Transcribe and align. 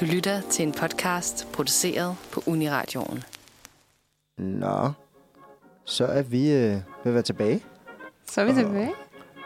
Du 0.00 0.04
lytter 0.04 0.40
til 0.50 0.62
en 0.66 0.72
podcast 0.72 1.46
produceret 1.52 2.16
på 2.32 2.42
Uniradioen. 2.46 3.24
Nå, 4.38 4.92
så 5.84 6.06
er 6.06 6.22
vi 6.22 6.50
øh, 6.52 6.70
ved 6.72 6.80
at 7.04 7.14
være 7.14 7.22
tilbage. 7.22 7.62
Så 8.30 8.40
er 8.40 8.44
vi 8.44 8.52
tilbage. 8.52 8.90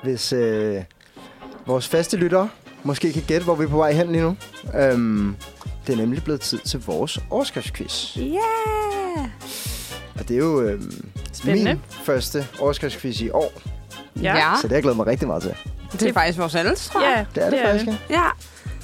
Hvis 0.03 0.33
øh, 0.33 0.83
vores 1.67 1.89
faste 1.89 2.17
lyttere 2.17 2.49
måske 2.83 3.13
kan 3.13 3.23
gætte, 3.27 3.45
hvor 3.45 3.55
vi 3.55 3.65
er 3.65 3.69
på 3.69 3.77
vej 3.77 3.93
hen 3.93 4.13
lige 4.13 4.23
nu. 4.23 4.37
Øhm, 4.75 5.37
det 5.87 5.93
er 5.93 5.97
nemlig 5.97 6.25
blevet 6.25 6.41
tid 6.41 6.59
til 6.59 6.85
vores 6.87 7.19
overskriftsquiz. 7.31 8.17
Yeah! 8.19 9.29
Og 10.19 10.29
det 10.29 10.31
er 10.31 10.39
jo 10.39 10.61
øhm, 10.63 11.11
Spændende. 11.33 11.73
min 11.75 11.83
første 11.91 12.47
overskriftsquiz 12.61 13.21
i 13.21 13.31
år. 13.31 13.53
Ja. 14.23 14.37
ja. 14.37 14.53
Så 14.57 14.63
det 14.63 14.71
har 14.71 14.77
jeg 14.77 14.83
glædet 14.83 14.97
mig 14.97 15.07
rigtig 15.07 15.29
meget 15.29 15.43
til. 15.43 15.55
Det 15.93 16.03
er 16.03 16.13
faktisk 16.13 16.39
vores 16.39 16.55
alles, 16.55 16.89
tror 16.89 17.01
jeg. 17.03 17.27
Ja, 17.37 17.41
Det 17.41 17.47
er 17.47 17.51
det, 17.51 17.61
faktisk. 17.65 17.87
det. 17.87 17.99
ja. 18.11 18.25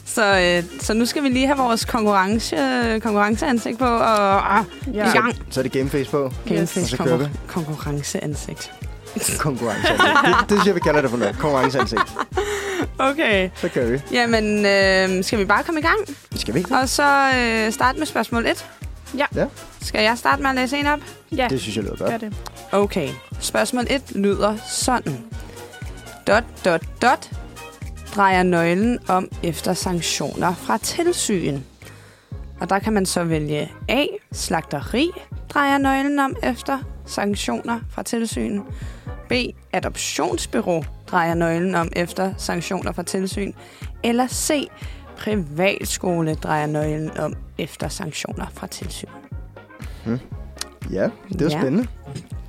Så, 0.07 0.39
øh, 0.41 0.81
så 0.81 0.95
nu 0.95 1.07
skal 1.07 1.23
vi 1.23 1.29
lige 1.29 1.47
have 1.47 1.59
vores 1.59 1.85
konkurrence, 1.85 2.57
konkurrenceansigt 3.03 3.79
på 3.79 3.85
og 3.85 4.59
ah, 4.59 4.65
Ja. 4.95 5.09
i 5.09 5.13
gang. 5.13 5.35
Så 5.51 5.61
er 5.61 5.63
det 5.63 5.73
gameface 5.73 6.11
på. 6.11 6.33
Gameface 6.49 6.81
Og 6.81 6.89
så 6.89 6.97
kører 6.97 7.17
vi. 7.17 7.25
konkur- 7.25 7.53
konkurrenceansigt. 7.53 8.73
Konkurrenceansigt. 9.39 10.09
det, 10.25 10.35
det 10.41 10.51
synes 10.51 10.67
jeg, 10.67 10.75
vi 10.75 10.81
kalder 10.81 11.01
det 11.01 11.11
for 11.11 11.17
noget. 11.19 11.39
Konkurrenceansigt. 11.39 12.03
Okay. 12.99 13.51
Så 13.57 13.69
kører 13.69 13.91
vi. 13.91 14.01
Jamen, 14.13 14.67
øh, 14.67 15.25
skal 15.25 15.39
vi 15.39 15.45
bare 15.45 15.63
komme 15.63 15.81
i 15.81 15.83
gang? 15.83 15.99
Skal 16.37 16.55
vi? 16.55 16.65
Og 16.71 16.89
så 16.89 17.31
øh, 17.37 17.73
starte 17.73 17.99
med 17.99 18.07
spørgsmål 18.07 18.47
1. 18.47 18.67
Ja. 19.19 19.25
Ja. 19.35 19.47
Skal 19.83 20.03
jeg 20.03 20.19
starte 20.19 20.43
med 20.43 20.51
at 20.51 20.57
læse 20.57 20.77
en 20.79 20.87
op? 20.87 20.99
Ja, 21.33 21.47
Det 21.51 21.61
synes 21.61 21.77
jeg 21.77 21.85
lyder 21.85 21.97
gør 21.97 22.11
godt. 22.11 22.21
det. 22.21 22.33
Okay. 22.73 23.09
Spørgsmål 23.41 23.87
1 23.91 24.03
lyder 24.15 24.57
sådan. 24.71 25.19
Dot, 26.27 26.45
dot, 26.65 26.83
dot 27.03 27.31
drejer 28.17 28.43
nøglen 28.43 28.99
om 29.09 29.29
efter 29.43 29.73
sanktioner 29.75 30.55
fra 30.55 30.79
tilsyn. 30.79 31.61
Og 32.61 32.71
der 32.71 32.79
kan 32.79 32.93
man 32.93 33.07
så 33.07 33.25
vælge 33.25 33.73
A. 33.89 34.05
Slagteri 34.33 35.11
drejer 35.49 35.79
nøglen 35.79 36.19
om 36.19 36.37
efter 36.43 36.79
sanktioner 37.07 37.81
fra 37.91 38.03
tilsyn. 38.03 38.61
B. 39.29 39.33
Adoptionsbyrå 39.73 40.85
drejer 41.07 41.35
nøglen 41.35 41.75
om 41.75 41.89
efter 41.97 42.35
sanktioner 42.39 42.93
fra 42.93 43.03
tilsyn. 43.03 43.53
Eller 44.05 44.27
C. 44.29 44.69
Privatskole 45.19 46.35
drejer 46.35 46.67
nøglen 46.67 47.19
om 47.19 47.35
efter 47.59 47.89
sanktioner 47.89 48.47
fra 48.55 48.67
tilsyn. 48.67 49.09
Ja, 50.91 51.09
det 51.29 51.43
er 51.43 51.51
Ja. 51.51 51.61
spændende. 51.61 51.87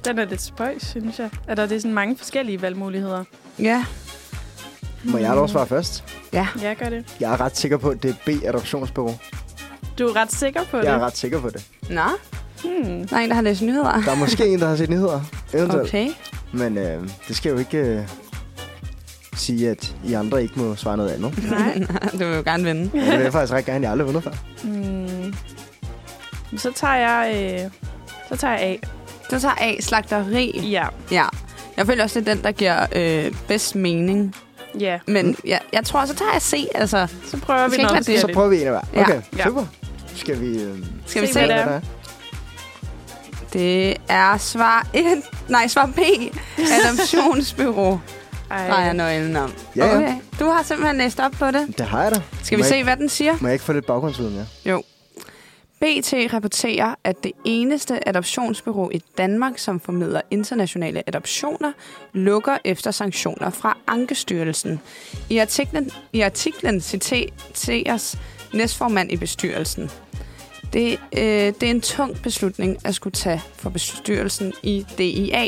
Den 0.06 0.20
er 0.20 0.26
lidt 0.26 0.42
spøjs, 0.42 0.86
synes 0.88 1.20
jeg. 1.20 1.30
Er 1.48 1.56
der 1.56 1.66
det 1.66 1.76
er 1.76 1.80
sådan 1.80 1.94
mange 1.94 2.18
forskellige 2.18 2.62
valgmuligheder? 2.62 3.24
Ja. 3.60 3.86
Må 5.04 5.18
jeg 5.18 5.36
dog 5.36 5.50
svare 5.50 5.68
først? 5.68 6.04
Ja. 6.34 6.48
Ja, 6.62 6.74
gør 6.74 6.90
det. 6.90 7.06
Jeg 7.20 7.34
er 7.34 7.42
ret 7.42 7.58
sikker 7.58 7.78
på, 7.78 7.90
at 7.90 8.04
det 8.04 8.10
er 8.10 8.16
B-adoptionsbureau. 8.26 9.16
Du 10.00 10.08
er 10.08 10.16
ret 10.16 10.32
sikker 10.34 10.62
på 10.72 10.78
Jeg 10.78 10.86
det? 10.86 10.92
er 10.94 11.00
ret 11.00 11.18
sikker 11.18 11.40
på 11.42 11.50
det. 11.50 11.66
Nå, 11.90 12.02
Hmm. 12.64 13.08
der 13.08 13.16
er 13.18 13.22
en, 13.22 13.30
der 13.30 13.36
har 13.36 13.42
læst 13.42 13.62
nyheder. 13.62 14.02
Der 14.02 14.12
er 14.12 14.16
måske 14.16 14.46
en, 14.48 14.60
der 14.60 14.68
har 14.68 14.76
set 14.76 14.90
nyheder. 14.90 15.22
Eventuelt. 15.54 15.88
Okay. 15.88 16.10
Men 16.52 16.78
øh, 16.78 17.10
det 17.28 17.36
skal 17.36 17.50
jo 17.52 17.58
ikke 17.58 17.78
øh, 17.78 18.02
sige, 19.36 19.70
at 19.70 19.96
I 20.06 20.14
andre 20.14 20.42
ikke 20.44 20.60
må 20.60 20.76
svare 20.76 20.98
noget 20.98 21.10
andet. 21.12 21.50
Nej. 21.50 21.74
du 22.12 22.18
vil 22.18 22.28
jo 22.36 22.42
gerne 22.46 22.64
vinde. 22.64 22.82
Og 22.94 23.00
det 23.00 23.12
vil 23.14 23.20
jeg 23.20 23.32
faktisk 23.32 23.54
rigtig 23.54 23.72
gerne, 23.74 23.84
jeg 23.84 23.92
aldrig 23.92 24.08
vundet 24.08 24.24
før. 24.24 24.32
Hmm. 24.64 25.34
Så 26.58 26.72
tager 26.76 26.96
jeg... 26.96 27.54
Øh, 27.66 27.72
så 28.30 28.36
tager 28.36 28.54
jeg 28.58 28.62
A. 28.62 28.76
Så 29.30 29.40
tager 29.40 29.56
A 29.62 29.76
slagteri. 29.82 30.60
Ja. 30.70 30.88
Ja. 31.12 31.26
Jeg 31.78 31.86
føler 31.88 32.04
også, 32.04 32.20
det 32.20 32.28
er 32.28 32.34
den, 32.34 32.44
der 32.44 32.52
giver 32.52 32.86
øh, 32.96 33.32
bedst 33.48 33.76
mening. 33.76 34.36
Ja. 34.80 35.00
Men 35.08 35.36
jeg, 35.46 35.60
jeg 35.74 35.86
tror, 35.86 36.06
så 36.06 36.16
tager 36.16 36.32
jeg 36.34 36.42
C. 36.42 36.66
Altså, 36.76 37.08
Så 37.26 37.38
prøver 37.38 37.68
vi 37.68 37.74
ikke 37.76 37.84
noget. 37.84 38.06
Så 38.20 38.30
prøver 38.34 38.48
vi 38.50 38.62
en 38.62 38.68
af 38.68 38.72
hver. 38.72 38.82
Ja. 38.94 39.02
Okay, 39.02 39.22
Ja. 39.38 39.44
super. 39.44 39.66
Skal 40.16 40.42
vi... 40.42 40.62
Øh, 40.64 40.78
skal 41.06 41.22
vi 41.22 41.28
Se, 41.28 41.34
se? 41.34 41.40
hvad 41.40 41.48
det 41.48 41.56
er. 41.56 41.66
der? 41.70 41.80
Det 43.54 43.98
er 44.10 44.38
svar 44.38 44.88
1. 44.94 45.04
Nej, 45.50 45.68
svar 45.68 45.86
B. 45.96 46.00
Adoptionsbyrå 46.86 48.00
Ej. 48.52 48.70
drejer 48.70 48.94
nøglen 48.94 49.36
om. 49.36 49.54
Ja, 49.76 49.86
ja. 49.88 49.98
Okay. 49.98 50.14
Du 50.40 50.46
har 50.50 50.64
simpelthen 50.64 50.98
læst 50.98 51.20
op 51.20 51.32
på 51.32 51.46
det. 51.48 51.78
Det 51.78 51.86
har 51.86 52.04
jeg 52.04 52.12
da. 52.16 52.22
Skal 52.44 52.58
vi 52.58 52.62
Må 52.62 52.68
se, 52.68 52.76
jeg, 52.76 52.84
hvad 52.84 52.98
den 52.98 53.10
siger? 53.10 53.34
Må 53.42 53.48
jeg 53.48 53.54
ikke 53.54 53.66
få 53.66 53.74
lidt 53.74 53.86
baggrundsviden, 53.86 54.46
ja? 54.66 54.78
BT 55.80 56.34
rapporterer, 56.34 56.96
at 57.04 57.24
det 57.24 57.32
eneste 57.46 58.08
adoptionsbyrå 58.10 58.90
i 58.94 59.02
Danmark, 59.18 59.58
som 59.58 59.80
formidler 59.80 60.22
internationale 60.32 61.04
adoptioner, 61.08 61.72
lukker 62.14 62.58
efter 62.66 62.92
sanktioner 62.92 63.50
fra 63.50 63.78
Ankestyrelsen. 63.88 64.80
I 65.30 65.38
artiklen, 65.38 65.92
i 66.14 66.22
artiklen 66.22 66.82
citeres 66.82 68.20
næstformand 68.54 69.12
i 69.12 69.18
bestyrelsen. 69.18 69.90
Det, 70.74 71.00
øh, 71.18 71.22
det 71.22 71.64
er 71.64 71.72
en 71.72 71.82
tung 71.82 72.22
beslutning 72.24 72.78
at 72.86 72.96
skulle 72.96 73.14
tage 73.14 73.42
for 73.56 73.70
bestyrelsen 73.70 74.54
i 74.64 74.86
DIA, 74.98 75.48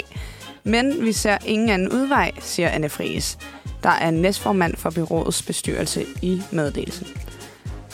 men 0.64 1.06
vi 1.06 1.12
ser 1.12 1.38
ingen 1.46 1.70
anden 1.70 1.92
udvej, 1.92 2.32
siger 2.40 2.70
Anne 2.70 2.90
Fries, 2.90 3.38
der 3.84 3.90
er 3.90 4.12
næstformand 4.12 4.76
for 4.76 4.90
byrådets 4.90 5.44
bestyrelse 5.44 6.06
i 6.22 6.42
meddelelsen. 6.52 7.08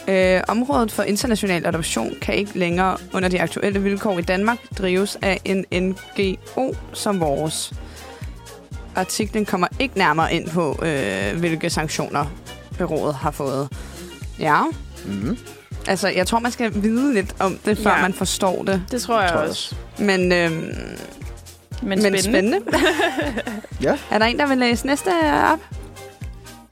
Øh, 0.08 0.42
området 0.48 0.92
for 0.92 1.04
international 1.04 1.66
adoption 1.66 2.14
kan 2.22 2.36
ikke 2.36 2.60
længere 2.60 2.98
under 3.14 3.30
de 3.30 3.42
aktuelle 3.42 3.82
vilkår 3.82 4.20
i 4.20 4.22
Danmark 4.22 4.58
drives 4.78 5.18
af 5.22 5.42
en 5.46 5.66
NGO 5.84 6.74
som 6.94 7.20
vores. 7.20 7.74
Artiklen 8.96 9.46
kommer 9.46 9.68
ikke 9.80 9.98
nærmere 9.98 10.34
ind 10.34 10.50
på, 10.50 10.80
øh, 10.86 11.40
hvilke 11.40 11.70
sanktioner 11.70 12.26
byrådet 12.78 13.16
har 13.16 13.32
fået. 13.32 13.70
Ja, 14.40 14.62
Mm-hmm. 15.06 15.38
altså 15.88 16.08
jeg 16.08 16.28
tror, 16.28 16.40
man 16.40 16.52
skal 16.52 16.72
vide 16.84 17.14
lidt 17.14 17.36
om 17.40 17.58
det, 17.66 17.78
før 17.78 17.92
Ja. 17.96 18.02
man 18.02 18.14
forstår 18.14 18.64
det. 18.64 18.84
Det 18.92 19.02
tror 19.02 19.22
jeg 19.22 19.30
Tror 19.32 19.40
jeg 19.40 19.50
også. 19.50 19.76
Men, 20.00 20.32
øhm, 20.32 20.54
Men 20.54 20.70
men 21.82 22.00
spændende. 22.00 22.22
spændende. 22.24 22.60
Ja. 23.82 23.98
Er 24.12 24.18
der 24.20 24.26
en, 24.26 24.40
der 24.40 24.48
vil 24.48 24.58
læse 24.58 24.86
næste 24.88 25.10
op? 25.52 25.60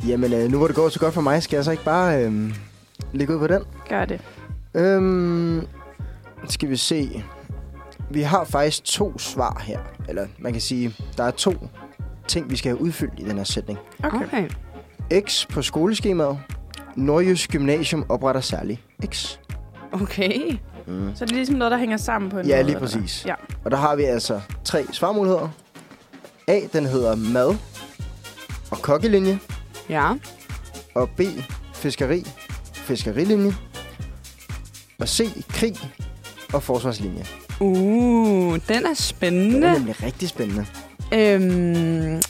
Jamen, 0.07 0.33
øh, 0.33 0.51
nu 0.51 0.57
hvor 0.57 0.67
det 0.67 0.75
går 0.75 0.89
så 0.89 0.99
godt 0.99 1.13
for 1.13 1.21
mig, 1.21 1.43
skal 1.43 1.57
jeg 1.57 1.65
så 1.65 1.71
ikke 1.71 1.83
bare 1.83 2.17
øh, 2.23 2.53
ligge 3.13 3.33
ud 3.33 3.39
på 3.39 3.47
den? 3.47 3.63
Gør 3.89 4.05
det. 4.05 4.21
Øhm, 4.73 5.67
skal 6.49 6.69
vi 6.69 6.75
se. 6.75 7.23
Vi 8.09 8.21
har 8.21 8.43
faktisk 8.43 8.83
to 8.83 9.17
svar 9.19 9.61
her. 9.65 9.79
Eller 10.09 10.27
man 10.39 10.51
kan 10.51 10.61
sige, 10.61 10.95
der 11.17 11.23
er 11.23 11.31
to 11.31 11.53
ting, 12.27 12.49
vi 12.49 12.55
skal 12.55 12.69
have 12.69 12.81
udfyldt 12.81 13.13
i 13.19 13.23
den 13.23 13.37
her 13.37 13.43
sætning. 13.43 13.79
Okay. 14.03 14.23
okay. 14.25 14.49
X 15.27 15.47
på 15.47 15.61
skoleskemaet. 15.61 16.39
Nordjysk 16.95 17.51
Gymnasium 17.51 18.05
opretter 18.09 18.41
særlig 18.41 18.81
X. 19.05 19.37
Okay. 19.91 20.57
Mm. 20.87 21.11
Så 21.15 21.25
det 21.25 21.31
er 21.31 21.35
ligesom 21.35 21.55
noget, 21.55 21.71
der 21.71 21.77
hænger 21.77 21.97
sammen 21.97 22.31
på 22.31 22.39
en 22.39 22.45
Ja, 22.45 22.55
måde. 22.55 22.63
lige 22.63 22.75
eller 22.77 22.89
hvad? 22.89 23.01
præcis. 23.01 23.25
Ja. 23.25 23.33
Og 23.65 23.71
der 23.71 23.77
har 23.77 23.95
vi 23.95 24.03
altså 24.03 24.41
tre 24.63 24.85
svarmuligheder. 24.91 25.49
A, 26.47 26.59
den 26.73 26.85
hedder 26.85 27.15
mad 27.15 27.55
og 28.71 28.77
kokkelinje. 28.81 29.39
Ja. 29.89 30.11
Og 30.95 31.09
B, 31.17 31.21
fiskeri, 31.73 32.23
fiskerilinje. 32.83 33.55
Og 34.99 35.09
C, 35.09 35.43
krig 35.49 35.75
og 36.53 36.63
forsvarslinje. 36.63 37.25
Uh, 37.59 38.53
den 38.53 38.75
er 38.75 38.79
Det 38.79 38.85
er 38.89 38.93
spændende. 38.93 39.73
nemlig 39.73 40.03
rigtig 40.03 40.29
spændende. 40.29 40.65
Øhm, 41.13 42.21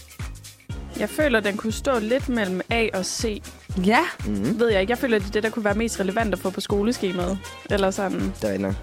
Jeg 1.00 1.10
føler, 1.10 1.40
den 1.40 1.58
kunne 1.58 1.74
stå 1.74 2.00
lidt 2.00 2.30
mellem 2.30 2.62
A 2.70 2.88
og 2.94 3.06
C. 3.06 3.42
ja, 3.86 4.00
Mm. 4.26 4.60
Ved 4.60 4.70
jeg 4.72 4.82
ikke. 4.82 4.92
Jeg 4.92 4.98
føler, 4.98 5.20
det 5.20 5.28
er 5.28 5.32
det, 5.32 5.44
der 5.44 5.50
kunne 5.50 5.66
være 5.66 5.74
mest 5.76 6.00
relevant 6.00 6.34
at 6.34 6.40
få 6.40 6.50
på 6.50 6.62
skoleskemaet. 6.62 7.40
Eller 7.70 7.92
sådan. 7.92 8.34
Det 8.42 8.56
er 8.56 8.58
nok. 8.58 8.74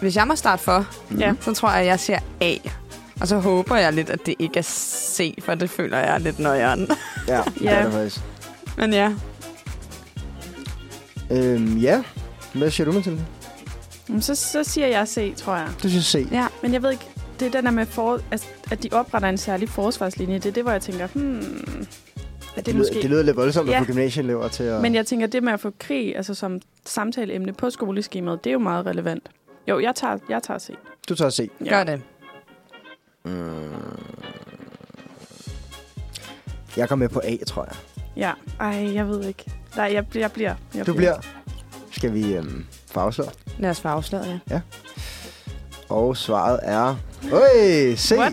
hvis 0.00 0.16
jeg 0.16 0.26
må 0.26 0.36
starte 0.36 0.62
for, 0.62 0.86
Mm. 1.10 1.18
Ja. 1.18 1.34
så 1.40 1.54
tror 1.54 1.70
jeg, 1.70 1.80
at 1.80 1.86
jeg 1.86 2.00
siger 2.00 2.18
A. 2.40 2.54
Og 3.20 3.28
så 3.28 3.38
håber 3.38 3.76
jeg 3.76 3.92
lidt, 3.92 4.10
at 4.10 4.26
det 4.26 4.34
ikke 4.38 4.58
er 4.58 4.62
C, 4.62 5.34
for 5.44 5.54
det 5.54 5.70
føler 5.70 5.98
jeg 5.98 6.14
er 6.14 6.18
lidt 6.18 6.38
nøjeren. 6.38 6.88
Ja, 7.28 7.42
det 7.54 7.62
Ja. 7.62 7.70
er 7.70 7.82
det 7.84 7.92
faktisk. 7.92 8.20
Men 8.76 8.92
ja, 8.92 9.12
Øhm, 11.30 11.76
ja. 11.78 12.04
Hvad 12.54 12.70
siger 12.70 12.84
du, 12.84 12.92
Mathilde? 12.92 13.26
Jamen, 14.08 14.22
Så, 14.22 14.34
så 14.34 14.64
siger 14.64 14.86
jeg 14.86 15.08
C, 15.08 15.34
tror 15.36 15.56
jeg. 15.56 15.68
Du 15.82 15.88
synes 15.88 16.04
C. 16.06 16.28
ja. 16.32 16.46
Men 16.62 16.72
jeg 16.72 16.82
ved 16.82 16.90
ikke, 16.90 17.04
det 17.40 17.46
er 17.46 17.50
den 17.50 17.64
der 17.64 17.70
med, 17.70 17.86
for, 17.86 18.20
altså, 18.30 18.46
at 18.70 18.82
de 18.82 18.88
opretter 18.92 19.28
en 19.28 19.38
særlig 19.38 19.68
forsvarslinje. 19.68 20.34
Det 20.34 20.46
er 20.46 20.52
det, 20.52 20.62
hvor 20.62 20.72
jeg 20.72 20.82
tænker, 20.82 21.06
hmm, 21.06 21.38
er 21.40 22.56
det, 22.56 22.66
Det, 22.66 22.74
måske... 22.76 22.92
lyder, 22.94 23.02
det 23.02 23.10
lyder 23.10 23.22
lidt 23.22 23.36
voldsomt 23.36 23.68
at 23.68 23.74
Ja. 23.74 23.80
få 23.80 23.84
gymnasieelever 23.84 24.48
til 24.48 24.62
at... 24.64 24.82
Men 24.82 24.94
jeg 24.94 25.06
tænker, 25.06 25.26
det 25.26 25.42
med 25.42 25.52
at 25.52 25.60
få 25.60 25.72
krig 25.78 26.16
altså 26.16 26.34
som 26.34 26.60
samtaleemne 26.86 27.52
på 27.52 27.70
skoleskemaet, 27.70 28.44
det 28.44 28.50
er 28.50 28.54
jo 28.54 28.58
meget 28.58 28.86
relevant. 28.86 29.28
Jo, 29.68 29.80
jeg 29.80 29.94
tager, 29.94 30.18
jeg 30.28 30.42
tager 30.42 30.58
C. 30.58 30.70
Du 31.08 31.14
tager 31.14 31.30
C. 31.30 31.50
Ja. 31.64 31.70
gør 31.70 31.84
det. 31.84 32.02
Mm. 33.24 33.70
Jeg 36.76 36.88
går 36.88 36.96
med 36.96 37.08
på 37.08 37.20
A, 37.24 37.36
tror 37.46 37.64
jeg. 37.64 37.76
Ja. 38.16 38.32
Ej, 38.60 38.94
jeg 38.94 39.08
ved 39.08 39.24
ikke. 39.24 39.44
Nej, 39.76 39.90
jeg, 39.94 40.04
jeg 40.14 40.32
bliver. 40.32 40.54
Jeg 40.74 40.86
Du 40.86 40.94
bliver... 40.94 41.14
Skal 41.90 42.14
vi 42.14 42.34
øhm, 42.34 42.66
få 42.92 43.00
afsløret? 43.00 43.32
Lad 43.58 43.70
os 43.70 43.80
få 43.80 43.88
afsløret, 43.88 44.40
ja. 44.50 44.60
Og 45.88 46.16
svaret 46.16 46.60
er... 46.62 46.96
Øj, 47.32 47.94
C. 47.96 48.12
What? 48.12 48.32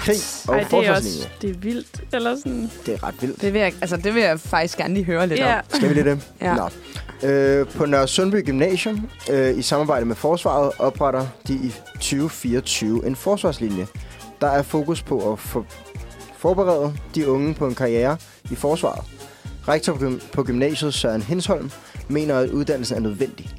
Krig 0.00 0.16
og 0.48 0.54
Ej, 0.56 0.64
det 0.70 0.86
er 0.88 0.94
også 0.96 1.28
det 1.42 1.50
er 1.50 1.54
vildt. 1.54 2.00
Eller 2.12 2.36
sådan. 2.36 2.70
Det 2.86 2.94
er 2.94 3.02
ret 3.04 3.14
vildt. 3.22 3.40
Det 3.40 3.52
vil, 3.52 3.60
jeg, 3.60 3.72
altså, 3.80 3.96
det 3.96 4.14
vil 4.14 4.22
jeg 4.22 4.40
faktisk 4.40 4.78
gerne 4.78 4.94
lige 4.94 5.04
høre 5.04 5.26
lidt 5.26 5.40
Ja. 5.40 5.58
om. 5.58 5.64
Skal 5.68 5.88
vi 5.88 5.94
lige 5.94 6.04
det? 6.10 6.28
Ja. 6.40 6.54
Nå. 6.54 6.68
Øh, 7.28 7.66
på 7.68 7.86
Nørre 7.86 8.08
Sundby 8.08 8.44
Gymnasium, 8.46 9.10
øh, 9.30 9.58
i 9.58 9.62
samarbejde 9.62 10.04
med 10.04 10.16
Forsvaret, 10.16 10.72
opretter 10.78 11.26
de 11.48 11.54
i 11.54 11.74
2024 11.94 13.06
en 13.06 13.16
forsvarslinje. 13.16 13.86
Der 14.40 14.46
er 14.46 14.62
fokus 14.62 15.02
på 15.02 15.32
at 15.32 15.38
for, 15.38 15.66
forberede 16.38 16.94
de 17.14 17.30
unge 17.30 17.54
på 17.54 17.66
en 17.66 17.74
karriere 17.74 18.16
i 18.50 18.54
forsvaret. 18.54 19.04
Rektor 19.68 19.92
på, 19.92 19.98
gym- 20.04 20.20
på 20.32 20.42
gymnasiet, 20.42 20.94
Søren 20.94 21.22
Hensholm 21.22 21.70
mener, 22.08 22.38
at 22.38 22.50
uddannelsen 22.50 22.96
er 22.96 23.00
nødvendig. 23.00 23.50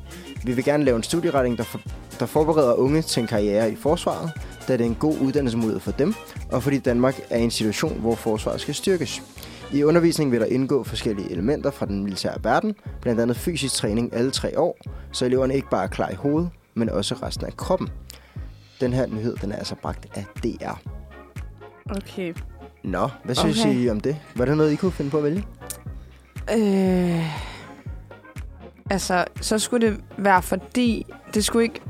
Vi 0.43 0.53
vil 0.53 0.63
gerne 0.63 0.83
lave 0.83 0.97
en 0.97 1.03
studieretning, 1.03 1.57
der, 1.57 1.63
for, 1.63 1.79
der 2.19 2.25
forbereder 2.25 2.73
unge 2.73 3.01
til 3.01 3.21
en 3.21 3.27
karriere 3.27 3.71
i 3.71 3.75
forsvaret, 3.75 4.31
da 4.67 4.73
det 4.73 4.81
er 4.81 4.85
en 4.89 4.95
god 4.95 5.17
uddannelsesmulighed 5.21 5.79
for 5.79 5.91
dem, 5.91 6.13
og 6.51 6.63
fordi 6.63 6.77
Danmark 6.77 7.19
er 7.29 7.37
i 7.37 7.43
en 7.43 7.51
situation, 7.51 7.99
hvor 7.99 8.15
forsvaret 8.15 8.61
skal 8.61 8.75
styrkes. 8.75 9.21
I 9.73 9.83
undervisningen 9.83 10.31
vil 10.31 10.39
der 10.39 10.45
indgå 10.45 10.83
forskellige 10.83 11.31
elementer 11.31 11.71
fra 11.71 11.85
den 11.85 12.03
militære 12.03 12.37
verden, 12.43 12.75
blandt 13.01 13.21
andet 13.21 13.37
fysisk 13.37 13.75
træning 13.75 14.13
alle 14.13 14.31
tre 14.31 14.59
år, 14.59 14.77
så 15.11 15.25
eleverne 15.25 15.55
ikke 15.55 15.69
bare 15.69 15.83
er 15.83 15.87
klar 15.87 16.09
i 16.09 16.15
hovedet, 16.15 16.49
men 16.73 16.89
også 16.89 17.15
resten 17.15 17.45
af 17.45 17.57
kroppen. 17.57 17.89
Den 18.81 18.93
her 18.93 19.07
nyhed, 19.07 19.35
den 19.35 19.51
er 19.51 19.55
altså 19.55 19.75
bragt 19.75 20.07
af 20.15 20.25
DR. 20.43 20.79
Okay. 21.89 22.33
Nå, 22.83 23.09
hvad 23.23 23.35
synes 23.35 23.59
Okay. 23.59 23.75
I 23.75 23.89
om 23.89 23.99
det? 23.99 24.17
Var 24.35 24.45
det 24.45 24.57
noget, 24.57 24.71
I 24.71 24.75
kunne 24.75 24.91
finde 24.91 25.11
på 25.11 25.17
at 25.17 25.23
vælge? 25.23 25.45
Øh, 26.53 27.25
altså, 28.89 29.25
så 29.41 29.59
skulle 29.59 29.87
det 29.87 29.97
være 30.17 30.41
fordi... 30.41 31.05
Det 31.33 31.45
skulle 31.45 31.63
ikke... 31.63 31.81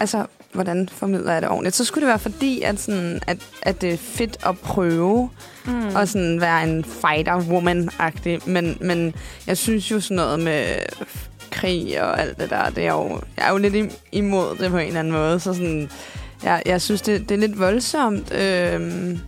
Altså, 0.00 0.26
hvordan 0.52 0.88
formidler 0.92 1.32
jeg 1.32 1.42
det 1.42 1.50
ordentligt? 1.50 1.76
Så 1.76 1.84
skulle 1.84 2.02
det 2.02 2.08
være 2.08 2.18
fordi, 2.18 2.62
at, 2.62 2.80
sådan, 2.80 3.20
at, 3.26 3.38
at 3.62 3.80
det 3.80 3.92
er 3.92 3.96
fedt 3.96 4.36
at 4.46 4.58
prøve 4.58 5.30
Mm. 5.66 5.94
og 5.96 6.08
sådan 6.08 6.40
være 6.40 6.64
en 6.68 6.84
fighter-woman-agtig. 6.84 8.40
Men, 8.50 8.78
men 8.80 9.14
jeg 9.46 9.56
synes 9.56 9.90
jo 9.90 10.00
sådan 10.00 10.16
noget 10.16 10.40
med 10.40 10.64
krig 11.50 12.02
og 12.02 12.20
alt 12.20 12.38
det 12.40 12.50
der, 12.50 12.70
det 12.70 12.86
er 12.86 12.92
jo, 12.92 13.20
jeg 13.36 13.46
er 13.46 13.50
jo 13.50 13.56
lidt 13.58 13.74
im- 13.74 13.96
imod 14.12 14.56
det 14.58 14.70
på 14.70 14.76
en 14.78 14.86
eller 14.86 15.00
anden 15.00 15.12
måde. 15.12 15.40
Så 15.40 15.54
sådan, 15.54 15.90
jeg, 16.42 16.62
jeg 16.66 16.80
synes, 16.82 17.02
det, 17.02 17.28
det 17.28 17.34
er 17.34 17.38
lidt 17.38 17.58
voldsomt, 17.58 18.32
øhm, 18.34 19.18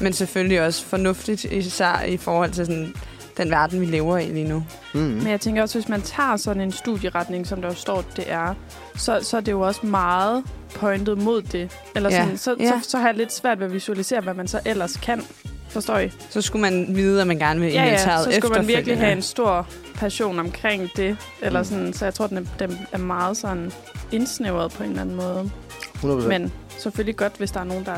men 0.00 0.12
selvfølgelig 0.12 0.62
også 0.62 0.84
fornuftigt, 0.86 1.44
især 1.44 2.02
i 2.08 2.16
forhold 2.16 2.50
til 2.50 2.66
sådan, 2.66 2.94
den 3.36 3.50
verden, 3.50 3.80
vi 3.80 3.86
lever 3.86 4.18
i 4.18 4.26
lige 4.26 4.48
nu. 4.48 4.64
Mm. 4.94 5.00
Men 5.00 5.26
jeg 5.26 5.40
tænker 5.40 5.62
også, 5.62 5.78
hvis 5.78 5.88
man 5.88 6.02
tager 6.02 6.36
sådan 6.36 6.62
en 6.62 6.72
studieretning, 6.72 7.46
som 7.46 7.60
der 7.62 7.68
jo 7.68 7.74
står, 7.74 8.04
det 8.16 8.24
er, 8.30 8.54
så, 8.96 9.18
så 9.22 9.36
er 9.36 9.40
det 9.40 9.52
jo 9.52 9.60
også 9.60 9.86
meget 9.86 10.44
pointet 10.74 11.18
mod 11.18 11.42
det. 11.42 11.70
Eller 11.96 12.10
Ja. 12.10 12.22
sådan, 12.24 12.38
så, 12.38 12.56
Ja. 12.60 12.68
så, 12.82 12.90
så 12.90 12.98
har 12.98 13.06
jeg 13.08 13.16
lidt 13.16 13.32
svært 13.32 13.58
ved 13.58 13.66
at 13.66 13.72
visualisere, 13.72 14.20
hvad 14.20 14.34
man 14.34 14.48
så 14.48 14.60
ellers 14.64 14.96
kan. 14.96 15.22
Forstår 15.68 15.98
I? 15.98 16.10
Så 16.30 16.40
skulle 16.42 16.62
man 16.62 16.86
vide, 16.96 17.20
at 17.20 17.26
man 17.26 17.38
gerne 17.38 17.60
vil 17.60 17.68
i 17.68 17.72
Ja, 17.72 17.84
ja, 17.84 17.98
så 18.24 18.32
skulle 18.38 18.54
man 18.58 18.68
virkelig 18.68 18.98
have 18.98 19.12
en 19.12 19.22
stor 19.22 19.66
passion 19.94 20.38
omkring 20.38 20.90
det. 20.96 21.16
Eller 21.42 21.60
Mm. 21.60 21.64
sådan, 21.64 21.92
så 21.92 22.04
jeg 22.04 22.14
tror, 22.14 22.26
den 22.26 22.36
er, 22.38 22.42
den 22.66 22.78
er 22.92 22.98
meget 22.98 23.36
sådan 23.36 23.72
indsnævret 24.12 24.72
på 24.72 24.82
en 24.82 24.88
eller 24.88 25.02
anden 25.02 25.16
måde. 25.16 25.50
100%. 25.94 26.06
Men 26.28 26.52
selvfølgelig 26.78 27.16
godt, 27.16 27.32
hvis 27.38 27.50
der 27.50 27.60
er 27.60 27.64
nogen, 27.64 27.84
der, 27.84 27.96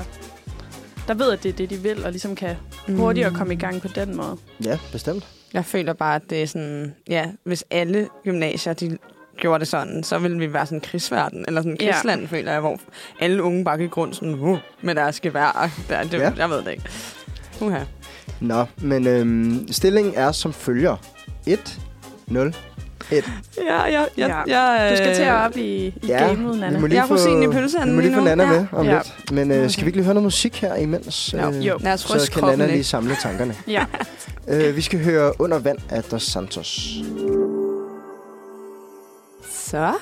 der 1.08 1.14
ved, 1.14 1.32
at 1.32 1.42
det 1.42 1.48
er 1.48 1.52
det, 1.52 1.70
de 1.70 1.76
vil, 1.76 2.04
og 2.04 2.10
ligesom 2.10 2.34
kan 2.34 2.56
hurtigere 2.88 3.30
komme 3.34 3.52
i 3.54 3.56
gang 3.56 3.82
på 3.82 3.88
den 3.88 4.16
måde. 4.16 4.36
Ja, 4.64 4.78
bestemt. 4.92 5.26
Jeg 5.54 5.64
føler 5.64 5.92
bare, 5.92 6.14
at 6.16 6.22
det 6.30 6.42
er 6.42 6.46
sådan... 6.46 6.94
Ja, 7.08 7.26
hvis 7.44 7.64
alle 7.70 8.08
gymnasier, 8.24 8.72
de 8.72 8.98
gjorde 9.38 9.60
det 9.60 9.68
sådan, 9.68 10.02
så 10.04 10.18
ville 10.18 10.38
vi 10.38 10.52
være 10.52 10.66
sådan 10.66 10.76
en 10.76 10.80
krigsverden, 10.82 11.44
eller 11.48 11.60
sådan 11.60 11.72
en 11.72 11.78
Ja. 11.80 11.92
krigsland, 11.92 12.28
føler 12.28 12.52
jeg, 12.52 12.60
hvor 12.60 12.80
alle 13.20 13.42
unge 13.42 13.64
bare 13.64 13.78
gik 13.78 13.96
rundt 13.96 14.16
sådan, 14.16 14.34
uh, 14.34 14.58
med 14.82 14.94
deres 14.94 15.20
gevær. 15.20 15.70
Der, 15.88 16.02
det, 16.02 16.12
Ja. 16.12 16.18
ja. 16.22 16.32
Jeg 16.36 16.50
ved 16.50 16.58
det 16.62 16.70
ikke. 16.70 16.84
Uha. 17.60 17.78
Nå, 18.40 18.64
men 18.78 19.06
øhm, 19.06 19.68
stillingen 19.72 20.12
er 20.16 20.32
som 20.32 20.52
følger. 20.52 20.96
1, 21.46 21.80
0, 23.10 23.18
1. 23.18 23.24
Ja, 23.66 23.86
ja, 23.86 24.04
ja. 24.18 24.26
Ja. 24.46 24.76
ja 24.82 24.90
Du 24.90 24.96
skal 24.96 25.14
til 25.14 25.22
at 25.22 25.34
øh, 25.36 25.44
op 25.44 25.56
i, 25.56 25.60
i 25.86 25.94
Ja, 26.06 26.26
gamet, 26.26 26.58
Nana. 26.60 26.78
lige 26.78 26.94
Jeg 26.94 27.04
er 27.04 27.10
rosinen 27.14 27.42
i 27.42 27.48
pølseenden 27.48 27.90
Vi 27.90 27.94
må 27.94 28.00
lige 28.00 28.10
lige 28.10 28.14
få 28.16 28.20
nu. 28.20 28.24
Nana 28.36 28.42
Ja. 28.44 28.50
med 28.60 28.66
om 28.72 28.86
Ja. 28.86 28.96
lidt. 28.96 29.32
Men 29.32 29.50
øh, 29.50 29.70
skal 29.70 29.84
vi 29.84 29.88
ikke 29.88 29.96
lige 29.98 30.04
høre 30.04 30.14
noget 30.14 30.24
musik 30.24 30.60
her 30.60 30.74
imens? 30.74 31.32
Jo. 31.32 31.48
Øh, 31.48 31.66
Jo. 31.66 31.78
Lad 31.80 31.92
os 31.92 32.00
Så 32.00 32.30
kan 32.34 32.44
Nana 32.44 32.66
lige 32.66 32.84
samle 32.84 33.16
tankerne. 33.22 33.54
Ja. 33.68 33.84
Øh, 34.48 34.76
vi 34.76 34.80
skal 34.80 35.04
høre 35.04 35.40
Under 35.40 35.58
vand 35.58 35.78
af 35.90 36.02
Dos 36.02 36.22
Santos. 36.22 36.88
Så 39.50 39.92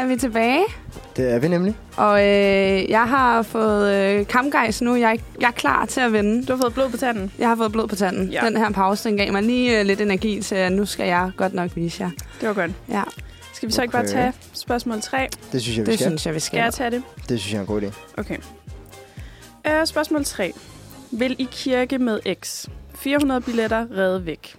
er 0.00 0.06
vi 0.06 0.16
tilbage. 0.16 0.64
Det 1.16 1.32
er 1.34 1.38
vi 1.38 1.48
nemlig. 1.48 1.76
Og 1.96 2.20
øh, 2.20 2.90
jeg 2.90 3.08
har 3.08 3.42
fået 3.42 3.94
øh, 3.94 4.26
kampgejs 4.26 4.82
nu. 4.82 4.94
Jeg 4.96 5.12
er, 5.12 5.16
jeg 5.40 5.46
er 5.48 5.52
klar 5.52 5.84
til 5.86 6.00
at 6.00 6.12
vinde. 6.12 6.46
Du 6.46 6.52
har 6.52 6.60
fået 6.62 6.74
blod 6.74 6.90
på 6.90 6.96
tanden. 6.96 7.32
Jeg 7.38 7.48
har 7.48 7.56
fået 7.56 7.72
blod 7.72 7.88
på 7.88 7.96
tanden. 7.96 8.28
Ja. 8.28 8.40
Den 8.46 8.56
her 8.56 8.70
pause, 8.70 9.08
den 9.08 9.16
gav 9.16 9.32
mig 9.32 9.42
lige 9.42 9.80
øh, 9.80 9.86
lidt 9.86 10.00
energi 10.00 10.42
til, 10.42 10.54
at 10.54 10.72
nu 10.72 10.86
skal 10.86 11.06
jeg 11.06 11.30
godt 11.36 11.54
nok 11.54 11.76
vise 11.76 12.02
jer. 12.02 12.10
Det 12.40 12.48
var 12.48 12.54
godt. 12.54 12.70
Ja, 12.88 13.02
Skal 13.52 13.68
vi 13.68 13.72
så 13.72 13.82
ikke 13.82 13.92
bare 13.92 14.02
Okay. 14.02 14.12
tage 14.12 14.32
spørgsmål 14.52 15.00
3? 15.00 15.28
Det 15.52 15.62
synes 15.62 15.78
jeg, 15.78 15.86
vi 15.86 15.90
det 15.90 15.98
skal. 15.98 16.06
synes 16.10 16.26
jeg, 16.26 16.34
vi 16.34 16.40
Skal 16.40 16.58
jeg 16.58 16.72
skal. 16.72 16.90
tage 16.90 17.02
det? 17.02 17.28
Det 17.28 17.40
synes 17.40 17.52
jeg 17.52 17.58
er 17.58 17.60
en 17.62 17.66
god 17.66 17.82
idé. 17.82 18.20
Okay. 18.20 18.36
Uh, 19.68 19.84
spørgsmål 19.84 20.24
3. 20.24 20.52
Vil 21.10 21.36
I 21.38 21.48
kirke 21.50 21.98
med 21.98 22.20
X? 22.42 22.66
400 22.94 23.40
billetter 23.40 23.86
redde 23.96 24.26
væk. 24.26 24.56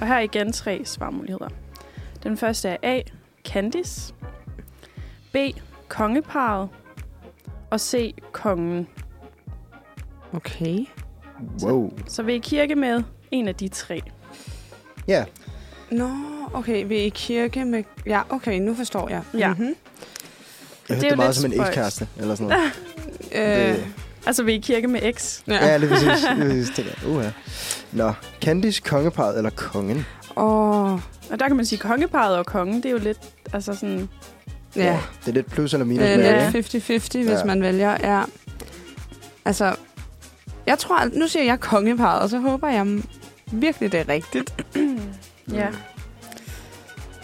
Og 0.00 0.06
her 0.06 0.14
er 0.14 0.20
igen 0.20 0.52
tre 0.52 0.82
svarmuligheder. 0.84 1.48
Den 2.22 2.36
første 2.36 2.68
er 2.68 2.76
A. 2.82 3.00
Candice. 3.48 4.14
B. 5.32 5.36
Kongeparet. 5.88 6.68
Og 7.70 7.80
C. 7.80 8.14
Kongen. 8.32 8.88
Okay. 10.32 10.78
Wow. 11.62 11.92
Så 12.08 12.22
vil 12.22 12.34
I 12.34 12.38
kirke 12.38 12.74
med 12.74 13.02
en 13.30 13.48
af 13.48 13.54
de 13.54 13.68
tre. 13.68 14.00
Ja, 15.08 15.24
Nå, 15.90 16.10
okay. 16.54 16.84
Vi 16.86 16.96
er 16.96 17.02
i 17.02 17.08
kirke 17.08 17.64
med... 17.64 17.84
Ja, 18.06 18.20
okay, 18.28 18.58
nu 18.60 18.74
forstår 18.74 19.08
jeg. 19.08 19.22
Ja. 19.38 19.48
Mm-hmm. 19.48 19.66
jeg 19.66 19.74
er 20.88 20.94
hørte 20.94 21.06
jo 21.06 21.10
det 21.10 21.16
meget 21.16 21.28
lidt 21.28 21.36
som 21.36 21.52
en 21.52 21.60
ekskæreste, 21.60 22.08
eller 22.18 22.34
sådan 22.34 22.48
noget. 22.48 22.72
Øh, 23.32 23.74
Det- 23.76 23.86
Altså 24.26 24.42
vil 24.42 24.54
I 24.54 24.58
kirke 24.58 24.88
med 24.88 25.12
X? 25.14 25.40
ja. 25.48 25.66
Ja, 25.66 25.76
lige 25.76 25.88
præcis. 25.90 26.08
Lige 26.36 26.44
præcis. 26.48 26.70
Tænker 26.76 26.92
jeg, 27.02 27.10
uha. 27.10 27.30
Nå, 27.92 28.12
Candice, 28.40 28.82
kongeparet 28.82 29.36
eller 29.36 29.50
kongen? 29.50 30.06
Åh, 30.36 30.92
Og 31.30 31.38
der 31.38 31.46
kan 31.46 31.56
man 31.56 31.64
sige, 31.66 31.78
kongeparet 31.78 32.36
og 32.36 32.46
kongen, 32.46 32.76
det 32.76 32.86
er 32.86 32.90
jo 32.90 32.98
lidt, 32.98 33.18
altså 33.52 33.74
sådan, 33.74 34.08
ja. 34.76 35.00
Det 35.20 35.28
er 35.28 35.32
lidt 35.32 35.50
plus 35.52 35.72
eller 35.74 35.86
minus 35.86 36.02
Det 36.02 36.12
er 36.14 36.18
Ja. 36.18 36.50
lidt 36.50 36.74
50-50, 36.74 37.18
hvis 37.18 37.28
Ja. 37.38 37.44
man 37.44 37.62
vælger. 37.62 37.96
Ja. 38.16 38.22
Altså, 39.44 39.76
jeg 40.66 40.78
tror, 40.78 40.96
at 40.98 41.14
nu 41.14 41.28
siger 41.28 41.44
jeg 41.44 41.60
kongeparet, 41.60 42.20
og 42.22 42.28
så 42.30 42.38
håber 42.38 42.68
jeg 42.68 43.02
virkelig, 43.52 43.92
det 43.92 44.00
er 44.00 44.08
rigtigt. 44.08 44.54
ja. 45.52 45.68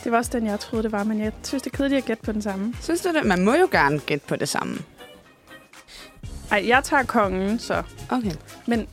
Det 0.04 0.12
var 0.12 0.18
også 0.18 0.30
den, 0.34 0.46
jeg 0.46 0.60
troede, 0.60 0.82
det 0.82 0.92
var, 0.92 1.04
men 1.04 1.20
jeg 1.20 1.32
synes, 1.42 1.62
det 1.62 1.72
er 1.72 1.76
kedeligt 1.76 1.98
at 1.98 2.04
gætte 2.04 2.22
på 2.22 2.32
den 2.32 2.42
samme. 2.42 2.74
Synes 2.82 3.00
du 3.00 3.08
det? 3.12 3.24
Man 3.26 3.44
må 3.44 3.54
jo 3.54 3.68
gerne 3.70 3.98
gætte 3.98 4.26
på 4.28 4.36
det 4.36 4.48
samme. 4.48 4.78
Ej, 6.50 6.64
jeg 6.68 6.84
tager 6.84 7.02
kongen, 7.02 7.58
så. 7.58 7.82
Okay. 8.10 8.32
Men 8.66 8.86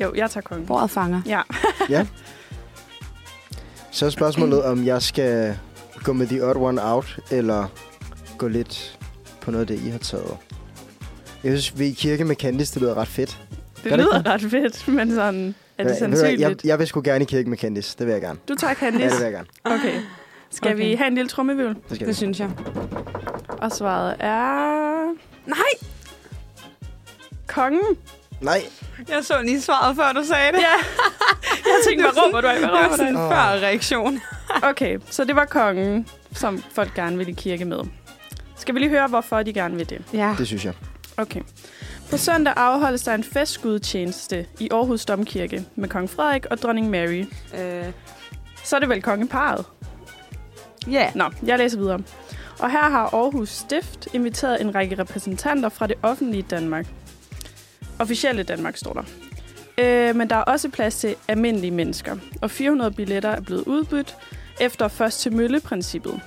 jo, 0.00 0.14
jeg 0.14 0.30
tager 0.30 0.42
kongen. 0.42 0.66
Bordet 0.66 0.90
fanger. 0.90 1.22
Ja. 1.26 1.40
Ja. 1.90 2.06
Så 3.90 4.06
er 4.06 4.10
spørgsmålet, 4.10 4.62
om 4.64 4.84
jeg 4.86 5.02
skal 5.02 5.58
gå 6.04 6.12
med 6.12 6.26
the 6.26 6.44
odd 6.46 6.56
one 6.56 6.84
out, 6.84 7.18
eller 7.30 7.66
gå 8.38 8.48
lidt 8.48 8.98
på 9.40 9.50
noget 9.50 9.70
af 9.70 9.76
det, 9.76 9.86
I 9.86 9.88
har 9.90 9.98
taget. 9.98 10.36
Jeg 11.44 11.52
synes, 11.58 11.78
vi 11.78 11.84
er 11.84 11.88
i 11.88 11.92
kirke 11.92 12.24
med 12.24 12.36
Candice, 12.36 12.74
det 12.74 12.82
lyder 12.82 12.94
ret 12.94 13.08
fedt. 13.08 13.38
Det 13.76 13.84
Gør 13.84 13.90
det 13.90 13.98
lyder 13.98 14.18
ikke 14.18 14.30
ret 14.30 14.40
fedt, 14.40 14.88
men 14.88 15.14
sådan, 15.14 15.54
er 15.78 15.84
det 15.84 15.86
hvad, 15.92 15.98
sandsynligt? 15.98 16.40
Jeg, 16.40 16.56
jeg 16.66 16.78
vil 16.78 16.86
sgu 16.86 17.00
gerne 17.04 17.24
i 17.24 17.26
kirke 17.26 17.50
med 17.50 17.58
Candice, 17.58 17.96
det 17.98 18.06
vil 18.06 18.12
jeg 18.12 18.20
gerne. 18.22 18.38
Du 18.48 18.54
tager 18.54 18.74
Ja, 18.80 18.86
det 18.86 18.92
Candice? 19.00 19.16
vil 19.16 19.24
jeg 19.24 19.32
gerne. 19.32 19.46
Okay. 19.64 20.00
Skal 20.50 20.74
Okay. 20.74 20.84
vi 20.88 20.94
have 20.94 21.06
en 21.06 21.14
lille 21.14 21.28
trummevivl? 21.28 21.74
Det 21.74 21.94
skal 21.94 22.06
Det 22.06 22.16
synes 22.16 22.40
jeg. 22.40 22.50
Og 23.48 23.72
svaret 23.72 24.16
er... 24.20 25.04
Nej! 25.46 25.88
Kongen. 27.46 27.80
Nej, 28.40 28.62
Jeg 29.08 29.24
så 29.24 29.34
lige 29.42 29.62
svaret, 29.62 29.96
før 29.96 30.12
du 30.12 30.24
sagde 30.26 30.52
det. 30.52 30.58
Ja. 30.58 30.74
Jeg 31.70 31.76
tænkte, 31.88 32.02
hvad 32.10 32.22
råber 32.26 32.40
du 32.40 32.46
af? 32.46 32.58
Hvad 32.58 32.68
Det 32.68 32.72
var 32.72 32.78
råber 32.84 32.88
du 32.90 32.96
sådan 32.96 33.12
en 33.12 33.16
Åh. 33.16 33.30
før 33.30 33.66
reaktion. 33.66 34.20
Okay, 34.70 34.98
så 35.10 35.24
det 35.24 35.36
var 35.36 35.44
kongen, 35.44 36.08
som 36.32 36.58
folk 36.72 36.94
gerne 36.94 37.16
ville 37.16 37.32
i 37.32 37.34
kirke 37.34 37.64
med. 37.64 37.78
Skal 38.56 38.74
vi 38.74 38.80
lige 38.80 38.90
høre, 38.90 39.08
hvorfor 39.08 39.42
de 39.42 39.52
gerne 39.52 39.76
vil 39.76 39.90
det? 39.90 40.02
Ja. 40.12 40.34
det 40.38 40.46
synes 40.46 40.64
jeg. 40.64 40.72
Okay. 41.16 41.40
På 42.10 42.16
søndag 42.16 42.54
afholdes 42.56 43.02
der 43.02 43.14
en 43.14 43.24
festskudtjeneste 43.24 44.46
i 44.60 44.68
Aarhus 44.72 45.04
Domkirke 45.04 45.64
med 45.76 45.88
kong 45.88 46.10
Frederik 46.10 46.46
og 46.46 46.58
dronning 46.58 46.90
Mary. 46.90 47.24
Øh, 47.58 47.84
Så 48.64 48.76
er 48.76 48.80
det 48.80 48.88
vel 48.88 49.02
kongeparet. 49.02 49.64
ja. 50.90 51.10
Nå, 51.14 51.24
jeg 51.46 51.58
læser 51.58 51.78
videre. 51.78 52.00
Og 52.58 52.70
her 52.70 52.90
har 52.90 53.14
Aarhus 53.14 53.48
Stift 53.48 54.08
inviteret 54.12 54.60
en 54.60 54.74
række 54.74 54.98
repræsentanter 54.98 55.68
fra 55.68 55.86
det 55.86 55.96
offentlige 56.02 56.42
Danmark. 56.50 56.86
Officielle 57.98 58.42
Danmark 58.42 58.76
står 58.76 58.92
der. 58.92 59.02
Øh, 59.78 60.16
men 60.16 60.30
der 60.30 60.36
er 60.36 60.40
også 60.42 60.68
plads 60.68 60.96
til 60.96 61.14
almindelige 61.28 61.70
mennesker, 61.70 62.16
og 62.42 62.50
400 62.50 62.90
billetter 62.90 63.28
er 63.30 63.40
blevet 63.40 63.62
udbudt 63.66 64.16
efter 64.60 64.88
først 64.88 65.20
til 65.20 65.32
mølle-princippet. 65.32 66.20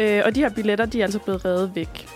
Øh, 0.00 0.22
og 0.24 0.34
de 0.34 0.40
her 0.40 0.50
billetter, 0.50 0.86
de 0.86 1.00
er 1.00 1.04
altså 1.04 1.18
blevet 1.18 1.44
reddet 1.44 1.70
væk, 1.74 2.06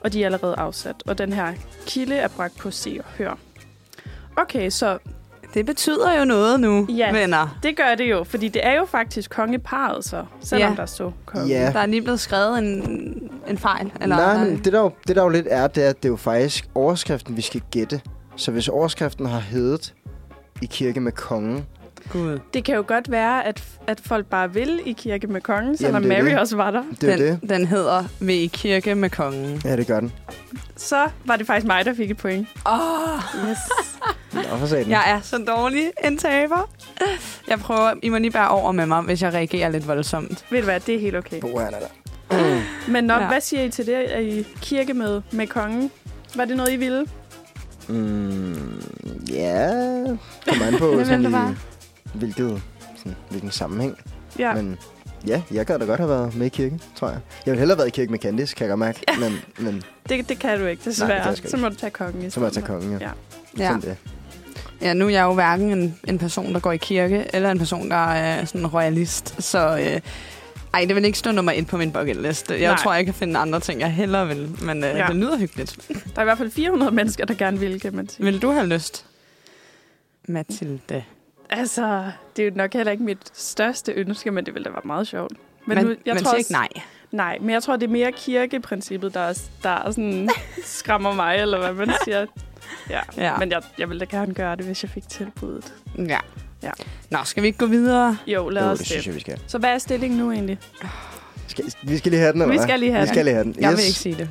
og 0.00 0.12
de 0.12 0.22
er 0.22 0.26
allerede 0.26 0.54
afsat. 0.58 0.96
Og 1.06 1.18
den 1.18 1.32
her 1.32 1.52
kilde 1.86 2.14
er 2.14 2.28
bragt 2.28 2.56
på 2.58 2.70
Se 2.70 2.96
og 2.98 3.04
Hør. 3.18 3.38
Okay, 4.36 4.70
så 4.70 4.98
Det 5.54 5.66
betyder 5.66 6.18
jo 6.18 6.24
noget 6.24 6.60
nu, 6.60 6.86
Ja. 6.90 7.12
venner. 7.12 7.58
Det 7.62 7.76
gør 7.76 7.94
det 7.94 8.10
jo, 8.10 8.24
fordi 8.24 8.48
det 8.48 8.66
er 8.66 8.72
jo 8.74 8.84
faktisk 8.84 9.30
kongeparet 9.30 10.04
så, 10.04 10.24
selvom 10.40 10.70
Ja. 10.72 10.76
der 10.76 10.86
stod 10.86 11.12
konge. 11.26 11.46
Ja. 11.48 11.70
Der 11.72 11.78
er 11.80 11.86
lige 11.86 12.02
blevet 12.02 12.20
skrevet 12.20 12.58
en, 12.58 13.30
en 13.48 13.58
fejl. 13.58 13.92
Eller, 14.00 14.16
Nej, 14.16 14.44
men 14.44 14.56
det 14.64 14.72
der, 14.72 14.80
jo, 14.80 14.90
det 15.08 15.16
der 15.16 15.22
jo 15.22 15.28
lidt 15.28 15.46
er, 15.50 15.66
det 15.66 15.84
er, 15.84 15.88
at 15.88 15.96
det 15.96 16.04
er 16.04 16.08
jo 16.08 16.16
faktisk 16.16 16.68
overskriften, 16.74 17.36
vi 17.36 17.42
skal 17.42 17.62
gætte. 17.70 18.00
Så 18.38 18.50
hvis 18.50 18.68
overskriften 18.68 19.26
har 19.26 19.38
heddet 19.40 19.94
i 20.62 20.66
kirke 20.66 21.00
med 21.00 21.12
kongen, 21.12 21.66
Gud. 22.12 22.38
Det 22.54 22.64
kan 22.64 22.74
jo 22.74 22.84
godt 22.86 23.10
være, 23.10 23.44
at, 23.46 23.64
at 23.86 24.00
folk 24.00 24.26
bare 24.26 24.52
vil 24.54 24.80
i 24.86 24.92
kirke 24.92 25.26
med 25.26 25.40
kongen, 25.40 25.76
selvom 25.76 26.02
Mary 26.02 26.24
det. 26.24 26.38
også 26.38 26.56
var 26.56 26.70
der. 26.70 26.82
det 27.00 27.12
er 27.12 27.16
Den, 27.16 27.40
det. 27.40 27.50
den 27.50 27.66
hedder 27.66 28.04
Ved 28.20 28.34
i 28.34 28.46
kirke 28.46 28.94
med 28.94 29.10
kongen. 29.10 29.60
Ja, 29.64 29.76
det 29.76 29.86
gør 29.86 30.00
den. 30.00 30.12
Så 30.76 31.08
var 31.24 31.36
det 31.36 31.46
faktisk 31.46 31.66
mig, 31.66 31.84
der 31.84 31.94
fik 31.94 32.10
et 32.10 32.16
point. 32.16 32.48
Åh, 32.66 32.72
oh, 33.14 33.48
Yes. 33.50 33.58
Nå, 34.32 34.40
for 34.66 34.76
jeg 34.88 35.02
er 35.10 35.20
så 35.20 35.38
dårlig 35.38 35.90
en 36.04 36.18
taber. 36.18 36.70
Jeg 37.48 37.58
prøver, 37.58 37.92
I 38.02 38.08
må 38.08 38.18
lige 38.18 38.30
bære 38.30 38.48
over 38.48 38.72
med 38.72 38.86
mig, 38.86 39.02
hvis 39.02 39.22
jeg 39.22 39.34
reagerer 39.34 39.68
lidt 39.68 39.88
voldsomt. 39.88 40.44
Ved 40.50 40.58
du 40.58 40.64
hvad, 40.64 40.80
det 40.80 40.94
er 40.94 41.00
helt 41.00 41.16
okay. 41.16 41.40
Bo, 41.40 41.58
han 41.58 41.74
er 41.74 41.78
der. 41.78 42.60
Men 42.88 43.04
nok, 43.04 43.20
Ja. 43.22 43.28
hvad 43.28 43.40
siger 43.40 43.62
I 43.62 43.70
til 43.70 43.86
det? 43.86 44.14
Er 44.16 44.18
I 44.20 44.46
kirke 44.62 44.94
med, 44.94 45.22
med 45.32 45.46
kongen? 45.46 45.90
Var 46.34 46.44
det 46.44 46.56
noget, 46.56 46.72
I 46.72 46.76
ville? 46.76 47.06
Mm, 47.88 48.82
ja, 49.30 49.68
kommer 50.48 50.66
an 50.66 50.78
på, 50.78 51.04
sådan, 51.04 51.32
bare? 51.32 51.56
hvilket, 52.14 52.62
sådan, 52.96 53.16
hvilken 53.30 53.50
sammenhæng. 53.50 53.96
Ja. 54.38 54.54
Men 54.54 54.78
ja, 55.26 55.42
jeg 55.50 55.66
gad 55.66 55.78
da 55.78 55.84
godt 55.84 56.00
have 56.00 56.10
været 56.10 56.36
med 56.36 56.46
i 56.46 56.48
kirken, 56.48 56.80
tror 56.96 57.08
jeg. 57.08 57.18
Jeg 57.46 57.52
ville 57.52 57.58
hellere 57.58 57.74
have 57.74 57.78
været 57.78 57.88
i 57.88 57.90
kirke 58.00 58.10
med 58.10 58.18
Candice, 58.18 58.54
kan 58.54 58.64
jeg 58.64 58.70
godt 58.70 58.78
mærke. 58.78 59.00
Men, 59.20 59.38
men 59.58 59.82
Det, 60.08 60.28
det 60.28 60.38
kan 60.38 60.60
du 60.60 60.66
ikke, 60.66 60.82
kan 60.82 60.92
desværre. 60.92 61.26
jeg 61.26 61.36
sgu 61.36 61.48
så 61.48 61.56
må 61.56 61.68
du 61.68 61.74
tage 61.74 61.90
kongen 61.90 62.22
i 62.26 62.30
så 62.30 62.40
må 62.40 62.46
jeg 62.46 62.52
tage 62.52 62.66
kongen, 62.66 62.92
ja. 62.92 62.98
Ja. 63.06 63.10
Ja. 63.58 63.66
Sådan 63.68 63.80
det. 63.80 63.96
ja, 64.80 64.92
nu 64.94 65.04
er 65.06 65.10
jeg 65.10 65.22
jo 65.22 65.32
hverken 65.34 65.70
en, 65.78 65.98
en 66.08 66.18
person, 66.18 66.54
der 66.54 66.60
går 66.60 66.72
i 66.72 66.76
kirke, 66.76 67.24
eller 67.32 67.50
en 67.50 67.58
person, 67.58 67.90
der 67.90 67.96
er 68.12 68.44
sådan 68.44 68.60
en 68.60 68.66
royalist. 68.66 69.42
Så 69.42 69.78
øh, 69.78 70.00
ej, 70.78 70.84
det 70.84 70.96
vil 70.96 71.04
ikke 71.04 71.18
stå 71.18 71.32
nummer 71.32 71.52
et 71.52 71.66
på 71.66 71.76
min 71.76 71.92
bucket 71.92 72.16
list. 72.16 72.50
Jeg 72.50 72.58
Nej. 72.60 72.76
tror, 72.76 72.94
jeg 72.94 73.04
kan 73.04 73.14
finde 73.14 73.38
andre 73.38 73.60
ting, 73.60 73.80
jeg 73.80 73.92
hellere 73.92 74.28
vil. 74.28 74.56
Men 74.62 74.84
øh, 74.84 74.90
Ja. 74.90 75.06
det 75.06 75.16
lyder 75.16 75.38
hyggeligt. 75.38 75.78
Der 75.88 75.94
er 76.16 76.20
i 76.20 76.24
hvert 76.24 76.38
fald 76.38 76.50
400 76.50 76.92
mennesker, 76.92 77.24
der 77.24 77.34
gerne 77.34 77.58
vil, 77.60 77.80
kan 77.80 77.94
man 77.96 78.08
sige. 78.08 78.24
Vil 78.24 78.42
du 78.42 78.50
have 78.50 78.66
lyst? 78.66 79.06
Mathilde. 80.28 81.04
Altså, 81.50 82.10
det 82.36 82.42
er 82.42 82.46
jo 82.50 82.52
nok 82.56 82.72
heller 82.72 82.92
ikke 82.92 83.04
mit 83.04 83.18
største 83.32 83.92
ønske, 83.92 84.30
men 84.30 84.46
det 84.46 84.54
ville 84.54 84.64
da 84.64 84.70
være 84.70 84.80
meget 84.84 85.08
sjovt. 85.08 85.32
Men, 85.66 85.74
men, 85.76 85.84
nu, 85.86 85.94
jeg 86.06 86.14
men 86.14 86.22
tror 86.24 86.30
også- 86.30 86.36
ikke 86.38 86.52
nej. 86.52 86.68
Nej, 87.12 87.38
men 87.40 87.50
jeg 87.50 87.62
tror, 87.62 87.76
det 87.76 87.86
er 87.86 87.90
mere 87.92 88.12
kirkeprincippet, 88.12 89.14
der, 89.14 89.20
er, 89.20 89.40
der 89.62 89.70
er 89.70 89.90
sådan, 89.90 90.28
skræmmer 90.64 91.14
mig, 91.14 91.36
eller 91.38 91.58
hvad 91.72 91.86
man 91.86 91.94
siger. 92.04 92.26
Ja. 92.90 93.00
ja. 93.16 93.36
men 93.38 93.50
jeg, 93.50 93.62
jeg 93.78 93.88
ville 93.88 94.00
da 94.00 94.16
gerne 94.16 94.34
gøre 94.34 94.56
det, 94.56 94.64
hvis 94.64 94.82
jeg 94.82 94.90
fik 94.90 95.08
tilbuddet. 95.08 95.74
Ja. 95.98 96.18
Ja. 96.62 96.70
Nå, 97.10 97.18
skal 97.24 97.42
vi 97.42 97.46
ikke 97.46 97.58
gå 97.58 97.66
videre? 97.66 98.18
Jo, 98.26 98.48
lad 98.48 98.62
Jo, 98.64 98.68
os 98.70 98.78
det 98.78 98.84
det. 98.84 98.86
synes 98.92 99.06
jeg, 99.06 99.14
vi 99.14 99.20
skal. 99.20 99.38
Så 99.46 99.58
hvad 99.58 99.70
er 99.70 99.78
stillingen 99.78 100.18
nu 100.18 100.32
egentlig? 100.32 100.58
skal. 101.46 101.64
Vi 101.82 101.98
skal 101.98 102.10
lige 102.12 102.20
have 102.20 102.32
den, 102.32 102.42
eller 102.42 102.52
Vi 102.52 102.56
hvad? 102.58 102.66
skal 102.66 102.80
lige 102.80 102.92
have 102.92 103.00
Vi 103.00 103.06
den. 103.06 103.14
skal 103.14 103.24
lige 103.24 103.34
have 103.34 103.44
den. 103.44 103.54
Jeg 103.60 103.70
vil 103.70 103.78
ikke 103.86 103.98
sige 103.98 104.14
det. 104.14 104.28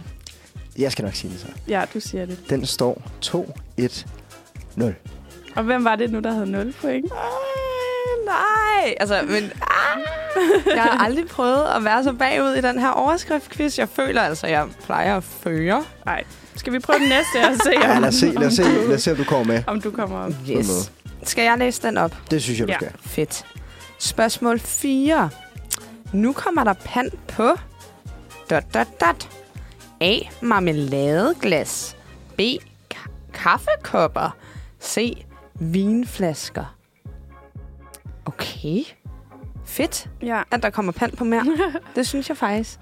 Jeg 0.77 0.91
skal 0.91 1.05
nok 1.05 1.13
sige 1.15 1.31
det 1.33 1.39
så. 1.39 1.47
Ja, 1.67 1.83
du 1.93 1.99
siger 1.99 2.25
det. 2.25 2.39
Den 2.49 2.65
står 2.65 3.01
2-1-0. 3.25 4.83
Og 5.55 5.63
hvem 5.63 5.83
var 5.83 5.95
det 5.95 6.11
nu, 6.11 6.19
der 6.19 6.31
havde 6.33 6.51
0 6.51 6.73
point? 6.81 7.05
Øh, 7.05 8.25
nej. 8.25 8.95
Altså, 8.99 9.21
men... 9.21 9.51
Ah, 9.61 9.99
jeg 10.75 10.83
har 10.83 11.05
aldrig 11.05 11.27
prøvet 11.27 11.65
at 11.75 11.83
være 11.83 12.03
så 12.03 12.13
bagud 12.13 12.53
i 12.53 12.61
den 12.61 12.79
her 12.79 12.89
overskriftquiz. 12.89 13.79
Jeg 13.79 13.89
føler 13.89 14.21
altså, 14.21 14.47
jeg 14.47 14.67
plejer 14.85 15.17
at 15.17 15.23
føre. 15.23 15.83
Nej. 16.05 16.23
Skal 16.55 16.73
vi 16.73 16.79
prøve 16.79 16.99
den 16.99 17.09
næste 17.09 17.49
og 17.49 17.55
se, 17.63 17.77
om, 17.77 17.81
Ja, 17.83 17.99
lad 17.99 18.07
os 18.07 18.15
se, 18.15 18.25
lad 18.31 18.47
os 18.47 18.53
se, 18.53 18.63
lad 18.63 18.95
os 18.95 19.01
se, 19.01 19.11
om 19.11 19.17
du 19.17 19.23
kommer 19.23 19.53
med. 19.53 19.63
om 19.67 19.81
du 19.81 19.91
kommer 19.91 20.17
op? 20.19 20.31
Yes. 20.49 20.91
Skal 21.23 21.43
jeg 21.43 21.57
læse 21.57 21.81
den 21.81 21.97
op? 21.97 22.15
Det 22.31 22.43
synes 22.43 22.59
jeg, 22.59 22.67
du 22.67 22.71
Ja. 22.71 22.77
skal. 22.77 22.91
Fedt. 22.99 23.45
Spørgsmål 23.99 24.59
4. 24.59 25.29
Nu 26.13 26.33
kommer 26.33 26.63
der 26.63 26.73
pant 26.73 27.27
på... 27.27 27.47
Dot, 28.49 28.63
dot, 28.73 28.87
dot. 29.01 29.29
A. 30.01 30.13
Marmeladeglas. 30.41 31.97
B. 32.37 32.41
Ka- 32.93 33.09
kaffekopper. 33.33 34.35
C. 34.83 35.23
Vinflasker. 35.59 36.75
Okay. 38.25 38.83
Fedt, 39.65 40.09
Ja, 40.21 40.41
at 40.51 40.63
der 40.63 40.69
kommer 40.69 40.91
pant 40.91 41.17
på 41.17 41.23
mere. 41.23 41.45
Det 41.95 42.07
synes 42.07 42.29
jeg 42.29 42.37
faktisk. 42.37 42.79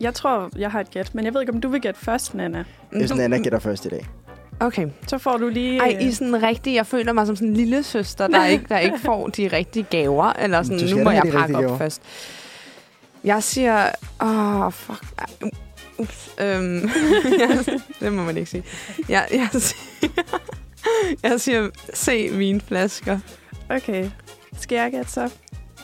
jeg 0.00 0.14
tror, 0.14 0.50
jeg 0.56 0.70
har 0.70 0.80
et 0.80 0.90
gæt, 0.90 1.14
men 1.14 1.24
jeg 1.24 1.34
ved 1.34 1.40
ikke, 1.40 1.52
om 1.52 1.60
du 1.60 1.68
vil 1.68 1.80
gætte 1.80 2.00
først, 2.00 2.34
Nana. 2.34 2.64
Hvis 2.92 3.10
den 3.10 3.20
anden 3.20 3.42
gætter 3.42 3.58
først 3.58 3.84
i 3.84 3.88
dag. 3.88 4.06
Okay. 4.60 4.86
Så 5.06 5.18
får 5.18 5.36
du 5.36 5.48
lige... 5.48 5.78
Ej, 5.80 5.98
I 6.00 6.08
er 6.08 6.12
sådan 6.12 6.42
rigtig, 6.42 6.74
jeg 6.74 6.86
føler 6.86 7.12
mig 7.12 7.26
som 7.26 7.36
sådan 7.36 7.48
en 7.48 7.54
lille 7.56 7.82
søster, 7.82 8.26
der 8.26 8.44
ikke, 8.54 8.64
der 8.68 8.78
ikke 8.78 8.98
får 8.98 9.28
de 9.28 9.48
rigtige 9.48 9.86
gaver. 9.90 10.32
Eller 10.32 10.62
sådan, 10.62 10.88
nu 10.96 11.04
må 11.04 11.10
jeg 11.10 11.22
pakke 11.32 11.56
op 11.56 11.62
gaver. 11.62 11.78
først. 11.78 12.02
Jeg 13.24 13.42
siger, 13.42 13.88
åh, 14.20 14.60
oh, 14.66 14.72
fuck. 14.72 15.02
Ej, 15.18 15.50
Ups. 15.98 16.30
Øhm, 16.40 16.74
jeg- 17.38 17.64
det 18.00 18.12
må 18.12 18.22
man 18.22 18.36
ikke 18.36 18.50
sige. 18.50 18.64
Jeg, 19.08 19.26
jeg 19.32 19.48
siger, 19.60 20.08
jeg 21.22 21.40
siger, 21.40 21.68
se 21.94 22.28
vinflasker. 22.32 23.18
Okay. 23.70 24.10
Skal 24.60 24.76
jeg 24.76 24.90
gætte 24.90 25.10
så? 25.12 25.30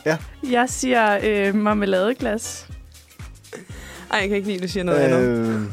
Ja. 0.05 0.17
Jeg 0.51 0.69
siger 0.69 1.19
øh, 1.23 1.55
marmeladeglas. 1.55 2.67
Ej, 4.11 4.17
jeg 4.19 4.27
kan 4.27 4.37
ikke 4.37 4.47
lide, 4.47 4.57
at 4.57 4.63
du 4.63 4.67
siger 4.67 4.83
noget 4.83 4.99
øh, 4.99 5.15
andet. 5.15 5.69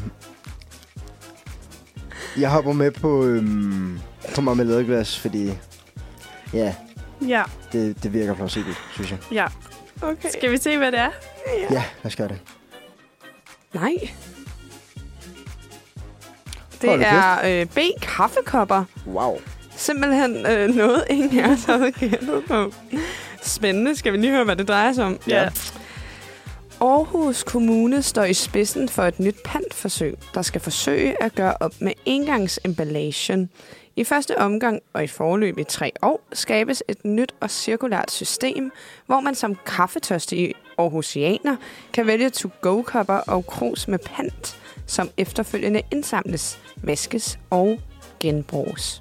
Jeg 2.41 2.51
hopper 2.51 2.73
med 2.73 2.91
på, 2.91 3.25
øhm, 3.25 4.01
på 4.35 4.41
marmeladeglas, 4.41 5.19
fordi 5.19 5.53
ja, 6.53 6.75
Ja, 7.29 7.43
det, 7.73 8.03
det 8.03 8.13
virker 8.13 8.35
plausibelt, 8.35 8.77
synes 8.93 9.11
jeg. 9.11 9.19
ja. 9.33 9.47
Okay. 10.03 10.29
Skal 10.33 10.51
vi 10.53 10.57
se, 10.57 10.79
hvad 10.79 10.93
det 10.93 11.01
er? 11.01 11.11
Ja, 11.71 11.75
lad 11.75 11.83
os 12.05 12.17
gøre 12.17 12.29
det. 12.29 12.39
Nej. 13.75 13.93
Hold 16.85 16.99
Det 16.99 17.01
da 17.01 17.07
er 17.07 17.61
øh, 17.61 17.67
B. 17.67 17.79
Kaffekopper. 18.03 18.85
Wow. 19.07 19.39
Simpelthen 19.77 20.47
øh, 20.47 20.69
noget, 20.75 21.05
ingen 21.11 21.41
af 21.41 21.49
os 21.53 21.65
havde 21.65 21.93
gættet 21.93 22.43
på. 22.49 22.73
Spændende. 23.43 23.97
Skal 23.97 24.13
vi 24.13 24.19
lige 24.19 24.31
høre, 24.33 24.45
hvad 24.45 24.57
det 24.57 24.69
drejer 24.69 24.93
sig 24.93 25.05
om? 25.05 25.19
Ja. 25.29 25.49
Aarhus 26.81 27.43
Kommune 27.43 28.03
står 28.03 28.25
i 28.25 28.35
spidsen 28.35 28.89
for 28.89 29.03
et 29.03 29.21
nyt 29.21 29.37
pantforsøg, 29.45 30.19
der 30.35 30.43
skal 30.43 30.61
forsøge 30.61 31.23
at 31.23 31.35
gøre 31.35 31.55
op 31.61 31.75
med 31.81 31.93
engangsemballagen. 32.07 33.51
I 33.97 34.05
første 34.05 34.39
omgang 34.39 34.83
og 34.93 35.05
i 35.05 35.07
forløb 35.07 35.59
i 35.59 35.65
tre 35.65 35.93
år 36.03 36.21
skabes 36.33 36.83
et 36.89 37.05
nyt 37.05 37.35
og 37.41 37.51
cirkulært 37.51 38.11
system, 38.11 38.73
hvor 39.07 39.21
man 39.21 39.35
som 39.35 39.57
kaffetørstig 39.67 40.55
Aarhusianer 40.79 41.57
kan 41.93 42.07
vælge 42.07 42.31
to-go-kopper 42.31 43.15
og 43.15 43.47
krus 43.47 43.89
med 43.89 43.99
pant, 43.99 44.61
som 44.87 45.11
efterfølgende 45.17 45.83
indsamles, 45.93 46.59
vaskes 46.83 47.39
og 47.51 47.79
genbruges. 48.21 49.01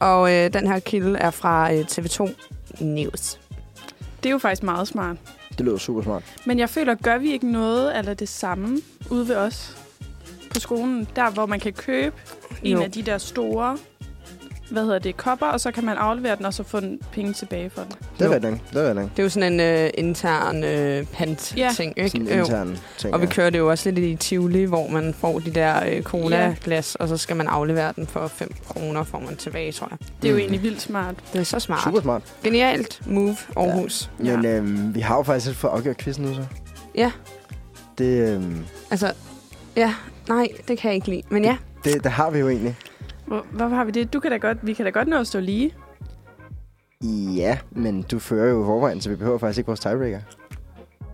Og 0.00 0.32
øh, 0.32 0.52
den 0.52 0.66
her 0.66 0.78
kilde 0.78 1.18
er 1.18 1.30
fra 1.30 1.74
øh, 1.74 1.80
TV2 1.80 2.30
News. 2.84 3.40
Det 4.22 4.28
er 4.28 4.32
jo 4.32 4.38
faktisk 4.38 4.62
meget 4.62 4.88
smart. 4.88 5.16
Det 5.58 5.66
lyder 5.66 5.78
super 5.78 6.02
smart. 6.02 6.22
Men 6.46 6.58
jeg 6.58 6.70
føler, 6.70 6.94
gør 6.94 7.18
vi 7.18 7.32
ikke 7.32 7.52
noget 7.52 7.98
eller 7.98 8.14
det 8.14 8.28
samme 8.28 8.78
ude 9.10 9.28
ved 9.28 9.36
os 9.36 9.76
på 10.54 10.60
skolen? 10.60 11.08
Der, 11.16 11.30
hvor 11.30 11.46
man 11.46 11.60
kan 11.60 11.72
købe 11.72 12.16
en 12.62 12.72
Jo. 12.76 12.82
af 12.82 12.90
de 12.90 13.02
der 13.02 13.18
store 13.18 13.78
hvad 14.72 14.82
hedder 14.84 14.98
det, 14.98 15.16
kopper, 15.16 15.46
og 15.46 15.60
så 15.60 15.70
kan 15.70 15.84
man 15.84 15.96
aflevere 15.96 16.36
den, 16.36 16.44
og 16.46 16.54
så 16.54 16.62
få 16.62 16.78
en 16.78 17.00
penge 17.12 17.32
tilbage 17.32 17.70
for 17.70 17.82
den. 17.82 17.92
Det 18.18 18.26
er 18.26 18.30
rigtigt. 18.34 18.60
Det 18.72 18.82
er 18.86 18.88
rigtigt. 18.90 19.10
Det 19.16 19.18
er 19.18 19.22
jo 19.22 19.28
sådan 19.28 19.52
en 19.52 19.60
øh, 19.60 19.90
intern 19.94 20.64
øh, 20.64 21.06
pant-ting, 21.06 21.92
ikke? 21.96 22.08
Sådan 22.10 22.28
en 22.28 22.38
intern 22.38 22.78
ting. 22.98 23.14
Og 23.14 23.20
vi 23.20 23.26
ja. 23.26 23.32
kører 23.32 23.50
det 23.50 23.58
jo 23.58 23.70
også 23.70 23.90
lidt 23.90 24.04
i 24.04 24.16
Tivoli, 24.16 24.64
hvor 24.64 24.88
man 24.88 25.14
får 25.14 25.38
de 25.38 25.50
der 25.50 25.86
øh, 25.88 26.02
cola-glas, 26.02 26.94
og 26.94 27.08
så 27.08 27.16
skal 27.16 27.36
man 27.36 27.46
aflevere 27.46 27.92
den 27.96 28.06
for 28.06 28.26
5 28.26 28.52
kroner, 28.68 29.02
får 29.04 29.18
man 29.20 29.36
tilbage, 29.36 29.72
tror 29.72 29.88
jeg. 29.90 29.98
Det 30.22 30.28
er 30.28 30.30
jo 30.30 30.34
Mm. 30.34 30.40
egentlig 30.40 30.62
vildt 30.62 30.80
smart. 30.82 31.14
Det 31.32 31.40
er 31.40 31.44
så 31.44 31.58
smart. 31.60 31.82
Super 31.84 32.00
smart. 32.00 32.22
Genialt 32.44 33.00
move, 33.06 33.36
Aarhus. 33.56 34.10
Ja. 34.24 34.36
Men 34.36 34.46
øhm, 34.46 34.94
vi 34.94 35.00
har 35.00 35.16
jo 35.16 35.22
faktisk 35.22 35.46
lidt 35.46 35.58
fået 35.58 35.70
afgjort 35.72 35.96
quizzen 35.98 36.24
nu, 36.24 36.34
så. 36.34 36.44
Ja. 36.94 37.10
Det, 37.98 38.28
øhm, 38.34 38.64
Altså, 38.90 39.12
ja, 39.76 39.94
nej, 40.28 40.48
det 40.68 40.78
kan 40.78 40.88
jeg 40.88 40.94
ikke 40.94 41.08
lide. 41.08 41.22
Men 41.30 41.44
ja, 41.44 41.56
det, 41.84 42.04
det 42.04 42.12
har 42.12 42.30
vi 42.30 42.38
jo 42.38 42.48
egentlig. 42.48 42.76
Hvor, 43.32 43.46
hvorfor 43.50 43.76
har 43.76 43.84
vi 43.84 43.90
det? 43.90 44.12
Du 44.12 44.20
kan 44.20 44.30
da 44.30 44.36
godt, 44.36 44.58
vi 44.66 44.72
kan 44.72 44.84
da 44.84 44.90
godt 44.90 45.08
nå 45.08 45.16
at 45.18 45.26
stå 45.26 45.40
lige. 45.40 45.74
Ja, 47.36 47.58
men 47.70 48.02
du 48.02 48.18
fører 48.18 48.50
jo 48.50 48.64
forvejen, 48.64 49.00
så 49.00 49.10
vi 49.10 49.16
behøver 49.16 49.38
faktisk 49.38 49.58
ikke 49.58 49.66
vores 49.66 49.80
tiebreaker. 49.80 50.20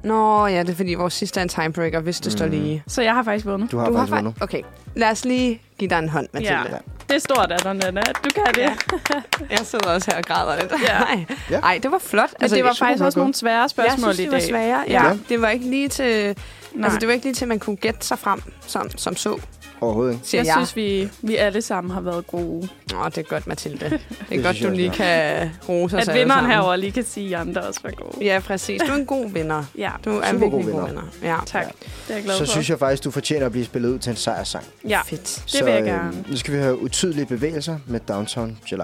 Nå, 0.04 0.46
ja, 0.46 0.60
det 0.62 0.68
er 0.70 0.74
fordi, 0.74 0.94
vores 0.94 1.14
sidste 1.14 1.40
er 1.40 1.42
en 1.42 1.48
timebreaker, 1.48 2.00
hvis 2.00 2.20
det 2.20 2.26
mm. 2.32 2.36
står 2.36 2.44
Mm. 2.46 2.50
lige. 2.50 2.82
Så 2.86 3.02
jeg 3.02 3.14
har 3.14 3.22
faktisk 3.22 3.46
vundet. 3.46 3.72
Du 3.72 3.78
har 3.78 3.86
du 3.86 3.92
har 3.92 4.06
faktisk 4.06 4.14
vundet. 4.16 4.34
fa- 4.40 4.42
Okay, 4.44 4.62
lad 4.94 5.10
os 5.10 5.24
lige 5.24 5.62
give 5.78 5.90
dig 5.90 5.98
en 5.98 6.08
hånd, 6.08 6.28
Mathilde. 6.32 6.54
Ja. 6.54 6.76
Det 7.08 7.14
er 7.14 7.18
stort 7.18 7.52
af 7.52 7.58
dig, 7.58 7.74
Nana. 7.74 8.00
Du 8.24 8.30
kan 8.34 8.44
det. 8.54 8.58
Ja. 8.60 8.74
Jeg 9.50 9.58
sidder 9.58 9.90
også 9.90 10.10
her 10.10 10.18
og 10.18 10.24
græder 10.24 10.60
lidt. 10.60 10.72
Ja. 10.82 10.96
Ej. 11.14 11.24
Ja. 11.50 11.58
Ej, 11.60 11.78
det 11.82 11.90
var 11.90 11.98
flot. 11.98 12.30
Men 12.40 12.50
det 12.50 12.64
var 12.64 12.72
faktisk 12.78 13.04
også 13.04 13.18
nogle 13.18 13.34
svære 13.34 13.68
spørgsmål 13.68 14.06
jeg 14.08 14.14
synes, 14.14 14.18
i 14.18 14.22
det 14.22 14.32
var 14.32 14.38
dag. 14.38 14.48
svære. 14.48 14.84
Ja. 14.88 15.06
Ja. 15.08 15.16
Det 15.28 15.40
var 15.40 15.48
ikke 15.48 15.70
lige 15.70 15.88
til... 15.88 16.36
Nej. 16.74 16.84
Altså, 16.84 16.98
det 16.98 17.08
var 17.08 17.14
ikke 17.14 17.26
lige 17.26 17.34
til, 17.34 17.44
at 17.44 17.48
man 17.48 17.58
kunne 17.58 17.76
gætte 17.76 18.06
sig 18.06 18.18
frem 18.18 18.42
som, 18.66 18.90
som 18.96 19.16
så. 19.16 19.40
Overhovedet 19.80 20.12
ikke. 20.14 20.36
jeg 20.36 20.46
jeg. 20.46 20.54
synes, 20.56 20.76
vi, 20.76 21.08
vi 21.22 21.36
alle 21.36 21.62
sammen 21.62 21.90
har 21.90 22.00
været 22.00 22.26
gode. 22.26 22.68
Åh, 22.96 23.04
det 23.06 23.18
er 23.18 23.22
godt, 23.22 23.46
Mathilde. 23.46 23.78
Det 23.90 24.00
er 24.30 24.34
Det 24.36 24.44
godt, 24.44 24.56
du 24.62 24.70
lige 24.70 24.90
kan 24.90 25.50
rose 25.68 25.96
os 25.98 26.08
At 26.08 26.14
vinderen 26.14 26.46
herover 26.46 26.76
lige 26.76 26.92
kan 26.92 27.04
sige, 27.04 27.34
at 27.36 27.40
andre 27.40 27.60
også 27.60 27.80
var 27.82 27.90
gode. 27.90 28.24
Ja, 28.24 28.40
præcis. 28.44 28.80
Du 28.86 28.92
er 28.92 28.96
en 28.96 29.06
god 29.06 29.30
vinder. 29.30 29.64
Ja, 29.78 29.90
Du 30.04 30.10
er 30.10 30.22
en 30.22 30.24
Super 30.30 30.48
god 30.48 30.58
virkelig 30.58 30.74
god 30.74 30.88
vinder. 30.88 31.02
vinder. 31.20 31.28
Ja. 31.34 31.36
tak. 31.46 31.66
Det 31.66 32.10
er 32.10 32.14
jeg 32.14 32.24
glad 32.24 32.34
Så 32.34 32.44
for. 32.44 32.50
synes 32.50 32.70
jeg 32.70 32.78
faktisk, 32.78 33.04
du 33.04 33.10
fortjener 33.10 33.46
at 33.46 33.52
blive 33.52 33.64
spillet 33.64 33.88
ud 33.88 33.98
til 33.98 34.10
en 34.10 34.16
sejrssang. 34.16 34.64
Ja, 34.88 35.00
Fedt. 35.04 35.20
det 35.22 35.42
så, 35.46 35.64
vil 35.64 35.72
jeg 35.72 35.80
øh, 35.82 35.86
gerne. 35.88 36.24
Nu 36.30 36.36
skal 36.36 36.54
vi 36.54 36.58
have 36.58 36.82
utydelige 36.82 37.26
bevægelser 37.26 37.78
med 37.86 38.00
Downtown 38.00 38.58
July. 38.72 38.82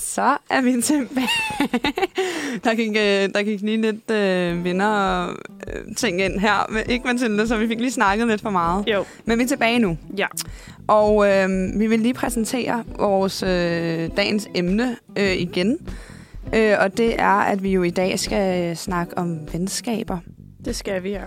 Så 0.00 0.36
er 0.50 0.60
vi 0.60 0.82
tilbage. 0.82 1.28
der, 2.64 2.74
gik, 2.74 2.88
øh, 2.90 3.34
der 3.34 3.42
gik 3.42 3.60
lige 3.60 3.82
lidt 3.82 4.10
øh, 4.10 4.64
vinder 4.64 5.28
øh, 5.28 5.94
ting 5.96 6.20
ind 6.20 6.40
her. 6.40 6.76
Ikke 6.88 7.06
Mathilde, 7.06 7.48
så 7.48 7.56
vi 7.56 7.68
fik 7.68 7.78
lige 7.80 7.90
snakket 7.90 8.28
lidt 8.28 8.40
for 8.40 8.50
meget. 8.50 8.84
Jo, 8.88 9.04
Men 9.24 9.38
vi 9.38 9.44
er 9.44 9.48
tilbage 9.48 9.78
nu. 9.78 9.98
ja. 10.16 10.26
Og 10.88 11.28
øh, 11.28 11.48
vi 11.80 11.86
vil 11.86 12.00
lige 12.00 12.14
præsentere 12.14 12.84
vores 12.98 13.42
øh, 13.42 14.10
dagens 14.16 14.48
emne 14.54 14.96
øh, 15.18 15.32
igen. 15.36 15.78
Øh, 16.54 16.74
og 16.80 16.96
det 16.96 17.20
er, 17.20 17.38
at 17.40 17.62
vi 17.62 17.70
jo 17.70 17.82
i 17.82 17.90
dag 17.90 18.18
skal 18.18 18.76
snakke 18.76 19.18
om 19.18 19.38
venskaber. 19.52 20.18
Det 20.64 20.76
skal 20.76 21.02
vi, 21.02 21.10
ja. 21.10 21.22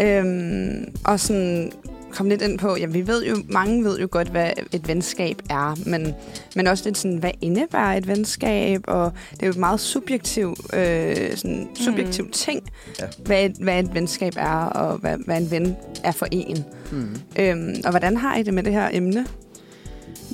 Øhm, 0.00 0.84
og 1.04 1.20
sådan 1.20 1.72
komme 2.14 2.30
lidt 2.30 2.42
ind 2.42 2.58
på, 2.58 2.76
ja, 2.76 2.86
vi 2.86 3.06
ved 3.06 3.24
jo, 3.26 3.36
mange 3.48 3.84
ved 3.84 3.98
jo 3.98 4.08
godt, 4.10 4.28
hvad 4.28 4.50
et 4.72 4.88
venskab 4.88 5.36
er, 5.50 5.74
men, 5.86 6.14
men 6.56 6.66
også 6.66 6.84
lidt 6.84 6.98
sådan, 6.98 7.16
hvad 7.16 7.30
indebærer 7.40 7.96
et 7.96 8.06
venskab, 8.08 8.80
og 8.86 9.12
det 9.30 9.42
er 9.42 9.46
jo 9.46 9.50
et 9.50 9.56
meget 9.56 9.80
subjektiv, 9.80 10.56
øh, 10.72 11.36
sådan, 11.36 11.68
subjektiv 11.74 12.30
ting, 12.30 12.62
Ja. 13.00 13.04
hvad, 13.24 13.44
et, 13.44 13.56
hvad 13.60 13.84
et 13.84 13.94
venskab 13.94 14.32
er, 14.36 14.64
og 14.64 14.98
hvad, 14.98 15.16
hvad 15.26 15.36
en 15.40 15.50
ven 15.50 15.76
er 16.04 16.12
for 16.12 16.26
en. 16.30 16.64
Mm. 16.92 17.16
Øhm, 17.38 17.74
og 17.84 17.90
hvordan 17.90 18.16
har 18.16 18.36
I 18.36 18.42
det 18.42 18.54
med 18.54 18.62
det 18.62 18.72
her 18.72 18.88
emne? 18.92 19.26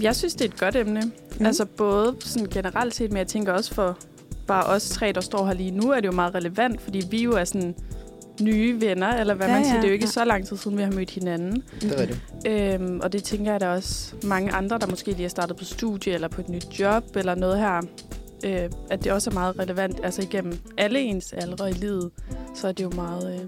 Jeg 0.01 0.17
synes, 0.17 0.35
det 0.35 0.41
er 0.41 0.49
et 0.49 0.61
godt 0.61 0.77
emne. 0.77 1.03
Mm. 1.39 1.47
Altså 1.47 1.65
både 1.65 2.17
sådan 2.21 2.49
generelt 2.49 2.95
set, 2.95 3.11
men 3.11 3.19
jeg 3.19 3.27
tænker 3.27 3.53
også 3.53 3.75
for 3.75 3.99
bare 4.47 4.65
os 4.65 4.89
tre, 4.89 5.13
der 5.13 5.21
står 5.21 5.47
her 5.47 5.53
lige 5.55 5.71
nu, 5.71 5.91
er 5.91 6.01
det 6.01 6.07
jo 6.07 6.13
meget 6.13 6.35
relevant, 6.35 6.81
fordi 6.81 7.07
vi 7.11 7.23
jo 7.23 7.33
er 7.33 7.45
sådan 7.45 7.75
nye 8.41 8.81
venner, 8.81 9.09
eller 9.17 9.35
hvad 9.35 9.47
Ja, 9.47 9.53
man 9.55 9.65
siger. 9.65 9.75
ja, 9.75 9.81
Det 9.81 9.85
er 9.85 9.89
jo 9.89 9.93
ikke 9.95 10.05
ja. 10.05 10.11
så 10.11 10.25
lang 10.25 10.47
tid 10.47 10.57
siden, 10.57 10.77
vi 10.79 10.83
har 10.83 10.91
mødt 10.93 11.11
hinanden. 11.11 11.63
Det 11.81 11.93
er 11.93 12.01
rigtigt. 12.01 12.21
Øhm, 12.81 13.01
og 13.03 13.13
det 13.13 13.23
tænker 13.23 13.51
jeg, 13.53 13.61
der 13.61 13.67
er 13.67 13.77
også 13.77 14.15
mange 14.25 14.53
andre, 14.53 14.79
der 14.79 14.87
måske 14.87 15.11
lige 15.13 15.25
er 15.25 15.29
startet 15.29 15.57
på 15.57 15.65
studie, 15.65 16.13
eller 16.13 16.29
på 16.29 16.41
et 16.41 16.49
nyt 16.49 16.67
job, 16.81 17.05
eller 17.17 17.35
noget 17.35 17.59
her, 17.59 17.83
øh, 18.45 18.71
at 18.91 19.05
det 19.05 19.13
også 19.13 19.31
er 19.31 19.35
meget 19.35 19.59
relevant, 19.59 20.01
altså 20.05 20.23
igennem 20.23 20.59
alle 20.79 21.01
ens 21.01 21.33
aldre 21.33 21.71
i 21.71 21.73
livet, 21.73 22.11
så 22.55 22.69
er 22.69 22.73
det 22.73 22.85
jo 22.85 22.91
meget 22.95 23.35
øh, 23.35 23.41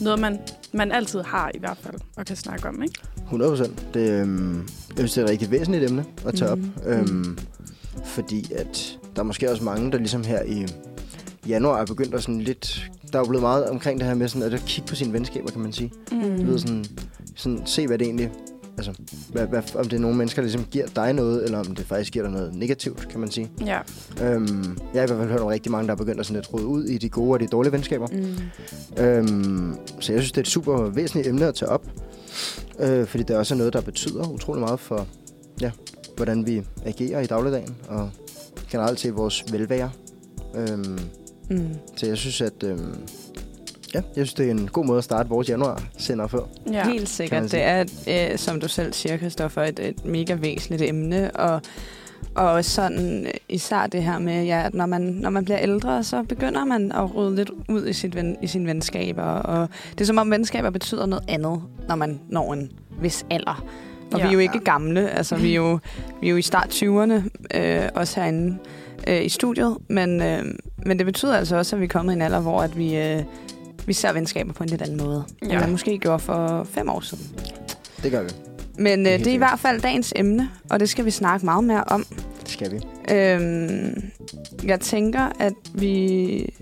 noget, 0.00 0.18
man, 0.20 0.38
man 0.72 0.92
altid 0.92 1.20
har 1.20 1.50
i 1.54 1.58
hvert 1.58 1.78
fald, 1.82 1.96
og 2.16 2.24
kan 2.26 2.36
snakke 2.36 2.68
om, 2.68 2.82
ikke? 2.82 2.94
100 3.24 3.50
procent. 3.50 3.86
Det, 3.94 4.10
øhm, 4.10 4.56
jeg 4.88 4.96
synes, 4.96 5.12
det 5.12 5.20
er 5.20 5.24
et 5.24 5.30
rigtig 5.30 5.50
væsentligt 5.50 5.84
emne 5.90 6.04
at 6.26 6.34
tage 6.34 6.50
op. 6.50 6.58
Mhm. 6.58 6.72
Øhm, 6.86 7.38
fordi 8.04 8.52
at 8.54 8.98
der 9.16 9.22
er 9.22 9.26
måske 9.26 9.50
også 9.50 9.64
mange, 9.64 9.92
der 9.92 9.98
ligesom 9.98 10.24
her 10.24 10.42
i 10.42 10.66
januar 11.48 11.80
er 11.80 11.86
begyndt 11.86 12.14
at 12.14 12.22
sådan 12.22 12.40
lidt... 12.40 12.90
Der 13.12 13.18
er 13.18 13.22
jo 13.22 13.28
blevet 13.28 13.42
meget 13.42 13.66
omkring 13.66 14.00
det 14.00 14.08
her 14.08 14.14
med 14.14 14.28
sådan, 14.28 14.52
at 14.52 14.62
kigge 14.66 14.88
på 14.88 14.94
sine 14.94 15.12
venskaber, 15.12 15.50
kan 15.50 15.60
man 15.60 15.72
sige. 15.72 15.92
Mm. 16.12 16.44
Du 16.44 16.50
ved, 16.50 16.58
sådan, 16.58 16.84
sådan, 17.36 17.62
se 17.66 17.86
hvad 17.86 17.98
det 17.98 18.04
egentlig... 18.04 18.30
Altså, 18.78 18.92
hvad, 19.32 19.46
hvad, 19.46 19.62
om 19.74 19.84
det 19.84 19.96
er 19.96 20.00
nogle 20.00 20.16
mennesker, 20.16 20.42
der 20.42 20.46
ligesom 20.48 20.66
giver 20.70 20.86
dig 20.86 21.12
noget, 21.12 21.44
eller 21.44 21.58
om 21.58 21.74
det 21.74 21.86
faktisk 21.86 22.12
giver 22.12 22.24
dig 22.24 22.32
noget 22.32 22.54
negativt, 22.54 23.08
kan 23.08 23.20
man 23.20 23.30
sige. 23.30 23.50
Ja. 23.66 23.80
Øhm, 24.22 24.78
jeg 24.94 25.02
har 25.02 25.06
i 25.06 25.06
hvert 25.06 25.18
fald 25.18 25.30
hørt 25.30 25.40
om 25.40 25.46
rigtig 25.46 25.72
mange, 25.72 25.86
der 25.86 25.92
er 25.92 25.96
begyndt 25.96 26.20
at 26.20 26.26
sådan 26.26 26.36
lidt 26.36 26.54
rode 26.54 26.66
ud 26.66 26.84
i 26.84 26.98
de 26.98 27.08
gode 27.08 27.32
og 27.32 27.40
de 27.40 27.46
dårlige 27.46 27.72
venskaber. 27.72 28.06
Mm. 28.06 29.04
Øhm, 29.04 29.76
så 30.00 30.12
jeg 30.12 30.22
synes, 30.22 30.32
det 30.32 30.38
er 30.38 30.42
et 30.42 30.48
super 30.48 30.90
væsentligt 30.90 31.28
emne 31.28 31.46
at 31.46 31.54
tage 31.54 31.68
op. 31.68 31.86
Øh, 32.78 33.06
fordi 33.06 33.24
det 33.24 33.36
også 33.36 33.54
er 33.54 33.58
noget, 33.58 33.72
der 33.72 33.80
betyder 33.80 34.28
utrolig 34.28 34.60
meget 34.60 34.80
for, 34.80 35.06
ja, 35.60 35.70
hvordan 36.16 36.46
vi 36.46 36.62
agerer 36.84 37.20
i 37.20 37.26
dagligdagen, 37.26 37.76
og 37.88 38.10
generelt 38.70 38.98
til 38.98 39.12
vores 39.12 39.44
velvære. 39.52 39.90
Øhm, 40.54 40.98
Mm. 41.50 41.68
så 41.96 42.06
jeg 42.06 42.16
synes, 42.16 42.40
at 42.40 42.62
øhm, 42.64 42.94
ja, 43.94 44.00
jeg 44.16 44.26
synes, 44.26 44.34
det 44.34 44.46
er 44.46 44.50
en 44.50 44.68
god 44.72 44.84
måde 44.84 44.98
at 44.98 45.04
starte 45.04 45.28
vores 45.28 45.48
januar 45.48 45.82
sender 45.98 46.26
på. 46.26 46.48
ja. 46.72 46.88
Helt 46.88 47.08
sikkert. 47.08 47.52
Det 47.52 47.62
er, 47.62 47.84
øh, 48.32 48.38
som 48.38 48.60
du 48.60 48.68
selv 48.68 48.92
siger, 48.92 49.16
Christoffer, 49.18 49.62
et, 49.62 49.78
et 49.78 50.04
mega 50.04 50.34
væsentligt 50.34 50.82
emne, 50.82 51.30
og, 51.36 51.60
og 52.34 52.50
også 52.50 52.70
sådan 52.70 53.26
øh, 53.26 53.32
især 53.48 53.86
det 53.86 54.02
her 54.02 54.18
med, 54.18 54.44
ja, 54.44 54.62
at 54.66 54.74
når 54.74 54.86
man, 54.86 55.02
når 55.02 55.30
man 55.30 55.44
bliver 55.44 55.58
ældre, 55.60 56.04
så 56.04 56.22
begynder 56.22 56.64
man 56.64 56.92
at 56.92 57.14
rydde 57.16 57.36
lidt 57.36 57.50
ud 57.68 57.86
i, 57.86 57.92
sit 57.92 58.14
ven, 58.14 58.36
i 58.42 58.46
sine 58.46 58.66
venskaber, 58.66 59.22
og 59.22 59.68
det 59.92 60.00
er 60.00 60.04
som 60.04 60.18
om 60.18 60.30
venskaber 60.30 60.70
betyder 60.70 61.06
noget 61.06 61.24
andet, 61.28 61.62
når 61.88 61.94
man 61.96 62.20
når 62.28 62.52
en 62.52 62.72
vis 63.02 63.26
alder. 63.30 63.64
Og 64.12 64.18
ja, 64.18 64.24
Ja. 64.24 64.24
vi 64.24 64.28
er 64.28 64.32
jo 64.32 64.38
ikke 64.38 64.58
gamle, 64.60 65.10
altså 65.10 65.36
vi 65.36 65.50
er 65.50 65.54
jo, 65.56 65.78
vi 66.20 66.26
er 66.26 66.30
jo 66.30 66.36
i 66.36 66.42
start 66.42 66.68
20'erne, 66.74 67.28
øh, 67.54 67.88
også 67.94 68.20
herinde 68.20 68.58
øh, 69.06 69.24
i 69.24 69.28
studiet, 69.28 69.76
men, 69.88 70.22
øh, 70.22 70.44
men 70.86 70.98
det 70.98 71.06
betyder 71.06 71.36
altså 71.36 71.56
også, 71.56 71.76
at 71.76 71.80
vi 71.80 71.84
er 71.84 71.88
kommet 71.88 72.12
i 72.12 72.16
en 72.16 72.22
alder, 72.22 72.40
hvor 72.40 72.62
at 72.62 72.78
vi, 72.78 72.96
øh, 72.96 73.22
vi 73.86 73.92
ser 73.92 74.12
venskaber 74.12 74.52
på 74.52 74.62
en 74.62 74.68
lidt 74.70 74.82
anden 74.82 74.96
måde, 74.96 75.24
ja. 75.42 75.46
end 75.50 75.60
man 75.60 75.70
måske 75.70 75.98
gjorde 75.98 76.18
for 76.18 76.64
fem 76.70 76.88
år 76.88 77.00
siden. 77.00 77.24
Det 78.02 78.10
gør 78.12 78.22
vi. 78.22 78.28
Men 78.78 78.98
Det 79.04 79.08
er 79.08 79.14
øh, 79.14 79.18
det 79.18 79.26
er 79.26 79.34
i 79.34 79.36
hvert 79.36 79.58
fald 79.58 79.80
dagens 79.80 80.12
emne, 80.16 80.50
og 80.70 80.80
det 80.80 80.88
skal 80.88 81.04
vi 81.04 81.10
snakke 81.10 81.44
meget 81.44 81.64
mere 81.64 81.84
om. 81.84 82.06
Det 82.40 82.48
skal 82.48 82.72
vi. 82.72 82.80
Øhm, 83.14 84.02
jeg 84.64 84.80
tænker, 84.80 85.28
at 85.40 85.52
vi 85.74 86.54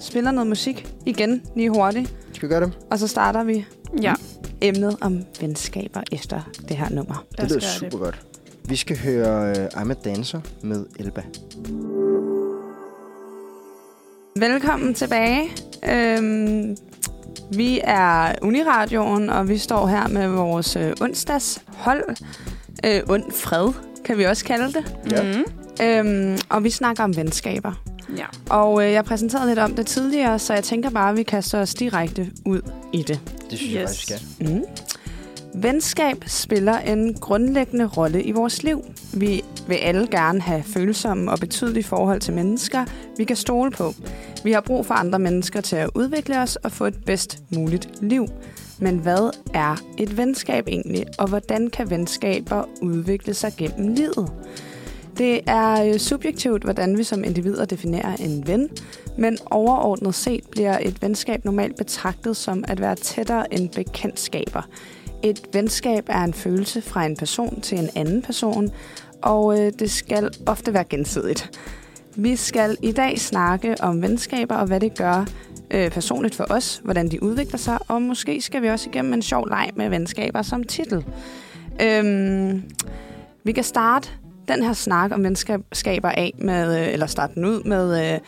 spiller 0.00 0.30
noget 0.30 0.46
musik 0.48 0.86
igen 1.06 1.42
lige 1.56 1.70
hurtigt, 1.70 2.14
Skal 2.32 2.48
vi 2.48 2.52
gøre 2.54 2.60
det? 2.64 2.72
og 2.90 2.98
så 2.98 3.08
starter 3.08 3.44
vi 3.44 3.64
ja. 4.02 4.14
emnet 4.60 4.96
om 5.00 5.24
venskaber 5.40 6.00
efter 6.12 6.40
det 6.68 6.76
her 6.76 6.90
nummer. 6.90 7.24
Det 7.40 7.48
lyder 7.48 7.60
super 7.60 7.98
godt. 7.98 8.20
Vi 8.68 8.76
skal 8.76 8.98
høre 8.98 9.50
uh, 9.50 9.82
I'm 9.82 9.90
a 9.90 9.94
Dancer 10.04 10.40
med 10.62 10.86
Elba. 10.98 11.22
Velkommen 14.36 14.94
tilbage. 14.94 15.48
Øhm, 15.88 16.76
vi 17.52 17.80
er 17.84 18.32
Uniradioen, 18.42 19.30
og 19.30 19.48
vi 19.48 19.58
står 19.58 19.86
her 19.86 20.08
med 20.08 20.28
vores 20.28 20.76
øh, 20.76 20.92
onsdagshold. 21.00 22.16
Øh, 22.86 23.00
ond 23.08 23.32
fred, 23.32 23.68
kan 24.04 24.18
vi 24.18 24.24
også 24.24 24.44
kalde 24.44 24.72
det. 24.72 24.96
Ja. 25.10 25.22
Mm. 25.38 25.44
Øhm, 25.86 26.38
og 26.48 26.64
vi 26.64 26.70
snakker 26.70 27.04
om 27.04 27.16
venskaber. 27.16 27.82
ja. 28.16 28.24
Og 28.50 28.84
øh, 28.86 28.92
jeg 28.92 29.04
præsenterede 29.04 29.46
lidt 29.48 29.58
om 29.58 29.74
det 29.74 29.86
tidligere, 29.86 30.38
så 30.38 30.54
jeg 30.54 30.64
tænker 30.64 30.90
bare, 30.90 31.10
at 31.10 31.16
vi 31.16 31.22
kaster 31.22 31.60
os 31.60 31.74
direkte 31.74 32.30
ud 32.46 32.60
i 32.92 33.02
det. 33.02 33.20
Det 33.50 33.58
synes 33.58 33.72
jeg 33.74 33.82
Yes. 33.82 33.88
faktisk, 33.90 34.10
vi 34.10 34.44
skal. 34.46 34.54
Mm. 34.54 34.62
Venskab 35.54 36.24
spiller 36.26 36.78
en 36.78 37.14
grundlæggende 37.14 37.86
rolle 37.86 38.22
i 38.22 38.32
vores 38.32 38.62
liv. 38.62 38.84
Vi 39.14 39.42
vil 39.68 39.74
alle 39.74 40.06
gerne 40.06 40.40
have 40.40 40.62
følsomme 40.62 41.30
og 41.30 41.38
betydelige 41.38 41.84
forhold 41.84 42.20
til 42.20 42.34
mennesker, 42.34 42.84
vi 43.16 43.24
kan 43.24 43.36
stole 43.36 43.70
på. 43.70 43.94
Vi 44.44 44.52
har 44.52 44.60
brug 44.60 44.86
for 44.86 44.94
andre 44.94 45.18
mennesker 45.18 45.60
til 45.60 45.76
at 45.76 45.90
udvikle 45.94 46.38
os 46.38 46.56
og 46.56 46.72
få 46.72 46.84
et 46.84 47.04
bedst 47.06 47.42
muligt 47.50 48.02
liv. 48.02 48.26
Men 48.78 48.98
hvad 48.98 49.30
er 49.54 49.76
et 49.98 50.16
venskab 50.16 50.68
egentlig, 50.68 51.06
og 51.18 51.28
hvordan 51.28 51.70
kan 51.70 51.90
venskaber 51.90 52.64
udvikle 52.82 53.34
sig 53.34 53.52
gennem 53.56 53.94
livet? 53.94 54.32
Det 55.18 55.40
er 55.46 55.84
øh, 55.84 55.98
subjektivt, 55.98 56.62
hvordan 56.62 56.98
vi 56.98 57.04
som 57.04 57.24
individer 57.24 57.64
definerer 57.64 58.16
en 58.16 58.46
ven, 58.46 58.68
men 59.18 59.38
overordnet 59.50 60.14
set 60.14 60.44
bliver 60.50 60.78
et 60.82 61.02
venskab 61.02 61.44
normalt 61.44 61.76
betragtet 61.76 62.36
som 62.36 62.64
at 62.68 62.80
være 62.80 62.94
tættere 62.94 63.54
end 63.54 63.68
bekendtskaber. 63.68 64.62
Et 65.22 65.40
venskab 65.52 66.04
er 66.08 66.24
en 66.24 66.34
følelse 66.34 66.82
fra 66.82 67.04
en 67.04 67.16
person 67.16 67.60
til 67.60 67.78
en 67.78 67.88
anden 67.96 68.22
person, 68.22 68.70
og 69.22 69.60
øh, 69.60 69.72
det 69.78 69.90
skal 69.90 70.30
ofte 70.46 70.74
være 70.74 70.84
gensidigt. 70.84 71.60
Vi 72.16 72.36
skal 72.36 72.76
i 72.82 72.92
dag 72.92 73.18
snakke 73.18 73.76
om 73.80 74.02
venskaber 74.02 74.54
og 74.54 74.66
hvad 74.66 74.80
det 74.80 74.98
gør 74.98 75.26
øh, 75.70 75.90
personligt 75.90 76.34
for 76.34 76.46
os, 76.50 76.80
hvordan 76.84 77.08
de 77.08 77.22
udvikler 77.22 77.58
sig, 77.58 77.78
og 77.88 78.02
måske 78.02 78.40
skal 78.40 78.62
vi 78.62 78.68
også 78.68 78.88
igennem 78.88 79.12
en 79.12 79.22
sjov 79.22 79.48
leg 79.48 79.70
med 79.76 79.88
venskaber 79.88 80.42
som 80.42 80.64
titel. 80.64 81.04
Øhm, 81.82 82.62
vi 83.44 83.52
kan 83.52 83.64
starte 83.64 84.08
den 84.48 84.62
her 84.62 84.72
snak 84.72 85.12
om 85.12 85.24
venskaber 85.24 86.08
af 86.08 86.32
med, 86.38 86.80
øh, 86.80 86.92
eller 86.92 87.06
starte 87.06 87.34
den 87.34 87.44
ud 87.44 87.62
med 87.64 88.12
øh, 88.14 88.20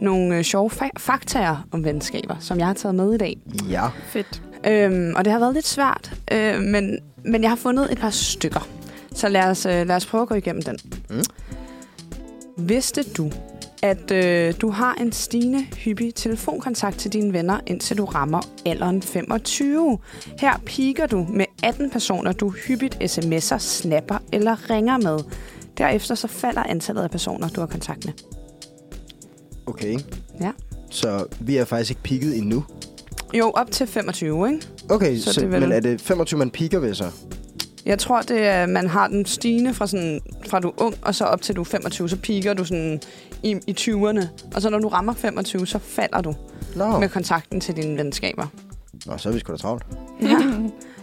nogle 0.00 0.36
øh, 0.36 0.42
sjove 0.42 0.70
fa- 0.72 0.98
faktaer 0.98 1.66
om 1.72 1.84
venskaber, 1.84 2.36
som 2.40 2.58
jeg 2.58 2.66
har 2.66 2.74
taget 2.74 2.94
med 2.94 3.14
i 3.14 3.18
dag. 3.18 3.38
Ja. 3.70 3.88
Fedt. 4.06 4.42
Øhm, 4.68 5.14
og 5.16 5.24
det 5.24 5.32
har 5.32 5.40
været 5.40 5.54
lidt 5.54 5.66
svært, 5.66 6.12
øh, 6.32 6.60
men, 6.60 6.98
men 7.24 7.42
jeg 7.42 7.50
har 7.50 7.56
fundet 7.56 7.92
et 7.92 7.98
par 7.98 8.10
stykker. 8.10 8.68
Så 9.14 9.28
lad 9.28 9.44
os, 9.44 9.66
øh, 9.66 9.86
lad 9.86 9.96
os 9.96 10.06
prøve 10.06 10.22
at 10.22 10.28
gå 10.28 10.34
igennem 10.34 10.62
den. 10.62 10.78
Mm. 11.10 11.22
Vidste 12.58 13.02
du, 13.02 13.30
at 13.82 14.10
øh, 14.10 14.54
du 14.60 14.70
har 14.70 14.94
en 14.94 15.12
stigende 15.12 15.62
hyppig 15.84 16.14
telefonkontakt 16.14 16.98
til 16.98 17.12
dine 17.12 17.32
venner, 17.32 17.60
indtil 17.66 17.98
du 17.98 18.04
rammer 18.04 18.40
alderen 18.66 19.02
25? 19.02 19.98
Her 20.40 20.62
piker 20.66 21.06
du 21.06 21.26
med 21.30 21.46
18 21.62 21.90
personer, 21.90 22.32
du 22.32 22.50
hyppigt 22.50 22.94
sms'er, 22.94 23.58
snapper 23.58 24.18
eller 24.32 24.70
ringer 24.70 24.98
med. 24.98 25.18
Derefter 25.78 26.14
så 26.14 26.26
falder 26.28 26.62
antallet 26.62 27.02
af 27.02 27.10
personer, 27.10 27.48
du 27.48 27.60
har 27.60 27.66
kontakt 27.66 28.04
med. 28.04 28.14
Okay. 29.66 29.98
Ja. 30.40 30.52
Så 30.90 31.26
vi 31.40 31.56
er 31.56 31.64
faktisk 31.64 31.90
ikke 31.90 32.02
peaked 32.02 32.34
endnu. 32.34 32.64
Jo, 33.34 33.50
op 33.54 33.70
til 33.70 33.86
25, 33.86 34.48
ikke? 34.52 34.66
Okay, 34.90 35.18
Så 35.18 35.32
så, 35.32 35.40
det 35.40 35.50
vel- 35.52 35.60
men 35.60 35.72
er 35.72 35.80
det 35.80 36.00
25, 36.00 36.38
man 36.38 36.50
piker 36.50 36.78
ved 36.78 36.94
så? 36.94 37.04
Jeg 37.86 37.98
tror, 37.98 38.22
det 38.22 38.40
er, 38.46 38.66
man 38.66 38.88
har 38.88 39.08
den 39.08 39.26
stigende 39.26 39.74
fra, 39.74 39.86
sådan, 39.86 40.20
fra 40.48 40.60
du 40.60 40.68
er 40.68 40.72
ung, 40.82 40.94
og 41.02 41.14
så 41.14 41.24
op 41.24 41.42
til 41.42 41.56
du 41.56 41.60
er 41.60 41.64
25, 41.64 42.08
så 42.08 42.16
piker 42.16 42.54
du 42.54 42.64
sådan 42.64 43.00
i, 43.42 43.56
i 43.66 43.76
20'erne. 43.80 44.26
Og 44.54 44.62
så 44.62 44.70
når 44.70 44.78
du 44.78 44.88
rammer 44.88 45.12
25, 45.14 45.66
så 45.66 45.78
falder 45.78 46.20
du 46.20 46.34
Nå, 46.76 46.98
med 46.98 47.08
kontakten 47.08 47.60
til 47.60 47.76
dine 47.76 47.98
venskaber. 47.98 48.46
Nå 49.06 49.16
så 49.18 49.28
er 49.28 49.32
vi 49.32 49.38
sgu 49.38 49.52
da 49.52 49.56
travlt. 49.56 49.82
Ja. 50.22 50.28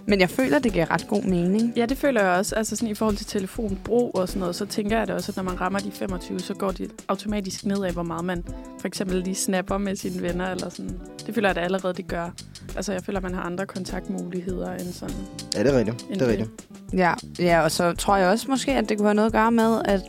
Men 0.07 0.19
jeg 0.19 0.29
føler, 0.29 0.59
det 0.59 0.73
giver 0.73 0.91
ret 0.91 1.07
god 1.07 1.23
mening. 1.23 1.73
Ja, 1.75 1.85
det 1.85 1.97
føler 1.97 2.21
jeg 2.21 2.31
også. 2.31 2.55
Altså 2.55 2.75
sådan 2.75 2.89
i 2.89 2.93
forhold 2.93 3.15
til 3.15 3.25
telefonbrug 3.25 4.11
og 4.15 4.27
sådan 4.27 4.39
noget, 4.39 4.55
så 4.55 4.65
tænker 4.65 4.97
jeg 4.97 5.07
det 5.07 5.15
også, 5.15 5.31
at 5.31 5.35
når 5.35 5.43
man 5.43 5.61
rammer 5.61 5.79
de 5.79 5.91
25, 5.91 6.39
så 6.39 6.53
går 6.53 6.71
det 6.71 6.91
automatisk 7.07 7.65
ned 7.65 7.83
af, 7.83 7.93
hvor 7.93 8.03
meget 8.03 8.25
man 8.25 8.43
for 8.79 8.87
eksempel 8.87 9.17
lige 9.17 9.35
snapper 9.35 9.77
med 9.77 9.95
sine 9.95 10.21
venner 10.21 10.51
eller 10.51 10.69
sådan. 10.69 10.99
Det 11.25 11.35
føler 11.35 11.49
jeg, 11.49 11.57
at 11.57 11.63
allerede 11.63 11.93
det 11.93 12.07
gør. 12.07 12.29
Altså 12.75 12.91
jeg 12.91 13.03
føler, 13.03 13.19
at 13.19 13.23
man 13.23 13.33
har 13.33 13.41
andre 13.41 13.65
kontaktmuligheder 13.65 14.73
end 14.73 14.93
sådan. 14.93 15.15
Ja, 15.55 15.63
det 15.63 15.73
er 15.73 15.77
rigtigt. 15.77 16.05
Det 16.13 16.21
er 16.21 16.27
rigtigt. 16.27 16.49
Ja, 16.93 17.13
ja, 17.39 17.61
og 17.61 17.71
så 17.71 17.93
tror 17.93 18.17
jeg 18.17 18.29
også 18.29 18.45
måske, 18.49 18.71
at 18.71 18.89
det 18.89 18.97
kunne 18.97 19.07
have 19.07 19.15
noget 19.15 19.29
at 19.29 19.33
gøre 19.33 19.51
med, 19.51 19.81
at 19.85 20.01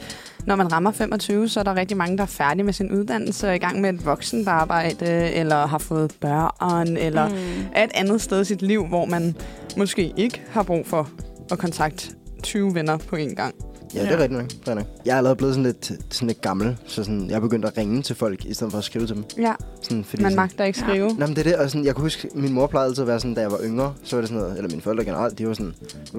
når 0.47 0.57
man 0.57 0.73
rammer 0.73 0.91
25, 0.91 1.49
så 1.49 1.61
er 1.61 1.65
der 1.65 1.75
rigtig 1.75 1.97
mange, 1.97 2.17
der 2.17 2.23
er 2.23 2.27
færdige 2.27 2.65
med 2.65 2.73
sin 2.73 2.93
uddannelse 2.93 3.47
og 3.47 3.51
er 3.51 3.55
i 3.55 3.59
gang 3.59 3.81
med 3.81 3.95
et 3.95 4.07
voksenarbejde, 4.07 5.31
eller 5.33 5.67
har 5.67 5.79
fået 5.79 6.13
børn, 6.21 6.97
eller 6.97 7.29
mm. 7.29 7.35
er 7.73 7.85
et 7.85 7.91
andet 7.95 8.21
sted 8.21 8.41
i 8.41 8.45
sit 8.45 8.63
liv, 8.63 8.87
hvor 8.87 9.05
man 9.05 9.37
måske 9.77 10.13
ikke 10.17 10.43
har 10.51 10.63
brug 10.63 10.87
for 10.87 11.11
at 11.51 11.59
kontakte 11.59 12.15
20 12.43 12.75
venner 12.75 12.97
på 12.97 13.17
en 13.17 13.35
gang. 13.35 13.55
Ja, 13.95 14.01
det 14.03 14.09
er 14.11 14.17
Ja. 14.17 14.23
rigtigt 14.23 14.67
nok. 14.67 14.77
Nok. 14.77 14.87
Jeg 15.07 15.13
er 15.13 15.17
allerede 15.17 15.37
blevet 15.37 15.55
sådan 15.55 15.65
lidt, 15.65 15.93
sådan 16.11 16.27
lidt 16.29 16.41
gammel, 16.41 16.77
så 16.87 17.05
sådan, 17.05 17.29
jeg 17.31 17.37
er 17.37 17.41
begyndt 17.41 17.65
at 17.65 17.77
ringe 17.79 18.03
til 18.03 18.17
folk, 18.17 18.45
i 18.45 18.55
stedet 18.55 18.71
for 18.71 18.79
at 18.79 18.85
skrive 18.85 19.07
til 19.07 19.17
dem. 19.17 19.25
Ja, 19.39 19.53
Sådan, 19.83 20.05
fordi 20.05 20.23
man 20.23 20.31
sådan, 20.33 20.37
magter 20.43 20.65
ikke 20.65 20.81
Ja. 20.81 20.87
skrive. 20.89 21.09
Nå, 21.09 21.27
men 21.27 21.37
det 21.37 21.39
er 21.39 21.43
det, 21.43 21.57
og 21.57 21.71
sådan, 21.71 21.85
jeg 21.85 21.95
kunne 21.95 22.03
huske, 22.03 22.29
min 22.35 22.53
mor 22.53 22.67
plejede 22.67 22.89
altid 22.89 23.03
at 23.03 23.09
være 23.09 23.21
sådan, 23.21 23.35
da 23.35 23.41
jeg 23.41 23.51
var 23.51 23.59
yngre, 23.65 23.95
så 24.03 24.17
var 24.17 24.21
det 24.21 24.29
sådan 24.29 24.43
noget, 24.43 24.57
eller 24.57 24.71
mine 24.71 24.83
forældre 24.83 25.05
generelt, 25.05 25.39
de 25.39 25.49
var 25.49 25.55
sådan, 25.55 25.75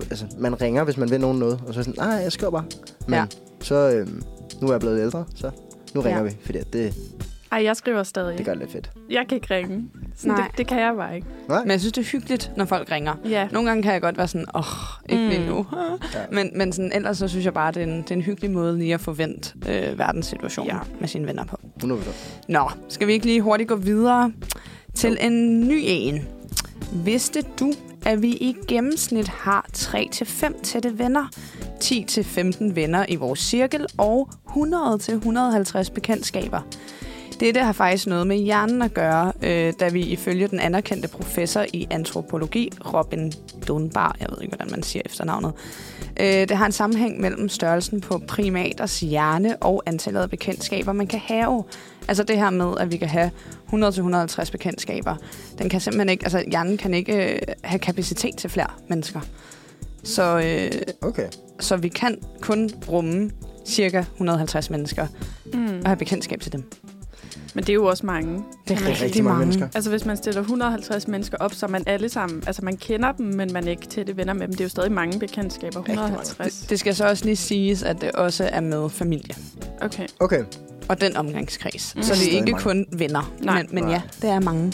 altså, 0.10 0.26
man 0.38 0.62
ringer, 0.62 0.84
hvis 0.84 0.98
man 0.98 1.10
vil 1.10 1.20
nogen 1.22 1.40
noget, 1.40 1.60
og 1.68 1.74
så 1.74 1.80
er 1.80 1.84
sådan, 1.84 2.06
nej, 2.08 2.16
jeg 2.24 2.32
skriver 2.32 2.52
bare. 2.52 2.66
Men 3.08 3.14
Ja. 3.14 3.20
ja. 3.20 3.26
så, 3.62 3.76
øhm, 3.76 4.24
nu 4.62 4.68
er 4.68 4.72
jeg 4.72 4.80
blevet 4.80 5.02
ældre, 5.02 5.26
så 5.36 5.50
nu 5.94 6.02
ringer 6.02 6.20
Ja. 6.20 6.24
vi, 6.30 6.38
fordi 6.46 6.60
det, 6.74 6.94
Ej, 7.56 7.63
jeg 7.63 7.76
skriver 7.78 8.04
stadig. 8.04 8.38
det 8.38 8.46
gør 8.46 8.52
det 8.54 8.60
lidt 8.62 8.72
fedt. 8.72 8.91
Jeg 9.10 9.26
kan 9.30 9.36
ikke 9.36 9.56
ringe. 9.56 9.84
Sådan, 10.15 10.32
Nej. 10.38 10.48
det, 10.48 10.58
det 10.58 10.68
kan 10.68 10.80
jeg 10.80 10.94
bare 10.96 11.15
ikke. 11.15 11.28
Nej? 11.50 11.62
Men 11.62 11.72
jeg 11.72 11.80
synes, 11.80 11.94
det 11.94 12.02
er 12.02 12.06
hyggeligt, 12.12 12.52
når 12.58 12.65
folk 12.65 12.91
ringer. 12.91 13.15
Ja. 13.30 13.48
Nogle 13.52 13.70
gange 13.70 13.84
kan 13.84 13.94
jeg 13.94 14.02
godt 14.02 14.18
være 14.18 14.28
sådan, 14.28 14.46
åh, 14.56 14.63
ikke 15.10 15.24
Mm. 15.24 15.30
lige 15.30 15.48
nu. 15.50 15.65
Ja. 16.13 16.20
Men, 16.36 16.52
men 16.56 16.72
sådan, 16.74 16.91
ellers 16.96 17.18
så 17.18 17.28
synes 17.28 17.46
jeg 17.46 17.54
bare, 17.54 17.72
det 17.72 17.82
er 17.82 17.88
en, 17.88 18.02
det 18.02 18.12
er 18.12 18.15
en 18.15 18.22
hyggelig 18.22 18.52
måde 18.52 18.78
lige 18.78 18.94
at 18.94 19.02
forvente 19.02 19.54
øh, 19.70 20.00
verdenssituationen 20.00 20.70
ja. 20.72 20.76
Ja. 20.76 20.82
med 21.00 21.08
sine 21.08 21.28
venner 21.28 21.44
på. 21.46 21.60
100 21.76 22.02
Nå, 22.50 22.70
skal 22.89 23.08
vi 23.08 23.13
ikke 23.13 23.26
lige 23.26 23.41
hurtigt 23.41 23.70
gå 23.70 23.76
videre 23.76 24.32
til 24.94 25.18
en 25.22 25.68
ny 25.68 25.80
en? 25.86 26.28
Vidste 26.94 27.41
du, 27.60 27.74
at 28.06 28.22
vi 28.22 28.28
i 28.28 28.56
gennemsnit 28.68 29.28
har 29.28 29.65
3-5 29.78 30.62
tætte 30.62 31.00
venner, 31.00 31.26
10-15 31.84 32.74
venner 32.76 33.06
i 33.10 33.15
vores 33.15 33.39
cirkel 33.39 33.86
og 33.98 34.30
100-150 34.48 35.94
bekendtskaber? 35.94 36.62
Dette 37.39 37.60
har 37.60 37.71
faktisk 37.71 38.08
noget 38.08 38.28
med 38.28 38.38
hjernen 38.38 38.82
at 38.82 38.93
gøre, 38.93 39.34
øh, 39.43 39.74
da 39.80 39.89
vi 39.89 40.02
ifølge 40.02 40.48
den 40.48 40.60
anerkendte 40.60 41.08
professor 41.08 41.65
i 41.74 41.88
antropologi, 41.91 42.71
Robin 42.93 43.34
Dunbar, 43.67 44.15
jeg 44.19 44.28
ved 44.32 44.41
ikke, 44.41 44.56
hvordan 44.56 44.71
man 44.71 44.84
siger 44.84 45.02
efternavnet, 45.06 45.54
øh, 46.19 46.26
det 46.26 46.52
har 46.52 46.65
en 46.65 46.71
sammenhæng 46.71 47.21
mellem 47.21 47.50
størrelsen 47.50 48.02
på 48.02 48.21
primaters 48.28 49.00
hjerne 49.00 49.56
og 49.58 49.84
antallet 49.86 50.21
af 50.21 50.30
bekendtskaber, 50.30 50.91
man 50.93 51.08
kan 51.08 51.19
have. 51.26 51.63
Altså 52.08 52.24
det 52.24 52.38
her 52.38 52.50
med, 52.50 52.74
at 52.80 52.91
vi 52.91 52.98
kan 52.98 53.08
have 53.10 53.32
100-150 53.74 54.52
bekendtskaber. 54.52 55.15
Den 55.60 55.69
kan 55.69 55.80
simpelthen 55.82 56.10
ikke, 56.10 56.24
altså 56.26 56.43
hjernen 56.48 56.78
kan 56.78 56.93
ikke 56.93 57.34
øh, 57.34 57.39
have 57.63 57.80
kapacitet 57.80 58.38
til 58.38 58.50
flere 58.50 58.69
mennesker. 58.89 59.19
Så, 60.04 60.39
øh, 60.39 60.82
Okay. 61.02 61.28
så 61.60 61.78
vi 61.78 61.88
kan 61.88 62.17
kun 62.41 62.69
rumme 62.89 63.32
cirka 63.65 64.04
150 64.13 64.69
mennesker 64.69 65.08
Mm. 65.54 65.65
og 65.84 65.86
have 65.86 65.98
bekendtskab 65.98 66.39
til 66.41 66.52
dem. 66.52 66.63
Men 67.56 67.63
det 67.63 67.70
er 67.70 67.74
jo 67.74 67.86
også 67.86 68.06
mange. 68.06 68.44
Det 68.68 68.72
er 68.82 68.88
rigtig, 68.88 69.02
rigtig 69.04 69.24
mange 69.24 69.38
mange. 69.38 69.39
mennesker. 69.39 69.68
Altså 69.76 69.89
hvis 69.89 70.06
man 70.06 70.18
stiller 70.18 70.41
150 70.41 71.08
mennesker 71.08 71.38
op, 71.39 71.54
så 71.54 71.65
er 71.65 71.70
man 71.70 71.84
alle 71.86 72.10
sammen, 72.10 72.44
altså 72.48 72.65
man 72.65 72.78
kender 72.78 73.12
dem, 73.12 73.26
men 73.26 73.54
man 73.54 73.63
er 73.68 73.70
ikke 73.72 73.88
tætte 73.88 74.18
venner 74.18 74.34
med 74.34 74.41
dem. 74.48 74.52
Det 74.52 74.60
er 74.62 74.65
jo 74.65 74.70
stadig 74.70 74.91
mange 74.91 75.20
bekendtskaber. 75.20 75.80
Rigtig 75.80 75.96
mange. 75.96 76.06
150. 76.06 76.60
Det, 76.60 76.70
det 76.70 76.80
skal 76.80 76.96
så 76.96 77.08
også 77.08 77.26
lige 77.26 77.36
siges, 77.36 77.84
at 77.84 78.02
det 78.02 78.12
også 78.12 78.50
er 78.54 78.60
med 78.62 78.89
familie 78.89 79.36
Okay. 79.82 80.08
Okay. 80.20 80.44
og 80.88 81.02
den 81.02 81.15
omgangskreds. 81.18 81.94
Mm. 81.96 82.04
Så 82.04 82.13
det 82.13 82.28
er 82.28 82.32
ikke 82.38 82.52
mange. 82.52 82.63
kun 82.63 82.86
venner. 82.91 83.34
Nej. 83.41 83.58
Men, 83.63 83.70
men 83.76 83.84
Nej. 83.84 83.94
ja, 83.94 84.02
det 84.22 84.30
er 84.30 84.39
mange. 84.39 84.74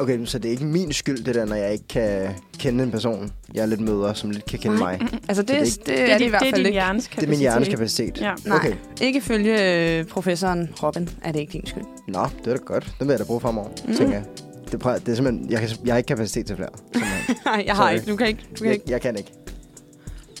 Okay, 0.00 0.24
så 0.24 0.38
det 0.38 0.48
er 0.48 0.52
ikke 0.52 0.64
min 0.64 0.92
skyld, 0.92 1.24
det 1.24 1.34
der, 1.34 1.44
når 1.44 1.54
jeg 1.56 1.72
ikke 1.72 1.88
kan 1.88 2.30
kende 2.58 2.84
en 2.84 2.90
person, 2.90 3.32
jeg 3.54 3.68
lidt 3.68 3.80
møder, 3.80 4.12
som 4.14 4.30
lidt 4.30 4.44
kan 4.44 4.58
kende 4.58 4.76
Nej. 4.78 4.98
mig. 4.98 5.08
Altså 5.28 5.42
det, 5.42 5.48
det 5.48 5.56
er 5.58 5.60
det, 5.64 5.66
ikke- 5.66 5.78
det, 5.78 5.86
Det 5.86 6.00
er 6.10 6.14
er, 6.14 6.18
det 6.18 6.24
i 6.24 6.28
hvert 6.28 6.40
det 6.42 6.48
er 6.48 6.52
fald 6.52 6.64
din 6.64 6.72
hjernes 6.72 7.08
Det 7.08 7.24
er 7.24 7.28
min 7.28 7.38
hjernes 7.38 7.68
kapacitet. 7.68 8.20
Ja. 8.20 8.32
Nej. 8.46 8.56
Okay. 8.56 8.72
Ikke 9.00 9.20
følge 9.20 9.98
øh, 9.98 10.04
professoren 10.04 10.68
Robin, 10.82 11.08
er 11.24 11.32
det 11.32 11.40
ikke 11.40 11.52
din 11.52 11.66
skyld. 11.66 11.84
Nå, 12.08 12.26
det 12.44 12.52
er 12.52 12.56
da 12.56 12.62
godt. 12.64 12.92
Den 12.98 13.06
vil 13.08 13.12
jeg 13.12 13.18
da 13.18 13.24
bruge 13.24 13.40
fremover, 13.40 13.68
Mm. 13.88 13.94
tænker 13.96 14.12
jeg. 14.14 14.24
Det, 14.72 14.80
prøver, 14.80 14.98
det 14.98 15.08
er 15.08 15.14
simpelthen, 15.14 15.50
jeg, 15.50 15.60
kan, 15.60 15.68
jeg 15.84 15.92
har 15.94 15.96
ikke 15.98 16.08
kapacitet 16.08 16.46
til 16.46 16.56
flere. 16.56 16.68
Nej, 17.46 17.64
jeg 17.66 17.74
har 17.74 17.86
Sorry. 17.88 17.94
ikke. 17.94 18.10
Du 18.10 18.16
kan 18.16 18.26
ikke. 18.26 18.40
Du 18.50 18.54
kan 18.56 18.66
jeg, 18.66 18.74
ikke. 18.74 18.84
jeg 18.88 19.00
kan 19.00 19.16
ikke. 19.16 19.32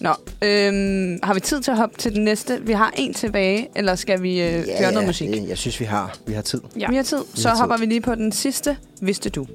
Nå, 0.00 0.10
øhm, 0.42 1.18
har 1.22 1.34
vi 1.34 1.40
tid 1.40 1.60
til 1.60 1.70
at 1.70 1.76
hoppe 1.76 1.98
til 1.98 2.14
den 2.14 2.24
næste? 2.24 2.62
Vi 2.62 2.72
har 2.72 2.92
en 2.96 3.14
tilbage, 3.14 3.68
eller 3.76 3.94
skal 3.94 4.22
vi 4.22 4.42
øh, 4.42 4.64
høre 4.78 4.92
noget 4.92 5.06
musik? 5.06 5.48
Jeg 5.48 5.58
synes, 5.58 5.80
vi 5.80 5.84
har, 5.84 6.16
vi 6.26 6.32
har 6.32 6.42
tid. 6.42 6.60
Ja. 6.78 6.88
Vi 6.88 6.96
har 6.96 7.02
tid. 7.02 7.18
Så 7.34 7.48
har 7.48 7.54
tid. 7.54 7.60
hopper 7.60 7.76
vi 7.76 7.86
lige 7.86 8.00
på 8.00 8.14
den 8.14 8.32
sidste. 8.32 8.76
Vidste 9.00 9.30
du? 9.30 9.46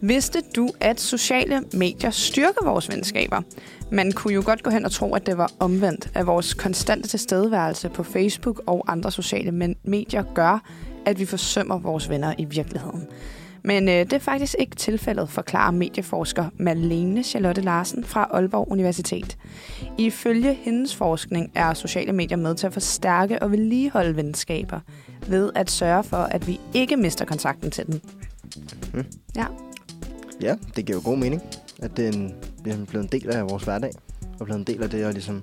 Vidste 0.00 0.42
du, 0.56 0.70
at 0.80 1.00
sociale 1.00 1.62
medier 1.72 2.10
styrker 2.10 2.64
vores 2.64 2.88
venskaber? 2.90 3.42
Man 3.90 4.12
kunne 4.12 4.34
jo 4.34 4.42
godt 4.44 4.62
gå 4.62 4.70
hen 4.70 4.84
og 4.84 4.92
tro, 4.92 5.14
at 5.14 5.26
det 5.26 5.38
var 5.38 5.50
omvendt, 5.58 6.10
at 6.14 6.26
vores 6.26 6.54
konstante 6.54 7.08
tilstedeværelse 7.08 7.88
på 7.88 8.02
Facebook 8.02 8.62
og 8.66 8.84
andre 8.88 9.12
sociale 9.12 9.74
medier 9.84 10.22
gør, 10.34 10.62
at 11.06 11.18
vi 11.18 11.24
forsømmer 11.24 11.78
vores 11.78 12.08
venner 12.08 12.34
i 12.38 12.44
virkeligheden. 12.44 13.06
Men 13.64 13.88
øh, 13.88 13.94
det 13.94 14.12
er 14.12 14.18
faktisk 14.18 14.54
ikke 14.58 14.76
tilfældet, 14.76 15.28
forklarer 15.28 15.70
medieforsker 15.70 16.46
Malene 16.56 17.22
Charlotte 17.22 17.62
Larsen 17.62 18.04
fra 18.04 18.28
Aalborg 18.30 18.70
Universitet. 18.70 19.38
Ifølge 19.98 20.54
hendes 20.54 20.96
forskning 20.96 21.50
er 21.54 21.74
sociale 21.74 22.12
medier 22.12 22.36
med 22.36 22.54
til 22.54 22.66
at 22.66 22.72
forstærke 22.72 23.42
og 23.42 23.50
vedligeholde 23.50 24.16
venskaber 24.16 24.80
ved 25.28 25.50
at 25.54 25.70
sørge 25.70 26.04
for, 26.04 26.16
at 26.16 26.46
vi 26.46 26.60
ikke 26.74 26.96
mister 26.96 27.24
kontakten 27.24 27.70
til 27.70 27.86
dem. 27.86 28.00
Mm. 28.94 29.04
Ja. 29.36 29.46
Ja, 30.40 30.56
det 30.76 30.86
giver 30.86 30.98
jo 30.98 31.10
god 31.10 31.18
mening, 31.18 31.42
at 31.82 31.96
det 31.96 32.08
er, 32.08 32.12
en, 32.12 32.34
det 32.64 32.72
er 32.72 32.84
blevet 32.84 33.12
en 33.12 33.20
del 33.20 33.30
af 33.30 33.50
vores 33.50 33.64
hverdag, 33.64 33.90
og 34.40 34.46
blevet 34.46 34.58
en 34.58 34.74
del 34.74 34.82
af 34.82 34.90
det 34.90 35.02
at 35.02 35.14
ligesom 35.14 35.42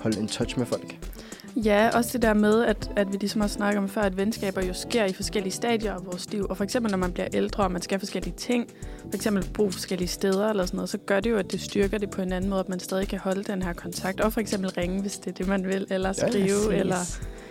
holde 0.00 0.20
en 0.20 0.28
touch 0.28 0.58
med 0.58 0.66
folk. 0.66 1.13
Ja, 1.56 1.90
også 1.94 2.10
det 2.12 2.22
der 2.22 2.34
med, 2.34 2.64
at, 2.64 2.90
at 2.96 3.12
vi 3.12 3.16
ligesom 3.16 3.40
har 3.40 3.48
snakket 3.48 3.78
om 3.78 3.88
før, 3.88 4.00
at 4.02 4.16
venskaber 4.16 4.62
jo 4.62 4.72
sker 4.74 5.04
i 5.04 5.12
forskellige 5.12 5.52
stadier 5.52 5.94
af 5.94 6.06
vores 6.06 6.32
liv. 6.32 6.46
Og 6.50 6.56
for 6.56 6.64
eksempel, 6.64 6.90
når 6.90 6.98
man 6.98 7.12
bliver 7.12 7.28
ældre, 7.32 7.64
og 7.64 7.72
man 7.72 7.82
skal 7.82 7.98
forskellige 7.98 8.34
ting, 8.36 8.66
for 9.00 9.14
eksempel 9.14 9.44
bo 9.54 9.70
forskellige 9.70 10.08
steder 10.08 10.48
eller 10.50 10.66
sådan 10.66 10.76
noget, 10.76 10.90
så 10.90 10.98
gør 10.98 11.20
det 11.20 11.30
jo, 11.30 11.36
at 11.36 11.52
det 11.52 11.60
styrker 11.60 11.98
det 11.98 12.10
på 12.10 12.22
en 12.22 12.32
anden 12.32 12.50
måde, 12.50 12.60
at 12.60 12.68
man 12.68 12.80
stadig 12.80 13.08
kan 13.08 13.18
holde 13.18 13.42
den 13.44 13.62
her 13.62 13.72
kontakt. 13.72 14.20
Og 14.20 14.32
for 14.32 14.40
eksempel 14.40 14.70
ringe, 14.70 15.00
hvis 15.00 15.18
det 15.18 15.26
er 15.30 15.34
det, 15.34 15.48
man 15.48 15.66
vil, 15.66 15.86
eller 15.90 16.08
Ja, 16.08 16.28
skrive, 16.28 16.48
Præcis. 16.66 16.80
eller... 16.80 16.96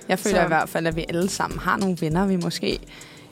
Jeg 0.09 0.19
føler 0.19 0.37
Så- 0.39 0.43
i 0.43 0.47
hvert 0.47 0.69
fald, 0.69 0.87
at 0.87 0.95
vi 0.95 1.05
alle 1.09 1.29
sammen 1.29 1.59
har 1.59 1.77
nogle 1.77 1.97
venner, 2.01 2.25
vi 2.27 2.35
måske 2.35 2.79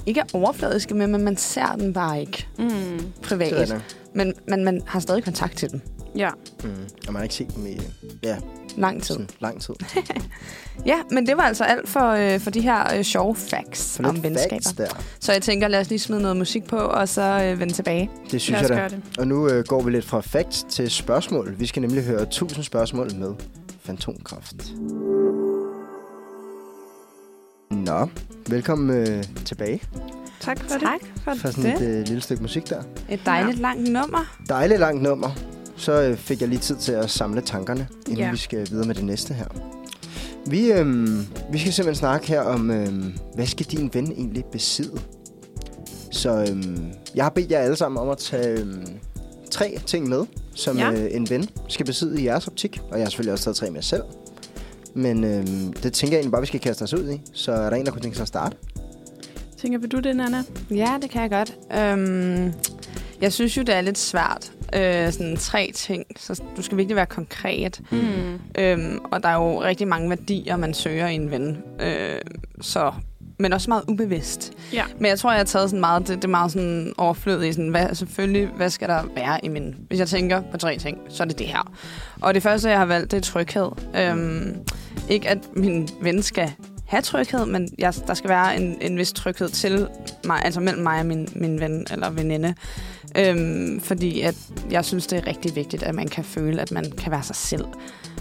ikke 0.06 0.20
er 0.20 0.24
overfladiske 0.34 0.94
med, 0.94 1.08
men 1.08 1.24
man 1.24 1.38
ser 1.38 1.76
dem 1.80 1.94
bare 1.94 2.20
ikke 2.22 2.48
Mm, 2.58 2.68
privat. 3.24 3.76
Men, 4.14 4.34
men 4.48 4.64
man 4.64 4.82
har 4.86 5.00
stadig 5.00 5.24
kontakt 5.24 5.58
til 5.58 5.72
dem. 5.72 5.82
Ja. 6.16 6.30
Mm. 6.64 6.70
Og 7.08 7.14
man 7.14 7.16
har 7.16 7.24
ikke 7.24 7.36
set 7.36 7.56
dem 7.56 7.68
i 7.68 7.78
ja, 8.24 8.38
Lang 8.78 9.04
tid. 9.04 9.14
sådan 9.16 9.30
lang 9.40 9.62
tid. 9.62 9.74
Ja, 10.86 10.96
men 11.12 11.28
det 11.28 11.38
var 11.38 11.44
altså 11.44 11.64
alt 11.64 11.90
for, 11.90 12.10
øh, 12.12 12.40
for 12.40 12.52
de 12.52 12.62
her 12.62 12.98
øh, 12.98 13.04
sjove 13.04 13.36
facts 13.36 13.98
For 13.98 14.04
om 14.10 14.24
venskaber. 14.24 14.50
facts 14.56 14.74
der. 14.74 14.88
Så 15.20 15.32
jeg 15.34 15.42
tænker, 15.42 15.68
lad 15.68 15.80
os 15.80 15.90
lige 15.90 16.00
smide 16.00 16.22
noget 16.22 16.38
musik 16.38 16.64
på, 16.64 16.76
og 16.78 17.10
så 17.10 17.22
øh, 17.22 17.60
vende 17.60 17.74
tilbage. 17.74 18.10
Det 18.32 18.42
synes 18.42 18.62
Lad 18.62 18.72
os 18.72 18.78
jeg 18.78 18.90
da. 18.92 18.96
det. 18.96 19.04
Og 19.20 19.28
nu 19.28 19.50
øh, 19.50 19.64
går 19.68 19.82
vi 19.82 19.92
lidt 19.92 20.06
fra 20.06 20.20
facts 20.22 20.66
til 20.70 20.92
spørgsmål. 20.92 21.56
Vi 21.60 21.66
skal 21.66 21.82
nemlig 21.82 22.04
høre 22.04 22.22
1000 22.22 22.64
spørgsmål 22.64 23.16
med 23.16 23.34
fantomkraft. 23.82 24.56
Nå, 27.72 28.08
velkommen 28.50 28.98
øh, 28.98 29.24
tilbage 29.46 29.82
Tak 30.40 30.60
for 30.60 30.74
det. 30.80 30.82
Tak 30.82 31.00
for, 31.24 31.34
for 31.36 31.48
sådan 31.52 31.64
det. 31.64 31.82
et 31.82 32.00
øh, 32.00 32.08
lille 32.08 32.22
stykke 32.22 32.42
musik 32.42 32.70
der. 32.70 32.84
Et 33.10 33.20
dejligt 33.26 33.58
ja. 33.58 33.62
langt 33.62 33.84
nummer. 33.92 34.36
Dejligt 34.50 34.80
langt 34.80 35.02
nummer. 35.04 35.30
Så 35.82 36.02
øh, 36.02 36.18
fik 36.18 36.42
jeg 36.42 36.50
lige 36.50 36.60
tid 36.60 36.76
til 36.76 36.92
at 36.92 37.10
samle 37.10 37.42
tankerne, 37.42 37.88
inden 38.08 38.18
Ja. 38.18 38.32
vi 38.32 38.38
skal 38.38 38.68
videre 38.72 38.88
med 38.88 38.96
det 38.96 39.04
næste 39.04 39.34
her. 39.34 39.46
Vi, 40.46 40.72
øh, 40.72 41.08
vi 41.54 41.60
skal 41.60 41.74
simpelthen 41.74 41.96
snakke 41.96 42.28
her 42.28 42.42
om, 42.42 42.72
øh, 42.72 43.04
hvad 43.36 43.46
skal 43.48 43.66
din 43.66 43.90
ven 43.94 44.12
egentlig 44.12 44.46
besidde? 44.52 45.02
Så 46.12 46.42
øh, 46.42 46.64
jeg 47.16 47.26
har 47.26 47.30
bedt 47.30 47.52
jer 47.52 47.60
alle 47.60 47.76
sammen 47.76 48.02
om 48.02 48.10
at 48.10 48.18
tage 48.18 48.60
øh, 48.60 48.68
tre 49.52 49.80
ting 49.86 50.10
med, 50.10 50.24
som 50.56 50.78
Ja. 50.78 50.90
ja. 50.92 51.04
øh, 51.04 51.10
en 51.16 51.30
ven 51.30 51.50
skal 51.68 51.86
besidde 51.86 52.22
i 52.22 52.26
jeres 52.26 52.48
optik. 52.48 52.80
Og 52.92 52.98
jeg 52.98 53.06
har 53.06 53.10
selvfølgelig 53.10 53.34
også 53.34 53.44
taget 53.44 53.56
tre 53.58 53.70
med 53.72 53.82
selv. 53.82 54.04
Men 54.94 55.24
øh, 55.24 55.48
det 55.84 55.94
tænker 55.94 56.16
jeg 56.16 56.20
egentlig 56.20 56.32
bare, 56.32 56.42
vi 56.42 56.48
skal 56.48 56.60
kaste 56.60 56.84
os 56.84 56.94
ud 56.94 57.10
i. 57.12 57.22
Så 57.34 57.52
er 57.52 57.70
der 57.70 57.78
en, 57.78 57.86
der 57.86 57.92
kunne 57.92 58.02
tænke 58.02 58.16
sig 58.18 58.22
at 58.22 58.28
starte? 58.28 58.58
Tænker, 59.58 59.80
vil 59.80 59.92
du 59.92 60.00
det, 60.00 60.16
Nana? 60.16 60.44
Ja, 60.72 60.98
det 61.02 61.10
kan 61.10 61.22
jeg 61.22 61.30
godt. 61.30 61.56
Øhm, 61.80 62.54
Jeg 63.22 63.34
synes 63.34 63.58
jo, 63.58 63.62
det 63.62 63.76
er 63.76 63.82
lidt 63.82 63.98
svært. 63.98 64.52
Øh, 64.76 65.12
sådan 65.12 65.38
tre 65.38 65.72
ting. 65.76 66.06
Så 66.18 66.44
du 66.58 66.62
skal 66.62 66.78
virkelig 66.78 66.96
være 66.96 67.06
konkret. 67.06 67.82
Mm. 67.92 68.40
Øhm, 68.58 69.00
og 69.12 69.24
der 69.24 69.30
er 69.30 69.36
jo 69.36 69.62
rigtig 69.62 69.88
mange 69.88 70.10
værdier, 70.10 70.58
man 70.58 70.74
søger 70.74 71.08
i 71.08 71.16
en 71.16 71.32
ven. 71.32 71.58
Øh, 71.80 72.22
så 72.62 72.92
men 73.42 73.54
også 73.54 73.70
meget 73.70 73.84
ubevidst. 73.88 74.54
Ja. 74.74 74.84
Men 74.98 75.06
jeg 75.06 75.20
tror, 75.20 75.32
jeg 75.32 75.40
har 75.40 75.46
taget 75.46 75.70
sådan 75.70 75.80
meget, 75.80 76.08
det, 76.08 76.16
det 76.16 76.24
er 76.24 76.28
meget 76.28 76.52
sådan 76.52 76.94
overflødigt. 76.98 77.56
Sådan, 77.56 77.70
hvad, 77.70 77.96
selvfølgelig, 77.96 78.48
hvad 78.48 78.70
skal 78.70 78.88
der 78.90 79.04
være 79.16 79.46
i 79.46 79.48
min... 79.48 79.76
Hvis 79.88 80.00
jeg 80.00 80.08
tænker 80.08 80.42
på 80.52 80.58
tre 80.58 80.78
ting, 80.78 80.98
så 81.10 81.24
er 81.24 81.28
det 81.28 81.40
det 81.40 81.48
her. 81.48 81.72
Og 82.22 82.34
det 82.34 82.44
første, 82.44 82.70
jeg 82.70 82.78
har 82.78 82.86
valgt, 82.86 83.12
det 83.12 83.18
er 83.18 83.22
tryghed. 83.22 83.70
Øhm, 83.96 84.56
ikke 85.10 85.30
at 85.30 85.38
min 85.56 85.90
ven 86.02 86.24
skal 86.24 86.52
have 86.92 87.02
tryghed, 87.02 87.46
men 87.46 87.70
jeg, 87.78 87.94
der 88.08 88.14
skal 88.14 88.30
være 88.30 88.62
en, 88.62 88.78
en 88.82 88.98
vis 88.98 89.14
tryghed 89.14 89.50
til 89.50 89.88
mig, 90.26 90.42
altså 90.46 90.60
mellem 90.60 90.84
mig 90.84 91.00
og 91.00 91.06
min, 91.06 91.28
min 91.36 91.60
ven 91.60 91.86
eller 91.92 92.10
veninde. 92.10 92.54
Øhm, 93.18 93.80
fordi 93.82 94.22
at 94.22 94.36
jeg 94.72 94.86
synes, 94.86 95.08
det 95.08 95.18
er 95.18 95.28
rigtig 95.28 95.56
vigtigt, 95.56 95.84
at 95.84 95.96
man 95.96 96.08
kan 96.08 96.24
føle, 96.24 96.62
at 96.62 96.72
man 96.72 96.92
kan 96.98 97.12
være 97.12 97.24
sig 97.24 97.36
selv. 97.36 97.66